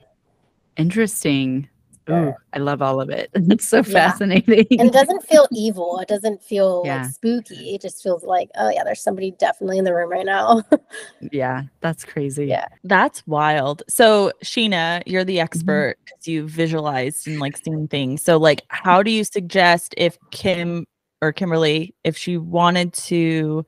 Interesting. 0.76 1.68
Ooh, 2.10 2.34
I 2.52 2.58
love 2.58 2.82
all 2.82 3.00
of 3.00 3.10
it. 3.10 3.30
It's 3.52 3.66
so 3.66 3.78
yeah. 3.78 3.82
fascinating. 3.82 4.66
And 4.80 4.88
it 4.88 4.92
doesn't 4.92 5.22
feel 5.24 5.46
evil. 5.52 5.98
It 6.00 6.08
doesn't 6.08 6.42
feel 6.42 6.82
yeah. 6.84 7.02
like 7.02 7.12
spooky. 7.12 7.74
It 7.74 7.80
just 7.80 8.02
feels 8.02 8.24
like, 8.24 8.50
oh 8.56 8.70
yeah, 8.70 8.82
there's 8.82 9.02
somebody 9.02 9.32
definitely 9.32 9.78
in 9.78 9.84
the 9.84 9.94
room 9.94 10.10
right 10.10 10.26
now. 10.26 10.62
yeah, 11.32 11.62
that's 11.80 12.04
crazy. 12.04 12.46
Yeah. 12.46 12.66
That's 12.84 13.24
wild. 13.26 13.82
So 13.88 14.32
Sheena, 14.42 15.02
you're 15.06 15.24
the 15.24 15.36
mm-hmm. 15.36 15.44
expert 15.44 15.96
because 16.04 16.22
mm-hmm. 16.22 16.30
you 16.32 16.48
visualized 16.48 17.28
and 17.28 17.38
like 17.38 17.56
seen 17.56 17.88
things. 17.88 18.22
So 18.22 18.36
like 18.36 18.62
how 18.68 19.02
do 19.02 19.10
you 19.10 19.24
suggest 19.24 19.94
if 19.96 20.18
Kim 20.30 20.86
or 21.20 21.32
Kimberly, 21.32 21.94
if 22.04 22.16
she 22.16 22.36
wanted 22.36 22.92
to 22.94 23.64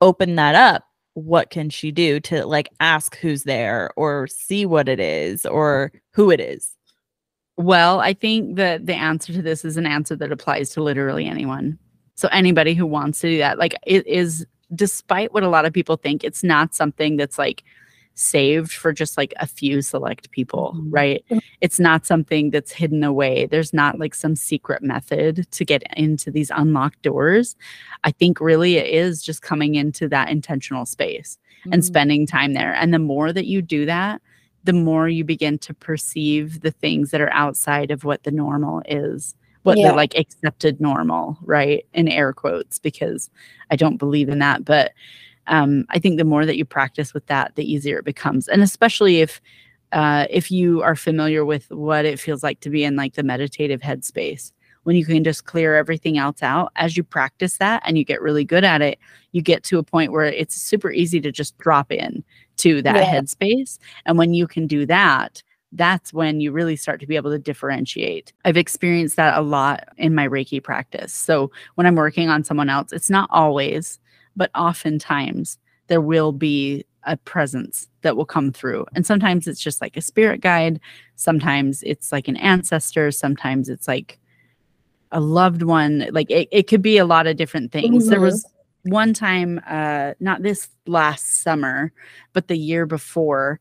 open 0.00 0.36
that 0.36 0.54
up, 0.54 0.84
what 1.14 1.50
can 1.50 1.70
she 1.70 1.90
do 1.90 2.20
to 2.20 2.46
like 2.46 2.70
ask 2.80 3.16
who's 3.18 3.42
there 3.42 3.90
or 3.96 4.26
see 4.26 4.64
what 4.64 4.88
it 4.88 5.00
is 5.00 5.44
or 5.44 5.92
who 6.12 6.30
it 6.30 6.40
is? 6.40 6.76
Well, 7.56 8.00
I 8.00 8.14
think 8.14 8.56
that 8.56 8.86
the 8.86 8.94
answer 8.94 9.32
to 9.32 9.42
this 9.42 9.64
is 9.64 9.76
an 9.76 9.86
answer 9.86 10.16
that 10.16 10.32
applies 10.32 10.70
to 10.70 10.82
literally 10.82 11.26
anyone. 11.26 11.78
So 12.14 12.28
anybody 12.32 12.74
who 12.74 12.86
wants 12.86 13.20
to 13.20 13.28
do 13.28 13.38
that, 13.38 13.58
like 13.58 13.74
it 13.86 14.06
is 14.06 14.46
despite 14.74 15.32
what 15.34 15.42
a 15.42 15.48
lot 15.48 15.66
of 15.66 15.72
people 15.72 15.96
think, 15.96 16.24
it's 16.24 16.44
not 16.44 16.74
something 16.74 17.16
that's 17.16 17.38
like 17.38 17.64
saved 18.20 18.72
for 18.72 18.92
just 18.92 19.16
like 19.16 19.32
a 19.38 19.46
few 19.46 19.80
select 19.80 20.30
people, 20.30 20.74
mm-hmm. 20.76 20.90
right? 20.90 21.24
It's 21.60 21.80
not 21.80 22.04
something 22.04 22.50
that's 22.50 22.70
hidden 22.70 23.02
away. 23.02 23.46
There's 23.46 23.72
not 23.72 23.98
like 23.98 24.14
some 24.14 24.36
secret 24.36 24.82
method 24.82 25.50
to 25.50 25.64
get 25.64 25.82
into 25.96 26.30
these 26.30 26.50
unlocked 26.54 27.02
doors. 27.02 27.56
I 28.04 28.10
think 28.10 28.40
really 28.40 28.76
it 28.76 28.86
is 28.86 29.22
just 29.22 29.42
coming 29.42 29.74
into 29.74 30.06
that 30.08 30.28
intentional 30.28 30.84
space 30.84 31.38
mm-hmm. 31.60 31.72
and 31.72 31.84
spending 31.84 32.26
time 32.26 32.52
there. 32.52 32.74
And 32.74 32.92
the 32.92 32.98
more 32.98 33.32
that 33.32 33.46
you 33.46 33.62
do 33.62 33.86
that, 33.86 34.20
the 34.64 34.74
more 34.74 35.08
you 35.08 35.24
begin 35.24 35.56
to 35.58 35.72
perceive 35.72 36.60
the 36.60 36.70
things 36.70 37.12
that 37.12 37.22
are 37.22 37.32
outside 37.32 37.90
of 37.90 38.04
what 38.04 38.24
the 38.24 38.30
normal 38.30 38.82
is 38.86 39.34
what 39.62 39.76
yeah. 39.76 39.90
the 39.90 39.94
like 39.94 40.16
accepted 40.16 40.80
normal, 40.80 41.36
right? 41.42 41.84
In 41.92 42.08
air 42.08 42.32
quotes, 42.32 42.78
because 42.78 43.28
I 43.70 43.76
don't 43.76 43.98
believe 43.98 44.30
in 44.30 44.38
that. 44.38 44.64
But 44.64 44.92
um, 45.50 45.84
I 45.90 45.98
think 45.98 46.16
the 46.16 46.24
more 46.24 46.46
that 46.46 46.56
you 46.56 46.64
practice 46.64 47.12
with 47.12 47.26
that, 47.26 47.54
the 47.56 47.70
easier 47.70 47.98
it 47.98 48.04
becomes. 48.04 48.48
And 48.48 48.62
especially 48.62 49.20
if 49.20 49.40
uh, 49.92 50.26
if 50.30 50.50
you 50.52 50.82
are 50.82 50.94
familiar 50.94 51.44
with 51.44 51.68
what 51.70 52.04
it 52.04 52.20
feels 52.20 52.44
like 52.44 52.60
to 52.60 52.70
be 52.70 52.84
in 52.84 52.94
like 52.94 53.14
the 53.14 53.24
meditative 53.24 53.80
headspace, 53.80 54.52
when 54.84 54.94
you 54.94 55.04
can 55.04 55.24
just 55.24 55.44
clear 55.44 55.76
everything 55.76 56.16
else 56.16 56.42
out 56.42 56.70
as 56.76 56.96
you 56.96 57.02
practice 57.02 57.56
that 57.56 57.82
and 57.84 57.98
you 57.98 58.04
get 58.04 58.22
really 58.22 58.44
good 58.44 58.62
at 58.62 58.80
it, 58.80 59.00
you 59.32 59.42
get 59.42 59.64
to 59.64 59.78
a 59.78 59.82
point 59.82 60.12
where 60.12 60.24
it's 60.24 60.54
super 60.54 60.92
easy 60.92 61.20
to 61.20 61.32
just 61.32 61.58
drop 61.58 61.90
in 61.90 62.22
to 62.58 62.80
that 62.82 62.96
yeah. 62.96 63.12
headspace. 63.12 63.78
And 64.06 64.16
when 64.16 64.32
you 64.32 64.46
can 64.46 64.68
do 64.68 64.86
that, 64.86 65.42
that's 65.72 66.12
when 66.12 66.40
you 66.40 66.52
really 66.52 66.76
start 66.76 67.00
to 67.00 67.06
be 67.06 67.16
able 67.16 67.30
to 67.32 67.38
differentiate. 67.38 68.32
I've 68.44 68.56
experienced 68.56 69.16
that 69.16 69.36
a 69.36 69.42
lot 69.42 69.88
in 69.98 70.14
my 70.14 70.28
Reiki 70.28 70.62
practice. 70.62 71.12
So 71.12 71.50
when 71.74 71.86
I'm 71.86 71.96
working 71.96 72.28
on 72.28 72.44
someone 72.44 72.70
else, 72.70 72.92
it's 72.92 73.10
not 73.10 73.28
always, 73.32 73.98
but 74.40 74.50
oftentimes 74.54 75.58
there 75.88 76.00
will 76.00 76.32
be 76.32 76.82
a 77.02 77.14
presence 77.18 77.88
that 78.00 78.16
will 78.16 78.24
come 78.24 78.50
through. 78.50 78.86
And 78.94 79.04
sometimes 79.04 79.46
it's 79.46 79.60
just 79.60 79.82
like 79.82 79.98
a 79.98 80.00
spirit 80.00 80.40
guide, 80.40 80.80
sometimes 81.16 81.82
it's 81.82 82.10
like 82.10 82.26
an 82.26 82.38
ancestor, 82.38 83.10
sometimes 83.10 83.68
it's 83.68 83.86
like 83.86 84.18
a 85.12 85.20
loved 85.20 85.62
one. 85.62 86.06
Like 86.10 86.30
it, 86.30 86.48
it 86.50 86.68
could 86.68 86.80
be 86.80 86.96
a 86.96 87.04
lot 87.04 87.26
of 87.26 87.36
different 87.36 87.70
things. 87.70 88.04
Mm-hmm. 88.04 88.10
There 88.12 88.20
was 88.22 88.46
one 88.84 89.12
time, 89.12 89.60
uh, 89.68 90.14
not 90.20 90.42
this 90.42 90.70
last 90.86 91.42
summer, 91.42 91.92
but 92.32 92.48
the 92.48 92.56
year 92.56 92.86
before, 92.86 93.60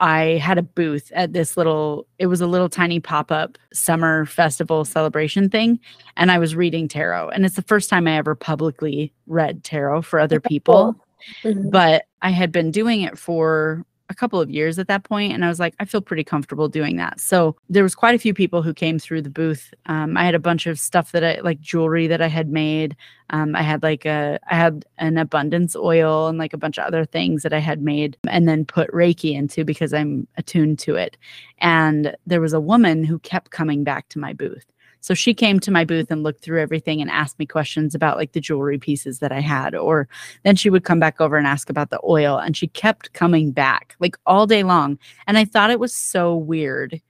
I 0.00 0.38
had 0.42 0.58
a 0.58 0.62
booth 0.62 1.10
at 1.14 1.32
this 1.32 1.56
little, 1.56 2.06
it 2.18 2.26
was 2.26 2.40
a 2.40 2.46
little 2.46 2.68
tiny 2.68 3.00
pop 3.00 3.30
up 3.30 3.58
summer 3.72 4.26
festival 4.26 4.84
celebration 4.84 5.48
thing. 5.50 5.80
And 6.16 6.30
I 6.30 6.38
was 6.38 6.54
reading 6.54 6.88
tarot. 6.88 7.30
And 7.30 7.44
it's 7.44 7.56
the 7.56 7.62
first 7.62 7.90
time 7.90 8.06
I 8.06 8.16
ever 8.16 8.34
publicly 8.34 9.12
read 9.26 9.64
tarot 9.64 10.02
for 10.02 10.18
other 10.18 10.40
people. 10.40 10.96
Mm-hmm. 11.42 11.70
But 11.70 12.04
I 12.22 12.30
had 12.30 12.52
been 12.52 12.70
doing 12.70 13.02
it 13.02 13.18
for 13.18 13.84
a 14.08 14.14
couple 14.14 14.40
of 14.40 14.50
years 14.50 14.78
at 14.78 14.88
that 14.88 15.04
point 15.04 15.32
and 15.32 15.44
i 15.44 15.48
was 15.48 15.58
like 15.58 15.74
i 15.80 15.84
feel 15.84 16.00
pretty 16.00 16.24
comfortable 16.24 16.68
doing 16.68 16.96
that. 16.96 17.20
So 17.20 17.56
there 17.68 17.82
was 17.82 17.94
quite 17.94 18.14
a 18.14 18.18
few 18.18 18.34
people 18.34 18.62
who 18.62 18.74
came 18.74 18.98
through 18.98 19.22
the 19.22 19.30
booth. 19.30 19.72
Um, 19.86 20.16
i 20.16 20.24
had 20.24 20.34
a 20.34 20.40
bunch 20.40 20.66
of 20.66 20.78
stuff 20.78 21.12
that 21.12 21.24
i 21.24 21.40
like 21.40 21.60
jewelry 21.60 22.06
that 22.06 22.20
i 22.20 22.28
had 22.28 22.48
made. 22.48 22.96
Um, 23.30 23.56
i 23.56 23.62
had 23.62 23.82
like 23.82 24.04
a 24.04 24.38
i 24.50 24.54
had 24.54 24.84
an 24.98 25.18
abundance 25.18 25.74
oil 25.74 26.28
and 26.28 26.38
like 26.38 26.52
a 26.52 26.58
bunch 26.58 26.78
of 26.78 26.84
other 26.84 27.04
things 27.04 27.42
that 27.42 27.52
i 27.52 27.58
had 27.58 27.82
made 27.82 28.16
and 28.28 28.48
then 28.48 28.64
put 28.64 28.90
reiki 28.92 29.34
into 29.34 29.64
because 29.64 29.92
i'm 29.92 30.26
attuned 30.36 30.78
to 30.80 30.94
it. 30.96 31.16
And 31.58 32.16
there 32.26 32.40
was 32.40 32.52
a 32.52 32.60
woman 32.60 33.04
who 33.04 33.18
kept 33.20 33.50
coming 33.50 33.84
back 33.84 34.08
to 34.10 34.18
my 34.18 34.32
booth 34.32 34.66
so 35.06 35.14
she 35.14 35.34
came 35.34 35.60
to 35.60 35.70
my 35.70 35.84
booth 35.84 36.10
and 36.10 36.24
looked 36.24 36.42
through 36.42 36.60
everything 36.60 37.00
and 37.00 37.08
asked 37.12 37.38
me 37.38 37.46
questions 37.46 37.94
about 37.94 38.16
like 38.16 38.32
the 38.32 38.40
jewelry 38.40 38.76
pieces 38.76 39.20
that 39.20 39.30
I 39.30 39.38
had. 39.38 39.72
Or 39.72 40.08
then 40.42 40.56
she 40.56 40.68
would 40.68 40.82
come 40.82 40.98
back 40.98 41.20
over 41.20 41.36
and 41.36 41.46
ask 41.46 41.70
about 41.70 41.90
the 41.90 42.00
oil. 42.02 42.38
And 42.38 42.56
she 42.56 42.66
kept 42.66 43.12
coming 43.12 43.52
back 43.52 43.94
like 44.00 44.16
all 44.26 44.48
day 44.48 44.64
long. 44.64 44.98
And 45.28 45.38
I 45.38 45.44
thought 45.44 45.70
it 45.70 45.78
was 45.78 45.94
so 45.94 46.34
weird. 46.34 47.00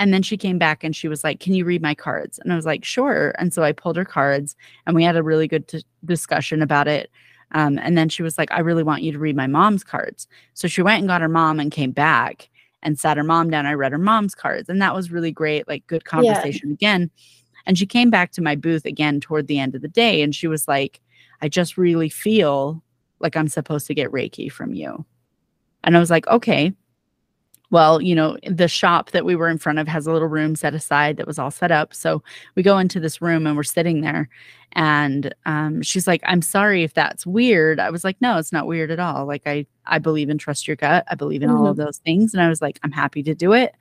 And 0.00 0.12
then 0.12 0.24
she 0.24 0.36
came 0.36 0.58
back 0.58 0.82
and 0.82 0.96
she 0.96 1.06
was 1.06 1.22
like, 1.22 1.38
Can 1.38 1.54
you 1.54 1.64
read 1.64 1.82
my 1.82 1.94
cards? 1.94 2.40
And 2.40 2.52
I 2.52 2.56
was 2.56 2.66
like, 2.66 2.84
Sure. 2.84 3.32
And 3.38 3.54
so 3.54 3.62
I 3.62 3.70
pulled 3.70 3.96
her 3.96 4.04
cards 4.04 4.56
and 4.84 4.96
we 4.96 5.04
had 5.04 5.14
a 5.14 5.22
really 5.22 5.46
good 5.46 5.68
t- 5.68 5.84
discussion 6.04 6.62
about 6.62 6.88
it. 6.88 7.12
Um, 7.52 7.78
and 7.78 7.96
then 7.96 8.08
she 8.08 8.24
was 8.24 8.38
like, 8.38 8.50
I 8.50 8.58
really 8.58 8.82
want 8.82 9.04
you 9.04 9.12
to 9.12 9.20
read 9.20 9.36
my 9.36 9.46
mom's 9.46 9.84
cards. 9.84 10.26
So 10.54 10.66
she 10.66 10.82
went 10.82 10.98
and 10.98 11.06
got 11.06 11.20
her 11.20 11.28
mom 11.28 11.60
and 11.60 11.70
came 11.70 11.92
back 11.92 12.50
and 12.86 12.98
sat 12.98 13.16
her 13.16 13.24
mom 13.24 13.50
down. 13.50 13.66
I 13.66 13.74
read 13.74 13.90
her 13.90 13.98
mom's 13.98 14.36
cards, 14.36 14.68
and 14.68 14.80
that 14.80 14.94
was 14.94 15.10
really 15.10 15.32
great, 15.32 15.66
like 15.66 15.84
good 15.88 16.04
conversation 16.04 16.68
yeah. 16.68 16.74
again. 16.74 17.10
And 17.66 17.76
she 17.76 17.84
came 17.84 18.10
back 18.10 18.30
to 18.32 18.42
my 18.42 18.54
booth 18.54 18.84
again 18.86 19.18
toward 19.18 19.48
the 19.48 19.58
end 19.58 19.74
of 19.74 19.82
the 19.82 19.88
day, 19.88 20.22
and 20.22 20.32
she 20.32 20.46
was 20.46 20.68
like, 20.68 21.00
I 21.42 21.48
just 21.48 21.76
really 21.76 22.08
feel 22.08 22.80
like 23.18 23.36
I'm 23.36 23.48
supposed 23.48 23.88
to 23.88 23.94
get 23.94 24.12
Reiki 24.12 24.50
from 24.50 24.72
you. 24.72 25.04
And 25.82 25.96
I 25.96 26.00
was 26.00 26.10
like, 26.10 26.28
okay, 26.28 26.72
well, 27.70 28.00
you 28.00 28.14
know, 28.14 28.36
the 28.48 28.68
shop 28.68 29.10
that 29.10 29.24
we 29.24 29.34
were 29.34 29.48
in 29.48 29.58
front 29.58 29.78
of 29.78 29.88
has 29.88 30.06
a 30.06 30.12
little 30.12 30.28
room 30.28 30.54
set 30.54 30.74
aside 30.74 31.16
that 31.16 31.26
was 31.26 31.38
all 31.38 31.50
set 31.50 31.70
up. 31.70 31.92
So 31.92 32.22
we 32.54 32.62
go 32.62 32.78
into 32.78 33.00
this 33.00 33.20
room 33.20 33.46
and 33.46 33.56
we're 33.56 33.64
sitting 33.64 34.02
there. 34.02 34.28
And 34.72 35.34
um, 35.46 35.82
she's 35.82 36.06
like, 36.06 36.20
I'm 36.24 36.42
sorry 36.42 36.82
if 36.82 36.94
that's 36.94 37.26
weird. 37.26 37.80
I 37.80 37.90
was 37.90 38.04
like, 38.04 38.16
no, 38.20 38.38
it's 38.38 38.52
not 38.52 38.66
weird 38.66 38.90
at 38.90 39.00
all. 39.00 39.26
Like, 39.26 39.42
I, 39.46 39.66
I 39.86 39.98
believe 39.98 40.28
in 40.28 40.38
trust 40.38 40.68
your 40.68 40.76
gut. 40.76 41.04
I 41.10 41.14
believe 41.14 41.42
in 41.42 41.48
mm-hmm. 41.48 41.58
all 41.58 41.66
of 41.66 41.76
mm-hmm. 41.76 41.86
those 41.86 41.98
things. 41.98 42.34
And 42.34 42.42
I 42.42 42.48
was 42.48 42.62
like, 42.62 42.78
I'm 42.82 42.92
happy 42.92 43.22
to 43.24 43.34
do 43.34 43.52
it. 43.52 43.74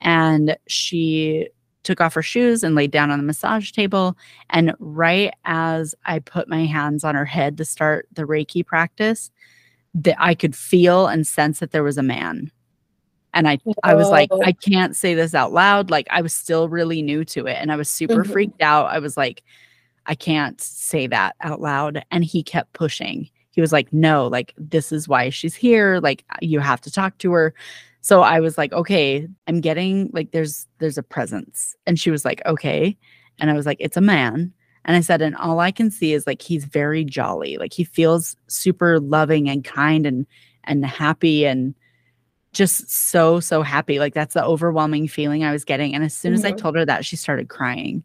And 0.00 0.56
she 0.66 1.48
took 1.82 2.00
off 2.00 2.14
her 2.14 2.22
shoes 2.22 2.62
and 2.62 2.74
laid 2.74 2.90
down 2.90 3.10
on 3.10 3.18
the 3.18 3.24
massage 3.24 3.70
table. 3.70 4.16
And 4.50 4.74
right 4.78 5.32
as 5.44 5.94
I 6.04 6.18
put 6.18 6.48
my 6.48 6.64
hands 6.64 7.04
on 7.04 7.14
her 7.14 7.24
head 7.24 7.56
to 7.58 7.64
start 7.64 8.08
the 8.12 8.24
Reiki 8.24 8.64
practice, 8.64 9.30
that 9.94 10.16
I 10.18 10.34
could 10.34 10.54
feel 10.54 11.06
and 11.06 11.26
sense 11.26 11.58
that 11.58 11.72
there 11.72 11.82
was 11.82 11.98
a 11.98 12.02
man 12.02 12.50
and 13.34 13.48
I 13.48 13.58
I 13.82 13.94
was 13.94 14.08
like 14.08 14.30
I 14.44 14.52
can't 14.52 14.96
say 14.96 15.14
this 15.14 15.34
out 15.34 15.52
loud 15.52 15.90
like 15.90 16.06
I 16.10 16.22
was 16.22 16.32
still 16.32 16.68
really 16.68 17.02
new 17.02 17.24
to 17.26 17.46
it 17.46 17.56
and 17.60 17.70
I 17.70 17.76
was 17.76 17.88
super 17.88 18.22
mm-hmm. 18.22 18.32
freaked 18.32 18.62
out. 18.62 18.86
I 18.86 18.98
was 18.98 19.16
like 19.16 19.42
I 20.06 20.14
can't 20.14 20.60
say 20.60 21.06
that 21.06 21.36
out 21.40 21.60
loud 21.60 22.04
and 22.10 22.24
he 22.24 22.42
kept 22.42 22.72
pushing. 22.72 23.28
He 23.50 23.60
was 23.60 23.72
like 23.72 23.92
no, 23.92 24.26
like 24.26 24.54
this 24.56 24.92
is 24.92 25.08
why 25.08 25.30
she's 25.30 25.54
here, 25.54 26.00
like 26.00 26.24
you 26.40 26.60
have 26.60 26.80
to 26.82 26.90
talk 26.90 27.18
to 27.18 27.32
her. 27.32 27.54
So 28.00 28.22
I 28.22 28.40
was 28.40 28.58
like 28.58 28.72
okay, 28.72 29.28
I'm 29.46 29.60
getting 29.60 30.10
like 30.12 30.32
there's 30.32 30.66
there's 30.78 30.98
a 30.98 31.02
presence. 31.02 31.76
And 31.86 31.98
she 31.98 32.10
was 32.10 32.24
like 32.24 32.42
okay. 32.46 32.96
And 33.38 33.50
I 33.50 33.54
was 33.54 33.66
like 33.66 33.78
it's 33.80 33.96
a 33.96 34.02
man. 34.02 34.52
And 34.86 34.96
I 34.96 35.00
said 35.00 35.22
and 35.22 35.36
all 35.36 35.60
I 35.60 35.70
can 35.70 35.90
see 35.90 36.14
is 36.14 36.26
like 36.26 36.42
he's 36.42 36.64
very 36.64 37.04
jolly. 37.04 37.58
Like 37.58 37.72
he 37.72 37.84
feels 37.84 38.34
super 38.48 38.98
loving 38.98 39.48
and 39.48 39.62
kind 39.62 40.06
and 40.06 40.26
and 40.64 40.84
happy 40.84 41.46
and 41.46 41.74
just 42.52 42.90
so 42.90 43.40
so 43.40 43.62
happy. 43.62 43.98
Like 43.98 44.14
that's 44.14 44.34
the 44.34 44.44
overwhelming 44.44 45.08
feeling 45.08 45.44
i 45.44 45.52
was 45.52 45.64
getting. 45.64 45.94
And 45.94 46.04
as 46.04 46.14
soon 46.14 46.32
as 46.32 46.42
mm-hmm. 46.42 46.54
i 46.54 46.56
told 46.56 46.76
her 46.76 46.84
that 46.84 47.04
she 47.04 47.16
started 47.16 47.48
crying. 47.48 48.04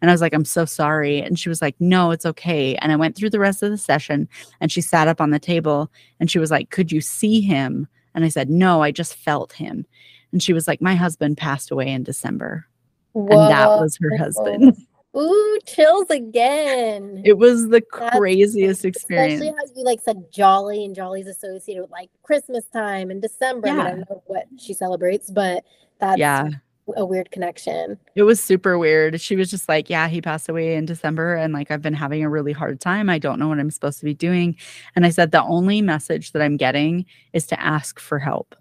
And 0.00 0.10
i 0.10 0.14
was 0.14 0.20
like 0.20 0.34
i'm 0.34 0.44
so 0.44 0.64
sorry. 0.64 1.20
And 1.20 1.38
she 1.38 1.48
was 1.48 1.62
like 1.62 1.76
no 1.78 2.10
it's 2.10 2.26
okay. 2.26 2.74
And 2.76 2.92
i 2.92 2.96
went 2.96 3.16
through 3.16 3.30
the 3.30 3.38
rest 3.38 3.62
of 3.62 3.70
the 3.70 3.78
session 3.78 4.28
and 4.60 4.72
she 4.72 4.80
sat 4.80 5.08
up 5.08 5.20
on 5.20 5.30
the 5.30 5.38
table 5.38 5.90
and 6.20 6.30
she 6.30 6.38
was 6.38 6.50
like 6.50 6.70
could 6.70 6.90
you 6.90 7.00
see 7.00 7.40
him? 7.40 7.86
And 8.14 8.24
i 8.24 8.28
said 8.28 8.50
no 8.50 8.82
i 8.82 8.90
just 8.90 9.14
felt 9.14 9.52
him. 9.52 9.86
And 10.32 10.42
she 10.42 10.52
was 10.52 10.66
like 10.66 10.80
my 10.82 10.94
husband 10.94 11.36
passed 11.36 11.70
away 11.70 11.88
in 11.88 12.02
december. 12.02 12.66
Whoa. 13.12 13.28
and 13.28 13.50
that 13.50 13.68
was 13.80 13.96
her 14.02 14.16
husband 14.16 14.76
Ooh, 15.16 15.58
chills 15.64 16.10
again. 16.10 17.22
It 17.24 17.38
was 17.38 17.68
the 17.68 17.82
That's 17.98 18.16
craziest 18.16 18.84
experience. 18.84 19.40
Especially 19.40 19.56
how 19.56 19.74
you 19.74 19.84
like 19.84 20.00
said 20.00 20.30
jolly 20.30 20.84
and 20.84 20.94
jolly's 20.94 21.26
associated 21.26 21.80
with 21.80 21.90
like 21.90 22.10
Christmas 22.22 22.64
time 22.72 23.10
and 23.10 23.22
December. 23.22 23.68
Yeah. 23.68 23.72
I, 23.72 23.76
mean, 23.76 23.86
I 23.86 23.90
don't 23.90 24.10
know 24.10 24.22
what 24.26 24.46
she 24.58 24.74
celebrates, 24.74 25.30
but 25.30 25.64
that's 26.00 26.18
yeah. 26.18 26.48
a 26.96 27.06
weird 27.06 27.30
connection. 27.30 27.98
It 28.14 28.24
was 28.24 28.42
super 28.42 28.78
weird. 28.78 29.18
She 29.20 29.36
was 29.36 29.50
just 29.50 29.68
like, 29.68 29.88
Yeah, 29.88 30.08
he 30.08 30.20
passed 30.20 30.50
away 30.50 30.74
in 30.74 30.84
December. 30.84 31.34
And 31.34 31.54
like, 31.54 31.70
I've 31.70 31.82
been 31.82 31.94
having 31.94 32.22
a 32.22 32.28
really 32.28 32.52
hard 32.52 32.80
time. 32.80 33.08
I 33.08 33.18
don't 33.18 33.38
know 33.38 33.48
what 33.48 33.58
I'm 33.58 33.70
supposed 33.70 33.98
to 34.00 34.04
be 34.04 34.14
doing. 34.14 34.56
And 34.94 35.06
I 35.06 35.10
said, 35.10 35.30
The 35.30 35.42
only 35.42 35.80
message 35.80 36.32
that 36.32 36.42
I'm 36.42 36.58
getting 36.58 37.06
is 37.32 37.46
to 37.46 37.60
ask 37.60 37.98
for 37.98 38.18
help. 38.18 38.54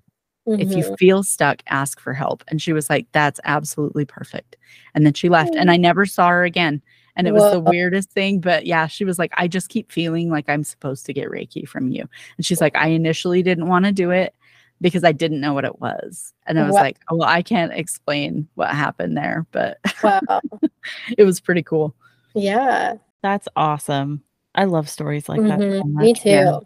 Mm-hmm. 0.48 0.62
If 0.62 0.72
you 0.72 0.84
mm-hmm. 0.84 0.96
feel 0.96 1.24
stuck, 1.24 1.62
ask 1.68 2.00
for 2.00 2.14
help. 2.14 2.44
And 2.48 2.62
she 2.62 2.74
was 2.74 2.90
like, 2.90 3.08
That's 3.12 3.40
absolutely 3.44 4.06
perfect. 4.06 4.58
And 4.94 5.06
then 5.06 5.14
she 5.14 5.30
left, 5.30 5.52
mm-hmm. 5.52 5.62
and 5.62 5.72
I 5.72 5.78
never 5.78 6.06
saw 6.06 6.30
her 6.30 6.44
again. 6.44 6.82
And 7.18 7.28
it 7.28 7.34
was 7.34 7.50
the 7.54 7.62
weirdest 7.62 8.12
thing. 8.12 8.42
But 8.42 8.66
yeah, 8.66 8.88
she 8.88 9.06
was 9.06 9.18
like, 9.18 9.32
I 9.38 9.48
just 9.48 9.70
keep 9.70 9.90
feeling 9.90 10.30
like 10.30 10.50
I'm 10.50 10.66
supposed 10.66 11.06
to 11.06 11.14
get 11.14 11.30
Reiki 11.30 11.66
from 11.66 11.90
you. 11.90 12.02
And 12.36 12.46
she's 12.46 12.60
like, 12.60 12.76
I 12.76 12.90
initially 12.90 13.42
didn't 13.42 13.70
want 13.70 13.86
to 13.86 13.94
do 13.94 14.12
it 14.12 14.36
because 14.82 15.06
I 15.06 15.14
didn't 15.14 15.40
know 15.40 15.54
what 15.54 15.66
it 15.66 15.80
was. 15.80 16.34
And 16.46 16.60
I 16.60 16.66
was 16.66 16.74
like, 16.74 16.98
oh, 17.10 17.16
well, 17.16 17.30
I 17.30 17.42
can't 17.42 17.72
explain 17.72 18.48
what 18.56 18.70
happened 18.70 19.16
there, 19.16 19.46
but 19.52 19.80
wow. 20.04 20.20
it 21.18 21.24
was 21.24 21.40
pretty 21.40 21.64
cool. 21.64 21.96
Yeah. 22.34 22.96
That's 23.22 23.48
awesome. 23.56 24.22
I 24.54 24.66
love 24.66 24.90
stories 24.90 25.30
like 25.30 25.40
mm-hmm. 25.40 25.60
that. 25.60 25.82
So 25.82 25.84
Me 25.86 26.14
too. 26.14 26.30
Yeah. 26.30 26.60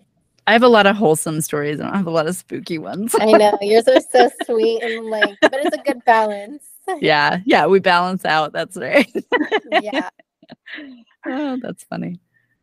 I 0.50 0.54
have 0.54 0.64
a 0.64 0.68
lot 0.68 0.88
of 0.88 0.96
wholesome 0.96 1.42
stories. 1.42 1.80
I 1.80 1.84
don't 1.84 1.94
have 1.94 2.08
a 2.08 2.10
lot 2.10 2.26
of 2.26 2.36
spooky 2.36 2.80
ones. 2.80 3.14
I 3.20 3.26
know 3.26 3.56
yours 3.62 3.88
are 3.88 4.02
so 4.02 4.32
sweet 4.46 4.82
and 4.82 5.06
like, 5.06 5.38
but 5.42 5.54
it's 5.54 5.78
a 5.78 5.84
good 5.84 6.04
balance. 6.06 6.64
yeah, 7.02 7.38
yeah, 7.46 7.68
we 7.68 7.80
balance 7.80 8.26
out. 8.26 8.52
That's 8.52 8.76
right. 8.76 9.14
yeah. 9.72 10.10
Oh, 11.26 11.58
that's 11.62 11.84
funny. 11.84 12.20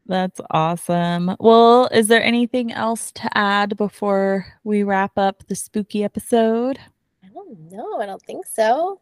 That's 0.06 0.40
awesome. 0.50 1.36
Well, 1.38 1.88
is 1.92 2.08
there 2.08 2.24
anything 2.24 2.72
else 2.72 3.12
to 3.12 3.28
add 3.36 3.76
before 3.76 4.46
we 4.64 4.82
wrap 4.82 5.16
up 5.18 5.46
the 5.46 5.54
spooky 5.54 6.02
episode? 6.02 6.78
I 7.22 7.28
don't 7.28 7.70
know. 7.70 8.00
I 8.00 8.06
don't 8.06 8.22
think 8.22 8.46
so. 8.46 8.98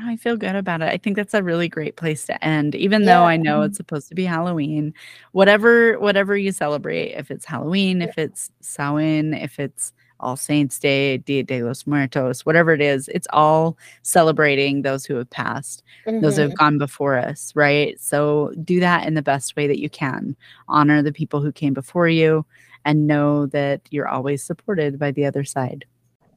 I 0.00 0.16
feel 0.16 0.36
good 0.36 0.56
about 0.56 0.80
it. 0.80 0.88
I 0.88 0.96
think 0.96 1.16
that's 1.16 1.34
a 1.34 1.42
really 1.42 1.68
great 1.68 1.96
place 1.96 2.24
to 2.26 2.44
end. 2.44 2.74
Even 2.74 3.02
yeah. 3.02 3.18
though 3.18 3.24
I 3.24 3.36
know 3.36 3.62
it's 3.62 3.76
supposed 3.76 4.08
to 4.08 4.14
be 4.14 4.24
Halloween, 4.24 4.94
whatever 5.32 5.98
whatever 5.98 6.36
you 6.36 6.52
celebrate, 6.52 7.12
if 7.12 7.30
it's 7.30 7.44
Halloween, 7.44 8.00
yeah. 8.00 8.08
if 8.08 8.18
it's 8.18 8.50
Samhain, 8.60 9.34
if 9.34 9.58
it's 9.58 9.92
All 10.18 10.36
Saints 10.36 10.78
Day, 10.78 11.18
Dia 11.18 11.42
de 11.42 11.62
los 11.62 11.86
Muertos, 11.86 12.46
whatever 12.46 12.72
it 12.72 12.80
is, 12.80 13.08
it's 13.08 13.28
all 13.34 13.76
celebrating 14.02 14.80
those 14.80 15.04
who 15.04 15.16
have 15.16 15.28
passed, 15.28 15.82
mm-hmm. 16.06 16.20
those 16.20 16.36
who 16.36 16.42
have 16.42 16.52
mm-hmm. 16.52 16.64
gone 16.64 16.78
before 16.78 17.18
us, 17.18 17.52
right? 17.54 18.00
So 18.00 18.54
do 18.64 18.80
that 18.80 19.06
in 19.06 19.12
the 19.12 19.22
best 19.22 19.56
way 19.56 19.66
that 19.66 19.80
you 19.80 19.90
can. 19.90 20.36
Honor 20.68 21.02
the 21.02 21.12
people 21.12 21.42
who 21.42 21.52
came 21.52 21.74
before 21.74 22.08
you 22.08 22.46
and 22.86 23.06
know 23.06 23.46
that 23.46 23.82
you're 23.90 24.08
always 24.08 24.42
supported 24.42 24.98
by 24.98 25.10
the 25.10 25.26
other 25.26 25.44
side. 25.44 25.84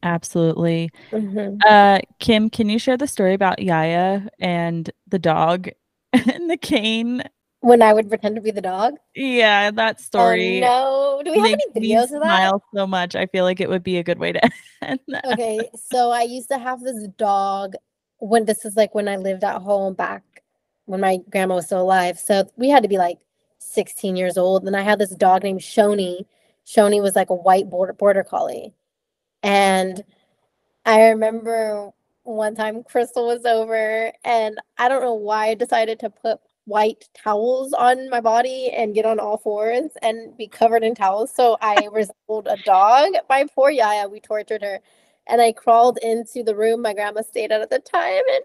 Absolutely. 0.06 0.92
Mm-hmm. 1.12 1.58
Uh, 1.68 2.00
Kim, 2.20 2.50
can 2.50 2.70
you 2.70 2.78
share 2.78 2.96
the 2.96 3.08
story 3.08 3.34
about 3.34 3.60
Yaya 3.60 4.30
and 4.40 4.90
the 5.08 5.18
dog 5.18 5.70
and 6.14 6.50
the 6.50 6.58
cane 6.58 7.24
when 7.62 7.82
I 7.82 7.94
would 7.94 8.08
pretend 8.08 8.36
to 8.36 8.42
be 8.42 8.52
the 8.52 8.62
dog. 8.62 8.94
Yeah, 9.16 9.72
that 9.72 10.00
story. 10.00 10.64
Oh, 10.64 11.18
no. 11.18 11.24
Do 11.24 11.32
we 11.32 11.40
have 11.40 11.60
any 11.74 11.88
videos 11.90 12.04
of 12.04 12.22
that? 12.22 12.22
smile 12.22 12.64
so 12.76 12.86
much. 12.86 13.16
I 13.16 13.26
feel 13.26 13.44
like 13.44 13.60
it 13.60 13.68
would 13.68 13.82
be 13.82 13.98
a 13.98 14.04
good 14.04 14.20
way 14.20 14.34
to 14.34 14.52
end 14.84 15.00
that. 15.08 15.26
okay, 15.34 15.68
so 15.76 16.12
I 16.12 16.22
used 16.22 16.50
to 16.50 16.60
have 16.60 16.82
this 16.82 17.08
dog 17.18 17.74
when 18.20 18.46
this 18.46 18.66
is 18.66 18.76
like 18.76 18.94
when 18.94 19.08
I 19.08 19.18
lived 19.18 19.44
at 19.44 19.64
home 19.64 19.96
back 19.96 20.22
when 20.86 21.00
my 21.00 21.18
grandma 21.32 21.56
was 21.56 21.66
still 21.66 21.82
alive. 21.82 22.20
So 22.20 22.48
we 22.56 22.70
had 22.70 22.84
to 22.84 22.90
be 22.90 23.00
like 23.00 23.18
16 23.58 24.16
years 24.16 24.38
old. 24.38 24.68
And 24.68 24.78
I 24.78 24.84
had 24.84 25.00
this 25.00 25.16
dog 25.16 25.42
named 25.42 25.62
Shoni. 25.62 26.26
Shoni 26.68 27.02
was 27.02 27.16
like 27.16 27.32
a 27.32 27.36
white 27.36 27.68
border 27.68 27.94
border 27.94 28.24
collie. 28.24 28.76
And 29.46 30.04
I 30.86 31.10
remember 31.10 31.92
one 32.24 32.56
time 32.56 32.84
Crystal 32.84 33.28
was 33.28 33.46
over 33.46 34.12
and 34.24 34.58
I 34.80 34.90
don't 34.90 35.04
know 35.04 35.14
why 35.14 35.50
I 35.50 35.54
decided 35.56 36.00
to 36.00 36.10
put 36.10 36.40
white 36.66 37.08
towels 37.16 37.74
on 37.74 38.10
my 38.10 38.22
body 38.22 38.72
and 38.72 38.96
get 38.96 39.06
on 39.06 39.20
all 39.20 39.38
fours 39.38 39.92
and 40.02 40.36
be 40.36 40.48
covered 40.48 40.84
in 40.84 40.96
towels. 40.96 41.32
So 41.36 41.58
I 41.62 41.88
resembled 41.94 42.48
a 42.50 42.58
dog. 42.58 43.14
My 43.30 43.46
poor 43.54 43.70
Yaya, 43.70 44.10
we 44.10 44.20
tortured 44.20 44.64
her. 44.64 44.80
And 45.28 45.42
I 45.42 45.52
crawled 45.54 46.00
into 46.02 46.44
the 46.44 46.56
room 46.56 46.82
my 46.82 46.94
grandma 46.96 47.22
stayed 47.22 47.52
at 47.52 47.62
at 47.62 47.70
the 47.70 47.80
time. 47.80 48.24
And 48.34 48.44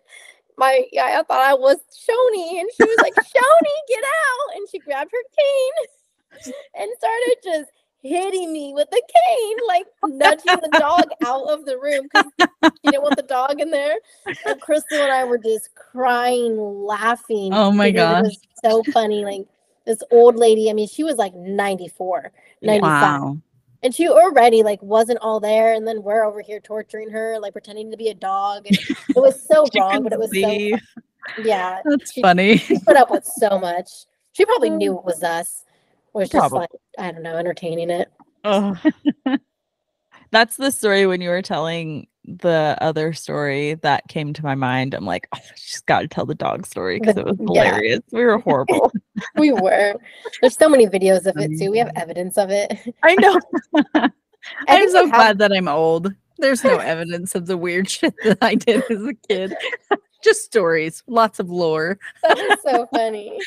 my 0.59 0.85
Yaya 0.93 1.25
thought 1.25 1.41
I 1.41 1.55
was 1.55 1.79
Shoni. 1.91 2.61
And 2.61 2.71
she 2.77 2.85
was 2.85 3.01
like, 3.01 3.15
Shoni, 3.21 3.77
get 3.89 4.05
out. 4.05 4.57
And 4.57 4.69
she 4.71 4.81
grabbed 4.81 5.13
her 5.13 5.25
cane 5.39 6.55
and 6.77 6.91
started 6.99 7.37
just 7.43 7.71
hitting 8.03 8.53
me 8.53 8.73
with 8.75 8.89
a 8.93 9.01
cane, 9.01 9.57
like 9.69 9.87
nudging 10.07 10.57
the 10.63 10.79
dog 10.79 11.05
out 11.27 11.49
of 11.51 11.65
the 11.67 11.79
room 11.79 12.09
because 12.13 12.25
she 12.63 12.91
didn't 12.91 13.03
want 13.03 13.17
the 13.17 13.23
dog 13.23 13.61
in 13.61 13.71
there. 13.71 13.97
And 14.47 14.61
Crystal 14.61 14.99
and 15.03 15.13
I 15.13 15.25
were 15.25 15.39
just 15.39 15.75
crying, 15.75 16.57
laughing. 16.59 17.53
Oh 17.53 17.71
my 17.71 17.91
because 17.91 18.19
It 18.19 18.23
was 18.29 18.39
so 18.85 18.93
funny. 18.93 19.25
Like 19.25 19.43
this 19.87 20.03
old 20.11 20.37
lady, 20.37 20.71
I 20.71 20.73
mean, 20.73 20.89
she 20.89 21.05
was 21.05 21.17
like 21.17 21.35
94, 21.35 22.33
95. 22.63 22.83
Wow. 22.83 23.39
And 23.83 23.95
she 23.95 24.09
already 24.09 24.63
like 24.63 24.83
wasn't 24.83 25.19
all 25.23 25.41
there. 25.41 25.73
And 25.75 25.87
then 25.87 26.03
we're 26.03 26.25
over 26.25 26.41
here 26.43 26.61
torturing 26.61 27.11
her, 27.11 27.39
like 27.41 27.53
pretending 27.53 27.91
to 27.91 27.97
be 27.97 28.09
a 28.09 28.15
dog. 28.15 28.67
And 28.67 28.79
it 28.79 29.17
was 29.17 29.47
so 29.47 29.67
wrong, 29.79 30.03
but 30.03 30.13
it 30.13 30.19
was 30.19 30.31
see. 30.31 30.71
so 30.71 30.77
fun. 31.37 31.47
yeah. 31.47 31.81
That's 31.85 32.13
She- 32.13 32.23
funny. 32.23 32.57
She 32.59 32.79
put 32.79 32.97
up 32.97 33.11
with 33.11 33.25
so 33.25 33.59
much. 33.59 33.89
She 34.33 34.45
probably 34.45 34.71
knew 34.71 34.97
it 34.99 35.05
was 35.05 35.23
us. 35.23 35.65
Was 36.13 36.29
just 36.29 36.41
Probably. 36.41 36.61
like, 36.61 36.71
I 36.99 37.13
don't 37.13 37.23
know, 37.23 37.37
entertaining 37.37 37.91
it. 37.91 38.11
Ugh. 38.45 38.79
That's 40.33 40.57
the 40.57 40.71
story 40.71 41.07
when 41.07 41.21
you 41.21 41.31
were 41.31 41.43
telling 41.43 42.07
the 42.25 42.77
other 42.81 43.13
story 43.13 43.75
that 43.75 44.07
came 44.09 44.33
to 44.35 44.45
my 44.45 44.55
mind. 44.55 44.95
I'm 44.95 45.05
like, 45.05 45.27
oh, 45.35 45.39
she's 45.57 45.81
got 45.81 46.01
to 46.03 46.09
tell 46.09 46.27
the 46.27 46.35
dog 46.35 46.67
story 46.67 47.01
because 47.01 47.17
it 47.17 47.25
was 47.25 47.37
Yeah. 47.53 47.65
hilarious. 47.65 48.01
We 48.13 48.25
were 48.25 48.39
horrible. 48.39 48.93
We 49.37 49.53
were. 49.53 49.97
There's 50.41 50.57
so 50.57 50.67
many 50.67 50.87
videos 50.87 51.27
of 51.27 51.37
it 51.37 51.59
too. 51.59 51.71
We 51.71 51.77
have 51.77 51.89
mm-hmm. 51.89 51.99
evidence 51.99 52.39
of 52.39 52.49
it. 52.51 52.73
I 53.03 53.15
know. 53.17 53.39
I'm 54.69 54.89
so 54.89 55.11
glad 55.11 55.37
that 55.39 55.53
I'm 55.53 55.69
old. 55.69 56.11
There's 56.39 56.65
no 56.65 56.79
evidence 56.79 57.35
of 57.35 57.47
the 57.47 57.59
weird 57.59 57.91
shit 57.91 58.15
that 58.25 58.39
I 58.41 58.55
did 58.55 58.83
as 58.91 59.05
a 59.05 59.13
kid. 59.29 59.55
Just 60.25 60.45
stories, 60.45 61.03
lots 61.07 61.39
of 61.39 61.51
lore. 61.51 61.99
That 62.23 62.39
was 62.39 62.59
so 62.63 62.87
funny. 62.95 63.39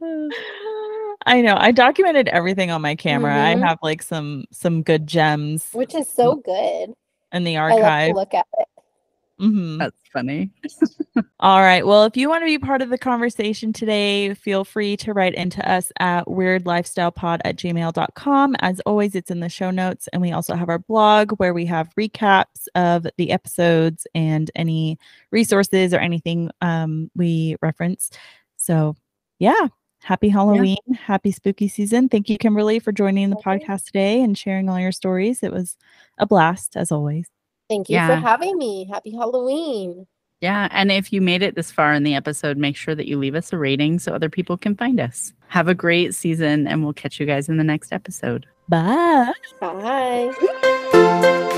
I 1.26 1.40
know. 1.42 1.56
I 1.58 1.72
documented 1.72 2.28
everything 2.28 2.70
on 2.70 2.80
my 2.82 2.94
camera. 2.94 3.32
Mhm. 3.34 3.62
I 3.62 3.66
have 3.66 3.78
like 3.82 4.02
some 4.02 4.44
some 4.50 4.82
good 4.82 5.06
gems 5.06 5.68
Which 5.72 5.94
is 5.94 6.08
so 6.08 6.36
good. 6.36 6.94
in 7.32 7.44
the 7.44 7.56
I 7.56 7.68
love 7.70 7.80
archive. 7.82 8.10
to 8.10 8.14
look 8.16 8.34
at 8.34 8.46
it. 8.58 8.68
Mhm. 9.40 9.78
That's 9.78 10.00
funny. 10.12 10.50
All 11.40 11.60
right. 11.60 11.86
Well, 11.86 12.04
if 12.04 12.16
you 12.16 12.28
want 12.28 12.42
to 12.42 12.46
be 12.46 12.58
part 12.58 12.82
of 12.82 12.88
the 12.90 12.98
conversation 12.98 13.72
today, 13.72 14.34
feel 14.34 14.64
free 14.64 14.96
to 14.98 15.12
write 15.12 15.34
into 15.34 15.68
us 15.70 15.92
at 16.00 16.24
weirdlifestylepod 16.26 17.40
at 17.44 17.54
gmail.com. 17.56 18.56
As 18.58 18.80
always, 18.80 19.14
it's 19.14 19.30
in 19.30 19.38
the 19.38 19.48
show 19.48 19.70
notes. 19.70 20.08
And 20.12 20.20
we 20.22 20.32
also 20.32 20.54
have 20.56 20.68
our 20.68 20.80
blog 20.80 21.32
where 21.38 21.54
we 21.54 21.64
have 21.66 21.94
recaps 21.96 22.66
of 22.74 23.06
the 23.16 23.30
episodes 23.30 24.06
and 24.14 24.50
any 24.56 24.98
resources 25.30 25.94
or 25.94 25.98
anything 25.98 26.50
um, 26.60 27.08
we 27.14 27.54
reference. 27.62 28.10
So, 28.56 28.96
yeah. 29.38 29.68
Happy 30.02 30.28
Halloween. 30.28 30.76
Happy 30.94 31.30
spooky 31.30 31.68
season. 31.68 32.08
Thank 32.08 32.28
you, 32.28 32.38
Kimberly, 32.38 32.78
for 32.78 32.92
joining 32.92 33.30
the 33.30 33.36
Thank 33.42 33.64
podcast 33.64 33.86
today 33.86 34.22
and 34.22 34.38
sharing 34.38 34.68
all 34.68 34.78
your 34.78 34.92
stories. 34.92 35.42
It 35.42 35.52
was 35.52 35.76
a 36.18 36.26
blast, 36.26 36.76
as 36.76 36.92
always. 36.92 37.26
Thank 37.68 37.90
you 37.90 37.98
for 37.98 38.14
having 38.14 38.56
me. 38.56 38.88
Happy 38.90 39.10
Halloween. 39.10 40.06
Yeah. 40.40 40.68
And 40.70 40.92
if 40.92 41.12
you 41.12 41.20
made 41.20 41.42
it 41.42 41.56
this 41.56 41.70
far 41.70 41.92
in 41.92 42.04
the 42.04 42.14
episode, 42.14 42.56
make 42.56 42.76
sure 42.76 42.94
that 42.94 43.08
you 43.08 43.18
leave 43.18 43.34
us 43.34 43.52
a 43.52 43.58
rating 43.58 43.98
so 43.98 44.14
other 44.14 44.30
people 44.30 44.56
can 44.56 44.76
find 44.76 45.00
us. 45.00 45.32
Have 45.48 45.68
a 45.68 45.74
great 45.74 46.14
season, 46.14 46.66
and 46.66 46.84
we'll 46.84 46.92
catch 46.92 47.18
you 47.18 47.26
guys 47.26 47.48
in 47.48 47.56
the 47.56 47.64
next 47.64 47.92
episode. 47.92 48.46
Bye. 48.68 49.32
Bye. 49.60 51.54